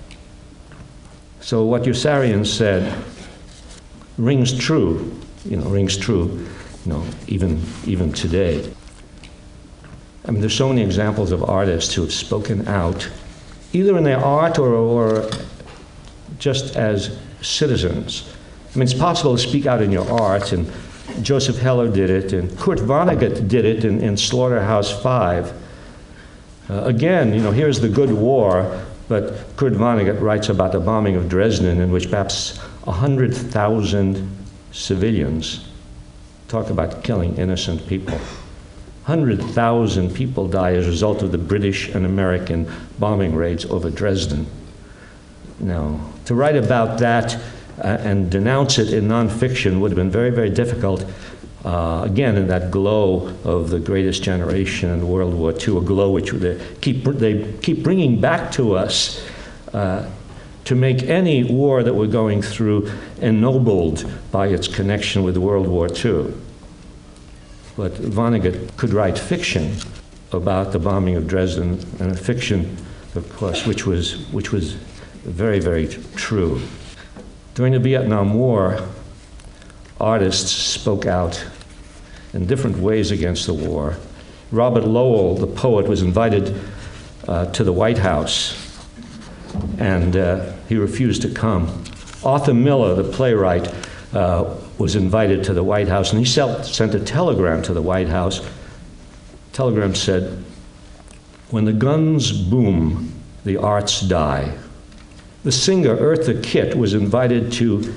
So 1.39 1.65
what 1.65 1.83
Yossarian 1.83 2.47
said 2.47 2.97
rings 4.17 4.57
true, 4.57 5.15
you 5.45 5.57
know, 5.57 5.69
rings 5.69 5.95
true, 5.95 6.47
you 6.83 6.93
know, 6.93 7.05
even 7.27 7.61
even 7.85 8.11
today. 8.11 8.73
I 10.25 10.31
mean, 10.31 10.41
there's 10.41 10.55
so 10.55 10.69
many 10.69 10.81
examples 10.81 11.31
of 11.31 11.43
artists 11.43 11.93
who 11.93 12.01
have 12.01 12.11
spoken 12.11 12.67
out, 12.67 13.07
either 13.71 13.95
in 13.99 14.03
their 14.03 14.19
art 14.19 14.57
or, 14.57 14.73
or 14.73 15.29
just 16.39 16.75
as 16.75 17.15
citizens. 17.41 18.33
I 18.73 18.79
mean, 18.79 18.83
it's 18.83 18.95
possible 18.95 19.35
to 19.35 19.41
speak 19.41 19.67
out 19.67 19.83
in 19.83 19.91
your 19.91 20.09
art, 20.11 20.53
and 20.53 20.71
Joseph 21.21 21.57
Heller 21.57 21.89
did 21.89 22.09
it, 22.09 22.33
and 22.33 22.57
Kurt 22.57 22.79
Vonnegut 22.79 23.47
did 23.47 23.65
it 23.65 23.85
in, 23.85 24.01
in 24.01 24.17
Slaughterhouse 24.17 25.01
Five. 25.01 25.53
Uh, 26.69 26.83
again, 26.83 27.33
you 27.33 27.41
know, 27.41 27.51
here's 27.51 27.79
the 27.79 27.89
good 27.89 28.11
war, 28.11 28.85
but 29.07 29.55
Kurt 29.57 29.73
Vonnegut 29.73 30.21
writes 30.21 30.49
about 30.49 30.71
the 30.71 30.79
bombing 30.79 31.15
of 31.15 31.27
Dresden, 31.27 31.81
in 31.81 31.91
which 31.91 32.09
perhaps 32.09 32.57
100,000 32.85 34.45
civilians 34.71 35.67
talk 36.47 36.69
about 36.69 37.03
killing 37.03 37.35
innocent 37.37 37.85
people. 37.87 38.17
100,000 39.05 40.13
people 40.13 40.47
die 40.47 40.73
as 40.73 40.85
a 40.85 40.89
result 40.89 41.23
of 41.23 41.31
the 41.31 41.37
British 41.37 41.89
and 41.89 42.05
American 42.05 42.71
bombing 42.99 43.33
raids 43.33 43.65
over 43.65 43.89
Dresden. 43.89 44.45
Now, 45.59 45.99
to 46.25 46.35
write 46.35 46.55
about 46.55 46.99
that 46.99 47.39
and 47.81 48.29
denounce 48.29 48.77
it 48.77 48.93
in 48.93 49.07
nonfiction 49.07 49.79
would 49.79 49.91
have 49.91 49.95
been 49.95 50.11
very, 50.11 50.29
very 50.29 50.49
difficult. 50.49 51.05
Uh, 51.65 52.03
again, 52.05 52.37
in 52.37 52.47
that 52.47 52.71
glow 52.71 53.27
of 53.43 53.69
the 53.69 53.79
greatest 53.79 54.23
generation 54.23 54.89
in 54.89 55.07
World 55.07 55.33
War 55.33 55.51
II, 55.51 55.77
a 55.77 55.81
glow 55.81 56.11
which 56.11 56.31
they 56.31 56.59
keep, 56.81 57.03
they 57.03 57.51
keep 57.61 57.83
bringing 57.83 58.21
back 58.21 58.51
to 58.53 58.75
us 58.75 59.25
uh, 59.73 60.09
to 60.65 60.75
make 60.75 61.03
any 61.03 61.43
war 61.43 61.83
that 61.83 61.93
we're 61.93 62.07
going 62.07 62.41
through 62.41 62.91
ennobled 63.21 64.09
by 64.31 64.47
its 64.47 64.67
connection 64.67 65.23
with 65.23 65.35
World 65.37 65.67
War 65.67 65.87
II. 65.87 66.33
But 67.75 67.93
Vonnegut 67.93 68.77
could 68.77 68.93
write 68.93 69.17
fiction 69.17 69.75
about 70.31 70.71
the 70.71 70.79
bombing 70.79 71.15
of 71.15 71.27
Dresden, 71.27 71.83
and 71.99 72.11
a 72.11 72.15
fiction, 72.15 72.77
of 73.15 73.27
course, 73.35 73.65
which 73.65 73.85
was, 73.85 74.27
which 74.31 74.51
was 74.51 74.73
very, 75.23 75.59
very 75.59 75.87
true. 76.15 76.61
During 77.59 77.73
the 77.73 77.79
Vietnam 77.79 78.35
War, 78.35 78.79
artists 79.99 80.49
spoke 80.49 81.05
out 81.05 81.45
in 82.33 82.45
different 82.45 82.77
ways 82.77 83.11
against 83.11 83.47
the 83.47 83.53
war. 83.53 83.97
Robert 84.49 84.85
Lowell, 84.85 85.35
the 85.35 85.45
poet, 85.45 85.85
was 85.85 86.01
invited 86.01 86.57
uh, 87.27 87.47
to 87.47 87.65
the 87.65 87.73
White 87.73 87.97
House, 87.97 88.55
and 89.77 90.15
uh, 90.15 90.53
he 90.69 90.77
refused 90.77 91.21
to 91.23 91.29
come. 91.29 91.83
Arthur 92.23 92.53
Miller, 92.53 92.95
the 92.95 93.11
playwright, 93.11 93.69
uh, 94.13 94.55
was 94.77 94.95
invited 94.95 95.43
to 95.43 95.53
the 95.53 95.61
White 95.61 95.89
House, 95.89 96.13
and 96.13 96.19
he 96.19 96.25
sent 96.25 96.95
a 96.95 96.99
telegram 97.01 97.61
to 97.63 97.73
the 97.73 97.81
White 97.81 98.07
House. 98.07 98.39
Telegram 99.51 99.93
said, 99.93 100.45
"When 101.49 101.65
the 101.65 101.73
guns 101.73 102.31
boom, 102.31 103.11
the 103.43 103.57
arts 103.57 103.99
die." 103.99 104.53
The 105.43 105.51
singer 105.53 105.95
Eartha 105.95 106.43
Kitt 106.43 106.75
was 106.75 106.93
invited 106.93 107.51
to 107.53 107.95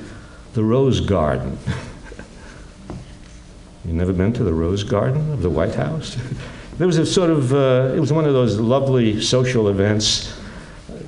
the 0.54 0.62
Rose 0.62 1.00
Garden. 1.00 1.58
you 3.84 3.92
never 3.92 4.12
been 4.12 4.32
to 4.34 4.44
the 4.44 4.52
Rose 4.52 4.84
Garden 4.84 5.32
of 5.32 5.42
the 5.42 5.50
White 5.50 5.74
House? 5.74 6.16
there 6.78 6.86
was 6.86 6.98
a 6.98 7.06
sort 7.06 7.30
of, 7.30 7.52
uh, 7.52 7.94
it 7.96 8.00
was 8.00 8.12
one 8.12 8.26
of 8.26 8.32
those 8.32 8.60
lovely 8.60 9.20
social 9.20 9.68
events 9.68 10.38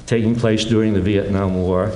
taking 0.06 0.34
place 0.34 0.64
during 0.64 0.92
the 0.92 1.00
Vietnam 1.00 1.54
War. 1.54 1.92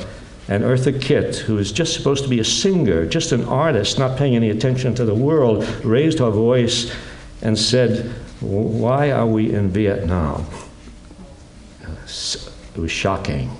And 0.46 0.62
Eartha 0.62 1.00
Kitt, 1.00 1.36
who 1.36 1.56
was 1.56 1.72
just 1.72 1.94
supposed 1.94 2.22
to 2.22 2.30
be 2.30 2.38
a 2.38 2.44
singer, 2.44 3.06
just 3.06 3.32
an 3.32 3.44
artist, 3.44 3.98
not 3.98 4.16
paying 4.16 4.36
any 4.36 4.50
attention 4.50 4.94
to 4.94 5.04
the 5.04 5.14
world, 5.14 5.68
raised 5.84 6.20
her 6.20 6.30
voice 6.30 6.94
and 7.42 7.58
said, 7.58 8.10
Why 8.40 9.10
are 9.10 9.26
we 9.26 9.52
in 9.52 9.68
Vietnam? 9.68 10.46
It 11.82 12.80
was 12.80 12.90
shocking. 12.90 13.50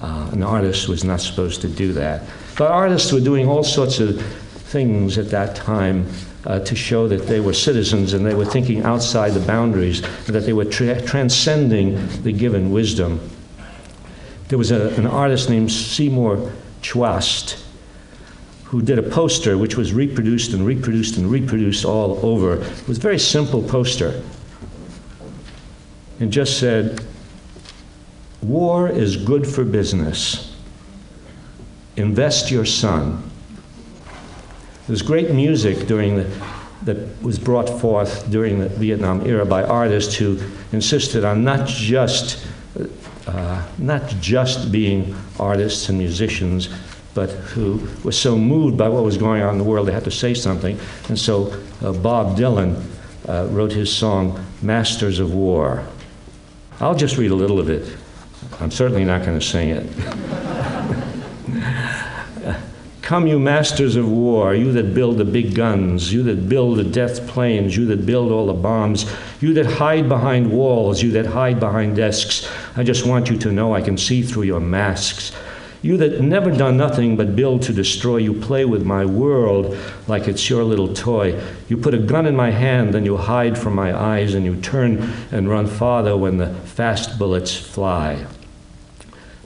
Uh, 0.00 0.30
an 0.32 0.42
artist 0.42 0.88
was 0.88 1.04
not 1.04 1.20
supposed 1.20 1.60
to 1.60 1.68
do 1.68 1.92
that. 1.92 2.22
But 2.56 2.70
artists 2.70 3.12
were 3.12 3.20
doing 3.20 3.46
all 3.46 3.62
sorts 3.62 4.00
of 4.00 4.20
things 4.20 5.18
at 5.18 5.30
that 5.30 5.56
time 5.56 6.06
uh, 6.46 6.60
to 6.60 6.74
show 6.74 7.06
that 7.08 7.26
they 7.26 7.40
were 7.40 7.52
citizens 7.52 8.12
and 8.12 8.24
they 8.24 8.34
were 8.34 8.44
thinking 8.44 8.82
outside 8.82 9.34
the 9.34 9.46
boundaries, 9.46 10.00
that 10.26 10.40
they 10.40 10.52
were 10.52 10.64
tra- 10.64 11.02
transcending 11.02 12.06
the 12.22 12.32
given 12.32 12.70
wisdom. 12.70 13.20
There 14.48 14.58
was 14.58 14.70
a, 14.70 14.88
an 14.96 15.06
artist 15.06 15.50
named 15.50 15.70
Seymour 15.70 16.50
Chwast 16.82 17.62
who 18.64 18.80
did 18.80 18.98
a 18.98 19.02
poster 19.02 19.58
which 19.58 19.76
was 19.76 19.92
reproduced 19.92 20.52
and 20.52 20.64
reproduced 20.64 21.16
and 21.16 21.30
reproduced 21.30 21.84
all 21.84 22.24
over. 22.24 22.62
It 22.62 22.88
was 22.88 22.98
a 22.98 23.00
very 23.00 23.18
simple 23.18 23.62
poster. 23.62 24.22
And 26.20 26.32
just 26.32 26.60
said, 26.60 27.04
War 28.42 28.88
is 28.88 29.16
good 29.16 29.46
for 29.46 29.64
business. 29.64 30.56
Invest 31.96 32.50
your 32.50 32.64
son. 32.64 33.22
There's 34.86 35.02
great 35.02 35.30
music 35.30 35.86
during 35.86 36.16
the, 36.16 36.42
that 36.82 37.22
was 37.22 37.38
brought 37.38 37.68
forth 37.68 38.30
during 38.30 38.58
the 38.58 38.68
Vietnam 38.68 39.26
era 39.26 39.44
by 39.44 39.62
artists 39.62 40.14
who 40.14 40.38
insisted 40.72 41.24
on 41.24 41.44
not 41.44 41.68
just 41.68 42.46
uh, 43.26 43.64
not 43.78 44.06
just 44.20 44.72
being 44.72 45.14
artists 45.38 45.88
and 45.88 45.98
musicians, 45.98 46.68
but 47.14 47.30
who 47.30 47.86
were 48.02 48.12
so 48.12 48.36
moved 48.36 48.76
by 48.76 48.88
what 48.88 49.04
was 49.04 49.16
going 49.16 49.42
on 49.42 49.52
in 49.52 49.58
the 49.58 49.64
world 49.64 49.86
they 49.86 49.92
had 49.92 50.04
to 50.04 50.10
say 50.10 50.32
something. 50.34 50.78
And 51.08 51.18
so 51.18 51.52
uh, 51.82 51.92
Bob 51.92 52.36
Dylan 52.36 52.82
uh, 53.28 53.46
wrote 53.50 53.72
his 53.72 53.94
song 53.94 54.44
"Masters 54.62 55.18
of 55.18 55.34
War." 55.34 55.84
I'll 56.80 56.94
just 56.94 57.18
read 57.18 57.30
a 57.30 57.34
little 57.34 57.60
of 57.60 57.68
it. 57.68 57.96
I'm 58.60 58.70
certainly 58.70 59.04
not 59.04 59.24
going 59.24 59.38
to 59.38 59.44
sing 59.44 59.70
it. 59.70 59.86
Come, 63.10 63.26
you 63.26 63.40
masters 63.40 63.96
of 63.96 64.08
war, 64.08 64.54
you 64.54 64.70
that 64.72 64.94
build 64.94 65.18
the 65.18 65.24
big 65.24 65.54
guns, 65.56 66.12
you 66.12 66.22
that 66.22 66.48
build 66.48 66.78
the 66.78 66.84
death 66.84 67.26
planes, 67.26 67.76
you 67.76 67.84
that 67.86 68.06
build 68.06 68.30
all 68.30 68.46
the 68.46 68.52
bombs, 68.52 69.10
you 69.40 69.52
that 69.54 69.66
hide 69.66 70.08
behind 70.08 70.52
walls, 70.52 71.02
you 71.02 71.10
that 71.12 71.26
hide 71.26 71.58
behind 71.58 71.96
desks. 71.96 72.48
I 72.76 72.84
just 72.84 73.04
want 73.04 73.28
you 73.28 73.36
to 73.38 73.50
know 73.50 73.74
I 73.74 73.80
can 73.80 73.98
see 73.98 74.22
through 74.22 74.44
your 74.44 74.60
masks. 74.60 75.32
You 75.82 75.96
that 75.96 76.20
never 76.20 76.52
done 76.52 76.76
nothing 76.76 77.16
but 77.16 77.34
build 77.34 77.62
to 77.62 77.72
destroy, 77.72 78.18
you 78.18 78.34
play 78.34 78.64
with 78.64 78.84
my 78.84 79.04
world 79.04 79.76
like 80.06 80.28
it's 80.28 80.48
your 80.48 80.62
little 80.62 80.94
toy. 80.94 81.42
You 81.68 81.78
put 81.78 81.94
a 81.94 81.98
gun 81.98 82.26
in 82.26 82.36
my 82.36 82.50
hand, 82.50 82.94
then 82.94 83.06
you 83.06 83.16
hide 83.16 83.58
from 83.58 83.74
my 83.74 83.92
eyes, 83.92 84.34
and 84.34 84.44
you 84.44 84.54
turn 84.60 84.98
and 85.32 85.48
run 85.48 85.66
farther 85.66 86.16
when 86.16 86.36
the 86.36 86.54
fast 86.54 87.18
bullets 87.18 87.56
fly. 87.56 88.26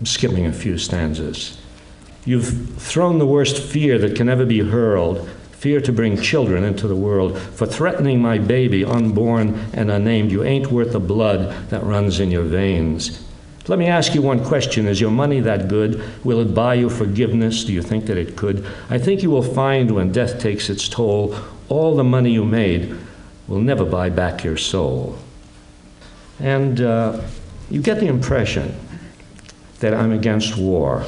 I'm 0.04 0.08
skipping 0.08 0.44
a 0.44 0.52
few 0.52 0.76
stanzas. 0.76 1.56
You've 2.26 2.76
thrown 2.76 3.18
the 3.18 3.26
worst 3.26 3.58
fear 3.58 3.96
that 4.00 4.14
can 4.14 4.28
ever 4.28 4.44
be 4.44 4.58
hurled 4.58 5.26
fear 5.52 5.80
to 5.80 5.92
bring 5.94 6.20
children 6.20 6.62
into 6.62 6.86
the 6.86 6.94
world. 6.94 7.38
For 7.38 7.64
threatening 7.64 8.20
my 8.20 8.36
baby, 8.36 8.84
unborn 8.84 9.58
and 9.72 9.90
unnamed, 9.90 10.30
you 10.30 10.44
ain't 10.44 10.70
worth 10.70 10.92
the 10.92 11.00
blood 11.00 11.70
that 11.70 11.82
runs 11.84 12.20
in 12.20 12.30
your 12.30 12.42
veins. 12.42 13.26
Let 13.66 13.78
me 13.78 13.86
ask 13.86 14.14
you 14.14 14.20
one 14.20 14.44
question 14.44 14.86
Is 14.86 15.00
your 15.00 15.10
money 15.10 15.40
that 15.40 15.68
good? 15.68 16.04
Will 16.22 16.40
it 16.40 16.54
buy 16.54 16.74
you 16.74 16.90
forgiveness? 16.90 17.64
Do 17.64 17.72
you 17.72 17.80
think 17.80 18.04
that 18.04 18.18
it 18.18 18.36
could? 18.36 18.66
I 18.90 18.98
think 18.98 19.22
you 19.22 19.30
will 19.30 19.42
find 19.42 19.90
when 19.90 20.12
death 20.12 20.38
takes 20.38 20.68
its 20.68 20.86
toll, 20.86 21.34
all 21.70 21.96
the 21.96 22.04
money 22.04 22.30
you 22.30 22.44
made 22.44 22.94
will 23.48 23.60
never 23.60 23.86
buy 23.86 24.10
back 24.10 24.44
your 24.44 24.58
soul. 24.58 25.16
And 26.40 26.82
uh, 26.82 27.22
you 27.70 27.80
get 27.80 28.00
the 28.00 28.06
impression 28.08 28.78
that 29.80 29.94
I'm 29.94 30.12
against 30.12 30.56
war. 30.56 31.04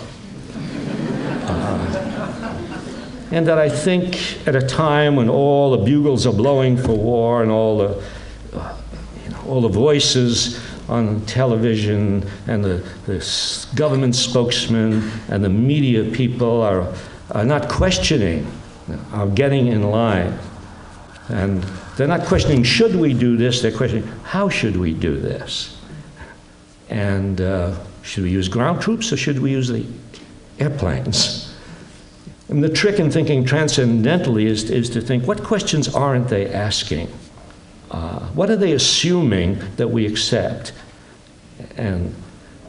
and 3.30 3.46
that 3.46 3.58
I 3.58 3.68
think 3.68 4.46
at 4.46 4.54
a 4.54 4.66
time 4.66 5.16
when 5.16 5.28
all 5.28 5.76
the 5.76 5.84
bugles 5.84 6.26
are 6.26 6.32
blowing 6.32 6.76
for 6.76 6.94
war 6.94 7.42
and 7.42 7.50
all 7.50 7.78
the, 7.78 8.04
uh, 8.54 8.76
you 9.24 9.30
know, 9.30 9.40
all 9.46 9.60
the 9.60 9.68
voices 9.68 10.60
on 10.88 11.20
television 11.26 12.28
and 12.46 12.64
the, 12.64 12.86
the 13.06 13.68
government 13.74 14.14
spokesmen 14.14 15.10
and 15.28 15.44
the 15.44 15.48
media 15.48 16.04
people 16.12 16.62
are, 16.62 16.92
are 17.32 17.44
not 17.44 17.68
questioning, 17.68 18.46
are 19.12 19.26
getting 19.28 19.66
in 19.66 19.82
line. 19.90 20.38
And 21.28 21.64
they're 21.96 22.06
not 22.06 22.26
questioning, 22.26 22.62
should 22.62 22.94
we 22.94 23.12
do 23.12 23.36
this? 23.36 23.60
They're 23.60 23.76
questioning, 23.76 24.06
how 24.22 24.48
should 24.48 24.76
we 24.76 24.94
do 24.94 25.18
this? 25.18 25.76
And 26.88 27.40
uh, 27.40 27.76
should 28.06 28.22
we 28.22 28.30
use 28.30 28.48
ground 28.48 28.80
troops 28.80 29.12
or 29.12 29.16
should 29.16 29.40
we 29.40 29.50
use 29.50 29.68
the 29.68 29.84
airplanes? 30.60 31.52
And 32.48 32.62
the 32.62 32.68
trick 32.68 33.00
in 33.00 33.10
thinking 33.10 33.44
transcendentally 33.44 34.46
is, 34.46 34.70
is 34.70 34.88
to 34.90 35.00
think 35.00 35.26
what 35.26 35.42
questions 35.42 35.92
aren't 35.92 36.28
they 36.28 36.46
asking? 36.52 37.08
Uh, 37.90 38.20
what 38.28 38.48
are 38.48 38.56
they 38.56 38.72
assuming 38.72 39.58
that 39.76 39.88
we 39.88 40.06
accept? 40.06 40.72
And, 41.76 42.14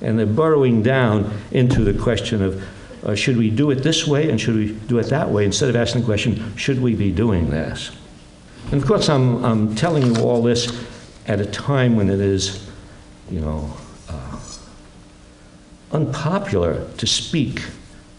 and 0.01 0.17
they're 0.17 0.25
burrowing 0.25 0.81
down 0.81 1.31
into 1.51 1.83
the 1.83 1.93
question 1.93 2.41
of 2.41 2.63
uh, 3.03 3.13
should 3.13 3.37
we 3.37 3.51
do 3.51 3.69
it 3.69 3.83
this 3.83 4.07
way 4.07 4.31
and 4.31 4.41
should 4.41 4.55
we 4.55 4.73
do 4.87 4.97
it 4.97 5.05
that 5.07 5.29
way 5.29 5.45
instead 5.45 5.69
of 5.69 5.75
asking 5.75 6.01
the 6.01 6.05
question, 6.05 6.57
should 6.57 6.81
we 6.81 6.95
be 6.95 7.11
doing 7.11 7.51
this? 7.51 7.91
And 8.71 8.81
of 8.81 8.87
course, 8.87 9.07
I'm, 9.07 9.45
I'm 9.45 9.75
telling 9.75 10.15
you 10.15 10.23
all 10.23 10.41
this 10.41 10.87
at 11.27 11.39
a 11.39 11.45
time 11.45 11.95
when 11.95 12.09
it 12.09 12.19
is, 12.19 12.67
you 13.29 13.39
know, 13.39 13.71
unpopular 15.91 16.87
to 16.97 17.07
speak 17.07 17.63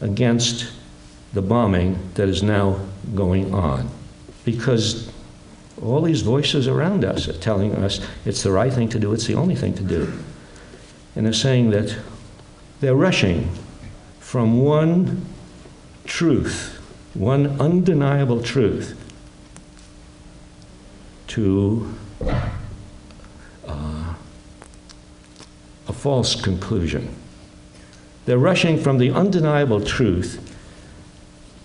against 0.00 0.72
the 1.32 1.42
bombing 1.42 1.98
that 2.14 2.28
is 2.28 2.42
now 2.42 2.80
going 3.14 3.54
on. 3.54 3.88
Because 4.44 5.10
all 5.82 6.00
these 6.02 6.22
voices 6.22 6.66
around 6.66 7.04
us 7.04 7.28
are 7.28 7.34
telling 7.34 7.74
us 7.76 8.00
it's 8.24 8.42
the 8.42 8.50
right 8.50 8.72
thing 8.72 8.88
to 8.88 8.98
do, 8.98 9.12
it's 9.12 9.26
the 9.26 9.34
only 9.34 9.54
thing 9.54 9.74
to 9.74 9.82
do. 9.82 10.12
And 11.14 11.26
they're 11.26 11.32
saying 11.32 11.70
that 11.70 11.96
they're 12.80 12.94
rushing 12.94 13.50
from 14.20 14.60
one 14.60 15.26
truth, 16.04 16.80
one 17.14 17.60
undeniable 17.60 18.42
truth, 18.42 18.96
to 21.28 21.94
uh, 23.66 24.14
a 25.86 25.92
false 25.92 26.40
conclusion. 26.40 27.14
They're 28.28 28.36
rushing 28.36 28.76
from 28.78 28.98
the 28.98 29.10
undeniable 29.10 29.80
truth 29.80 30.54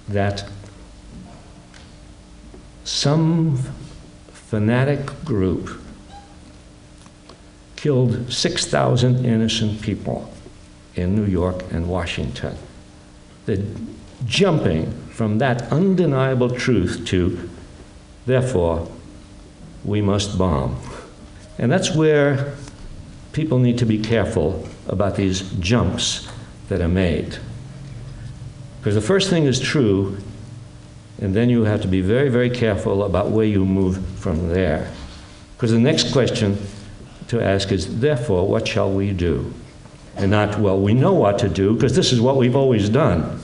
that 0.07 0.45
some 2.85 3.60
fanatic 4.31 5.26
group 5.26 5.77
killed 7.76 8.31
6,000 8.31 9.26
innocent 9.26 9.81
people 9.81 10.34
in 10.95 11.18
New 11.18 11.26
York 11.26 11.69
and 11.73 11.90
Washington. 11.90 12.56
They're 13.45 13.65
jumping 14.26 14.94
from 15.10 15.40
that 15.40 15.64
undeniable 15.64 16.49
truth 16.49 17.06
to, 17.07 17.49
therefore, 18.26 18.90
we 19.84 20.02
must 20.02 20.38
bomb. 20.38 20.80
And 21.57 21.69
that's 21.69 21.94
where 21.94 22.56
people 23.34 23.60
need 23.60 23.80
to 23.80 23.85
be 23.85 23.99
careful 23.99 24.65
about 24.88 25.18
these 25.18 25.41
jumps 25.60 26.30
that 26.73 26.81
are 26.81 26.87
made. 26.87 27.37
Because 28.79 28.95
the 28.95 29.01
first 29.01 29.29
thing 29.29 29.43
is 29.43 29.59
true, 29.59 30.17
and 31.21 31.35
then 31.35 31.47
you 31.47 31.65
have 31.65 31.83
to 31.83 31.87
be 31.87 32.01
very, 32.01 32.29
very 32.29 32.49
careful 32.49 33.03
about 33.03 33.29
where 33.29 33.45
you 33.45 33.63
move 33.63 34.03
from 34.17 34.49
there. 34.49 34.91
Because 35.55 35.71
the 35.71 35.77
next 35.79 36.11
question 36.11 36.57
to 37.27 37.39
ask 37.39 37.71
is, 37.71 37.99
therefore, 37.99 38.47
what 38.47 38.67
shall 38.67 38.91
we 38.91 39.11
do? 39.11 39.53
And 40.15 40.31
not, 40.31 40.59
well, 40.59 40.79
we 40.79 40.95
know 40.95 41.13
what 41.13 41.37
to 41.39 41.47
do, 41.47 41.75
because 41.75 41.95
this 41.95 42.11
is 42.11 42.19
what 42.19 42.37
we've 42.37 42.55
always 42.55 42.89
done. 42.89 43.39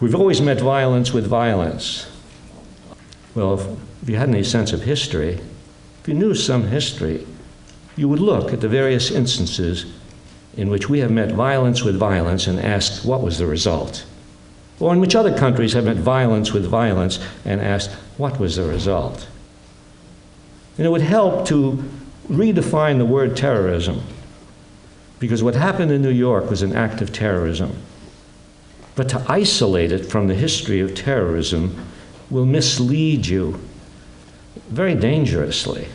We've 0.00 0.14
always 0.14 0.40
met 0.40 0.58
violence 0.58 1.12
with 1.12 1.26
violence. 1.26 2.10
Well, 3.34 3.60
if, 3.60 4.08
you 4.08 4.16
had 4.16 4.30
any 4.30 4.42
sense 4.42 4.72
of 4.72 4.82
history, 4.82 5.38
if 6.00 6.08
you 6.08 6.14
knew 6.14 6.34
some 6.34 6.68
history, 6.68 7.26
you 7.94 8.08
would 8.08 8.20
look 8.20 8.54
at 8.54 8.62
the 8.62 8.68
various 8.68 9.10
instances 9.10 9.84
in 10.56 10.70
which 10.70 10.88
we 10.88 11.00
have 11.00 11.10
met 11.10 11.32
violence 11.32 11.82
with 11.82 11.96
violence 11.96 12.46
and 12.46 12.58
asked, 12.58 13.04
what 13.04 13.22
was 13.22 13.38
the 13.38 13.46
result? 13.46 14.04
Or 14.80 14.92
in 14.92 15.00
which 15.00 15.14
other 15.14 15.36
countries 15.36 15.72
have 15.74 15.84
met 15.84 15.96
violence 15.96 16.52
with 16.52 16.66
violence 16.66 17.18
and 17.44 17.60
asked, 17.60 17.90
what 18.16 18.38
was 18.38 18.56
the 18.56 18.64
result? 18.64 19.28
And 20.76 20.86
it 20.86 20.90
would 20.90 21.02
help 21.02 21.46
to 21.48 21.82
redefine 22.28 22.98
the 22.98 23.06
word 23.06 23.36
terrorism. 23.36 24.02
Because 25.18 25.42
what 25.42 25.54
happened 25.54 25.90
in 25.90 26.02
New 26.02 26.10
York 26.10 26.50
was 26.50 26.62
an 26.62 26.74
act 26.74 27.00
of 27.00 27.12
terrorism. 27.12 27.76
But 28.94 29.08
to 29.10 29.24
isolate 29.28 29.92
it 29.92 30.06
from 30.06 30.26
the 30.26 30.34
history 30.34 30.80
of 30.80 30.94
terrorism 30.94 31.86
will 32.30 32.46
mislead 32.46 33.26
you 33.26 33.60
very 34.68 34.94
dangerously. 34.94 35.88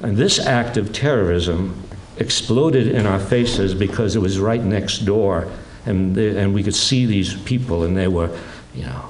And 0.00 0.16
this 0.16 0.38
act 0.38 0.76
of 0.76 0.92
terrorism 0.92 1.82
exploded 2.20 2.86
in 2.86 3.06
our 3.06 3.18
faces 3.18 3.74
because 3.74 4.14
it 4.14 4.20
was 4.20 4.38
right 4.38 4.62
next 4.62 4.98
door, 5.00 5.50
and, 5.86 6.14
the, 6.14 6.38
and 6.38 6.54
we 6.54 6.62
could 6.62 6.74
see 6.74 7.06
these 7.06 7.34
people, 7.42 7.82
and 7.82 7.96
they 7.96 8.08
were, 8.08 8.30
you 8.74 8.84
know, 8.84 9.08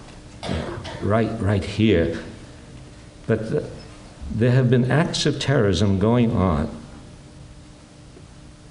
right, 1.03 1.31
right 1.41 1.65
here. 1.65 2.23
But 3.27 3.51
the, 3.51 3.69
there 4.31 4.53
have 4.53 4.71
been 4.71 4.91
acts 4.91 5.27
of 5.27 5.41
terrorism 5.41 5.99
going 5.99 6.31
on 6.37 6.71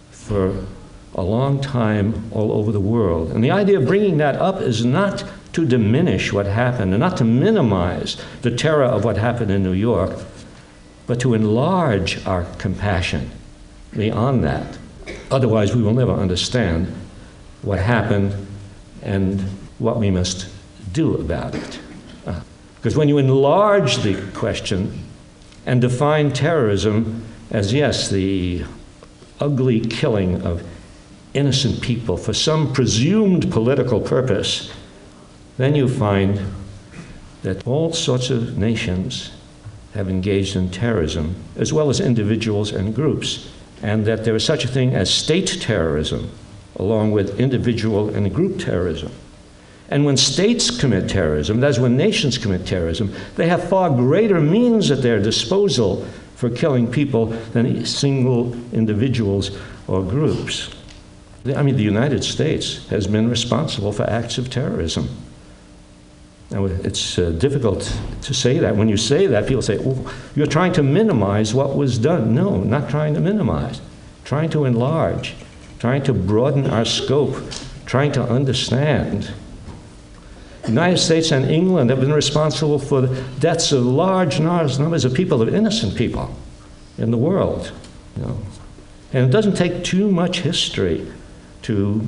for 0.09 0.65
a 1.15 1.21
long 1.21 1.59
time 1.59 2.31
all 2.31 2.53
over 2.53 2.71
the 2.71 2.79
world. 2.79 3.31
And 3.31 3.43
the 3.43 3.51
idea 3.51 3.77
of 3.77 3.87
bringing 3.87 4.17
that 4.17 4.35
up 4.35 4.61
is 4.61 4.85
not 4.85 5.25
to 5.51 5.65
diminish 5.65 6.31
what 6.31 6.45
happened 6.45 6.93
and 6.93 7.01
not 7.01 7.17
to 7.17 7.25
minimize 7.25 8.15
the 8.41 8.55
terror 8.55 8.85
of 8.85 9.03
what 9.03 9.17
happened 9.17 9.51
in 9.51 9.63
New 9.63 9.73
York, 9.73 10.17
but 11.07 11.19
to 11.19 11.33
enlarge 11.33 12.25
our 12.25 12.45
compassion 12.57 13.31
beyond 13.91 14.43
that. 14.43 14.77
Otherwise, 15.31 15.75
we 15.75 15.81
will 15.81 15.93
never 15.93 16.13
understand 16.13 16.87
what 17.61 17.79
happened 17.79 18.33
and 19.01 19.41
what 19.79 19.97
we 19.97 20.11
must 20.11 20.49
do 20.91 21.15
about 21.15 21.55
it. 21.55 21.79
Uh, 22.25 22.41
because 22.75 22.95
when 22.95 23.09
you 23.09 23.17
enlarge 23.17 23.97
the 23.97 24.21
question 24.31 25.03
and 25.65 25.81
define 25.81 26.31
terrorism 26.31 27.25
as, 27.51 27.73
yes, 27.73 28.09
the 28.09 28.63
ugly 29.39 29.79
killing 29.79 30.41
of 30.41 30.63
innocent 31.33 31.81
people 31.81 32.17
for 32.17 32.33
some 32.33 32.73
presumed 32.73 33.51
political 33.51 33.99
purpose, 34.01 34.71
then 35.57 35.75
you 35.75 35.87
find 35.87 36.39
that 37.43 37.65
all 37.65 37.93
sorts 37.93 38.29
of 38.29 38.57
nations 38.57 39.31
have 39.93 40.09
engaged 40.09 40.55
in 40.55 40.69
terrorism, 40.69 41.35
as 41.55 41.73
well 41.73 41.89
as 41.89 41.99
individuals 41.99 42.71
and 42.71 42.93
groups, 42.93 43.49
and 43.81 44.05
that 44.05 44.25
there 44.25 44.35
is 44.35 44.43
such 44.43 44.65
a 44.65 44.67
thing 44.67 44.95
as 44.95 45.13
state 45.13 45.59
terrorism, 45.61 46.29
along 46.75 47.11
with 47.11 47.39
individual 47.39 48.09
and 48.09 48.33
group 48.33 48.59
terrorism. 48.59 49.11
And 49.89 50.05
when 50.05 50.17
states 50.17 50.69
commit 50.69 51.09
terrorism, 51.09 51.59
that's 51.59 51.79
when 51.79 51.97
nations 51.97 52.37
commit 52.37 52.65
terrorism, 52.65 53.13
they 53.35 53.47
have 53.47 53.67
far 53.69 53.89
greater 53.89 54.39
means 54.39 54.91
at 54.91 55.01
their 55.01 55.19
disposal 55.19 56.05
for 56.35 56.49
killing 56.49 56.89
people 56.89 57.25
than 57.25 57.85
single 57.85 58.53
individuals 58.71 59.57
or 59.87 60.03
groups. 60.03 60.73
I 61.45 61.63
mean, 61.63 61.75
the 61.75 61.83
United 61.83 62.23
States 62.23 62.87
has 62.89 63.07
been 63.07 63.29
responsible 63.29 63.91
for 63.91 64.03
acts 64.03 64.37
of 64.37 64.49
terrorism. 64.49 65.09
Now, 66.51 66.65
it's 66.65 67.19
uh, 67.19 67.29
difficult 67.29 67.95
to 68.23 68.33
say 68.33 68.57
that. 68.57 68.75
When 68.75 68.89
you 68.89 68.97
say 68.97 69.27
that, 69.27 69.47
people 69.47 69.61
say, 69.61 69.77
oh, 69.85 70.11
you're 70.35 70.47
trying 70.47 70.73
to 70.73 70.83
minimize 70.83 71.53
what 71.53 71.75
was 71.75 71.99
done. 71.99 72.33
No, 72.33 72.57
not 72.57 72.89
trying 72.89 73.13
to 73.13 73.19
minimize, 73.19 73.81
trying 74.23 74.49
to 74.51 74.65
enlarge, 74.65 75.35
trying 75.77 76.01
to 76.03 76.13
broaden 76.13 76.67
our 76.67 76.85
scope, 76.85 77.35
trying 77.85 78.11
to 78.13 78.23
understand. 78.23 79.31
The 80.63 80.69
United 80.69 80.97
States 80.97 81.31
and 81.31 81.45
England 81.45 81.91
have 81.91 81.99
been 81.99 82.13
responsible 82.13 82.79
for 82.79 83.01
the 83.01 83.21
deaths 83.39 83.71
of 83.71 83.85
large 83.85 84.39
numbers 84.39 85.05
of 85.05 85.13
people, 85.13 85.43
of 85.43 85.53
innocent 85.53 85.95
people 85.95 86.35
in 86.97 87.11
the 87.11 87.17
world. 87.17 87.71
You 88.17 88.23
know. 88.23 88.39
And 89.13 89.25
it 89.25 89.31
doesn't 89.31 89.55
take 89.55 89.83
too 89.83 90.11
much 90.11 90.41
history 90.41 91.11
to, 91.63 92.05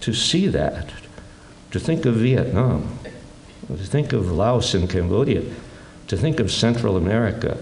to 0.00 0.12
see 0.12 0.48
that, 0.48 0.90
to 1.70 1.78
think 1.80 2.06
of 2.06 2.14
Vietnam, 2.14 2.98
to 3.68 3.76
think 3.76 4.12
of 4.12 4.30
Laos 4.30 4.74
and 4.74 4.88
Cambodia, 4.88 5.42
to 6.08 6.16
think 6.16 6.38
of 6.38 6.52
Central 6.52 6.96
America, 6.96 7.58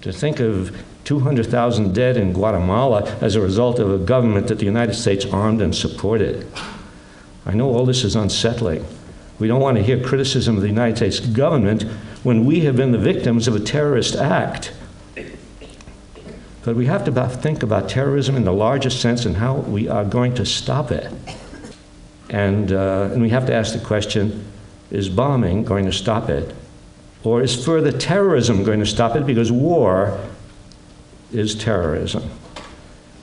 to 0.00 0.12
think 0.12 0.40
of 0.40 0.76
200,000 1.04 1.94
dead 1.94 2.16
in 2.16 2.32
Guatemala 2.32 3.16
as 3.20 3.36
a 3.36 3.40
result 3.40 3.78
of 3.78 3.92
a 3.92 3.98
government 3.98 4.48
that 4.48 4.58
the 4.58 4.64
United 4.64 4.94
States 4.94 5.24
armed 5.26 5.60
and 5.60 5.74
supported. 5.74 6.46
I 7.44 7.54
know 7.54 7.68
all 7.68 7.86
this 7.86 8.02
is 8.02 8.16
unsettling. 8.16 8.84
We 9.38 9.46
don't 9.46 9.60
want 9.60 9.76
to 9.76 9.82
hear 9.82 10.02
criticism 10.02 10.56
of 10.56 10.62
the 10.62 10.68
United 10.68 10.96
States 10.96 11.20
government 11.20 11.82
when 12.22 12.44
we 12.44 12.60
have 12.60 12.76
been 12.76 12.90
the 12.90 12.98
victims 12.98 13.46
of 13.46 13.54
a 13.54 13.60
terrorist 13.60 14.16
act. 14.16 14.72
But 16.64 16.74
we 16.74 16.86
have 16.86 17.04
to 17.04 17.28
think 17.28 17.62
about 17.62 17.88
terrorism 17.88 18.34
in 18.34 18.44
the 18.44 18.52
largest 18.52 19.00
sense 19.00 19.24
and 19.24 19.36
how 19.36 19.54
we 19.56 19.88
are 19.88 20.04
going 20.04 20.34
to 20.34 20.44
stop 20.44 20.90
it. 20.90 21.12
And, 22.30 22.72
uh, 22.72 23.10
and 23.12 23.22
we 23.22 23.28
have 23.28 23.46
to 23.46 23.54
ask 23.54 23.72
the 23.72 23.84
question 23.84 24.44
is 24.90 25.08
bombing 25.08 25.64
going 25.64 25.84
to 25.86 25.92
stop 25.92 26.28
it? 26.28 26.54
Or 27.24 27.42
is 27.42 27.64
further 27.64 27.92
terrorism 27.92 28.62
going 28.62 28.80
to 28.80 28.86
stop 28.86 29.16
it? 29.16 29.26
Because 29.26 29.50
war 29.50 30.20
is 31.32 31.54
terrorism. 31.54 32.30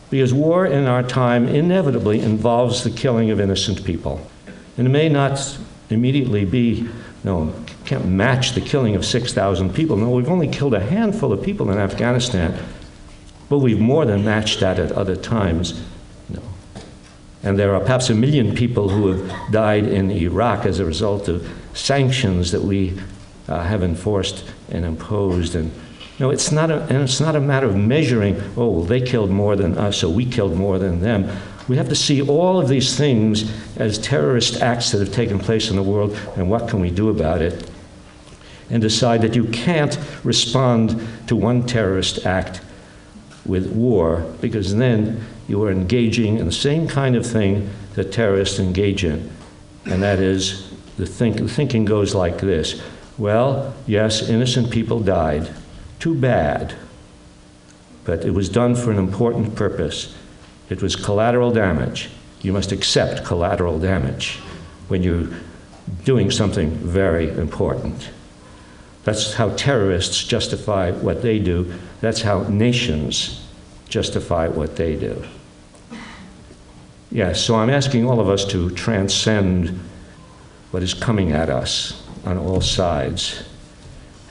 Because 0.10 0.34
war 0.34 0.66
in 0.66 0.86
our 0.86 1.04
time 1.04 1.48
inevitably 1.48 2.20
involves 2.20 2.84
the 2.84 2.90
killing 2.92 3.32
of 3.32 3.40
innocent 3.40 3.84
people. 3.84 4.30
And 4.78 4.88
it 4.88 4.90
may 4.90 5.10
not 5.10 5.58
immediately 5.90 6.46
be, 6.46 6.88
no, 7.24 7.54
can't 7.86 8.06
match 8.06 8.54
the 8.54 8.62
killing 8.62 8.96
of 8.96 9.06
6,000 9.06 9.74
people. 9.74 9.98
No, 9.98 10.10
we've 10.10 10.30
only 10.30 10.48
killed 10.48 10.74
a 10.74 10.80
handful 10.80 11.32
of 11.32 11.44
people 11.44 11.72
in 11.72 11.78
Afghanistan, 11.78 12.58
but 13.50 13.60
we've 13.60 13.80
more 13.80 14.06
than 14.06 14.24
matched 14.26 14.60
that 14.60 14.80
at 14.80 14.92
other 14.92 15.16
times. 15.16 15.82
And 17.44 17.60
there 17.60 17.76
are 17.76 17.82
perhaps 17.82 18.10
a 18.10 18.16
million 18.16 18.56
people 18.56 18.90
who 18.90 19.08
have 19.08 19.52
died 19.52 19.86
in 19.86 20.10
Iraq 20.12 20.66
as 20.66 20.80
a 20.80 20.86
result 20.86 21.28
of 21.28 21.48
sanctions 21.74 22.52
that 22.52 22.62
we 22.62 22.98
uh, 23.48 23.64
have 23.64 23.84
enforced 23.84 24.46
and 24.70 24.86
imposed. 24.86 25.56
And 25.56 25.72
no, 26.20 26.30
it's 26.30 26.52
not 26.52 26.72
a, 26.72 26.84
and 26.84 27.04
it's 27.04 27.20
not 27.20 27.36
a 27.36 27.42
matter 27.42 27.68
of 27.68 27.76
measuring, 27.76 28.42
oh, 28.56 28.70
well, 28.70 28.84
they 28.84 29.02
killed 29.02 29.30
more 29.30 29.56
than 29.56 29.78
us, 29.78 29.98
so 29.98 30.10
we 30.10 30.26
killed 30.26 30.56
more 30.56 30.80
than 30.80 31.02
them. 31.02 31.30
We 31.68 31.78
have 31.78 31.90
to 31.90 31.96
see 31.96 32.22
all 32.22 32.60
of 32.60 32.68
these 32.68 32.98
things 32.98 33.52
as 33.78 33.98
terrorist 33.98 34.62
acts 34.62 34.92
that 34.92 35.00
have 35.00 35.14
taken 35.14 35.40
place 35.40 35.70
in 35.70 35.76
the 35.76 35.84
world 35.84 36.18
and 36.36 36.50
what 36.50 36.70
can 36.70 36.80
we 36.80 36.92
do 36.92 37.10
about 37.10 37.42
it. 37.42 37.70
And 38.70 38.82
decide 38.82 39.22
that 39.22 39.36
you 39.36 39.46
can't 39.46 39.98
respond 40.24 41.08
to 41.28 41.36
one 41.36 41.66
terrorist 41.66 42.26
act 42.26 42.62
with 43.46 43.72
war 43.72 44.22
because 44.42 44.76
then 44.76 45.26
you 45.48 45.64
are 45.64 45.72
engaging 45.72 46.38
in 46.38 46.46
the 46.46 46.52
same 46.52 46.88
kind 46.88 47.16
of 47.16 47.26
thing 47.26 47.70
that 47.96 48.12
terrorists 48.12 48.60
engage 48.60 49.04
in. 49.04 49.30
And 49.86 50.02
that 50.02 50.20
is 50.20 50.72
the, 50.98 51.06
think, 51.06 51.38
the 51.38 51.48
thinking 51.48 51.86
goes 51.86 52.16
like 52.16 52.40
this 52.40 52.82
Well, 53.18 53.74
yes, 53.86 54.30
innocent 54.30 54.72
people 54.72 55.00
died. 55.00 55.50
Too 56.00 56.16
bad. 56.16 56.76
But 58.06 58.26
it 58.26 58.32
was 58.32 58.50
done 58.50 58.76
for 58.76 58.92
an 58.92 58.98
important 58.98 59.56
purpose. 59.56 60.16
It 60.70 60.82
was 60.82 60.96
collateral 60.96 61.52
damage. 61.52 62.10
You 62.42 62.52
must 62.52 62.72
accept 62.72 63.26
collateral 63.26 63.80
damage 63.80 64.40
when 64.88 65.04
you're 65.04 65.30
doing 66.04 66.32
something 66.32 66.72
very 66.72 67.30
important. 67.30 68.10
That's 69.04 69.34
how 69.34 69.50
terrorists 69.50 70.24
justify 70.24 70.92
what 70.92 71.22
they 71.22 71.40
do. 71.40 71.74
That's 72.02 72.22
how 72.22 72.44
nations 72.44 73.46
justify 73.94 74.48
what 74.48 74.76
they 74.76 74.96
do. 74.96 75.24
Yes, 77.12 77.40
so 77.40 77.54
I'm 77.54 77.70
asking 77.70 78.10
all 78.10 78.20
of 78.20 78.28
us 78.28 78.44
to 78.46 78.72
transcend 78.72 79.80
what 80.72 80.82
is 80.82 80.96
coming 80.96 81.32
at 81.32 81.52
us 81.52 82.04
on 82.26 82.40
all 82.40 82.60
sides 82.60 83.44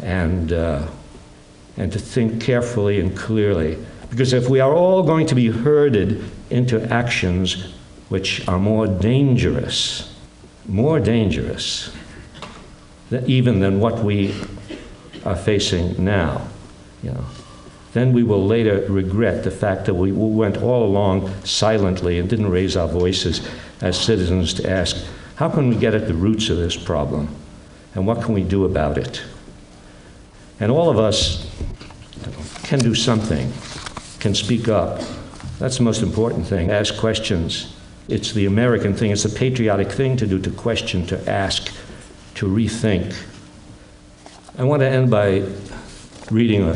and, 0.02 0.52
uh, 0.52 0.88
and 1.76 1.92
to 1.92 2.00
think 2.00 2.42
carefully 2.42 2.98
and 2.98 3.16
clearly. 3.16 3.78
Because 4.10 4.32
if 4.32 4.48
we 4.48 4.58
are 4.58 4.74
all 4.74 5.04
going 5.04 5.28
to 5.28 5.36
be 5.36 5.48
herded 5.48 6.24
into 6.50 6.82
actions 6.92 7.72
which 8.08 8.46
are 8.48 8.58
more 8.58 8.88
dangerous, 8.88 10.12
more 10.66 10.98
dangerous, 10.98 11.94
even 13.26 13.60
than 13.60 13.78
what 13.78 14.00
we 14.00 14.34
are 15.24 15.36
facing 15.36 16.04
now, 16.04 16.48
you 17.04 17.12
know, 17.12 17.24
then 17.92 18.12
we 18.12 18.22
will 18.22 18.46
later 18.46 18.86
regret 18.88 19.44
the 19.44 19.50
fact 19.50 19.84
that 19.84 19.94
we 19.94 20.12
went 20.12 20.56
all 20.56 20.84
along 20.84 21.30
silently 21.44 22.18
and 22.18 22.28
didn't 22.28 22.50
raise 22.50 22.76
our 22.76 22.88
voices 22.88 23.46
as 23.80 24.00
citizens 24.00 24.54
to 24.54 24.70
ask, 24.70 24.96
how 25.36 25.48
can 25.48 25.68
we 25.68 25.76
get 25.76 25.94
at 25.94 26.06
the 26.06 26.14
roots 26.14 26.48
of 26.48 26.56
this 26.56 26.76
problem? 26.76 27.28
And 27.94 28.06
what 28.06 28.22
can 28.22 28.34
we 28.34 28.42
do 28.42 28.64
about 28.64 28.96
it? 28.96 29.22
And 30.58 30.70
all 30.70 30.88
of 30.88 30.98
us 30.98 31.50
can 32.62 32.78
do 32.78 32.94
something, 32.94 33.52
can 34.20 34.34
speak 34.34 34.68
up. 34.68 35.02
That's 35.58 35.76
the 35.76 35.82
most 35.82 36.02
important 36.02 36.46
thing. 36.46 36.70
Ask 36.70 36.96
questions. 36.96 37.74
It's 38.08 38.32
the 38.32 38.46
American 38.46 38.94
thing, 38.94 39.10
it's 39.10 39.24
a 39.24 39.30
patriotic 39.30 39.90
thing 39.90 40.16
to 40.16 40.26
do, 40.26 40.38
to 40.40 40.50
question, 40.50 41.06
to 41.06 41.30
ask, 41.30 41.72
to 42.34 42.46
rethink. 42.46 43.14
I 44.58 44.64
want 44.64 44.80
to 44.80 44.88
end 44.88 45.10
by 45.10 45.44
reading 46.30 46.62
a 46.62 46.74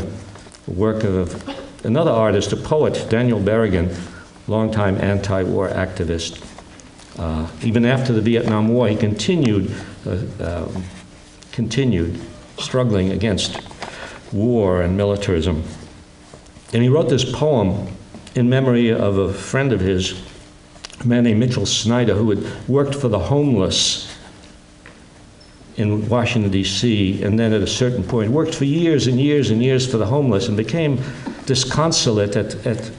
work 0.67 1.05
of 1.05 1.85
another 1.85 2.11
artist, 2.11 2.53
a 2.53 2.57
poet, 2.57 3.07
Daniel 3.09 3.41
Berrigan, 3.41 3.97
longtime 4.49 5.01
anti 5.01 5.43
war 5.43 5.69
activist. 5.69 6.43
Uh, 7.19 7.49
even 7.63 7.85
after 7.85 8.13
the 8.13 8.21
Vietnam 8.21 8.69
War, 8.69 8.89
he 8.89 8.97
continued, 8.97 9.73
uh, 10.07 10.19
uh, 10.41 10.69
continued 11.53 12.21
struggling 12.59 13.13
against 13.13 13.61
war 14.33 14.83
and 14.83 14.97
militarism. 14.97 15.63
And 16.73 16.83
he 16.83 16.89
wrote 16.89 17.09
this 17.09 17.25
poem 17.25 17.89
in 18.35 18.51
memory 18.51 18.93
of 18.93 19.17
a 19.17 19.33
friend 19.33 19.73
of 19.73 19.81
his, 19.81 20.21
a 21.01 21.07
man 21.07 21.25
named 21.25 21.41
Mitchell 21.41 21.65
Snyder, 21.65 22.15
who 22.15 22.31
had 22.31 22.69
worked 22.69 22.95
for 22.95 23.09
the 23.09 23.19
homeless 23.19 24.15
in 25.77 26.09
Washington, 26.09 26.51
D.C., 26.51 27.23
and 27.23 27.39
then 27.39 27.53
at 27.53 27.61
a 27.61 27.67
certain 27.67 28.03
point 28.03 28.31
worked 28.31 28.55
for 28.55 28.65
years 28.65 29.07
and 29.07 29.21
years 29.21 29.51
and 29.51 29.63
years 29.63 29.91
for 29.91 29.99
the 29.99 30.07
homeless 30.07 30.49
and 30.49 30.57
became 30.57 31.01
disconsolate 31.45 32.35
at, 32.35 32.67
at 32.67 32.91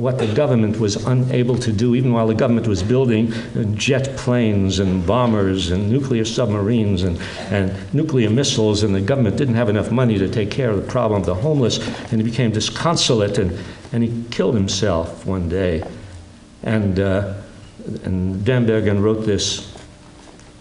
what 0.00 0.18
the 0.18 0.26
government 0.34 0.80
was 0.80 0.96
unable 1.06 1.56
to 1.58 1.72
do, 1.72 1.94
even 1.94 2.12
while 2.12 2.26
the 2.26 2.34
government 2.34 2.66
was 2.66 2.82
building 2.82 3.32
jet 3.74 4.16
planes 4.16 4.78
and 4.78 5.06
bombers 5.06 5.70
and 5.70 5.90
nuclear 5.90 6.24
submarines 6.24 7.02
and, 7.02 7.20
and 7.50 7.74
nuclear 7.94 8.30
missiles, 8.30 8.82
and 8.82 8.94
the 8.94 9.00
government 9.00 9.36
didn't 9.36 9.54
have 9.54 9.68
enough 9.68 9.90
money 9.90 10.18
to 10.18 10.28
take 10.28 10.50
care 10.50 10.70
of 10.70 10.76
the 10.76 10.90
problem 10.90 11.20
of 11.20 11.26
the 11.26 11.34
homeless, 11.34 11.78
and 12.10 12.20
he 12.20 12.22
became 12.22 12.50
disconsolate 12.50 13.38
and, 13.38 13.58
and 13.92 14.02
he 14.02 14.24
killed 14.30 14.54
himself 14.54 15.26
one 15.26 15.48
day. 15.48 15.82
And, 16.62 16.98
uh, 16.98 17.34
and 18.04 18.44
Dan 18.44 18.66
Berrigan 18.66 19.02
wrote 19.02 19.26
this 19.26 19.69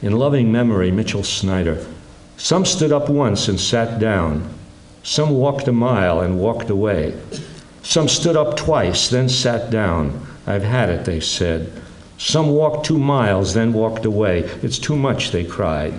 in 0.02 0.14
loving 0.14 0.52
memory, 0.52 0.92
Mitchell 0.92 1.24
Snyder. 1.24 1.86
Some 2.38 2.66
stood 2.66 2.92
up 2.92 3.10
once 3.10 3.48
and 3.48 3.60
sat 3.60 4.00
down. 4.00 4.50
Some 5.04 5.32
walked 5.32 5.68
a 5.68 5.74
mile 5.74 6.22
and 6.22 6.40
walked 6.40 6.70
away. 6.70 7.20
Some 7.84 8.08
stood 8.08 8.38
up 8.38 8.56
twice, 8.56 9.10
then 9.10 9.28
sat 9.28 9.70
down. 9.70 10.26
I've 10.48 10.64
had 10.64 10.90
it, 10.90 11.06
they 11.06 11.20
said. 11.20 11.72
Some 12.18 12.50
walked 12.50 12.86
two 12.86 13.00
miles, 13.00 13.54
then 13.54 13.74
walked 13.74 14.06
away. 14.06 14.40
It's 14.62 14.80
too 14.80 14.96
much, 14.96 15.32
they 15.32 15.44
cried. 15.44 15.94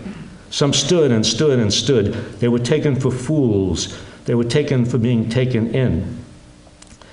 Some 0.51 0.72
stood 0.72 1.12
and 1.12 1.24
stood 1.24 1.59
and 1.59 1.72
stood. 1.72 2.12
They 2.40 2.48
were 2.48 2.59
taken 2.59 2.97
for 2.98 3.10
fools. 3.10 3.97
They 4.24 4.35
were 4.35 4.44
taken 4.44 4.85
for 4.85 4.98
being 4.98 5.28
taken 5.28 5.74
in. 5.74 6.18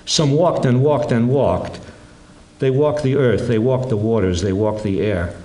Some 0.06 0.32
walked 0.32 0.66
and 0.66 0.82
walked 0.82 1.12
and 1.12 1.30
walked. 1.30 1.80
They 2.60 2.72
walked 2.72 3.04
the 3.04 3.16
earth, 3.16 3.48
they 3.48 3.60
walked 3.60 3.90
the 3.90 3.98
waters, 3.98 4.42
they 4.42 4.54
walked 4.54 4.84
the 4.84 5.02
air. 5.02 5.36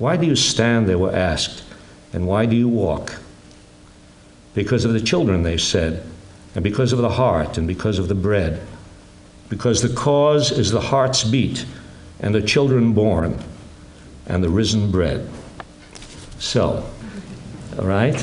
Why 0.00 0.16
do 0.16 0.26
you 0.26 0.34
stand? 0.34 0.88
They 0.88 0.94
were 0.94 1.14
asked. 1.14 1.62
And 2.14 2.26
why 2.26 2.46
do 2.46 2.56
you 2.56 2.68
walk? 2.68 3.20
Because 4.54 4.86
of 4.86 4.94
the 4.94 5.00
children, 5.00 5.42
they 5.42 5.58
said, 5.58 6.02
and 6.54 6.64
because 6.64 6.94
of 6.94 7.00
the 7.00 7.10
heart, 7.10 7.58
and 7.58 7.68
because 7.68 7.98
of 7.98 8.08
the 8.08 8.14
bread. 8.14 8.62
Because 9.50 9.82
the 9.82 9.94
cause 9.94 10.50
is 10.50 10.70
the 10.70 10.80
heart's 10.80 11.22
beat, 11.22 11.66
and 12.18 12.34
the 12.34 12.40
children 12.40 12.94
born, 12.94 13.38
and 14.26 14.42
the 14.42 14.48
risen 14.48 14.90
bread. 14.90 15.28
So, 16.38 16.90
all 17.78 17.84
right? 17.84 18.16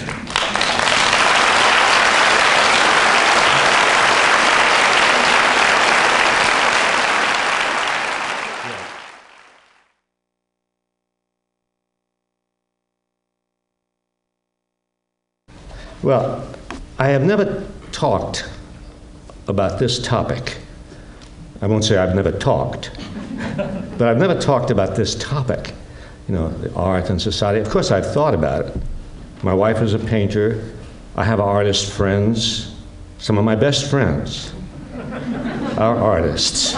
Well, 16.03 16.47
I 16.99 17.07
have 17.07 17.23
never 17.23 17.65
talked 17.91 18.47
about 19.47 19.79
this 19.79 19.99
topic. 19.99 20.57
I 21.61 21.67
won't 21.67 21.83
say 21.83 21.97
I've 21.97 22.13
never 22.13 22.31
talked, 22.31 22.91
but 23.97 24.03
I've 24.03 24.19
never 24.19 24.39
talked 24.39 24.69
about 24.69 24.95
this 24.95 25.15
topic, 25.15 25.73
you 26.27 26.35
know, 26.35 26.53
art 26.75 27.09
and 27.09 27.19
society. 27.19 27.59
Of 27.59 27.69
course, 27.69 27.89
I've 27.89 28.13
thought 28.13 28.35
about 28.35 28.65
it. 28.65 28.75
My 29.41 29.55
wife 29.55 29.81
is 29.81 29.95
a 29.95 29.99
painter. 29.99 30.71
I 31.15 31.23
have 31.23 31.39
artist 31.39 31.91
friends. 31.91 32.75
Some 33.17 33.39
of 33.39 33.45
my 33.45 33.55
best 33.55 33.89
friends 33.89 34.53
are 35.77 35.95
artists. 35.95 36.73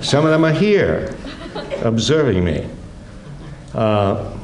Some 0.00 0.24
of 0.24 0.32
them 0.32 0.44
are 0.44 0.52
here 0.52 1.14
observing 1.82 2.44
me. 2.44 2.68
Uh, 3.72 4.36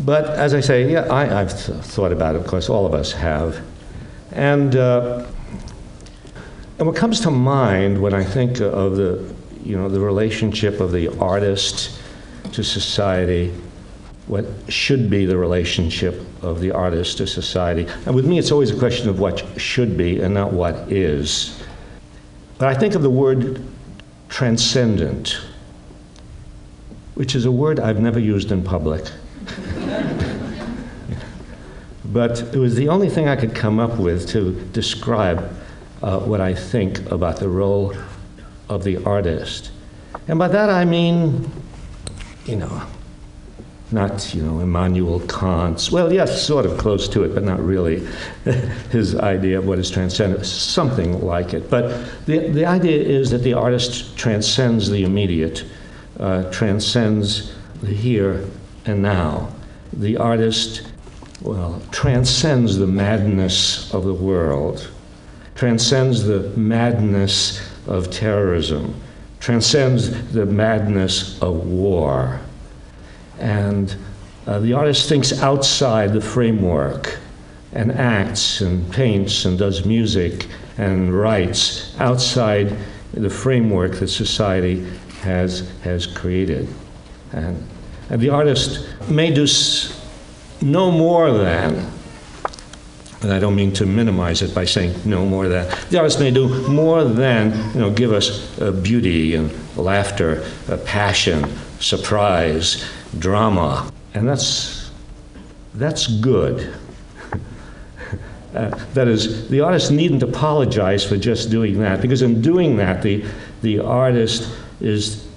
but 0.00 0.26
as 0.30 0.54
I 0.54 0.60
say, 0.60 0.90
yeah, 0.90 1.12
I, 1.12 1.24
have 1.24 1.66
th- 1.66 1.78
thought 1.78 2.12
about 2.12 2.36
it. 2.36 2.40
Of 2.40 2.46
course, 2.46 2.68
all 2.68 2.86
of 2.86 2.94
us 2.94 3.12
have. 3.12 3.64
And, 4.32 4.76
uh, 4.76 5.26
and 6.78 6.86
what 6.86 6.96
comes 6.96 7.20
to 7.20 7.30
mind 7.30 8.00
when 8.00 8.12
I 8.12 8.22
think 8.22 8.60
of 8.60 8.96
the, 8.96 9.34
you 9.64 9.76
know, 9.76 9.88
the 9.88 10.00
relationship 10.00 10.80
of 10.80 10.92
the 10.92 11.08
artist 11.18 11.98
to 12.52 12.62
society, 12.62 13.52
what 14.26 14.44
should 14.68 15.08
be 15.08 15.24
the 15.24 15.36
relationship 15.36 16.20
of 16.42 16.60
the 16.60 16.72
artist 16.72 17.18
to 17.18 17.26
society. 17.26 17.86
And 18.04 18.14
with 18.14 18.26
me, 18.26 18.38
it's 18.38 18.52
always 18.52 18.70
a 18.70 18.78
question 18.78 19.08
of 19.08 19.18
what 19.18 19.44
should 19.58 19.96
be 19.96 20.20
and 20.20 20.34
not 20.34 20.52
what 20.52 20.74
is. 20.92 21.62
But 22.58 22.68
I 22.68 22.78
think 22.78 22.94
of 22.94 23.02
the 23.02 23.10
word 23.10 23.62
transcendent, 24.28 25.38
which 27.14 27.34
is 27.34 27.46
a 27.46 27.52
word 27.52 27.80
I've 27.80 28.00
never 28.00 28.18
used 28.18 28.52
in 28.52 28.62
public. 28.62 29.10
But 32.04 32.40
it 32.54 32.58
was 32.58 32.74
the 32.76 32.88
only 32.88 33.10
thing 33.10 33.28
I 33.28 33.36
could 33.36 33.54
come 33.54 33.78
up 33.78 33.98
with 33.98 34.28
to 34.30 34.52
describe 34.72 35.54
uh, 36.02 36.20
what 36.20 36.40
I 36.40 36.54
think 36.54 37.10
about 37.10 37.38
the 37.38 37.48
role 37.48 37.94
of 38.68 38.84
the 38.84 38.96
artist. 39.04 39.70
And 40.28 40.38
by 40.38 40.48
that 40.48 40.70
I 40.70 40.84
mean, 40.84 41.50
you 42.46 42.56
know, 42.56 42.82
not, 43.92 44.34
you 44.34 44.42
know, 44.42 44.60
Immanuel 44.60 45.20
Kant's, 45.20 45.92
well, 45.92 46.12
yes, 46.12 46.44
sort 46.44 46.66
of 46.66 46.76
close 46.78 47.08
to 47.08 47.22
it, 47.22 47.34
but 47.34 47.44
not 47.44 47.60
really 47.60 48.06
his 48.90 49.14
idea 49.16 49.58
of 49.58 49.66
what 49.66 49.78
is 49.78 49.90
transcendent, 49.90 50.44
something 50.44 51.24
like 51.24 51.54
it. 51.54 51.70
But 51.70 52.06
the, 52.26 52.48
the 52.48 52.64
idea 52.66 53.00
is 53.00 53.30
that 53.30 53.38
the 53.38 53.54
artist 53.54 54.16
transcends 54.16 54.90
the 54.90 55.04
immediate, 55.04 55.64
uh, 56.18 56.50
transcends 56.50 57.54
the 57.82 57.94
here 57.94 58.44
and 58.86 59.02
now. 59.02 59.52
The 59.96 60.18
artist, 60.18 60.86
well, 61.40 61.80
transcends 61.90 62.76
the 62.76 62.86
madness 62.86 63.92
of 63.94 64.04
the 64.04 64.12
world, 64.12 64.90
transcends 65.54 66.24
the 66.24 66.50
madness 66.56 67.66
of 67.86 68.10
terrorism, 68.10 68.94
transcends 69.40 70.32
the 70.32 70.44
madness 70.44 71.40
of 71.40 71.66
war. 71.66 72.40
And 73.38 73.94
uh, 74.46 74.58
the 74.60 74.74
artist 74.74 75.08
thinks 75.08 75.40
outside 75.40 76.12
the 76.12 76.20
framework 76.20 77.18
and 77.72 77.90
acts 77.92 78.60
and 78.60 78.92
paints 78.92 79.46
and 79.46 79.58
does 79.58 79.86
music 79.86 80.46
and 80.76 81.18
writes 81.18 81.98
outside 82.00 82.76
the 83.14 83.30
framework 83.30 83.94
that 83.96 84.08
society 84.08 84.86
has, 85.22 85.70
has 85.80 86.06
created. 86.06 86.68
And, 87.32 87.66
and 88.10 88.20
the 88.20 88.30
artist 88.30 88.86
may 89.08 89.32
do 89.32 89.46
no 90.62 90.90
more 90.90 91.32
than, 91.32 91.90
and 93.22 93.32
I 93.32 93.38
don't 93.38 93.54
mean 93.54 93.72
to 93.74 93.86
minimize 93.86 94.42
it 94.42 94.54
by 94.54 94.64
saying 94.64 94.94
no 95.04 95.26
more 95.26 95.48
than, 95.48 95.68
the 95.90 95.98
artist 95.98 96.20
may 96.20 96.30
do 96.30 96.68
more 96.68 97.04
than, 97.04 97.52
you 97.74 97.80
know, 97.80 97.90
give 97.90 98.12
us 98.12 98.60
uh, 98.60 98.70
beauty 98.70 99.34
and 99.34 99.50
laughter, 99.76 100.44
uh, 100.68 100.76
passion, 100.78 101.44
surprise, 101.80 102.84
drama, 103.18 103.90
and 104.14 104.28
that's 104.28 104.90
that's 105.74 106.06
good. 106.06 106.74
Uh, 108.54 108.70
that 108.94 109.06
is, 109.06 109.50
the 109.50 109.60
artist 109.60 109.90
needn't 109.90 110.22
apologize 110.22 111.04
for 111.04 111.18
just 111.18 111.50
doing 111.50 111.78
that, 111.78 112.00
because 112.00 112.22
in 112.22 112.40
doing 112.40 112.76
that, 112.76 113.02
the, 113.02 113.22
the 113.60 113.78
artist 113.78 114.50
is 114.80 115.28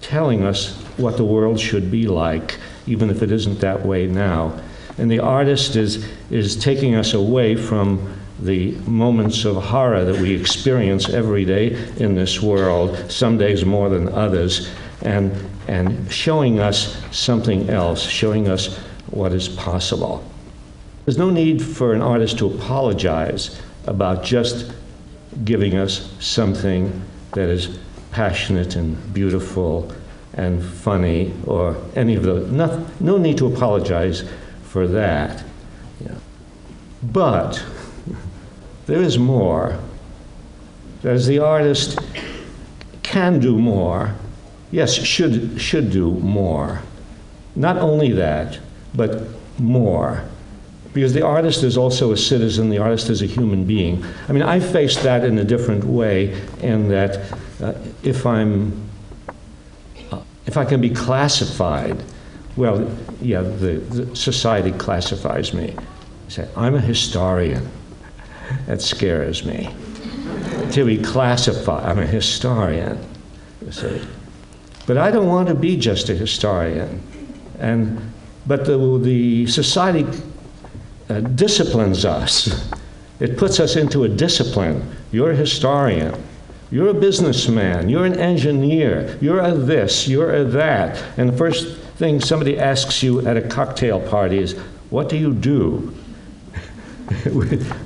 telling 0.00 0.44
us 0.44 0.80
what 0.98 1.16
the 1.16 1.24
world 1.24 1.58
should 1.58 1.90
be 1.90 2.06
like, 2.06 2.58
even 2.86 3.10
if 3.10 3.22
it 3.22 3.32
isn't 3.32 3.60
that 3.60 3.84
way 3.84 4.06
now. 4.06 4.58
And 4.98 5.10
the 5.10 5.20
artist 5.20 5.76
is, 5.76 6.06
is 6.30 6.56
taking 6.56 6.94
us 6.94 7.14
away 7.14 7.54
from 7.54 8.14
the 8.40 8.72
moments 8.86 9.44
of 9.44 9.56
horror 9.56 10.04
that 10.04 10.20
we 10.20 10.32
experience 10.34 11.08
every 11.08 11.44
day 11.44 11.72
in 11.96 12.14
this 12.14 12.40
world, 12.40 13.10
some 13.10 13.38
days 13.38 13.64
more 13.64 13.88
than 13.88 14.08
others, 14.08 14.70
and, 15.02 15.32
and 15.68 16.10
showing 16.10 16.58
us 16.58 16.96
something 17.16 17.70
else, 17.70 18.02
showing 18.02 18.48
us 18.48 18.76
what 19.10 19.32
is 19.32 19.48
possible. 19.48 20.24
There's 21.04 21.18
no 21.18 21.30
need 21.30 21.62
for 21.62 21.94
an 21.94 22.02
artist 22.02 22.38
to 22.38 22.46
apologize 22.46 23.60
about 23.86 24.22
just 24.22 24.72
giving 25.44 25.76
us 25.76 26.12
something 26.20 27.02
that 27.32 27.48
is 27.48 27.78
passionate 28.10 28.76
and 28.76 29.14
beautiful 29.14 29.92
and 30.34 30.62
funny 30.62 31.34
or 31.46 31.76
any 31.96 32.14
of 32.14 32.22
those. 32.22 32.50
No, 32.50 32.86
no 33.00 33.18
need 33.18 33.38
to 33.38 33.46
apologize 33.46 34.28
for 34.62 34.86
that. 34.86 35.44
Yeah. 36.00 36.14
But 37.02 37.64
there 38.86 39.02
is 39.02 39.18
more. 39.18 39.78
As 41.04 41.26
the 41.26 41.38
artist 41.38 41.98
can 43.02 43.38
do 43.38 43.56
more, 43.58 44.14
yes, 44.70 44.92
should, 44.92 45.60
should 45.60 45.90
do 45.90 46.10
more. 46.10 46.82
Not 47.54 47.78
only 47.78 48.12
that, 48.12 48.58
but 48.94 49.22
more. 49.58 50.24
Because 50.92 51.12
the 51.12 51.22
artist 51.22 51.62
is 51.62 51.76
also 51.76 52.12
a 52.12 52.16
citizen, 52.16 52.70
the 52.70 52.78
artist 52.78 53.10
is 53.10 53.22
a 53.22 53.26
human 53.26 53.64
being. 53.64 54.04
I 54.28 54.32
mean, 54.32 54.42
I 54.42 54.58
face 54.58 54.96
that 55.02 55.24
in 55.24 55.38
a 55.38 55.44
different 55.44 55.84
way, 55.84 56.40
in 56.60 56.88
that 56.88 57.32
uh, 57.62 57.74
if 58.02 58.24
I'm, 58.26 58.87
if 60.48 60.56
I 60.56 60.64
can 60.64 60.80
be 60.80 60.88
classified, 60.88 62.02
well, 62.56 62.90
yeah, 63.20 63.42
the, 63.42 63.80
the 63.90 64.16
society 64.16 64.72
classifies 64.72 65.52
me. 65.52 65.76
Say, 66.28 66.48
I'm 66.56 66.74
a 66.74 66.80
historian. 66.80 67.68
That 68.66 68.80
scares 68.80 69.44
me. 69.44 69.68
to 70.72 70.86
be 70.86 70.96
classified, 70.96 71.84
I'm 71.84 71.98
a 71.98 72.06
historian. 72.06 72.98
You 73.64 73.72
see. 73.72 74.00
But 74.86 74.96
I 74.96 75.10
don't 75.10 75.26
want 75.26 75.48
to 75.48 75.54
be 75.54 75.76
just 75.76 76.08
a 76.08 76.14
historian. 76.14 77.02
And, 77.58 78.00
but 78.46 78.64
the, 78.64 78.98
the 79.02 79.46
society 79.48 80.06
uh, 81.10 81.20
disciplines 81.20 82.06
us. 82.06 82.72
It 83.20 83.36
puts 83.36 83.60
us 83.60 83.76
into 83.76 84.04
a 84.04 84.08
discipline. 84.08 84.96
You're 85.12 85.32
a 85.32 85.36
historian. 85.36 86.14
You're 86.70 86.88
a 86.88 86.94
businessman. 86.94 87.88
You're 87.88 88.04
an 88.04 88.18
engineer. 88.18 89.16
You're 89.20 89.40
a 89.40 89.54
this. 89.54 90.06
You're 90.06 90.34
a 90.34 90.44
that. 90.44 91.02
And 91.16 91.28
the 91.28 91.36
first 91.36 91.78
thing 91.96 92.20
somebody 92.20 92.58
asks 92.58 93.02
you 93.02 93.26
at 93.26 93.36
a 93.36 93.42
cocktail 93.42 94.00
party 94.00 94.38
is, 94.38 94.52
What 94.90 95.08
do 95.08 95.16
you 95.16 95.32
do? 95.32 95.94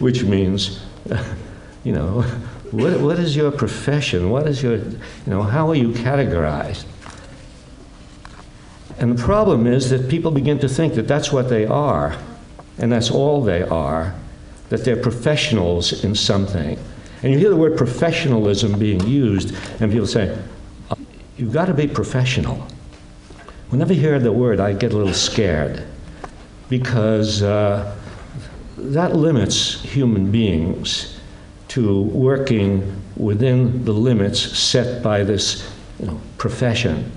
Which 0.00 0.24
means, 0.24 0.80
you 1.84 1.92
know, 1.92 2.22
what, 2.72 3.00
what 3.00 3.18
is 3.18 3.36
your 3.36 3.52
profession? 3.52 4.30
What 4.30 4.48
is 4.48 4.62
your, 4.62 4.76
you 4.76 4.98
know, 5.26 5.42
how 5.42 5.70
are 5.70 5.76
you 5.76 5.90
categorized? 5.90 6.84
And 8.98 9.16
the 9.16 9.22
problem 9.22 9.66
is 9.66 9.90
that 9.90 10.08
people 10.08 10.30
begin 10.30 10.58
to 10.58 10.68
think 10.68 10.94
that 10.94 11.08
that's 11.08 11.32
what 11.32 11.48
they 11.48 11.66
are, 11.66 12.16
and 12.78 12.90
that's 12.90 13.10
all 13.10 13.42
they 13.42 13.62
are, 13.62 14.14
that 14.68 14.84
they're 14.84 14.96
professionals 14.96 16.04
in 16.04 16.14
something. 16.14 16.78
And 17.22 17.32
you 17.32 17.38
hear 17.38 17.50
the 17.50 17.56
word 17.56 17.76
professionalism 17.76 18.78
being 18.78 19.06
used, 19.06 19.54
and 19.80 19.92
people 19.92 20.06
say, 20.06 20.36
You've 21.36 21.52
got 21.52 21.66
to 21.66 21.74
be 21.74 21.86
professional. 21.86 22.66
Whenever 23.70 23.92
I 23.92 23.96
hear 23.96 24.18
the 24.18 24.32
word, 24.32 24.60
I 24.60 24.74
get 24.74 24.92
a 24.92 24.96
little 24.96 25.14
scared 25.14 25.82
because 26.68 27.42
uh, 27.42 27.96
that 28.76 29.16
limits 29.16 29.80
human 29.82 30.30
beings 30.30 31.18
to 31.68 32.02
working 32.02 33.02
within 33.16 33.84
the 33.84 33.92
limits 33.92 34.40
set 34.40 35.02
by 35.02 35.24
this 35.24 35.70
you 35.98 36.06
know, 36.06 36.20
profession. 36.38 37.10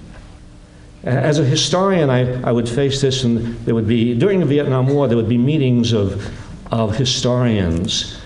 As 1.03 1.40
a 1.40 1.43
historian, 1.43 2.09
I, 2.09 2.42
I 2.42 2.51
would 2.51 2.67
face 2.67 3.01
this, 3.01 3.24
and 3.24 3.56
there 3.66 3.75
would 3.75 3.88
be, 3.88 4.17
during 4.17 4.40
the 4.40 4.45
Vietnam 4.45 4.88
War, 4.88 5.08
there 5.08 5.17
would 5.17 5.30
be 5.30 5.38
meetings 5.38 5.93
of, 5.93 6.34
of 6.72 6.95
historians. 6.95 8.19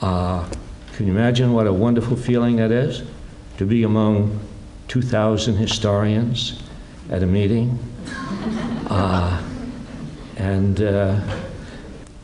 Uh, 0.00 0.48
can 0.94 1.06
you 1.06 1.12
imagine 1.12 1.52
what 1.52 1.66
a 1.66 1.72
wonderful 1.72 2.16
feeling 2.16 2.56
that 2.56 2.70
is? 2.70 3.02
To 3.58 3.66
be 3.66 3.82
among 3.82 4.40
2,000 4.88 5.56
historians 5.56 6.62
at 7.10 7.22
a 7.22 7.26
meeting. 7.26 7.78
Uh, 8.88 9.42
and, 10.36 10.80
uh, 10.82 11.20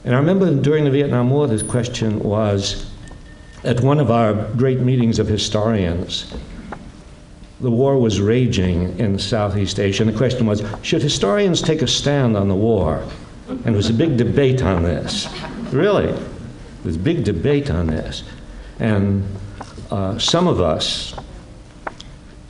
and 0.05 0.15
I 0.15 0.19
remember 0.19 0.55
during 0.55 0.85
the 0.85 0.91
Vietnam 0.91 1.31
War, 1.31 1.47
this 1.47 1.63
question 1.63 2.19
was 2.21 2.91
at 3.65 3.81
one 3.81 4.01
of 4.01 4.11
our 4.11 4.35
great 4.57 4.81
meetings 4.81 5.19
of 5.19 5.29
historians 5.29 6.33
the 7.61 7.71
war 7.71 7.99
was 7.99 8.21
raging 8.21 8.97
in 9.01 9.19
Southeast 9.19 9.81
Asia, 9.81 10.05
and 10.05 10.13
the 10.13 10.17
question 10.17 10.47
was 10.47 10.63
should 10.83 11.03
historians 11.03 11.61
take 11.61 11.83
a 11.83 11.89
stand 11.89 12.37
on 12.37 12.49
the 12.49 12.55
war? 12.55 13.03
And 13.49 13.65
there 13.65 13.73
was 13.73 13.91
a 13.91 13.95
big 13.95 14.17
debate 14.17 14.63
on 14.63 14.83
this. 14.83 15.27
Really, 15.73 16.07
there 16.07 16.85
was 16.85 16.97
a 16.97 17.01
big 17.01 17.25
debate 17.25 17.71
on 17.71 17.89
this. 17.89 18.23
And 18.81 19.24
uh, 19.90 20.18
some 20.18 20.47
of 20.47 20.60
us, 20.60 21.15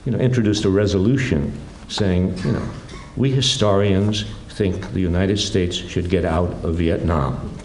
you 0.05 0.13
know, 0.13 0.19
introduced 0.19 0.65
a 0.65 0.71
resolution 0.71 1.59
saying, 1.89 2.37
you 2.39 2.53
know, 2.53 2.69
we 3.17 3.31
historians 3.31 4.25
think 4.51 4.93
the 4.93 5.01
United 5.01 5.39
States 5.39 5.77
should 5.77 6.11
get 6.11 6.25
out 6.25 6.51
of 6.65 6.77
Vietnam. 6.77 7.57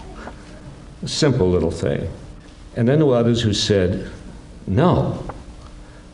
A 1.02 1.08
simple 1.08 1.50
little 1.50 1.72
thing. 1.72 2.10
And 2.76 2.88
then 2.88 3.00
there 3.00 3.08
were 3.08 3.18
others 3.18 3.42
who 3.42 3.54
said, 3.54 4.10
no. 4.68 5.24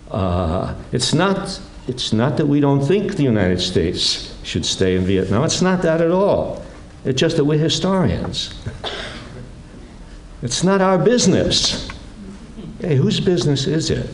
Uh, 0.10 0.74
it's 0.92 1.14
not. 1.14 1.62
It's 1.88 2.14
not 2.14 2.38
that 2.38 2.46
we 2.46 2.60
don't 2.60 2.82
think 2.82 3.16
the 3.16 3.24
United 3.24 3.60
States 3.60 4.36
should 4.44 4.66
stay 4.66 4.96
in 4.96 5.06
Vietnam. 5.06 5.44
It's 5.44 5.62
not 5.62 5.82
that 5.82 6.02
at 6.02 6.12
all. 6.12 6.64
It's 7.04 7.20
just 7.20 7.38
that 7.38 7.46
we're 7.46 7.58
historians. 7.58 8.54
It's 10.42 10.64
not 10.64 10.82
our 10.82 10.98
business. 10.98 11.90
Hey, 12.80 12.96
whose 12.96 13.20
business 13.20 13.68
is 13.68 13.90
it? 13.90 14.10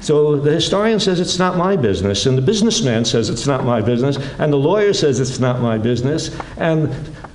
So 0.00 0.36
the 0.36 0.52
historian 0.52 1.00
says 1.00 1.20
it's 1.20 1.38
not 1.38 1.56
my 1.56 1.76
business, 1.76 2.26
and 2.26 2.38
the 2.38 2.42
businessman 2.42 3.04
says 3.04 3.28
it's 3.28 3.46
not 3.46 3.64
my 3.64 3.80
business, 3.80 4.18
and 4.38 4.52
the 4.52 4.56
lawyer 4.56 4.92
says 4.92 5.20
it's 5.20 5.40
not 5.40 5.60
my 5.60 5.78
business, 5.78 6.38
and 6.58 6.88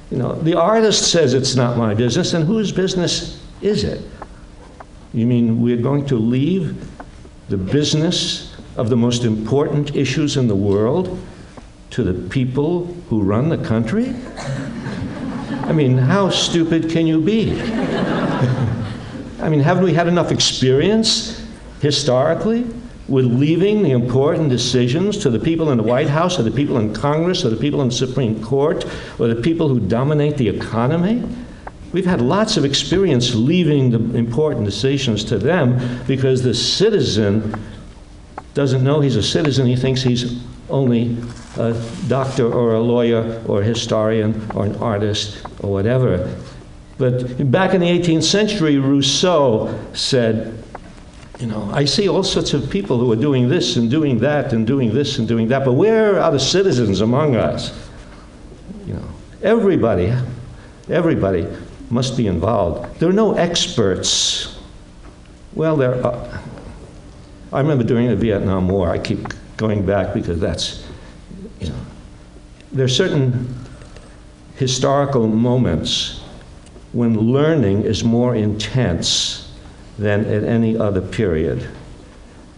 you 0.10 0.18
know 0.18 0.36
the 0.36 0.58
artist 0.58 1.11
says 1.11 1.34
it's 1.34 1.56
not 1.56 1.78
my 1.78 1.94
business, 1.94 2.34
and 2.34 2.45
whose 2.45 2.72
business 2.72 3.44
is 3.61 3.84
it? 3.84 4.02
You 5.14 5.26
mean 5.26 5.61
we're 5.61 5.82
going 5.82 6.06
to 6.08 6.16
leave 6.16 6.90
the 7.50 7.58
business 7.58 8.56
of 8.78 8.90
the 8.90 8.95
most 8.95 9.26
important 9.26 9.95
issues 9.95 10.38
in 10.38 10.48
the 10.48 10.56
world 10.56 11.20
to 11.92 12.03
the 12.03 12.30
people 12.30 12.86
who 13.10 13.22
run 13.22 13.50
the 13.50 13.58
country? 13.58 14.16
I 15.66 15.74
mean, 15.74 15.98
how 15.98 16.30
stupid 16.30 16.90
can 16.90 17.06
you 17.06 17.20
be? 17.22 17.52
I 19.42 19.50
mean, 19.50 19.60
haven't 19.60 19.84
we 19.84 19.94
had 19.94 20.08
enough 20.08 20.32
experience 20.32 21.45
historically 21.82 22.66
with 23.08 23.26
leaving 23.26 23.82
the 23.82 23.92
important 23.92 24.50
decisions 24.50 25.18
to 25.18 25.30
the 25.30 25.40
people 25.40 25.72
in 25.72 25.78
the 25.78 25.84
White 25.84 26.08
House, 26.08 26.40
or 26.40 26.44
the 26.44 26.52
people 26.52 26.78
in 26.78 26.94
Congress, 26.94 27.44
or 27.44 27.50
the 27.50 27.58
people 27.58 27.82
in 27.82 27.90
the 27.90 27.94
Supreme 27.94 28.42
Court, 28.44 28.86
or 29.20 29.28
the 29.28 29.42
people 29.42 29.68
who 29.68 29.80
dominate 29.80 30.38
the 30.38 30.48
economy? 30.48 31.24
We've 31.92 32.06
had 32.06 32.22
lots 32.22 32.56
of 32.56 32.64
experience 32.64 33.36
leaving 33.36 33.92
the 33.92 34.18
important 34.18 34.66
decisions 34.66 35.26
to 35.26 35.38
them 35.38 36.06
because 36.08 36.42
the 36.42 36.53
citizen 36.53 37.53
doesn't 38.53 38.84
know 38.84 39.02
he's 39.02 39.18
a 39.18 39.24
citizen. 39.24 39.66
He 39.66 39.76
thinks 39.76 40.02
he's 40.02 40.42
only 40.70 41.18
a 41.58 41.74
doctor 42.08 42.52
or 42.52 42.76
a 42.76 42.80
lawyer 42.80 43.44
or 43.45 43.61
a 43.61 43.66
historian 43.66 44.50
or 44.56 44.66
an 44.66 44.76
artist 44.78 45.45
or 45.60 45.72
whatever. 45.72 46.34
But 47.02 47.50
back 47.50 47.74
in 47.74 47.82
the 47.82 47.88
18th 47.88 48.22
century, 48.22 48.78
Rousseau 48.78 49.76
said, 49.92 50.64
you 51.40 51.48
know, 51.48 51.68
I 51.74 51.84
see 51.84 52.08
all 52.08 52.22
sorts 52.22 52.54
of 52.54 52.70
people 52.70 53.00
who 53.00 53.12
are 53.12 53.16
doing 53.16 53.50
this 53.50 53.76
and 53.76 53.90
doing 53.90 54.20
that 54.20 54.54
and 54.54 54.68
doing 54.68 54.94
this 54.94 55.18
and 55.18 55.28
doing 55.28 55.48
that, 55.48 55.66
but 55.66 55.74
where 55.74 56.22
are 56.22 56.32
the 56.32 56.40
citizens 56.40 57.02
among 57.02 57.36
us? 57.36 57.74
You 58.86 58.94
know, 58.94 59.08
everybody, 59.42 60.14
everybody 60.92 61.48
must 61.90 62.18
be 62.18 62.28
involved. 62.28 63.00
There 63.00 63.10
are 63.10 63.14
no 63.14 63.34
experts. 63.34 64.60
Well, 65.56 65.78
there 65.78 66.06
are. 66.06 66.40
I 67.52 67.62
remember 67.62 67.84
during 67.84 68.10
the 68.10 68.16
Vietnam 68.16 68.70
War, 68.70 68.92
I 68.92 69.00
keep 69.00 69.26
going 69.58 69.88
back 69.88 70.14
because 70.14 70.40
that's, 70.40 70.86
you 71.60 71.70
know, 71.70 71.82
there 72.72 72.86
are 72.86 72.88
certain 72.88 73.56
historical 74.58 75.28
moments 75.28 76.20
when 76.94 77.18
learning 77.18 77.84
is 77.84 78.03
more 78.03 78.36
intense 78.36 79.53
than 79.98 80.26
at 80.26 80.44
any 80.44 80.78
other 80.78 81.02
period. 81.02 81.68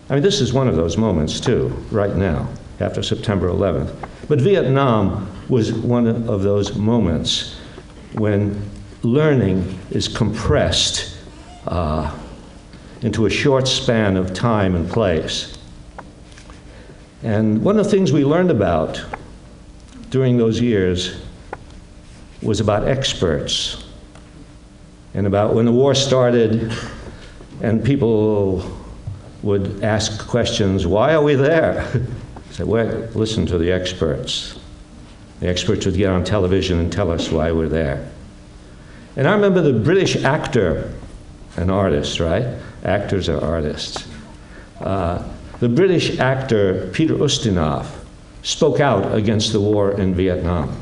I 0.09 0.15
mean, 0.15 0.23
this 0.23 0.41
is 0.41 0.53
one 0.53 0.67
of 0.67 0.75
those 0.75 0.97
moments, 0.97 1.39
too, 1.39 1.67
right 1.91 2.15
now, 2.15 2.49
after 2.79 3.03
September 3.03 3.47
11th. 3.47 3.93
But 4.27 4.41
Vietnam 4.41 5.29
was 5.49 5.73
one 5.73 6.07
of 6.07 6.41
those 6.41 6.75
moments 6.75 7.59
when 8.13 8.69
learning 9.03 9.79
is 9.91 10.07
compressed 10.07 11.17
uh, 11.67 12.17
into 13.01 13.25
a 13.25 13.29
short 13.29 13.67
span 13.67 14.15
of 14.15 14.33
time 14.33 14.75
and 14.75 14.89
place. 14.89 15.57
And 17.21 17.63
one 17.63 17.77
of 17.77 17.85
the 17.85 17.91
things 17.91 18.11
we 18.11 18.25
learned 18.25 18.51
about 18.51 19.03
during 20.09 20.37
those 20.37 20.59
years 20.59 21.21
was 22.41 22.59
about 22.59 22.87
experts 22.87 23.82
and 25.13 25.27
about 25.27 25.53
when 25.53 25.65
the 25.65 25.71
war 25.71 25.93
started 25.93 26.73
and 27.61 27.83
people 27.83 28.69
would 29.43 29.83
ask 29.83 30.27
questions 30.27 30.87
why 30.87 31.13
are 31.13 31.23
we 31.23 31.35
there? 31.35 31.81
I 32.49 32.53
said, 32.53 32.67
well, 32.67 32.87
listen 33.13 33.45
to 33.47 33.57
the 33.57 33.71
experts. 33.71 34.59
The 35.39 35.47
experts 35.47 35.85
would 35.85 35.95
get 35.95 36.09
on 36.09 36.23
television 36.23 36.79
and 36.79 36.91
tell 36.91 37.11
us 37.11 37.31
why 37.31 37.51
we're 37.51 37.69
there. 37.69 38.09
And 39.15 39.27
I 39.27 39.33
remember 39.33 39.61
the 39.61 39.73
British 39.73 40.23
actor, 40.23 40.93
an 41.57 41.69
artist, 41.69 42.19
right? 42.19 42.45
Actors 42.83 43.29
are 43.29 43.43
artists. 43.43 44.07
Uh, 44.79 45.27
the 45.59 45.69
British 45.69 46.19
actor 46.19 46.89
Peter 46.93 47.15
Ustinov 47.15 47.87
spoke 48.41 48.79
out 48.79 49.15
against 49.15 49.53
the 49.53 49.59
war 49.59 49.99
in 49.99 50.13
Vietnam. 50.13 50.75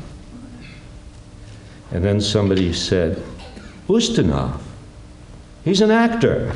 And 1.90 2.04
then 2.04 2.20
somebody 2.20 2.72
said, 2.72 3.22
Ustinov, 3.88 4.60
he's 5.64 5.80
an 5.80 5.90
actor. 5.90 6.52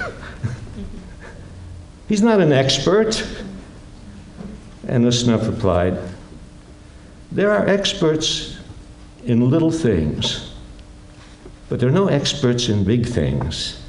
he's 2.09 2.23
not 2.23 2.41
an 2.41 2.53
expert. 2.53 3.27
And 4.89 5.05
Ustinov 5.05 5.47
replied, 5.47 5.99
There 7.33 7.51
are 7.51 7.67
experts 7.67 8.59
in 9.25 9.51
little 9.51 9.73
things 9.73 10.53
but 11.69 11.81
there 11.81 11.89
are 11.89 11.93
no 11.93 12.09
experts 12.09 12.69
in 12.69 12.85
big 12.85 13.07
things. 13.07 13.83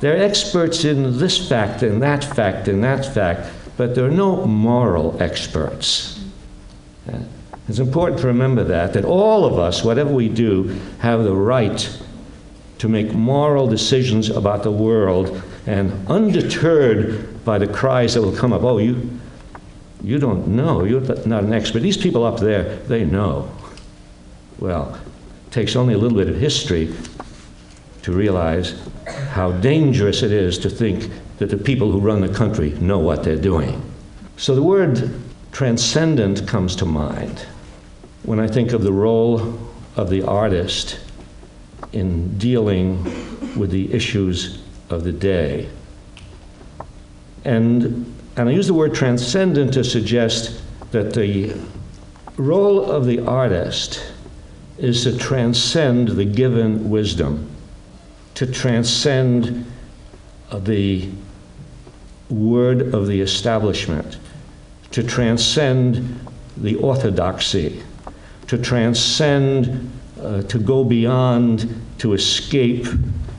There 0.00 0.14
are 0.14 0.22
experts 0.22 0.84
in 0.84 1.18
this 1.18 1.48
fact 1.48 1.82
and 1.82 2.02
that 2.02 2.24
fact 2.24 2.68
and 2.68 2.82
that 2.84 3.04
fact, 3.14 3.50
but 3.76 3.94
there 3.94 4.04
are 4.04 4.10
no 4.10 4.44
moral 4.46 5.20
experts. 5.22 6.14
It's 7.68 7.78
important 7.78 8.20
to 8.22 8.26
remember 8.26 8.64
that, 8.64 8.94
that 8.94 9.04
all 9.04 9.44
of 9.44 9.58
us, 9.58 9.84
whatever 9.84 10.12
we 10.12 10.28
do, 10.28 10.78
have 11.00 11.24
the 11.24 11.34
right 11.34 12.02
to 12.78 12.88
make 12.88 13.12
moral 13.12 13.66
decisions 13.66 14.30
about 14.30 14.62
the 14.62 14.70
world 14.70 15.42
and 15.66 15.92
undeterred 16.08 17.44
by 17.44 17.58
the 17.58 17.66
cries 17.66 18.14
that 18.14 18.22
will 18.22 18.34
come 18.34 18.52
up, 18.52 18.62
oh, 18.62 18.78
you, 18.78 19.10
you 20.02 20.18
don't 20.18 20.46
know, 20.46 20.84
you're 20.84 21.00
not 21.26 21.44
an 21.44 21.52
expert. 21.52 21.80
These 21.80 21.96
people 21.96 22.24
up 22.24 22.38
there, 22.38 22.76
they 22.86 23.04
know. 23.04 23.50
Well, 24.58 24.98
it 25.46 25.52
takes 25.52 25.76
only 25.76 25.94
a 25.94 25.98
little 25.98 26.16
bit 26.16 26.28
of 26.28 26.36
history 26.36 26.94
to 28.02 28.12
realize 28.12 28.80
how 29.30 29.52
dangerous 29.52 30.22
it 30.22 30.32
is 30.32 30.58
to 30.58 30.70
think 30.70 31.10
that 31.38 31.50
the 31.50 31.56
people 31.56 31.90
who 31.90 32.00
run 32.00 32.20
the 32.20 32.32
country 32.32 32.70
know 32.80 32.98
what 32.98 33.24
they're 33.24 33.36
doing. 33.36 33.82
So 34.36 34.54
the 34.54 34.62
word 34.62 35.20
transcendent 35.52 36.46
comes 36.46 36.76
to 36.76 36.86
mind 36.86 37.44
when 38.22 38.38
I 38.38 38.46
think 38.46 38.72
of 38.72 38.82
the 38.82 38.92
role 38.92 39.58
of 39.96 40.10
the 40.10 40.22
artist 40.22 41.00
in 41.92 42.36
dealing 42.38 43.04
with 43.58 43.70
the 43.70 43.92
issues 43.92 44.62
of 44.90 45.04
the 45.04 45.12
day. 45.12 45.68
And, 47.44 48.14
and 48.36 48.48
I 48.48 48.52
use 48.52 48.66
the 48.66 48.74
word 48.74 48.94
transcendent 48.94 49.72
to 49.74 49.84
suggest 49.84 50.60
that 50.90 51.14
the 51.14 51.54
role 52.36 52.90
of 52.90 53.06
the 53.06 53.20
artist 53.20 54.12
is 54.78 55.02
to 55.04 55.16
transcend 55.18 56.08
the 56.08 56.24
given 56.24 56.88
wisdom, 56.88 57.50
to 58.34 58.46
transcend 58.46 59.66
the 60.56 61.08
word 62.30 62.94
of 62.94 63.06
the 63.06 63.20
establishment, 63.20 64.18
to 64.90 65.02
transcend 65.02 66.20
the 66.56 66.76
orthodoxy, 66.76 67.82
to 68.46 68.58
transcend, 68.58 69.90
uh, 70.20 70.42
to 70.42 70.58
go 70.58 70.84
beyond, 70.84 71.80
to 71.98 72.12
escape 72.12 72.86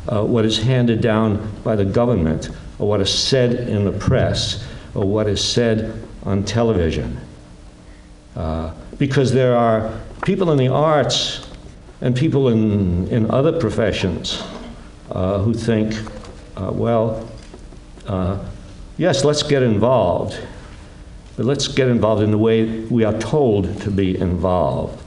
uh, 0.08 0.24
what 0.24 0.46
is 0.46 0.58
handed 0.58 1.02
down 1.02 1.52
by 1.64 1.76
the 1.76 1.86
government, 1.86 2.50
or 2.80 2.88
what 2.88 3.02
is 3.02 3.14
said 3.14 3.68
in 3.70 3.86
the 3.86 3.92
press, 3.92 4.66
or 4.96 5.06
what 5.06 5.28
is 5.28 5.44
said 5.44 6.02
on 6.24 6.44
television. 6.44 7.20
Uh, 8.36 8.74
because 8.98 9.34
there 9.34 9.56
are 9.56 9.92
people 10.24 10.52
in 10.52 10.58
the 10.58 10.68
arts 10.68 11.48
and 12.02 12.16
people 12.16 12.50
in, 12.50 13.08
in 13.08 13.30
other 13.32 13.58
professions 13.60 14.42
uh, 15.12 15.40
who 15.40 15.54
think, 15.54 15.94
uh, 16.56 16.72
well, 16.72 17.30
uh, 18.08 18.44
yes, 18.98 19.24
let's 19.24 19.44
get 19.44 19.64
involved, 19.64 20.40
but 21.36 21.46
let's 21.46 21.68
get 21.68 21.88
involved 21.88 22.22
in 22.22 22.32
the 22.32 22.38
way 22.38 22.82
we 22.86 23.04
are 23.04 23.18
told 23.20 23.82
to 23.82 23.92
be 23.92 24.18
involved. 24.18 25.02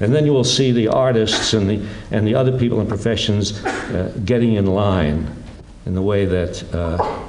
And 0.00 0.14
then 0.14 0.24
you 0.24 0.32
will 0.32 0.44
see 0.44 0.72
the 0.72 0.88
artists 0.88 1.52
and 1.52 1.68
the, 1.68 1.86
and 2.10 2.26
the 2.26 2.34
other 2.34 2.56
people 2.58 2.80
in 2.80 2.86
professions 2.86 3.64
uh, 3.64 4.12
getting 4.24 4.54
in 4.54 4.66
line 4.66 5.30
in 5.86 5.94
the 5.94 6.02
way 6.02 6.24
that 6.24 6.74
uh, 6.74 7.20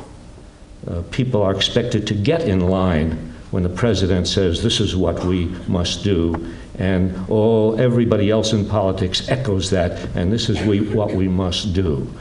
uh, 0.87 1.03
people 1.11 1.41
are 1.41 1.53
expected 1.53 2.07
to 2.07 2.13
get 2.13 2.41
in 2.41 2.61
line 2.61 3.33
when 3.51 3.63
the 3.63 3.69
president 3.69 4.27
says, 4.27 4.63
This 4.63 4.79
is 4.79 4.95
what 4.95 5.23
we 5.25 5.45
must 5.67 6.03
do 6.03 6.53
And 6.81 7.29
all 7.29 7.79
everybody 7.79 8.31
else 8.31 8.53
in 8.53 8.65
politics 8.67 9.29
echoes 9.29 9.69
that, 9.69 10.03
and 10.15 10.33
this 10.33 10.49
is 10.49 10.59
we, 10.61 10.79
what 10.79 11.11
we 11.11 11.27
must 11.27 11.73
do. 11.73 12.11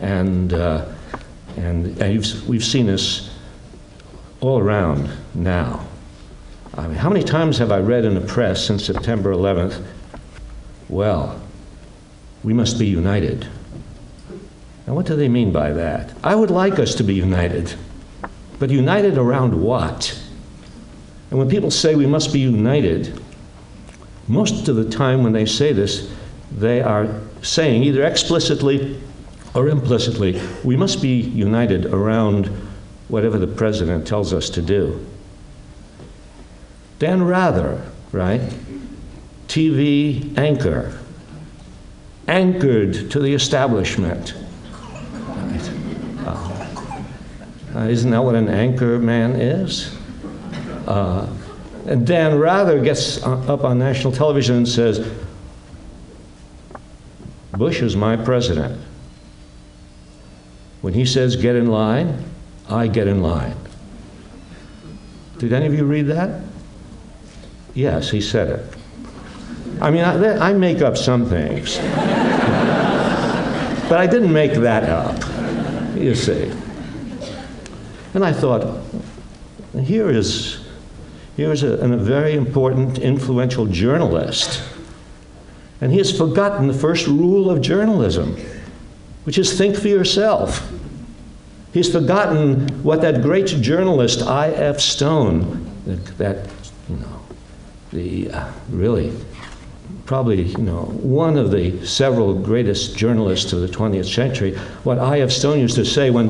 And, 0.00 0.52
uh, 0.52 0.86
and, 1.56 1.96
and 2.02 2.44
we've 2.48 2.64
seen 2.64 2.86
this 2.86 3.30
all 4.40 4.58
around 4.58 5.10
now. 5.34 5.86
I 6.76 6.86
mean, 6.86 6.96
how 6.96 7.08
many 7.08 7.24
times 7.24 7.58
have 7.58 7.72
I 7.72 7.78
read 7.78 8.04
in 8.04 8.14
the 8.14 8.20
press 8.20 8.64
since 8.64 8.84
September 8.84 9.32
11th? 9.32 9.84
Well, 10.88 11.40
we 12.44 12.52
must 12.52 12.78
be 12.78 12.86
united. 12.86 13.48
Now, 14.86 14.94
what 14.94 15.06
do 15.06 15.16
they 15.16 15.28
mean 15.28 15.52
by 15.52 15.72
that? 15.72 16.14
I 16.22 16.34
would 16.34 16.50
like 16.50 16.78
us 16.78 16.94
to 16.96 17.02
be 17.02 17.14
united, 17.14 17.74
but 18.58 18.70
united 18.70 19.18
around 19.18 19.60
what? 19.60 20.16
And 21.30 21.38
when 21.38 21.48
people 21.48 21.70
say 21.70 21.94
we 21.94 22.06
must 22.06 22.32
be 22.32 22.40
united, 22.40 23.20
most 24.28 24.68
of 24.68 24.76
the 24.76 24.88
time 24.88 25.22
when 25.22 25.32
they 25.32 25.46
say 25.46 25.72
this, 25.72 26.12
they 26.52 26.80
are 26.82 27.08
saying 27.42 27.82
either 27.82 28.04
explicitly 28.04 29.00
or 29.54 29.68
implicitly, 29.68 30.40
we 30.64 30.76
must 30.76 31.02
be 31.02 31.20
united 31.20 31.86
around 31.86 32.46
whatever 33.08 33.38
the 33.38 33.46
president 33.46 34.06
tells 34.06 34.32
us 34.32 34.48
to 34.50 34.62
do. 34.62 35.04
Dan 37.00 37.22
Rather, 37.22 37.82
right? 38.12 38.42
TV 39.48 40.36
anchor, 40.36 41.00
anchored 42.28 43.10
to 43.10 43.18
the 43.20 43.32
establishment. 43.32 44.34
Right. 45.24 45.70
Uh, 47.74 47.88
isn't 47.88 48.10
that 48.10 48.22
what 48.22 48.34
an 48.34 48.50
anchor 48.50 48.98
man 48.98 49.32
is? 49.32 49.96
Uh, 50.86 51.26
and 51.86 52.06
Dan 52.06 52.38
Rather 52.38 52.78
gets 52.82 53.22
up 53.22 53.64
on 53.64 53.78
national 53.78 54.12
television 54.12 54.56
and 54.56 54.68
says, 54.68 55.10
Bush 57.52 57.80
is 57.80 57.96
my 57.96 58.14
president. 58.14 58.78
When 60.82 60.92
he 60.92 61.06
says 61.06 61.34
get 61.36 61.56
in 61.56 61.68
line, 61.68 62.22
I 62.68 62.88
get 62.88 63.08
in 63.08 63.22
line. 63.22 63.56
Did 65.38 65.54
any 65.54 65.64
of 65.64 65.72
you 65.72 65.86
read 65.86 66.06
that? 66.08 66.49
Yes, 67.74 68.10
he 68.10 68.20
said 68.20 68.48
it. 68.48 68.76
I 69.80 69.90
mean, 69.90 70.04
I, 70.04 70.50
I 70.50 70.52
make 70.52 70.82
up 70.82 70.96
some 70.96 71.26
things. 71.26 71.76
but 73.88 73.98
I 73.98 74.06
didn't 74.06 74.32
make 74.32 74.52
that 74.54 74.84
up, 74.84 75.16
you 75.96 76.14
see. 76.14 76.52
And 78.12 78.24
I 78.24 78.32
thought, 78.32 78.82
here 79.82 80.10
is, 80.10 80.66
here 81.36 81.52
is 81.52 81.62
a, 81.62 81.74
a 81.74 81.96
very 81.96 82.34
important, 82.34 82.98
influential 82.98 83.66
journalist. 83.66 84.62
And 85.80 85.92
he 85.92 85.98
has 85.98 86.16
forgotten 86.16 86.66
the 86.66 86.74
first 86.74 87.06
rule 87.06 87.50
of 87.50 87.62
journalism, 87.62 88.36
which 89.24 89.38
is 89.38 89.56
think 89.56 89.76
for 89.76 89.88
yourself. 89.88 90.70
He's 91.72 91.90
forgotten 91.90 92.68
what 92.82 93.00
that 93.02 93.22
great 93.22 93.46
journalist 93.46 94.22
I.F. 94.22 94.80
Stone, 94.80 95.70
that, 96.18 96.48
the 97.92 98.30
uh, 98.30 98.52
really 98.70 99.12
probably 100.06 100.42
you 100.42 100.58
know 100.58 100.82
one 101.02 101.36
of 101.36 101.50
the 101.50 101.84
several 101.86 102.34
greatest 102.34 102.96
journalists 102.96 103.52
of 103.52 103.60
the 103.60 103.68
20th 103.68 104.12
century. 104.12 104.56
What 104.84 104.98
I.F. 104.98 105.30
Stone 105.30 105.60
used 105.60 105.76
to 105.76 105.84
say 105.84 106.10
when 106.10 106.28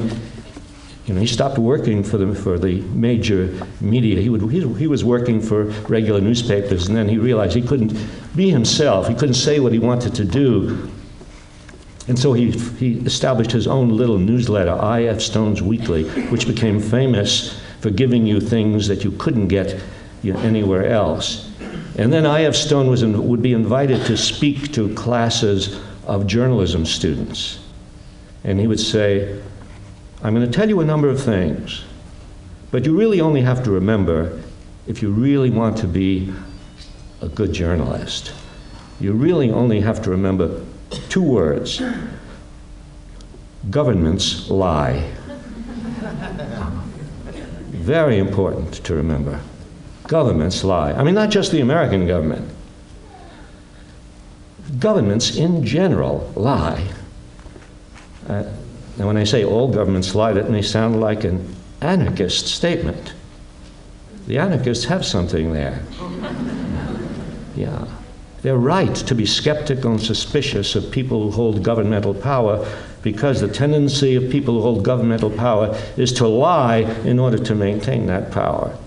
you 1.07 1.15
know 1.15 1.21
he 1.21 1.27
stopped 1.27 1.59
working 1.59 2.03
for 2.03 2.19
the 2.19 2.35
for 2.35 2.59
the 2.59 2.81
major 2.93 3.67
media. 3.81 4.21
He 4.21 4.29
would 4.29 4.43
he, 4.51 4.67
he 4.75 4.87
was 4.87 5.05
working 5.05 5.41
for 5.41 5.65
regular 5.89 6.21
newspapers, 6.21 6.89
and 6.89 6.97
then 6.97 7.09
he 7.09 7.19
realized 7.19 7.55
he 7.55 7.63
couldn't 7.63 7.95
be 8.35 8.51
himself. 8.51 9.09
He 9.09 9.15
couldn't 9.15 9.35
say 9.35 9.61
what 9.61 9.73
he 9.73 9.79
wanted 9.79 10.15
to 10.15 10.25
do. 10.25 10.91
And 12.09 12.19
so 12.19 12.33
he, 12.33 12.51
he 12.51 12.95
established 13.07 13.53
his 13.53 13.69
own 13.69 13.91
little 13.91 14.19
newsletter, 14.19 14.73
I.F. 14.73 15.21
Stone's 15.21 15.63
Weekly, 15.63 16.05
which 16.31 16.49
became 16.49 16.81
famous 16.81 17.61
for 17.81 17.91
giving 17.91 18.27
you 18.27 18.41
things 18.41 18.89
that 18.89 19.05
you 19.05 19.13
couldn't 19.13 19.47
get 19.47 19.81
you 20.23 20.33
know, 20.33 20.41
anywhere 20.41 20.87
else. 20.87 21.50
And 21.99 22.13
then 22.13 22.25
I.F. 22.27 22.55
Stone 22.55 22.89
was 22.89 23.03
in, 23.03 23.29
would 23.29 23.43
be 23.43 23.53
invited 23.53 24.07
to 24.07 24.17
speak 24.17 24.73
to 24.73 24.95
classes 24.95 25.81
of 26.07 26.27
journalism 26.27 26.87
students. 26.87 27.59
And 28.45 28.59
he 28.59 28.67
would 28.67 28.81
say, 28.81 29.41
I'm 30.23 30.35
going 30.35 30.47
to 30.47 30.53
tell 30.53 30.69
you 30.69 30.81
a 30.81 30.85
number 30.85 31.09
of 31.09 31.23
things, 31.23 31.85
but 32.71 32.87
you 32.87 32.97
really 32.97 33.21
only 33.21 33.43
have 33.43 33.65
to 33.65 33.71
remember 33.71 34.41
if 34.87 35.03
you 35.03 35.11
really 35.11 35.51
want 35.51 35.77
to 35.79 35.87
be 35.87 36.33
a 37.21 37.29
good 37.29 37.53
journalist. 37.53 38.33
You 38.99 39.13
really 39.13 39.51
only 39.51 39.81
have 39.81 40.03
to 40.03 40.11
remember 40.11 40.65
two 41.09 41.23
words 41.23 41.83
governments 43.69 44.49
lie. 44.49 45.11
Very 47.69 48.19
important 48.19 48.73
to 48.85 48.95
remember. 48.95 49.41
Governments 50.11 50.65
lie. 50.65 50.91
I 50.91 51.05
mean, 51.05 51.15
not 51.15 51.31
just 51.31 51.53
the 51.53 51.61
American 51.61 52.05
government. 52.05 52.51
Governments 54.81 55.37
in 55.37 55.65
general 55.65 56.33
lie. 56.35 56.85
Uh, 58.29 58.43
and 58.99 59.07
when 59.07 59.17
I 59.17 59.23
say 59.23 59.45
all 59.45 59.73
governments 59.73 60.13
lie, 60.17 60.33
that 60.33 60.51
may 60.51 60.63
sound 60.63 61.01
like 61.01 61.23
an 61.23 61.55
anarchist 61.81 62.49
statement. 62.49 63.15
The 64.27 64.39
anarchists 64.39 64.85
have 64.87 65.07
something 65.07 65.53
there. 65.53 65.81
Yeah. 67.57 67.85
They're 68.43 68.57
right 68.57 68.95
to 68.95 69.15
be 69.15 69.27
skeptical 69.27 69.91
and 69.91 70.01
suspicious 70.01 70.75
of 70.77 70.91
people 70.91 71.21
who 71.21 71.31
hold 71.31 71.63
governmental 71.63 72.15
power 72.15 72.67
because 73.03 73.41
the 73.41 73.49
tendency 73.49 74.15
of 74.15 74.31
people 74.31 74.55
who 74.55 74.63
hold 74.63 74.85
governmental 74.85 75.31
power 75.31 75.77
is 75.97 76.13
to 76.15 76.27
lie 76.27 76.79
in 77.05 77.19
order 77.19 77.39
to 77.39 77.55
maintain 77.55 78.07
that 78.07 78.31
power. 78.31 78.79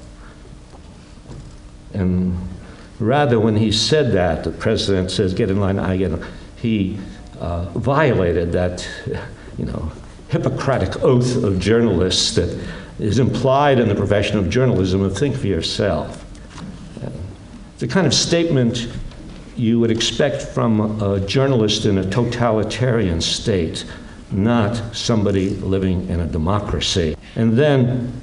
And 1.94 2.38
rather, 3.00 3.40
when 3.40 3.56
he 3.56 3.72
said 3.72 4.12
that, 4.14 4.44
the 4.44 4.52
president 4.52 5.12
says, 5.12 5.34
Get 5.34 5.50
in 5.50 5.60
line, 5.60 5.80
I 5.80 5.98
get 5.98 6.12
in 6.12 6.20
line, 6.20 6.32
he 6.56 7.00
uh, 7.40 7.66
violated 7.76 8.52
that, 8.54 8.88
you 9.58 9.66
know, 9.66 9.92
Hippocratic 10.30 11.04
oath 11.04 11.44
of 11.44 11.60
journalists 11.60 12.36
that 12.36 12.60
is 13.00 13.20
implied 13.20 13.80
in 13.80 13.88
the 13.88 13.96
profession 13.96 14.38
of 14.38 14.50
journalism 14.50 15.02
of 15.02 15.16
think 15.16 15.36
for 15.36 15.48
yourself. 15.48 16.26
It's 17.02 17.82
The 17.82 17.88
kind 17.88 18.08
of 18.08 18.14
statement 18.14 18.88
you 19.56 19.80
would 19.80 19.92
expect 19.92 20.42
from 20.42 21.02
a 21.02 21.20
journalist 21.20 21.86
in 21.86 22.00
a 22.00 22.10
totalitarian 22.10 23.22
state, 23.22 23.86
not 24.32 24.96
somebody 24.96 25.52
living 25.52 26.08
in 26.10 26.20
a 26.20 26.26
democracy. 26.26 27.16
And 27.36 27.54
then 27.54 28.22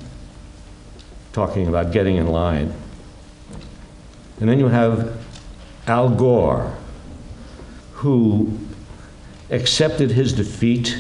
talking 1.33 1.69
about 1.69 1.93
getting 1.93 2.17
in 2.17 2.27
line. 2.27 2.73
And 4.41 4.49
then 4.49 4.59
you 4.59 4.69
have 4.69 5.19
Al 5.87 6.09
Gore, 6.09 6.77
who 7.95 8.59
accepted 9.51 10.11
his 10.11 10.33
defeat 10.33 10.97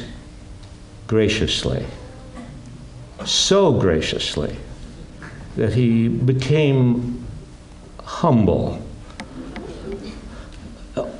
graciously, 1.06 1.86
so 3.24 3.72
graciously 3.72 4.56
that 5.56 5.72
he 5.72 6.08
became 6.08 7.26
humble 8.04 8.82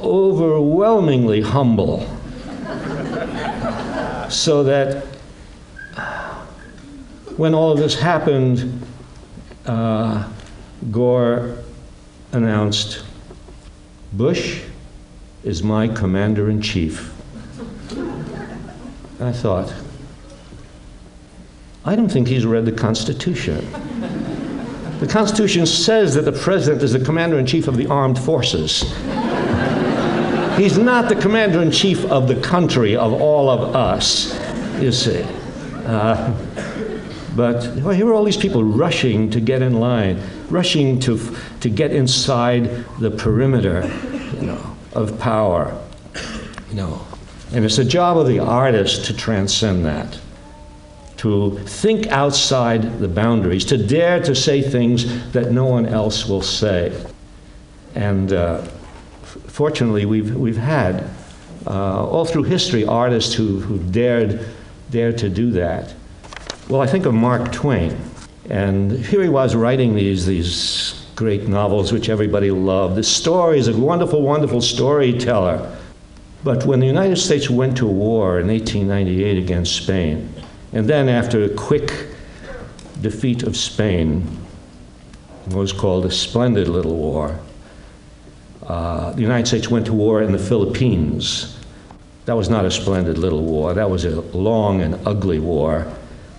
overwhelmingly 0.03 1.41
humble. 1.41 2.07
so 4.29 4.63
that 4.63 5.05
when 7.37 7.55
all 7.55 7.73
of 7.73 7.79
this 7.79 7.99
happened, 7.99 8.83
uh, 9.67 10.29
Gore 10.91 11.59
announced 12.33 13.05
Bush 14.13 14.63
is 15.43 15.63
my 15.63 15.89
commander 15.89 16.51
in 16.51 16.61
chief. 16.61 17.13
I 19.21 19.33
thought, 19.33 19.73
I 21.85 21.97
don't 21.97 22.09
think 22.09 22.29
he's 22.29 22.47
read 22.47 22.65
the 22.65 22.73
Constitution. 22.73 23.71
The 25.01 25.07
Constitution 25.07 25.65
says 25.67 26.15
that 26.15 26.23
the 26.23 26.33
president 26.33 26.83
is 26.83 26.93
the 26.93 27.05
commander 27.05 27.39
in 27.39 27.47
chief 27.47 27.69
of 27.69 27.77
the 27.77 27.87
armed 27.87 28.19
forces. 28.19 28.83
He's 30.57 30.77
not 30.77 31.09
the 31.09 31.17
commander 31.19 31.63
in 31.63 31.71
chief 31.71 32.05
of 32.07 32.29
the 32.29 32.39
country, 32.43 32.97
of 32.97 33.15
all 33.15 33.49
of 33.49 33.75
us, 33.75 34.39
you 34.81 34.93
see. 34.93 35.25
Uh, 35.87 36.35
but 37.37 37.77
well, 37.77 37.91
here 37.91 38.09
are 38.09 38.15
all 38.15 38.25
these 38.25 38.37
people 38.37 38.65
rushing 38.65 39.31
to 39.31 39.41
get 39.41 39.63
in 39.63 39.79
line, 39.79 40.21
rushing 40.49 40.99
to, 41.01 41.19
to 41.61 41.69
get 41.69 41.93
inside 41.93 42.85
the 42.99 43.11
perimeter 43.11 43.91
you 44.35 44.47
know, 44.47 44.77
of 44.93 45.19
power. 45.19 45.81
You 46.71 46.77
know. 46.77 47.07
And 47.53 47.65
it's 47.65 47.77
the 47.77 47.85
job 47.85 48.17
of 48.17 48.27
the 48.27 48.39
artist 48.39 49.07
to 49.07 49.17
transcend 49.17 49.85
that, 49.85 50.19
to 51.19 51.59
think 51.67 52.07
outside 52.09 52.99
the 53.01 53.09
boundaries, 53.09 53.65
to 53.67 53.77
dare 53.77 54.21
to 54.23 54.35
say 54.35 54.63
things 54.63 55.33
that 55.33 55.51
no 55.51 55.67
one 55.67 55.87
else 55.87 56.27
will 56.27 56.43
say. 56.43 56.93
And 57.95 58.33
uh, 58.33 58.63
fortunately, 59.23 60.07
we've, 60.07 60.35
we've 60.37 60.57
had, 60.57 61.11
uh, 61.67 62.07
all 62.07 62.25
through 62.25 62.45
history, 62.45 62.85
artists 62.87 63.35
who, 63.35 63.61
who 63.61 63.79
dared, 63.91 64.47
dared 64.91 65.19
to 65.19 65.29
do 65.29 65.51
that. 65.53 65.95
Well, 66.71 66.81
I 66.81 66.87
think 66.87 67.05
of 67.05 67.15
Mark 67.15 67.51
Twain. 67.51 68.01
And 68.49 68.93
here 68.93 69.25
he 69.25 69.29
was 69.29 69.57
writing 69.57 69.97
these, 69.97 70.25
these 70.25 71.05
great 71.17 71.49
novels 71.49 71.93
which 71.93 72.09
everybody 72.09 72.53
loved. 72.53 72.95
The 72.95 73.03
stories, 73.03 73.67
a 73.67 73.77
wonderful, 73.77 74.23
wonderful 74.23 74.61
storyteller. 74.61 75.77
But 76.45 76.67
when 76.67 76.79
the 76.79 76.87
United 76.87 77.17
States 77.17 77.51
went 77.51 77.77
to 77.79 77.89
war 77.89 78.39
in 78.39 78.47
1898 78.47 79.39
against 79.39 79.75
Spain, 79.83 80.33
and 80.73 80.89
then 80.89 81.09
after 81.09 81.43
a 81.43 81.49
quick 81.49 82.07
defeat 83.01 83.43
of 83.43 83.57
Spain, 83.57 84.23
what 85.47 85.57
was 85.57 85.73
called 85.73 86.07
a 86.07 86.11
splendid 86.13 86.69
little 86.69 86.95
war, 86.95 87.37
uh, 88.65 89.11
the 89.11 89.23
United 89.23 89.49
States 89.49 89.69
went 89.69 89.87
to 89.87 89.93
war 89.93 90.23
in 90.23 90.31
the 90.31 90.39
Philippines. 90.39 91.59
That 92.27 92.37
was 92.37 92.49
not 92.49 92.65
a 92.65 92.71
splendid 92.71 93.19
little 93.19 93.43
war. 93.43 93.75
That 93.75 93.91
was 93.91 94.05
a 94.05 94.21
long 94.21 94.83
and 94.83 94.97
ugly 95.05 95.41
war 95.41 95.93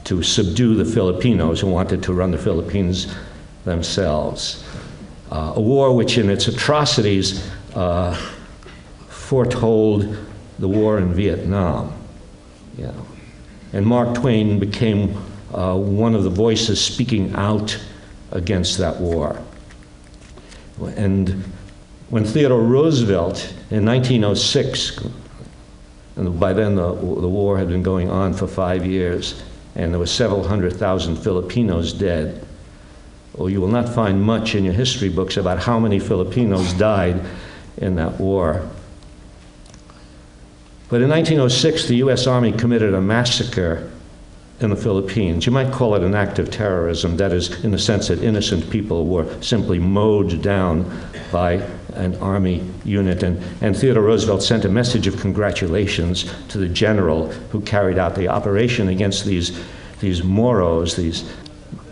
to 0.05 0.23
subdue 0.23 0.75
the 0.75 0.85
Filipinos 0.85 1.59
who 1.61 1.67
wanted 1.67 2.03
to 2.03 2.13
run 2.13 2.31
the 2.31 2.37
Philippines 2.37 3.13
themselves. 3.65 4.63
Uh, 5.31 5.53
a 5.55 5.61
war 5.61 5.95
which, 5.95 6.17
in 6.17 6.29
its 6.29 6.47
atrocities, 6.47 7.49
uh, 7.75 8.15
foretold 9.07 10.17
the 10.59 10.67
war 10.67 10.97
in 10.97 11.13
Vietnam. 11.13 11.93
Yeah. 12.77 12.91
And 13.73 13.85
Mark 13.85 14.15
Twain 14.15 14.59
became 14.59 15.15
uh, 15.53 15.75
one 15.77 16.15
of 16.15 16.23
the 16.23 16.29
voices 16.29 16.83
speaking 16.83 17.33
out 17.35 17.79
against 18.31 18.77
that 18.79 18.99
war. 18.99 19.41
And 20.97 21.43
when 22.09 22.25
Theodore 22.25 22.61
Roosevelt 22.61 23.53
in 23.69 23.85
1906, 23.85 24.99
and 26.17 26.39
by 26.39 26.53
then 26.53 26.75
the, 26.75 26.93
the 26.93 27.29
war 27.29 27.57
had 27.57 27.69
been 27.69 27.83
going 27.83 28.09
on 28.09 28.33
for 28.33 28.47
five 28.47 28.85
years, 28.85 29.41
and 29.75 29.93
there 29.93 29.99
were 29.99 30.05
several 30.05 30.47
hundred 30.47 30.73
thousand 30.73 31.17
Filipinos 31.17 31.93
dead. 31.93 32.45
Well, 33.33 33.49
you 33.49 33.61
will 33.61 33.69
not 33.69 33.87
find 33.87 34.21
much 34.21 34.55
in 34.55 34.63
your 34.63 34.73
history 34.73 35.09
books 35.09 35.37
about 35.37 35.59
how 35.59 35.79
many 35.79 35.99
Filipinos 35.99 36.73
died 36.73 37.21
in 37.77 37.95
that 37.95 38.19
war. 38.19 38.67
But 40.89 41.01
in 41.01 41.09
1906, 41.09 41.87
the 41.87 41.95
U.S. 41.97 42.27
Army 42.27 42.51
committed 42.51 42.93
a 42.93 43.01
massacre 43.01 43.90
in 44.61 44.69
the 44.69 44.75
Philippines. 44.75 45.45
You 45.45 45.51
might 45.51 45.71
call 45.71 45.95
it 45.95 46.03
an 46.03 46.15
act 46.15 46.39
of 46.39 46.51
terrorism, 46.51 47.17
that 47.17 47.33
is, 47.33 47.63
in 47.63 47.71
the 47.71 47.79
sense 47.79 48.07
that 48.09 48.23
innocent 48.23 48.69
people 48.69 49.05
were 49.05 49.41
simply 49.41 49.79
mowed 49.79 50.41
down 50.41 50.85
by 51.31 51.53
an 51.95 52.15
army 52.17 52.63
unit. 52.85 53.23
And, 53.23 53.41
and 53.61 53.75
Theodore 53.75 54.03
Roosevelt 54.03 54.43
sent 54.43 54.65
a 54.65 54.69
message 54.69 55.07
of 55.07 55.19
congratulations 55.19 56.31
to 56.49 56.57
the 56.57 56.67
general 56.69 57.27
who 57.51 57.61
carried 57.61 57.97
out 57.97 58.15
the 58.15 58.27
operation 58.27 58.87
against 58.87 59.25
these, 59.25 59.59
these 59.99 60.23
Moros, 60.23 60.95
these 60.95 61.29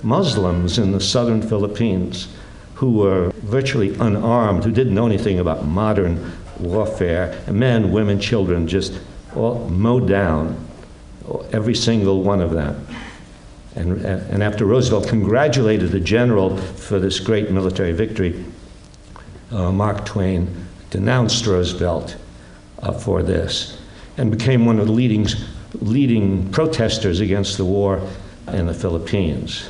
Muslims 0.03 0.77
in 0.77 0.91
the 0.91 1.01
southern 1.01 1.41
Philippines, 1.41 2.27
who 2.75 2.91
were 2.91 3.31
virtually 3.43 3.93
unarmed, 3.95 4.63
who 4.63 4.71
didn't 4.71 4.93
know 4.93 5.05
anything 5.05 5.39
about 5.39 5.65
modern 5.65 6.31
warfare. 6.59 7.37
Men, 7.51 7.91
women, 7.91 8.19
children 8.19 8.67
just 8.67 8.97
all 9.35 9.67
mowed 9.69 10.07
down, 10.07 10.68
every 11.51 11.75
single 11.75 12.23
one 12.23 12.41
of 12.41 12.51
them. 12.51 12.85
And, 13.75 14.03
and 14.03 14.43
after 14.43 14.65
Roosevelt 14.65 15.07
congratulated 15.07 15.91
the 15.91 15.99
general 15.99 16.57
for 16.57 16.99
this 16.99 17.19
great 17.19 17.51
military 17.51 17.91
victory, 17.91 18.43
uh, 19.51 19.71
Mark 19.71 20.05
Twain 20.05 20.67
denounced 20.89 21.45
Roosevelt 21.45 22.15
uh, 22.81 22.91
for 22.91 23.23
this 23.23 23.79
and 24.17 24.31
became 24.31 24.65
one 24.65 24.79
of 24.79 24.87
the 24.87 24.91
leading, 24.91 25.27
leading 25.73 26.51
protesters 26.51 27.19
against 27.19 27.57
the 27.57 27.65
war 27.65 28.01
in 28.47 28.65
the 28.65 28.73
Philippines. 28.73 29.69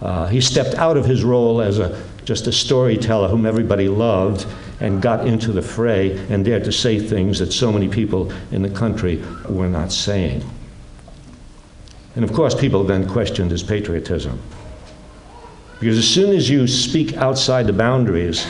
Uh, 0.00 0.26
he 0.26 0.40
stepped 0.40 0.74
out 0.74 0.96
of 0.96 1.06
his 1.06 1.24
role 1.24 1.60
as 1.60 1.78
a, 1.78 2.00
just 2.24 2.46
a 2.46 2.52
storyteller 2.52 3.28
whom 3.28 3.46
everybody 3.46 3.88
loved 3.88 4.46
and 4.80 5.00
got 5.00 5.26
into 5.26 5.50
the 5.50 5.62
fray 5.62 6.18
and 6.28 6.44
dared 6.44 6.64
to 6.64 6.72
say 6.72 6.98
things 6.98 7.38
that 7.38 7.52
so 7.52 7.72
many 7.72 7.88
people 7.88 8.30
in 8.52 8.60
the 8.60 8.68
country 8.68 9.22
were 9.48 9.68
not 9.68 9.90
saying. 9.90 10.44
And 12.16 12.24
of 12.24 12.32
course, 12.32 12.54
people 12.54 12.84
then 12.84 13.08
questioned 13.08 13.50
his 13.50 13.62
patriotism. 13.62 14.40
Because 15.80 15.98
as 15.98 16.08
soon 16.08 16.34
as 16.34 16.48
you 16.48 16.66
speak 16.66 17.16
outside 17.16 17.66
the 17.66 17.72
boundaries, 17.72 18.46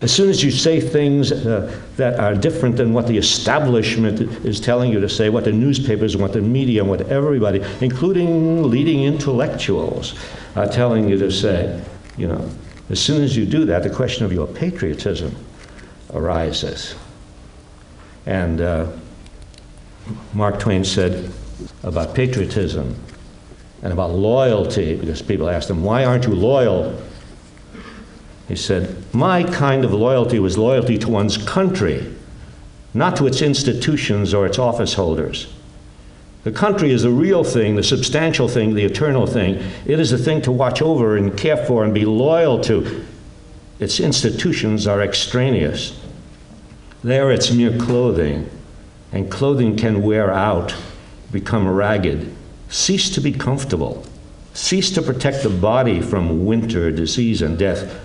as 0.00 0.12
soon 0.12 0.30
as 0.30 0.44
you 0.44 0.52
say 0.52 0.80
things 0.80 1.32
uh, 1.32 1.76
that 1.96 2.20
are 2.20 2.34
different 2.34 2.76
than 2.76 2.92
what 2.92 3.08
the 3.08 3.18
establishment 3.18 4.20
is 4.44 4.60
telling 4.60 4.92
you 4.92 5.00
to 5.00 5.08
say, 5.08 5.28
what 5.28 5.44
the 5.44 5.52
newspapers, 5.52 6.16
what 6.16 6.32
the 6.32 6.40
media, 6.40 6.84
what 6.84 7.00
everybody, 7.08 7.64
including 7.80 8.70
leading 8.70 9.02
intellectuals, 9.02 10.14
are 10.54 10.68
telling 10.68 11.08
you 11.08 11.18
to 11.18 11.32
say, 11.32 11.82
you 12.16 12.28
know, 12.28 12.48
as 12.90 13.00
soon 13.00 13.22
as 13.22 13.36
you 13.36 13.44
do 13.44 13.64
that, 13.64 13.82
the 13.82 13.90
question 13.90 14.24
of 14.24 14.32
your 14.32 14.46
patriotism 14.46 15.34
arises. 16.14 16.94
And 18.24 18.60
uh, 18.60 18.90
Mark 20.32 20.60
Twain 20.60 20.84
said 20.84 21.30
about 21.82 22.14
patriotism 22.14 22.94
and 23.82 23.92
about 23.92 24.10
loyalty, 24.10 24.96
because 24.96 25.22
people 25.22 25.48
asked 25.48 25.70
him, 25.70 25.84
Why 25.84 26.04
aren't 26.04 26.26
you 26.26 26.34
loyal? 26.34 27.00
He 28.48 28.56
said, 28.56 28.96
My 29.12 29.44
kind 29.44 29.84
of 29.84 29.92
loyalty 29.92 30.38
was 30.38 30.58
loyalty 30.58 30.98
to 30.98 31.08
one's 31.08 31.36
country, 31.36 32.14
not 32.94 33.16
to 33.16 33.26
its 33.26 33.42
institutions 33.42 34.34
or 34.34 34.46
its 34.46 34.58
office 34.58 34.94
holders. 34.94 35.52
The 36.44 36.52
country 36.52 36.92
is 36.92 37.02
the 37.02 37.10
real 37.10 37.44
thing, 37.44 37.76
the 37.76 37.82
substantial 37.82 38.48
thing, 38.48 38.74
the 38.74 38.84
eternal 38.84 39.26
thing. 39.26 39.62
It 39.84 40.00
is 40.00 40.10
the 40.10 40.18
thing 40.18 40.40
to 40.42 40.52
watch 40.52 40.80
over 40.80 41.16
and 41.16 41.36
care 41.36 41.56
for 41.56 41.84
and 41.84 41.92
be 41.92 42.04
loyal 42.04 42.60
to. 42.62 43.04
Its 43.78 44.00
institutions 44.00 44.86
are 44.86 45.02
extraneous. 45.02 46.00
They 47.04 47.18
are 47.20 47.30
its 47.30 47.52
mere 47.52 47.76
clothing, 47.76 48.48
and 49.12 49.30
clothing 49.30 49.76
can 49.76 50.02
wear 50.02 50.32
out, 50.32 50.74
become 51.30 51.68
ragged, 51.68 52.34
cease 52.68 53.10
to 53.10 53.20
be 53.20 53.32
comfortable, 53.32 54.04
cease 54.54 54.90
to 54.92 55.02
protect 55.02 55.42
the 55.42 55.50
body 55.50 56.00
from 56.00 56.44
winter, 56.44 56.90
disease, 56.90 57.42
and 57.42 57.58
death. 57.58 58.00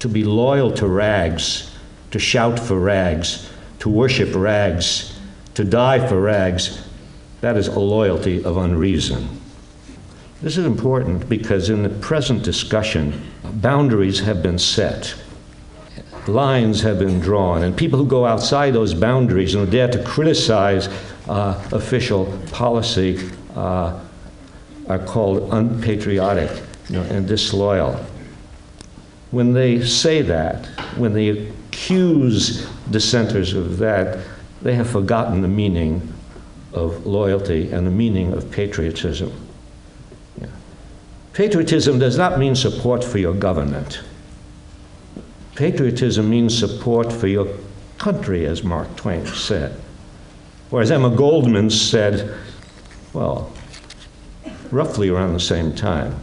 To 0.00 0.08
be 0.08 0.24
loyal 0.24 0.72
to 0.72 0.86
rags, 0.86 1.76
to 2.10 2.18
shout 2.18 2.58
for 2.58 2.78
rags, 2.78 3.50
to 3.80 3.88
worship 3.88 4.34
rags, 4.34 5.18
to 5.54 5.64
die 5.64 6.06
for 6.06 6.20
rags, 6.20 6.86
that 7.40 7.56
is 7.56 7.68
a 7.68 7.78
loyalty 7.78 8.42
of 8.44 8.56
unreason. 8.56 9.40
This 10.42 10.56
is 10.56 10.64
important 10.64 11.28
because 11.28 11.68
in 11.68 11.82
the 11.82 11.90
present 11.90 12.42
discussion, 12.42 13.30
boundaries 13.44 14.20
have 14.20 14.42
been 14.42 14.58
set, 14.58 15.14
lines 16.26 16.80
have 16.82 16.98
been 16.98 17.20
drawn, 17.20 17.62
and 17.62 17.76
people 17.76 17.98
who 17.98 18.06
go 18.06 18.24
outside 18.24 18.72
those 18.72 18.94
boundaries 18.94 19.54
and 19.54 19.70
dare 19.70 19.88
to 19.88 20.02
criticize 20.02 20.88
uh, 21.28 21.62
official 21.72 22.26
policy 22.52 23.30
uh, 23.60 24.00
are 24.88 24.98
called 24.98 25.52
unpatriotic 25.52 26.50
you 26.88 26.96
know, 26.96 27.02
and 27.02 27.28
disloyal. 27.28 27.92
When 29.30 29.52
they 29.52 29.84
say 29.84 30.22
that, 30.22 30.66
when 30.96 31.12
they 31.12 31.28
accuse 31.28 32.66
dissenters 32.90 33.52
of 33.52 33.78
that, 33.78 34.18
they 34.62 34.74
have 34.74 34.88
forgotten 34.88 35.42
the 35.42 35.48
meaning 35.48 36.12
of 36.72 37.06
loyalty 37.06 37.70
and 37.70 37.86
the 37.86 37.90
meaning 37.90 38.32
of 38.32 38.50
patriotism. 38.50 39.30
Yeah. 40.40 40.48
Patriotism 41.32 41.98
does 41.98 42.16
not 42.16 42.38
mean 42.38 42.56
support 42.56 43.04
for 43.04 43.18
your 43.18 43.34
government. 43.34 44.00
Patriotism 45.54 46.28
means 46.30 46.58
support 46.58 47.12
for 47.12 47.26
your 47.26 47.46
country, 47.98 48.46
as 48.46 48.64
Mark 48.64 48.96
Twain 48.96 49.26
said. 49.26 49.78
Or 50.70 50.80
as 50.80 50.90
Emma 50.90 51.10
Goldman 51.10 51.68
said, 51.70 52.34
well, 53.12 53.52
roughly 54.70 55.08
around 55.08 55.32
the 55.32 55.40
same 55.40 55.74
time, 55.74 56.14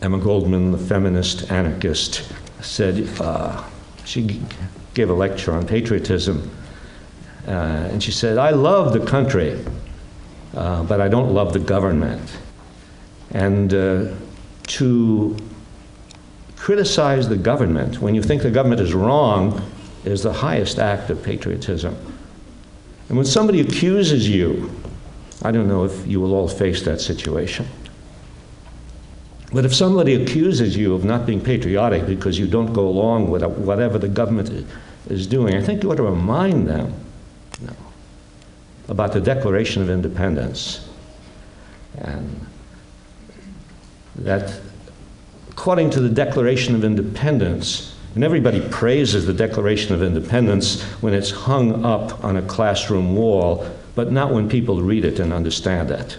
Emma 0.00 0.18
Goldman, 0.18 0.72
the 0.72 0.78
feminist 0.78 1.50
anarchist, 1.50 2.32
said 2.60 3.08
uh, 3.20 3.62
she 4.04 4.40
gave 4.94 5.10
a 5.10 5.14
lecture 5.14 5.52
on 5.52 5.66
patriotism 5.66 6.50
uh, 7.46 7.50
and 7.90 8.02
she 8.02 8.12
said, 8.12 8.38
I 8.38 8.50
love 8.50 8.92
the 8.92 9.04
country, 9.04 9.58
uh, 10.54 10.84
but 10.84 11.00
I 11.00 11.08
don't 11.08 11.34
love 11.34 11.52
the 11.52 11.58
government. 11.58 12.38
And 13.30 13.74
uh, 13.74 14.14
to 14.68 15.36
criticize 16.56 17.28
the 17.28 17.36
government 17.36 18.00
when 18.00 18.14
you 18.14 18.22
think 18.22 18.42
the 18.42 18.50
government 18.50 18.80
is 18.80 18.94
wrong 18.94 19.60
is 20.04 20.22
the 20.22 20.32
highest 20.32 20.78
act 20.78 21.10
of 21.10 21.22
patriotism. 21.22 21.96
And 23.08 23.16
when 23.16 23.26
somebody 23.26 23.60
accuses 23.60 24.28
you, 24.28 24.70
I 25.42 25.50
don't 25.50 25.68
know 25.68 25.84
if 25.84 26.06
you 26.06 26.20
will 26.20 26.34
all 26.34 26.48
face 26.48 26.82
that 26.82 27.00
situation. 27.00 27.66
But 29.52 29.64
if 29.64 29.74
somebody 29.74 30.14
accuses 30.14 30.76
you 30.76 30.94
of 30.94 31.04
not 31.04 31.26
being 31.26 31.40
patriotic 31.40 32.06
because 32.06 32.38
you 32.38 32.46
don't 32.46 32.72
go 32.72 32.88
along 32.88 33.30
with 33.30 33.44
whatever 33.44 33.98
the 33.98 34.08
government 34.08 34.66
is 35.08 35.26
doing, 35.26 35.56
I 35.56 35.62
think 35.62 35.82
you 35.82 35.90
ought 35.90 35.96
to 35.96 36.04
remind 36.04 36.66
them 36.66 36.94
about 38.88 39.12
the 39.12 39.20
Declaration 39.20 39.82
of 39.82 39.90
Independence. 39.90 40.88
And 41.98 42.46
that 44.16 44.60
according 45.50 45.90
to 45.90 46.00
the 46.00 46.08
Declaration 46.08 46.74
of 46.74 46.82
Independence, 46.82 47.94
and 48.14 48.24
everybody 48.24 48.60
praises 48.68 49.26
the 49.26 49.32
Declaration 49.34 49.94
of 49.94 50.02
Independence 50.02 50.82
when 51.02 51.14
it's 51.14 51.30
hung 51.30 51.84
up 51.84 52.24
on 52.24 52.36
a 52.36 52.42
classroom 52.42 53.16
wall, 53.16 53.66
but 53.94 54.10
not 54.10 54.32
when 54.32 54.48
people 54.48 54.82
read 54.82 55.04
it 55.04 55.18
and 55.18 55.32
understand 55.32 55.90
it. 55.90 56.16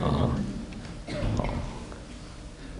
Uh, 0.00 0.30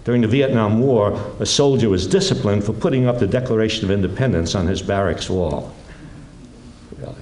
during 0.05 0.21
the 0.21 0.27
Vietnam 0.27 0.79
War, 0.79 1.19
a 1.39 1.45
soldier 1.45 1.89
was 1.89 2.07
disciplined 2.07 2.63
for 2.63 2.73
putting 2.73 3.05
up 3.05 3.19
the 3.19 3.27
Declaration 3.27 3.85
of 3.85 3.91
Independence 3.91 4.55
on 4.55 4.65
his 4.65 4.81
barracks 4.81 5.29
wall. 5.29 5.71
Really. 6.97 7.13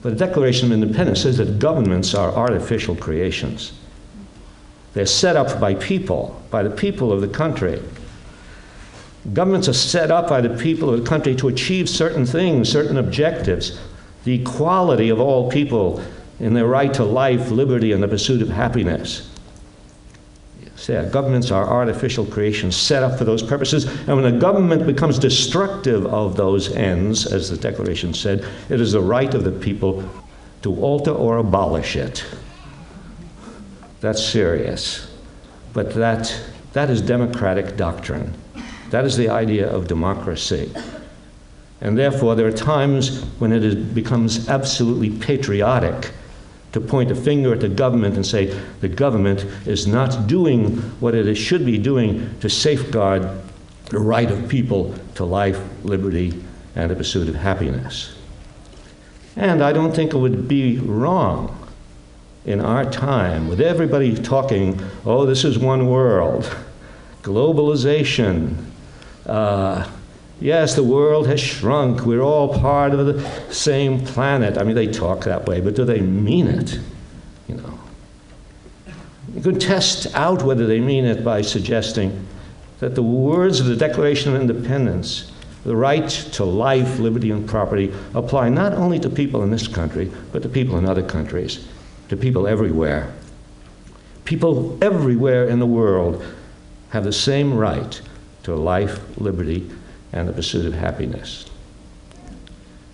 But 0.00 0.10
the 0.10 0.26
Declaration 0.26 0.66
of 0.66 0.72
Independence 0.72 1.22
says 1.22 1.36
that 1.38 1.58
governments 1.58 2.14
are 2.14 2.32
artificial 2.32 2.96
creations. 2.96 3.72
They're 4.94 5.04
set 5.04 5.36
up 5.36 5.60
by 5.60 5.74
people, 5.74 6.40
by 6.50 6.62
the 6.62 6.70
people 6.70 7.12
of 7.12 7.20
the 7.20 7.28
country. 7.28 7.82
Governments 9.34 9.68
are 9.68 9.74
set 9.74 10.10
up 10.10 10.28
by 10.28 10.40
the 10.40 10.56
people 10.56 10.88
of 10.88 11.02
the 11.02 11.06
country 11.06 11.34
to 11.36 11.48
achieve 11.48 11.88
certain 11.88 12.24
things, 12.24 12.70
certain 12.70 12.96
objectives. 12.96 13.78
The 14.24 14.40
equality 14.40 15.08
of 15.08 15.20
all 15.20 15.50
people 15.50 16.02
in 16.40 16.54
their 16.54 16.66
right 16.66 16.92
to 16.94 17.04
life, 17.04 17.50
liberty, 17.50 17.92
and 17.92 18.02
the 18.02 18.08
pursuit 18.08 18.42
of 18.42 18.48
happiness. 18.48 19.28
Yeah, 20.88 21.04
governments 21.04 21.50
are 21.50 21.68
artificial 21.68 22.24
creations 22.24 22.76
set 22.76 23.02
up 23.02 23.18
for 23.18 23.24
those 23.24 23.42
purposes. 23.42 23.84
And 24.06 24.16
when 24.16 24.24
a 24.24 24.38
government 24.38 24.86
becomes 24.86 25.18
destructive 25.18 26.06
of 26.06 26.36
those 26.36 26.72
ends, 26.72 27.30
as 27.30 27.50
the 27.50 27.56
Declaration 27.58 28.14
said, 28.14 28.46
it 28.70 28.80
is 28.80 28.92
the 28.92 29.00
right 29.00 29.34
of 29.34 29.44
the 29.44 29.50
people 29.50 30.08
to 30.62 30.74
alter 30.80 31.10
or 31.10 31.38
abolish 31.38 31.96
it. 31.96 32.24
That's 34.00 34.24
serious. 34.24 35.10
But 35.72 35.94
that, 35.94 36.40
that 36.72 36.88
is 36.88 37.02
democratic 37.02 37.76
doctrine. 37.76 38.32
That 38.90 39.04
is 39.04 39.16
the 39.16 39.28
idea 39.28 39.68
of 39.68 39.88
democracy. 39.88 40.72
And 41.80 41.96
therefore, 41.96 42.34
there 42.34 42.46
are 42.46 42.52
times 42.52 43.22
when 43.38 43.52
it 43.52 43.62
is, 43.62 43.74
becomes 43.74 44.48
absolutely 44.48 45.10
patriotic 45.10 46.10
to 46.72 46.80
point 46.80 47.10
a 47.10 47.14
finger 47.14 47.52
at 47.52 47.60
the 47.60 47.68
government 47.68 48.16
and 48.16 48.26
say 48.26 48.46
the 48.80 48.88
government 48.88 49.44
is 49.66 49.86
not 49.86 50.26
doing 50.26 50.76
what 51.00 51.14
it 51.14 51.34
should 51.34 51.64
be 51.64 51.78
doing 51.78 52.38
to 52.40 52.50
safeguard 52.50 53.28
the 53.90 53.98
right 53.98 54.30
of 54.30 54.48
people 54.48 54.94
to 55.14 55.24
life, 55.24 55.58
liberty, 55.82 56.44
and 56.74 56.90
the 56.90 56.96
pursuit 56.96 57.28
of 57.28 57.34
happiness. 57.34 58.14
And 59.36 59.62
I 59.62 59.72
don't 59.72 59.94
think 59.94 60.12
it 60.12 60.18
would 60.18 60.48
be 60.48 60.78
wrong 60.78 61.54
in 62.44 62.60
our 62.60 62.84
time, 62.90 63.48
with 63.48 63.60
everybody 63.60 64.14
talking, 64.14 64.80
oh, 65.04 65.26
this 65.26 65.44
is 65.44 65.58
one 65.58 65.88
world, 65.88 66.54
globalization. 67.22 68.64
Uh, 69.26 69.88
yes, 70.40 70.74
the 70.74 70.82
world 70.82 71.26
has 71.26 71.40
shrunk. 71.40 72.04
We're 72.06 72.22
all 72.22 72.58
part 72.58 72.92
of 72.92 73.06
the 73.06 73.52
same 73.52 74.04
planet. 74.04 74.58
I 74.58 74.64
mean, 74.64 74.74
they 74.74 74.86
talk 74.86 75.24
that 75.24 75.46
way, 75.46 75.60
but 75.60 75.74
do 75.74 75.84
they 75.84 76.00
mean 76.00 76.46
it? 76.46 76.78
You 77.48 77.56
know. 77.56 77.78
You 79.34 79.42
can 79.42 79.58
test 79.58 80.14
out 80.14 80.42
whether 80.42 80.66
they 80.66 80.80
mean 80.80 81.04
it 81.04 81.24
by 81.24 81.42
suggesting 81.42 82.26
that 82.80 82.94
the 82.94 83.02
words 83.02 83.60
of 83.60 83.66
the 83.66 83.76
Declaration 83.76 84.34
of 84.34 84.40
Independence, 84.40 85.30
the 85.64 85.76
right 85.76 86.08
to 86.08 86.44
life, 86.44 86.98
liberty, 86.98 87.30
and 87.30 87.48
property, 87.48 87.92
apply 88.14 88.48
not 88.48 88.72
only 88.74 88.98
to 89.00 89.10
people 89.10 89.42
in 89.42 89.50
this 89.50 89.66
country, 89.66 90.10
but 90.32 90.42
to 90.42 90.48
people 90.48 90.78
in 90.78 90.86
other 90.86 91.02
countries, 91.02 91.66
to 92.08 92.16
people 92.16 92.46
everywhere. 92.46 93.12
People 94.24 94.78
everywhere 94.82 95.48
in 95.48 95.58
the 95.58 95.66
world 95.66 96.24
have 96.90 97.04
the 97.04 97.12
same 97.12 97.54
right 97.54 98.00
to 98.44 98.54
life, 98.54 99.00
liberty, 99.18 99.70
and 100.12 100.28
the 100.28 100.32
pursuit 100.32 100.66
of 100.66 100.74
happiness. 100.74 101.46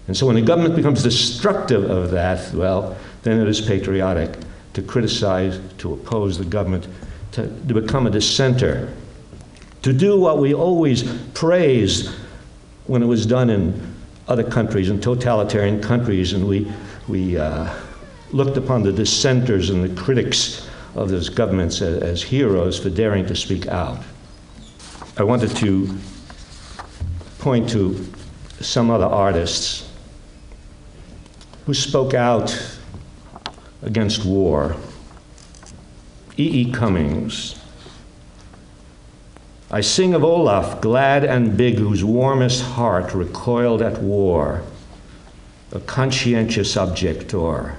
And 0.06 0.16
so 0.16 0.26
when 0.26 0.36
the 0.36 0.42
government 0.42 0.76
becomes 0.76 1.02
destructive 1.02 1.88
of 1.90 2.10
that, 2.10 2.52
well, 2.52 2.96
then 3.22 3.40
it 3.40 3.48
is 3.48 3.60
patriotic 3.60 4.36
to 4.74 4.82
criticize, 4.82 5.60
to 5.78 5.94
oppose 5.94 6.36
the 6.36 6.44
government, 6.44 6.86
to, 7.32 7.46
to 7.66 7.74
become 7.74 8.06
a 8.06 8.10
dissenter, 8.10 8.92
to 9.82 9.92
do 9.92 10.18
what 10.18 10.38
we 10.38 10.52
always 10.54 11.02
praised 11.32 12.10
when 12.86 13.02
it 13.02 13.06
was 13.06 13.24
done 13.24 13.50
in 13.50 13.94
other 14.28 14.44
countries, 14.44 14.90
in 14.90 15.00
totalitarian 15.00 15.80
countries, 15.80 16.32
and 16.32 16.46
we, 16.46 16.70
we 17.08 17.38
uh, 17.38 17.72
looked 18.32 18.56
upon 18.56 18.82
the 18.82 18.92
dissenters 18.92 19.70
and 19.70 19.84
the 19.84 20.00
critics 20.02 20.68
of 20.94 21.08
those 21.08 21.28
governments 21.28 21.80
as, 21.80 22.02
as 22.02 22.22
heroes 22.22 22.78
for 22.78 22.90
daring 22.90 23.26
to 23.26 23.34
speak 23.34 23.66
out. 23.68 24.02
I 25.16 25.22
wanted 25.22 25.54
to 25.56 25.96
point 27.44 27.68
to 27.68 28.02
some 28.62 28.90
other 28.90 29.04
artists 29.04 29.86
who 31.66 31.74
spoke 31.74 32.14
out 32.14 32.78
against 33.82 34.24
war. 34.24 34.74
E. 36.38 36.62
E. 36.62 36.72
Cummings. 36.72 37.60
I 39.70 39.82
sing 39.82 40.14
of 40.14 40.24
Olaf, 40.24 40.80
glad 40.80 41.22
and 41.22 41.54
big, 41.54 41.74
whose 41.74 42.02
warmest 42.02 42.62
heart 42.62 43.12
recoiled 43.12 43.82
at 43.82 44.00
war, 44.00 44.62
a 45.70 45.80
conscientious 45.80 46.76
objector. 46.76 47.76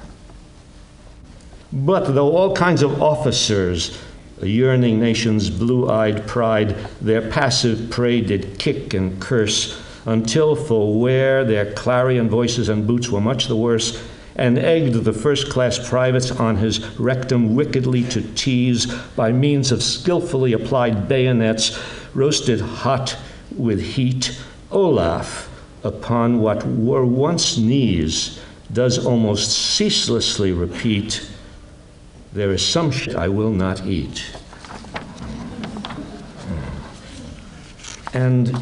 But 1.73 2.13
though 2.13 2.37
all 2.37 2.55
kinds 2.55 2.83
of 2.83 3.01
officers, 3.01 3.99
a 4.41 4.47
yearning 4.47 4.99
nation's 4.99 5.49
blue 5.49 5.89
eyed 5.89 6.27
pride, 6.27 6.75
their 7.01 7.29
passive 7.29 7.89
prey 7.89 8.21
did 8.21 8.59
kick 8.59 8.93
and 8.93 9.21
curse, 9.21 9.81
until 10.05 10.55
for 10.55 10.99
wear 10.99 11.43
their 11.43 11.71
clarion 11.73 12.29
voices 12.29 12.69
and 12.69 12.85
boots 12.85 13.09
were 13.09 13.21
much 13.21 13.47
the 13.47 13.55
worse, 13.55 14.03
and 14.35 14.59
egged 14.59 14.93
the 14.93 15.13
first 15.13 15.49
class 15.49 15.89
privates 15.89 16.31
on 16.31 16.57
his 16.57 16.85
rectum 16.99 17.55
wickedly 17.55 18.03
to 18.03 18.21
tease 18.33 18.93
by 19.15 19.31
means 19.31 19.71
of 19.71 19.81
skillfully 19.81 20.51
applied 20.51 21.07
bayonets, 21.07 21.79
roasted 22.13 22.59
hot 22.59 23.17
with 23.55 23.81
heat, 23.81 24.37
Olaf, 24.71 25.49
upon 25.83 26.39
what 26.39 26.65
were 26.67 27.05
once 27.05 27.57
knees, 27.57 28.41
does 28.73 29.05
almost 29.05 29.51
ceaselessly 29.51 30.51
repeat, 30.51 31.29
There 32.35 32.51
is 32.51 32.67
some 32.67 32.91
shit 32.91 33.15
I 33.15 33.29
will 33.29 33.49
not 33.49 33.85
eat. 33.85 34.35
And 38.13 38.53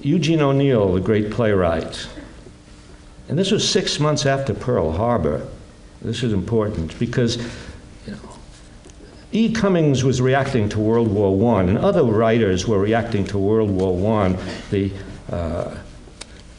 Eugene 0.00 0.40
O'Neill, 0.40 0.94
the 0.94 1.00
great 1.00 1.32
playwright, 1.32 2.06
and 3.28 3.36
this 3.36 3.50
was 3.50 3.68
six 3.68 3.98
months 3.98 4.26
after 4.26 4.54
Pearl 4.54 4.92
Harbor. 4.92 5.44
This 6.02 6.22
is 6.22 6.32
important 6.32 6.96
because 7.00 7.44
E. 9.32 9.52
Cummings 9.52 10.04
was 10.04 10.20
reacting 10.20 10.68
to 10.68 10.78
World 10.78 11.10
War 11.10 11.56
I, 11.56 11.62
and 11.62 11.78
other 11.78 12.04
writers 12.04 12.68
were 12.68 12.78
reacting 12.78 13.24
to 13.26 13.38
World 13.38 13.70
War 13.72 14.22
I. 14.22 14.38
The 14.70 14.92
uh, 15.30 15.76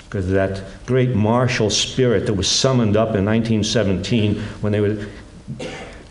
that 0.09 0.64
great 0.85 1.15
martial 1.15 1.69
spirit 1.69 2.25
that 2.25 2.33
was 2.33 2.48
summoned 2.48 2.98
up 2.98 3.15
in 3.15 3.25
1917 3.25 4.35
when 4.61 4.72
they 4.73 4.82
were 4.82 5.07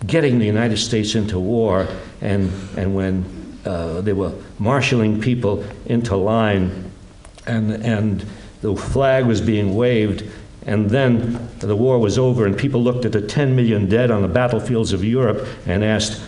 getting 0.06 0.38
the 0.38 0.46
United 0.46 0.78
States 0.78 1.14
into 1.14 1.38
war, 1.38 1.88
and 2.20 2.52
and 2.76 2.94
when 2.94 3.58
uh, 3.64 4.00
they 4.00 4.12
were 4.12 4.32
marshaling 4.58 5.20
people 5.20 5.64
into 5.86 6.16
line, 6.16 6.90
and 7.46 7.72
and 7.72 8.24
the 8.60 8.76
flag 8.76 9.26
was 9.26 9.40
being 9.40 9.74
waved 9.74 10.24
and 10.64 10.90
then 10.90 11.48
the 11.58 11.74
war 11.74 11.98
was 11.98 12.18
over, 12.18 12.46
and 12.46 12.56
people 12.56 12.82
looked 12.82 13.04
at 13.04 13.12
the 13.12 13.20
10 13.20 13.56
million 13.56 13.88
dead 13.88 14.10
on 14.10 14.22
the 14.22 14.28
battlefields 14.28 14.92
of 14.92 15.04
Europe 15.04 15.46
and 15.66 15.82
asked, 15.82 16.20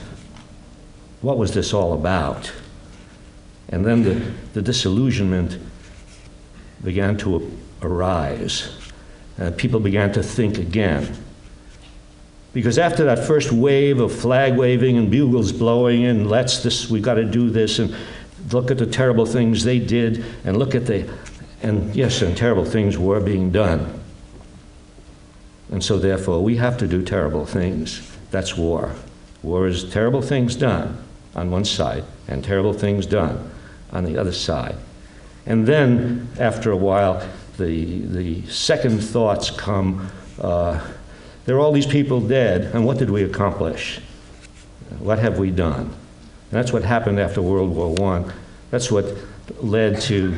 What 1.21 1.39
was 1.39 1.55
this 1.55 1.73
all 1.73 1.93
about? 1.93 2.53
And 3.69 3.85
then 3.85 4.03
the, 4.03 4.15
the 4.53 4.63
disillusionment 4.63 5.59
began 6.83 7.17
to 7.19 7.51
arise. 7.81 8.77
And 9.39 9.57
people 9.57 9.81
began 9.81 10.13
to 10.13 10.23
think 10.23 10.59
again. 10.59 11.17
Because 12.55 12.79
after 12.79 13.05
that 13.05 13.27
first 13.27 13.53
wave 13.53 14.01
of 14.01 14.13
flag 14.13 14.57
waving 14.57 14.97
and 14.97 15.11
bugles 15.11 15.53
blowing, 15.53 16.07
and 16.07 16.31
let's 16.31 16.63
this, 16.63 16.89
we've 16.89 17.03
got 17.03 17.15
to 17.15 17.25
do 17.25 17.51
this, 17.51 17.79
and 17.79 17.95
look 18.51 18.71
at 18.71 18.79
the 18.79 18.87
terrible 18.87 19.27
things 19.27 19.65
they 19.65 19.79
did, 19.79 20.25
and 20.45 20.57
look 20.57 20.75
at 20.75 20.87
the, 20.87 21.13
and 21.63 21.95
yes, 21.95 22.23
and 22.23 22.37
terrible 22.37 22.65
things 22.65 22.97
were 22.97 23.21
being 23.21 23.51
done. 23.51 24.01
And 25.71 25.85
so, 25.85 25.99
therefore, 25.99 26.43
we 26.43 26.57
have 26.57 26.79
to 26.79 26.87
do 26.87 27.03
terrible 27.03 27.45
things. 27.45 28.17
That's 28.31 28.57
war. 28.57 28.95
War 29.43 29.67
is 29.67 29.85
terrible 29.91 30.23
things 30.23 30.57
done. 30.57 31.05
on 31.35 31.51
one 31.51 31.65
side 31.65 32.05
and 32.29 32.45
terrible 32.45 32.73
things 32.73 33.07
done 33.07 33.51
on 33.93 34.05
the 34.05 34.17
other 34.17 34.33
side. 34.33 34.77
And 35.47 35.67
then, 35.67 36.29
after 36.39 36.71
a 36.71 36.77
while, 36.77 37.27
the, 37.59 38.01
the 38.07 38.47
second 38.47 39.01
thoughts 39.01 39.51
come 39.51 40.11
uh, 40.41 40.81
there 41.45 41.57
are 41.57 41.61
all 41.61 41.73
these 41.73 41.87
people 41.87 42.21
dead, 42.21 42.75
and 42.75 42.87
what 42.87 42.99
did 42.99 43.11
we 43.11 43.23
accomplish? 43.23 44.01
What 44.99 45.19
have 45.19 45.39
we 45.39 45.51
done? 45.51 45.81
And 45.81 46.51
that's 46.51 46.73
what 46.73 46.85
happened 46.85 47.21
after 47.21 47.43
World 47.43 47.75
War 47.75 48.17
I. 48.17 48.33
That's 48.71 48.91
what 48.91 49.15
led 49.61 50.01
to 50.03 50.37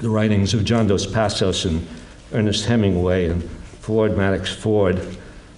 the 0.00 0.10
writings 0.10 0.54
of 0.54 0.64
John 0.64 0.86
Dos 0.86 1.06
Passos 1.06 1.64
and 1.64 1.86
Ernest 2.32 2.66
Hemingway 2.66 3.26
and 3.26 3.48
Ford 3.80 4.12
Madox 4.12 4.52
Ford, 4.52 4.98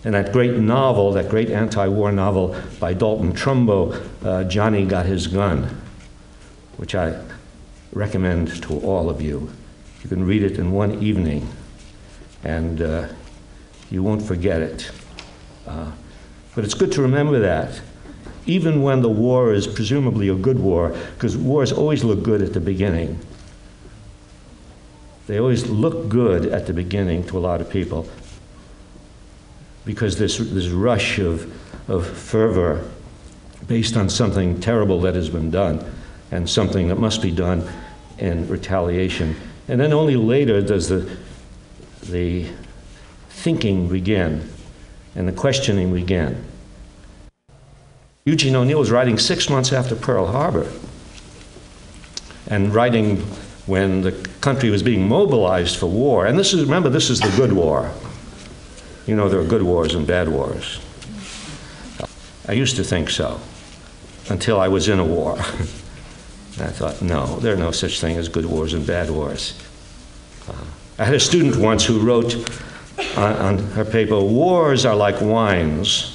and 0.05 0.15
that 0.15 0.33
great 0.33 0.55
novel, 0.57 1.13
that 1.13 1.29
great 1.29 1.49
anti 1.49 1.87
war 1.89 2.13
novel 2.13 2.55
by 2.79 2.93
Dalton 2.93 3.33
Trumbo, 3.33 4.05
uh, 4.25 4.45
Johnny 4.45 4.85
Got 4.85 5.07
His 5.07 5.27
Gun, 5.27 5.81
which 6.77 6.95
I 6.95 7.21
recommend 7.93 8.63
to 8.65 8.79
all 8.81 9.09
of 9.09 9.23
you. 9.23 9.51
You 10.03 10.09
can 10.09 10.27
read 10.27 10.43
it 10.43 10.59
in 10.59 10.73
one 10.73 11.03
evening, 11.03 11.49
and 12.45 12.83
uh, 12.83 13.09
you 13.91 14.03
won't 14.03 14.23
forget 14.23 14.63
it. 14.63 14.91
Uh, 15.67 15.91
but 16.55 16.65
it's 16.65 16.75
good 16.75 16.93
to 16.93 17.03
remember 17.03 17.41
that, 17.41 17.81
even 18.47 18.83
when 18.83 19.03
the 19.03 19.09
war 19.09 19.53
is 19.53 19.67
presumably 19.67 20.29
a 20.29 20.35
good 20.35 20.59
war, 20.59 20.97
because 21.15 21.37
wars 21.37 21.73
always 21.73 22.05
look 22.05 22.23
good 22.23 22.43
at 22.43 22.53
the 22.53 22.61
beginning. 22.61 23.19
They 25.27 25.39
always 25.39 25.67
look 25.67 26.09
good 26.09 26.47
at 26.47 26.67
the 26.67 26.73
beginning 26.73 27.25
to 27.29 27.39
a 27.39 27.41
lot 27.41 27.61
of 27.61 27.69
people 27.69 28.09
because 29.85 30.19
this, 30.19 30.39
this 30.39 30.69
rush 30.69 31.19
of, 31.19 31.51
of 31.89 32.07
fervor 32.07 32.89
based 33.67 33.97
on 33.97 34.09
something 34.09 34.61
terrible 34.61 35.01
that 35.01 35.15
has 35.15 35.29
been 35.29 35.51
done 35.51 35.85
and 36.31 36.49
something 36.49 36.89
that 36.89 36.97
must 36.97 37.23
be 37.23 37.31
done 37.31 37.69
in 38.19 38.47
retaliation. 38.49 39.35
And 39.69 39.81
then 39.81 39.93
only 39.93 40.17
later 40.17 40.61
does 40.61 40.89
the, 40.89 41.17
the 42.05 42.47
thinking 43.47 43.87
began 43.87 44.43
and 45.15 45.29
the 45.29 45.33
questioning 45.33 45.95
began. 45.95 46.45
Eugene 48.25 48.57
O'Neill 48.57 48.81
was 48.81 48.91
writing 48.91 49.21
six 49.21 49.49
months 49.49 49.73
after 49.73 49.95
Pearl 49.95 50.27
Harbor 50.27 50.69
and 52.49 52.75
writing 52.75 53.19
when 53.67 54.03
the 54.03 54.11
country 54.41 54.69
was 54.69 54.83
being 54.83 55.09
mobilized 55.09 55.77
for 55.77 55.87
war. 55.87 56.27
And 56.27 56.37
this 56.37 56.53
is, 56.53 56.65
remember, 56.65 56.89
this 56.89 57.09
is 57.09 57.21
the 57.21 57.33
good 57.37 57.53
war. 57.53 57.93
You 59.07 59.15
know, 59.15 59.29
there 59.29 59.39
are 59.39 59.45
good 59.45 59.63
wars 59.63 59.95
and 59.95 60.05
bad 60.05 60.29
wars. 60.29 60.81
I 62.49 62.53
used 62.53 62.75
to 62.75 62.83
think 62.83 63.11
so 63.11 63.41
until 64.29 64.59
I 64.59 64.67
was 64.67 64.89
in 64.89 64.99
a 64.99 65.05
war. 65.05 65.39
I 65.39 66.73
thought, 66.75 67.01
no, 67.01 67.37
there 67.37 67.55
are 67.55 67.63
no 67.69 67.71
such 67.71 68.01
thing 68.01 68.17
as 68.17 68.29
good 68.29 68.47
wars 68.47 68.75
and 68.75 68.85
bad 68.85 69.09
wars. 69.09 69.57
Uh, 70.49 70.65
I 70.99 71.05
had 71.05 71.15
a 71.15 71.21
student 71.21 71.55
once 71.55 71.85
who 71.85 72.01
wrote 72.01 72.35
on, 73.17 73.33
on 73.35 73.59
her 73.59 73.85
paper 73.85 74.21
Wars 74.21 74.85
are 74.85 74.97
like 74.97 75.21
wines. 75.21 76.13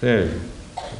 They're 0.00 0.32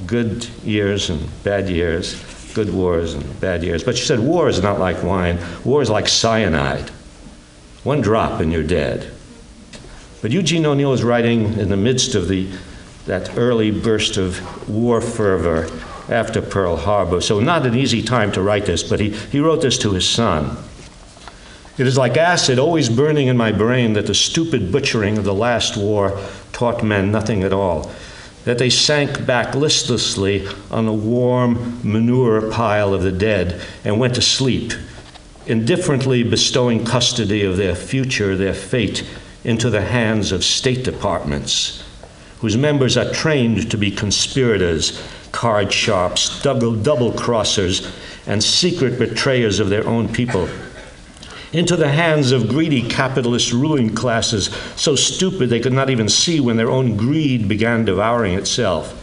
good 0.07 0.45
years 0.65 1.11
and 1.11 1.29
bad 1.43 1.69
years, 1.69 2.23
good 2.55 2.73
wars 2.73 3.15
and 3.15 3.41
bad 3.41 3.63
years. 3.63 3.83
But 3.83 3.97
she 3.97 4.05
said, 4.05 4.21
War 4.21 4.49
is 4.49 4.63
not 4.63 4.79
like 4.79 5.03
wine, 5.03 5.39
war 5.65 5.83
is 5.83 5.91
like 5.91 6.09
cyanide. 6.09 6.91
One 7.83 8.01
drop 8.01 8.41
and 8.41 8.53
you're 8.53 8.63
dead. 8.63 9.11
But 10.21 10.33
Eugene 10.33 10.67
O'Neill 10.67 10.93
is 10.93 11.03
writing 11.03 11.59
in 11.59 11.71
the 11.71 11.77
midst 11.77 12.15
of 12.15 12.29
the, 12.29 12.51
that 13.07 13.39
early 13.39 13.71
burst 13.71 14.19
of 14.19 14.69
war 14.69 15.01
fervor 15.01 15.67
after 16.11 16.43
Pearl 16.43 16.77
Harbor. 16.77 17.23
So, 17.23 17.41
not 17.41 17.65
an 17.65 17.75
easy 17.75 18.03
time 18.03 18.33
to 18.33 18.43
write 18.43 18.67
this, 18.67 18.83
but 18.83 19.01
he, 19.01 19.11
he 19.11 19.41
wrote 19.41 19.63
this 19.63 19.79
to 19.79 19.93
his 19.93 20.07
son. 20.07 20.59
It 21.79 21.87
is 21.87 21.97
like 21.97 22.17
acid 22.17 22.59
always 22.59 22.89
burning 22.89 23.29
in 23.29 23.37
my 23.37 23.53
brain 23.53 23.93
that 23.95 24.07
the 24.07 24.15
stupid 24.15 24.73
butchering 24.73 25.17
of 25.17 25.25
the 25.25 25.35
last 25.35 25.77
war 25.77 26.21
taught 26.53 26.83
men 26.83 27.11
nothing 27.11 27.43
at 27.43 27.53
all. 27.53 27.91
That 28.45 28.59
they 28.59 28.71
sank 28.71 29.25
back 29.25 29.55
listlessly 29.55 30.49
on 30.71 30.87
the 30.87 30.93
warm 30.93 31.81
manure 31.83 32.51
pile 32.51 32.93
of 32.93 33.03
the 33.03 33.13
dead 33.13 33.61
and 33.85 34.01
went 34.01 34.15
to 34.17 34.23
sleep, 34.23 34.73
indifferently 35.47 36.23
bestowing 36.23 36.85
custody 36.85 37.45
of 37.45 37.57
their 37.57 37.75
future, 37.75 38.37
their 38.37 38.55
fate, 38.55 39.07
into 39.45 39.71
the 39.71 39.83
hands 39.83 40.33
of 40.33 40.45
state 40.45 40.85
departments, 40.85 41.83
whose 42.41 42.57
members 42.57 42.97
are 42.97 43.11
trained 43.11 43.71
to 43.71 43.79
be 43.79 43.91
conspirators, 43.91 45.03
card 45.33 45.73
sharps, 45.73 46.43
double, 46.43 46.75
double 46.75 47.13
crossers, 47.13 47.91
and 48.27 48.43
secret 48.43 48.99
betrayers 48.99 49.61
of 49.61 49.71
their 49.71 49.87
own 49.87 50.09
people 50.13 50.49
into 51.53 51.77
the 51.77 51.89
hands 51.89 52.31
of 52.31 52.49
greedy 52.49 52.89
capitalist 52.89 53.53
ruling 53.53 53.95
classes, 53.95 54.51
so 54.77 54.95
stupid 54.95 55.51
they 55.51 55.61
could 55.61 55.73
not 55.73 55.91
even 55.91 56.09
see 56.09 56.41
when 56.41 56.57
their 56.57 56.71
own 56.71 56.97
greed 56.97 57.49
began 57.49 57.85
devouring 57.85 58.35
itself. 58.35 58.97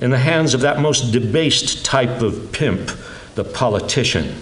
In 0.00 0.10
the 0.10 0.18
hands 0.18 0.54
of 0.54 0.62
that 0.62 0.80
most 0.80 1.12
debased 1.12 1.84
type 1.84 2.22
of 2.22 2.52
pimp, 2.52 2.90
the 3.34 3.44
politician, 3.44 4.34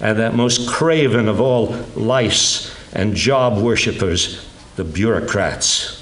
and 0.00 0.18
that 0.18 0.34
most 0.34 0.68
craven 0.68 1.28
of 1.28 1.40
all 1.40 1.66
lice 1.94 2.74
and 2.92 3.14
job 3.14 3.62
worshippers, 3.62 4.48
the 4.76 4.84
bureaucrats. 4.84 5.94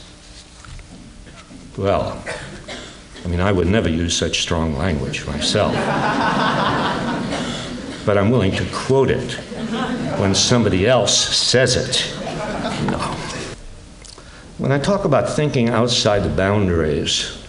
Well, 1.76 2.22
I 3.24 3.28
mean, 3.28 3.40
I 3.40 3.52
would 3.52 3.66
never 3.66 3.88
use 3.88 4.16
such 4.16 4.40
strong 4.40 4.76
language 4.76 5.26
myself. 5.26 5.74
but 8.06 8.16
I'm 8.16 8.30
willing 8.30 8.52
to 8.52 8.64
quote 8.72 9.10
it 9.10 9.38
when 10.18 10.34
somebody 10.34 10.86
else 10.86 11.36
says 11.36 11.76
it. 11.76 12.14
No. 12.90 12.98
When 14.58 14.72
I 14.72 14.78
talk 14.78 15.04
about 15.04 15.28
thinking 15.28 15.68
outside 15.68 16.20
the 16.20 16.30
boundaries, 16.30 17.42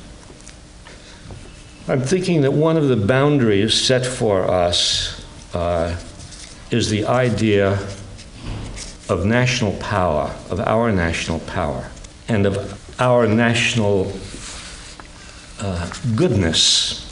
I'm 1.87 2.01
thinking 2.01 2.41
that 2.41 2.51
one 2.51 2.75
of 2.75 2.89
the 2.89 2.97
boundaries 2.97 3.73
set 3.73 4.05
for 4.05 4.43
us 4.43 5.25
uh, 5.53 5.95
is 6.69 6.89
the 6.89 7.05
idea 7.05 7.79
of 9.09 9.25
national 9.25 9.71
power, 9.77 10.35
of 10.49 10.59
our 10.59 10.91
national 10.91 11.39
power, 11.39 11.89
and 12.27 12.45
of 12.45 12.99
our 12.99 13.25
national 13.25 14.11
uh, 15.61 15.89
goodness 16.15 17.09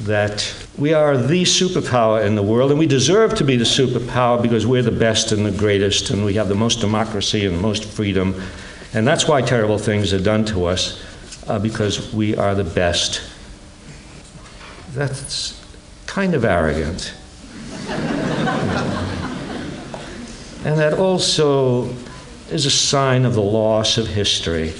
that 0.00 0.52
we 0.78 0.94
are 0.94 1.16
the 1.16 1.42
superpower 1.42 2.24
in 2.24 2.36
the 2.36 2.42
world, 2.42 2.70
and 2.70 2.78
we 2.78 2.86
deserve 2.86 3.34
to 3.34 3.44
be 3.44 3.56
the 3.56 3.64
superpower 3.64 4.40
because 4.40 4.64
we're 4.64 4.82
the 4.82 4.92
best 4.92 5.32
and 5.32 5.44
the 5.44 5.50
greatest, 5.50 6.10
and 6.10 6.24
we 6.24 6.34
have 6.34 6.48
the 6.48 6.54
most 6.54 6.80
democracy 6.80 7.44
and 7.44 7.56
the 7.56 7.60
most 7.60 7.84
freedom. 7.84 8.40
And 8.94 9.06
that's 9.06 9.26
why 9.26 9.42
terrible 9.42 9.78
things 9.78 10.12
are 10.12 10.20
done 10.20 10.44
to 10.46 10.66
us, 10.66 11.04
uh, 11.48 11.58
because 11.58 12.14
we 12.14 12.36
are 12.36 12.54
the 12.54 12.62
best. 12.62 13.22
That's 14.94 15.60
kind 16.06 16.34
of 16.34 16.44
arrogant. 16.44 17.12
and 20.64 20.78
that 20.78 20.94
also 20.94 21.92
is 22.50 22.66
a 22.66 22.70
sign 22.70 23.24
of 23.24 23.34
the 23.34 23.42
loss 23.42 23.98
of 23.98 24.06
history. 24.06 24.72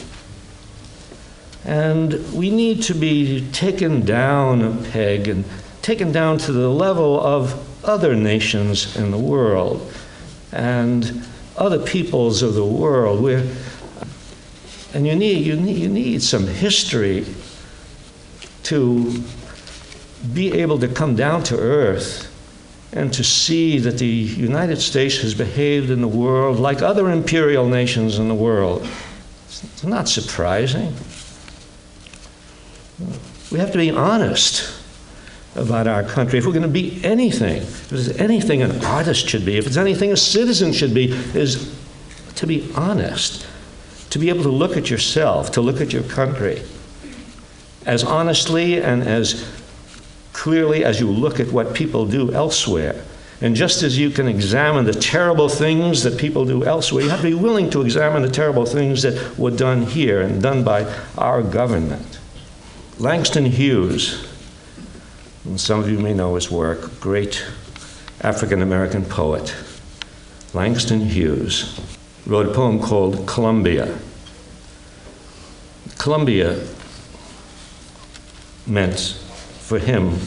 And 1.64 2.14
we 2.32 2.50
need 2.50 2.84
to 2.84 2.94
be 2.94 3.50
taken 3.50 4.04
down 4.06 4.62
a 4.62 4.70
peg 4.90 5.26
and 5.26 5.44
taken 5.88 6.12
down 6.12 6.36
to 6.36 6.52
the 6.52 6.68
level 6.68 7.18
of 7.18 7.82
other 7.82 8.14
nations 8.14 8.94
in 8.94 9.10
the 9.10 9.16
world 9.16 9.90
and 10.52 11.24
other 11.56 11.78
peoples 11.78 12.42
of 12.42 12.52
the 12.52 12.64
world. 12.64 13.22
We're, 13.22 13.50
and 14.92 15.06
you 15.06 15.16
need, 15.16 15.46
you, 15.46 15.56
need, 15.56 15.78
you 15.78 15.88
need 15.88 16.22
some 16.22 16.46
history 16.46 17.24
to 18.64 19.24
be 20.34 20.52
able 20.60 20.78
to 20.80 20.88
come 20.88 21.16
down 21.16 21.42
to 21.44 21.58
earth 21.58 22.30
and 22.92 23.10
to 23.14 23.24
see 23.24 23.78
that 23.78 23.96
the 23.96 24.06
United 24.06 24.82
States 24.82 25.22
has 25.22 25.32
behaved 25.34 25.88
in 25.88 26.02
the 26.02 26.08
world 26.08 26.60
like 26.60 26.82
other 26.82 27.10
imperial 27.10 27.66
nations 27.66 28.18
in 28.18 28.28
the 28.28 28.34
world. 28.34 28.86
It's 29.46 29.84
not 29.84 30.06
surprising. 30.06 30.92
We 33.50 33.58
have 33.58 33.72
to 33.72 33.78
be 33.78 33.90
honest 33.90 34.77
about 35.58 35.86
our 35.86 36.02
country. 36.02 36.38
If 36.38 36.46
we're 36.46 36.52
going 36.52 36.62
to 36.62 36.68
be 36.68 37.00
anything, 37.04 37.62
if 37.62 37.88
there's 37.88 38.08
anything 38.18 38.62
an 38.62 38.84
artist 38.84 39.28
should 39.28 39.44
be, 39.44 39.56
if 39.56 39.66
it's 39.66 39.76
anything 39.76 40.12
a 40.12 40.16
citizen 40.16 40.72
should 40.72 40.94
be, 40.94 41.12
is 41.34 41.74
to 42.36 42.46
be 42.46 42.70
honest, 42.74 43.46
to 44.10 44.18
be 44.18 44.28
able 44.28 44.44
to 44.44 44.50
look 44.50 44.76
at 44.76 44.90
yourself, 44.90 45.52
to 45.52 45.60
look 45.60 45.80
at 45.80 45.92
your 45.92 46.04
country 46.04 46.62
as 47.84 48.04
honestly 48.04 48.80
and 48.80 49.02
as 49.02 49.50
clearly 50.32 50.84
as 50.84 51.00
you 51.00 51.10
look 51.10 51.40
at 51.40 51.50
what 51.50 51.74
people 51.74 52.06
do 52.06 52.32
elsewhere. 52.32 53.02
And 53.40 53.56
just 53.56 53.82
as 53.82 53.98
you 53.98 54.10
can 54.10 54.28
examine 54.28 54.84
the 54.84 54.92
terrible 54.92 55.48
things 55.48 56.02
that 56.02 56.18
people 56.18 56.44
do 56.44 56.64
elsewhere, 56.64 57.04
you 57.04 57.10
have 57.10 57.20
to 57.20 57.28
be 57.28 57.34
willing 57.34 57.70
to 57.70 57.82
examine 57.82 58.22
the 58.22 58.30
terrible 58.30 58.66
things 58.66 59.02
that 59.02 59.38
were 59.38 59.50
done 59.50 59.82
here 59.82 60.20
and 60.20 60.42
done 60.42 60.64
by 60.64 60.84
our 61.16 61.42
government. 61.42 62.18
Langston 62.98 63.46
Hughes, 63.46 64.27
and 65.48 65.58
some 65.58 65.80
of 65.80 65.88
you 65.88 65.98
may 65.98 66.12
know 66.12 66.34
his 66.34 66.50
work, 66.50 67.00
great 67.00 67.42
African 68.20 68.60
American 68.60 69.02
poet. 69.02 69.56
Langston 70.52 71.00
Hughes 71.00 71.80
wrote 72.26 72.46
a 72.46 72.52
poem 72.52 72.78
called 72.78 73.26
Columbia. 73.26 73.98
Columbia 75.96 76.62
meant 78.66 79.18
for 79.60 79.78
him 79.78 80.18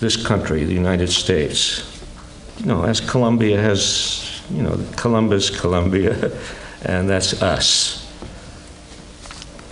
this 0.00 0.22
country, 0.22 0.64
the 0.64 0.74
United 0.74 1.08
States. 1.08 1.82
You 2.58 2.66
know, 2.66 2.84
as 2.84 3.00
Columbia 3.00 3.58
has, 3.58 4.42
you 4.50 4.62
know, 4.62 4.78
Columbus, 4.96 5.48
Columbia, 5.48 6.30
and 6.84 7.08
that's 7.08 7.42
us. 7.42 8.06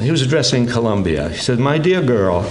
He 0.00 0.10
was 0.10 0.22
addressing 0.22 0.66
Columbia. 0.66 1.28
He 1.28 1.36
said, 1.36 1.58
My 1.58 1.76
dear 1.76 2.00
girl, 2.00 2.50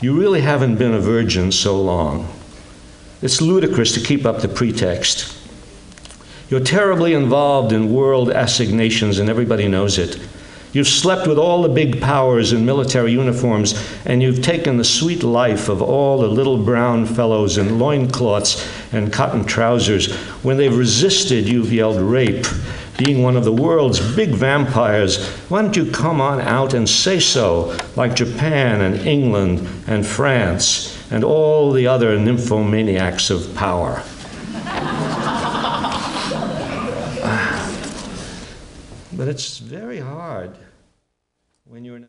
you 0.00 0.18
really 0.18 0.40
haven't 0.40 0.76
been 0.76 0.94
a 0.94 1.00
virgin 1.00 1.50
so 1.50 1.80
long. 1.80 2.28
It's 3.20 3.40
ludicrous 3.40 3.92
to 3.94 4.00
keep 4.00 4.24
up 4.24 4.40
the 4.40 4.48
pretext. 4.48 5.34
You're 6.48 6.60
terribly 6.60 7.14
involved 7.14 7.72
in 7.72 7.92
world 7.92 8.30
assignations, 8.30 9.18
and 9.18 9.28
everybody 9.28 9.66
knows 9.68 9.98
it. 9.98 10.18
You've 10.72 10.88
slept 10.88 11.26
with 11.26 11.38
all 11.38 11.62
the 11.62 11.68
big 11.68 12.00
powers 12.00 12.52
in 12.52 12.64
military 12.64 13.12
uniforms, 13.12 13.74
and 14.04 14.22
you've 14.22 14.42
taken 14.42 14.76
the 14.76 14.84
sweet 14.84 15.22
life 15.22 15.68
of 15.68 15.82
all 15.82 16.18
the 16.18 16.28
little 16.28 16.62
brown 16.62 17.06
fellows 17.06 17.58
in 17.58 17.78
loincloths 17.78 18.66
and 18.92 19.12
cotton 19.12 19.44
trousers. 19.44 20.14
When 20.44 20.58
they've 20.58 20.76
resisted, 20.76 21.48
you've 21.48 21.72
yelled 21.72 22.00
rape. 22.00 22.46
Being 22.98 23.22
one 23.22 23.36
of 23.36 23.44
the 23.44 23.52
world's 23.52 24.00
big 24.16 24.30
vampires, 24.30 25.24
why 25.48 25.62
don't 25.62 25.76
you 25.76 25.88
come 25.88 26.20
on 26.20 26.40
out 26.40 26.74
and 26.74 26.88
say 26.88 27.20
so, 27.20 27.78
like 27.94 28.16
Japan 28.16 28.80
and 28.80 29.06
England 29.06 29.68
and 29.86 30.04
France 30.04 30.98
and 31.12 31.22
all 31.22 31.70
the 31.70 31.86
other 31.86 32.18
nymphomaniacs 32.18 33.30
of 33.30 33.54
power? 33.54 34.02
But 39.12 39.26
it's 39.26 39.58
very 39.58 39.98
hard 39.98 40.56
when 41.64 41.84
you're 41.84 41.96
in. 41.96 42.08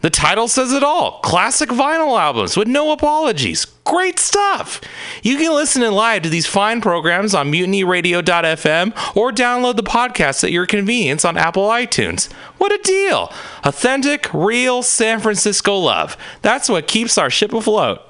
The 0.00 0.10
title 0.10 0.46
says 0.46 0.72
it 0.72 0.82
all 0.82 1.20
classic 1.20 1.70
vinyl 1.70 2.18
albums 2.18 2.56
with 2.56 2.68
no 2.68 2.92
apologies. 2.92 3.64
Great 3.84 4.18
stuff! 4.18 4.80
You 5.22 5.36
can 5.36 5.54
listen 5.54 5.82
in 5.82 5.92
live 5.92 6.22
to 6.22 6.28
these 6.28 6.46
fine 6.46 6.80
programs 6.80 7.34
on 7.34 7.50
mutinyradio.fm 7.50 9.16
or 9.16 9.32
download 9.32 9.76
the 9.76 9.82
podcast 9.82 10.44
at 10.44 10.52
your 10.52 10.66
convenience 10.66 11.24
on 11.24 11.36
Apple 11.36 11.68
iTunes. 11.68 12.30
What 12.58 12.72
a 12.72 12.78
deal! 12.82 13.32
Authentic, 13.64 14.32
real 14.34 14.82
San 14.82 15.20
Francisco 15.20 15.76
love. 15.76 16.16
That's 16.42 16.68
what 16.68 16.86
keeps 16.86 17.16
our 17.16 17.30
ship 17.30 17.52
afloat. 17.52 18.00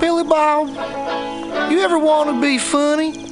Billy 0.00 0.24
Bob, 0.24 0.68
you 1.70 1.80
ever 1.80 1.98
want 1.98 2.30
to 2.30 2.40
be 2.40 2.58
funny? 2.58 3.31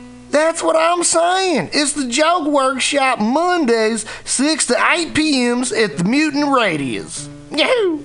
That's 0.31 0.63
what 0.63 0.77
I'm 0.77 1.03
saying. 1.03 1.71
It's 1.73 1.91
the 1.91 2.07
Joke 2.07 2.47
Workshop 2.47 3.19
Mondays, 3.19 4.05
6 4.23 4.67
to 4.67 4.75
8 4.91 5.13
p.m.s 5.13 5.73
at 5.73 5.97
the 5.97 6.05
Mutant 6.05 6.47
Radius. 6.47 7.27
Yahoo! 7.51 8.01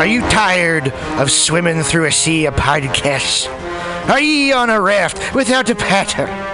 Are 0.00 0.06
you 0.06 0.22
tired 0.22 0.90
of 1.18 1.30
swimming 1.30 1.82
through 1.82 2.06
a 2.06 2.12
sea 2.12 2.46
of 2.46 2.54
podcasts? 2.54 3.46
Are 4.08 4.20
ye 4.20 4.52
on 4.52 4.70
a 4.70 4.80
raft 4.80 5.34
without 5.34 5.68
a 5.68 5.74
paddle? 5.74 6.53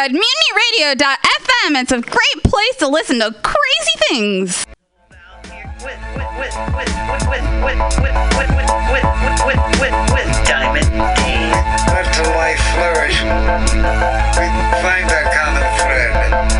at 0.00 0.12
mutinyradio.fm. 0.12 1.82
It's 1.82 1.92
a 1.92 2.00
great 2.00 2.42
place 2.42 2.76
to 2.78 2.88
listen 2.88 3.18
to 3.18 3.34
crazy 3.42 3.96
things. 4.08 4.66
Let 11.86 12.16
life 12.34 12.60
flourish. 12.72 13.20
We 13.20 14.46
find 14.80 15.04
that 15.10 15.26
common 15.36 15.64
thread. 15.76 16.59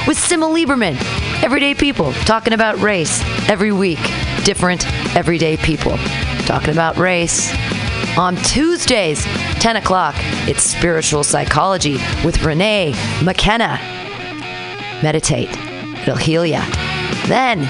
With 0.08 0.18
Sima 0.18 0.54
Lieberman, 0.54 0.96
everyday 1.44 1.74
people 1.74 2.14
talking 2.26 2.54
about 2.54 2.80
race 2.80 3.22
every 3.50 3.72
week. 3.72 4.00
Different 4.44 4.86
everyday 5.16 5.56
people 5.56 5.98
talking 6.46 6.72
about 6.72 6.98
race. 6.98 7.54
On 8.18 8.36
Tuesdays, 8.36 9.24
10 9.60 9.78
o'clock, 9.78 10.16
it's 10.48 10.64
spiritual 10.64 11.24
psychology 11.24 11.94
with 12.26 12.44
Renee 12.44 12.94
McKenna. 13.24 13.80
Meditate, 15.02 15.50
it'll 16.02 16.18
heal 16.18 16.46
ya. 16.46 16.62
Then, 17.28 17.64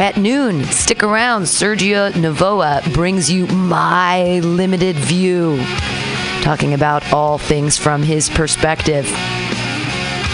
at 0.00 0.16
noon, 0.16 0.64
stick 0.66 1.02
around. 1.02 1.42
Sergio 1.42 2.10
Navoa 2.12 2.94
brings 2.94 3.30
you 3.30 3.46
My 3.48 4.38
Limited 4.38 4.96
View, 4.96 5.58
talking 6.42 6.74
about 6.74 7.12
all 7.12 7.38
things 7.38 7.76
from 7.76 8.02
his 8.02 8.30
perspective. 8.30 9.06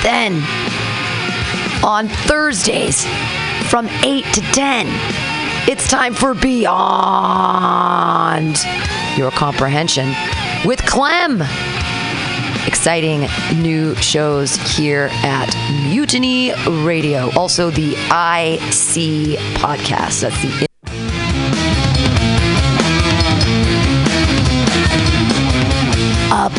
Then, 0.02 0.42
on 1.82 2.08
Thursdays, 2.08 3.06
from 3.70 3.88
8 4.02 4.24
to 4.34 4.40
10, 4.40 5.29
it's 5.68 5.88
time 5.88 6.14
for 6.14 6.34
Beyond 6.34 6.76
Your 9.16 9.30
Comprehension 9.30 10.14
with 10.64 10.84
Clem. 10.86 11.42
Exciting 12.66 13.26
new 13.60 13.94
shows 13.96 14.56
here 14.56 15.08
at 15.12 15.54
Mutiny 15.88 16.52
Radio. 16.84 17.30
Also, 17.36 17.70
the 17.70 17.92
IC 17.92 19.38
podcast. 19.58 20.20
That's 20.22 20.40
the 20.42 20.69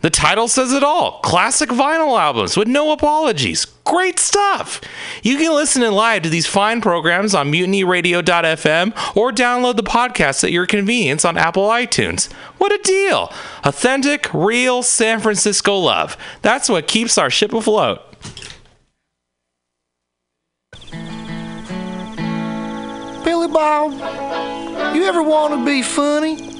The 0.00 0.10
title 0.10 0.48
says 0.48 0.72
it 0.72 0.82
all 0.82 1.20
classic 1.20 1.68
vinyl 1.68 2.18
albums 2.18 2.56
with 2.56 2.68
no 2.68 2.92
apologies. 2.92 3.66
Great 3.84 4.18
stuff! 4.18 4.80
You 5.22 5.36
can 5.36 5.54
listen 5.54 5.82
in 5.82 5.92
live 5.92 6.22
to 6.22 6.28
these 6.28 6.46
fine 6.46 6.80
programs 6.80 7.34
on 7.34 7.52
mutinyradio.fm 7.52 9.16
or 9.16 9.32
download 9.32 9.76
the 9.76 9.82
podcast 9.82 10.44
at 10.44 10.52
your 10.52 10.66
convenience 10.66 11.24
on 11.24 11.36
Apple 11.36 11.68
iTunes. 11.68 12.32
What 12.58 12.72
a 12.72 12.80
deal! 12.82 13.32
Authentic, 13.64 14.32
real 14.32 14.82
San 14.82 15.20
Francisco 15.20 15.76
love. 15.76 16.16
That's 16.40 16.68
what 16.68 16.86
keeps 16.86 17.18
our 17.18 17.30
ship 17.30 17.52
afloat. 17.52 18.00
Billy 23.22 23.48
Bob, 23.48 23.92
you 24.94 25.04
ever 25.04 25.22
want 25.22 25.52
to 25.54 25.64
be 25.64 25.82
funny? 25.82 26.59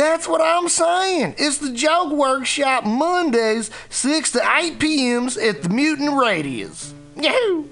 That's 0.00 0.26
what 0.26 0.40
I'm 0.40 0.70
saying. 0.70 1.34
It's 1.36 1.58
the 1.58 1.72
Joke 1.72 2.14
Workshop 2.14 2.86
Mondays, 2.86 3.70
6 3.90 4.32
to 4.32 4.56
8 4.56 4.78
p.m.s 4.78 5.36
at 5.36 5.62
the 5.62 5.68
Mutant 5.68 6.18
Radius. 6.18 6.94
Yahoo! 7.16 7.66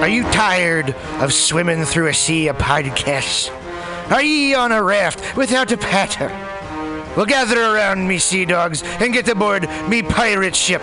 Are 0.00 0.06
you 0.06 0.22
tired 0.30 0.94
of 1.18 1.32
swimming 1.32 1.84
through 1.84 2.06
a 2.06 2.14
sea 2.14 2.46
of 2.46 2.58
podcasts? 2.58 3.50
Are 4.12 4.22
ye 4.22 4.54
on 4.54 4.70
a 4.70 4.80
raft 4.80 5.36
without 5.36 5.72
a 5.72 5.76
paddle? 5.76 6.28
Well, 7.16 7.26
gather 7.26 7.60
around 7.60 8.06
me, 8.06 8.18
sea 8.18 8.44
dogs, 8.44 8.84
and 8.84 9.12
get 9.12 9.28
aboard 9.28 9.68
me 9.88 10.04
pirate 10.04 10.54
ship 10.54 10.82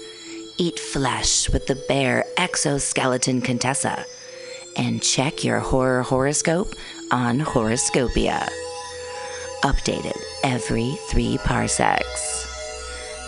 Eat 0.61 0.79
flesh 0.79 1.49
with 1.49 1.65
the 1.65 1.73
bare 1.87 2.23
exoskeleton 2.37 3.41
Contessa. 3.41 4.05
And 4.77 5.01
check 5.01 5.43
your 5.43 5.57
horror 5.57 6.03
horoscope 6.03 6.75
on 7.09 7.39
Horoscopia. 7.39 8.47
Updated 9.63 10.21
every 10.43 10.95
three 11.09 11.39
parsecs. 11.39 12.45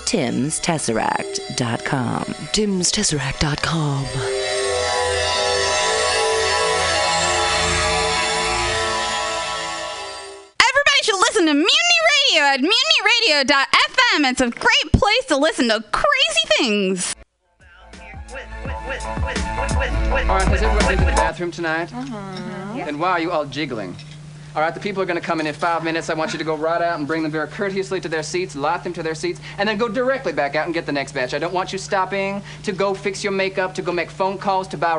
Tim'sTesseract.com. 0.06 2.24
Tim'sTesseract.com. 2.54 4.06
Everybody 10.62 11.02
should 11.02 11.20
listen 11.20 11.48
to 11.48 11.56
Mutiny 11.56 12.00
Radio 12.30 12.44
at 12.44 12.60
mutinyradio.fm. 12.60 14.30
It's 14.30 14.42
a 14.42 14.52
great 14.52 14.92
place 14.94 15.26
to 15.30 15.38
listen 15.38 15.70
to 15.70 15.84
crazy 15.92 16.48
things. 16.60 17.16
All 18.94 19.00
right, 19.00 20.48
has 20.48 20.62
everyone 20.62 20.88
been 20.88 21.00
to 21.00 21.06
the 21.06 21.18
bathroom 21.18 21.50
tonight? 21.50 21.92
And 21.92 22.14
uh-huh. 22.14 22.98
why 22.98 23.10
are 23.12 23.20
you 23.20 23.32
all 23.32 23.44
jiggling? 23.44 23.96
All 24.56 24.62
right, 24.62 24.72
the 24.72 24.80
people 24.80 25.02
are 25.02 25.08
going 25.08 25.20
to 25.20 25.26
come 25.26 25.40
in 25.40 25.48
in 25.48 25.54
five 25.56 25.84
minutes. 25.84 26.12
I 26.12 26.14
want 26.14 26.32
you 26.32 26.38
to 26.38 26.46
go 26.46 26.56
right 26.56 26.80
out 26.80 27.00
and 27.00 27.08
bring 27.08 27.24
them 27.24 27.32
very 27.32 27.48
courteously 27.48 28.00
to 28.02 28.08
their 28.08 28.22
seats, 28.22 28.56
light 28.56 28.84
them 28.84 28.94
to 28.94 29.02
their 29.02 29.16
seats, 29.16 29.42
and 29.58 29.68
then 29.68 29.80
go 29.80 29.90
directly 29.90 30.32
back 30.32 30.56
out 30.56 30.66
and 30.66 30.76
get 30.76 30.86
the 30.86 30.92
next 30.92 31.14
batch. 31.14 31.34
I 31.34 31.40
don't 31.40 31.56
want 31.56 31.74
you 31.74 31.80
stopping 31.80 32.40
to 32.62 32.72
go 32.72 32.94
fix 32.94 33.24
your 33.24 33.34
makeup, 33.34 33.74
to 33.74 33.82
go 33.82 33.92
make 33.92 34.12
phone 34.12 34.38
calls, 34.38 34.68
to 34.68 34.78
buy 34.78 34.92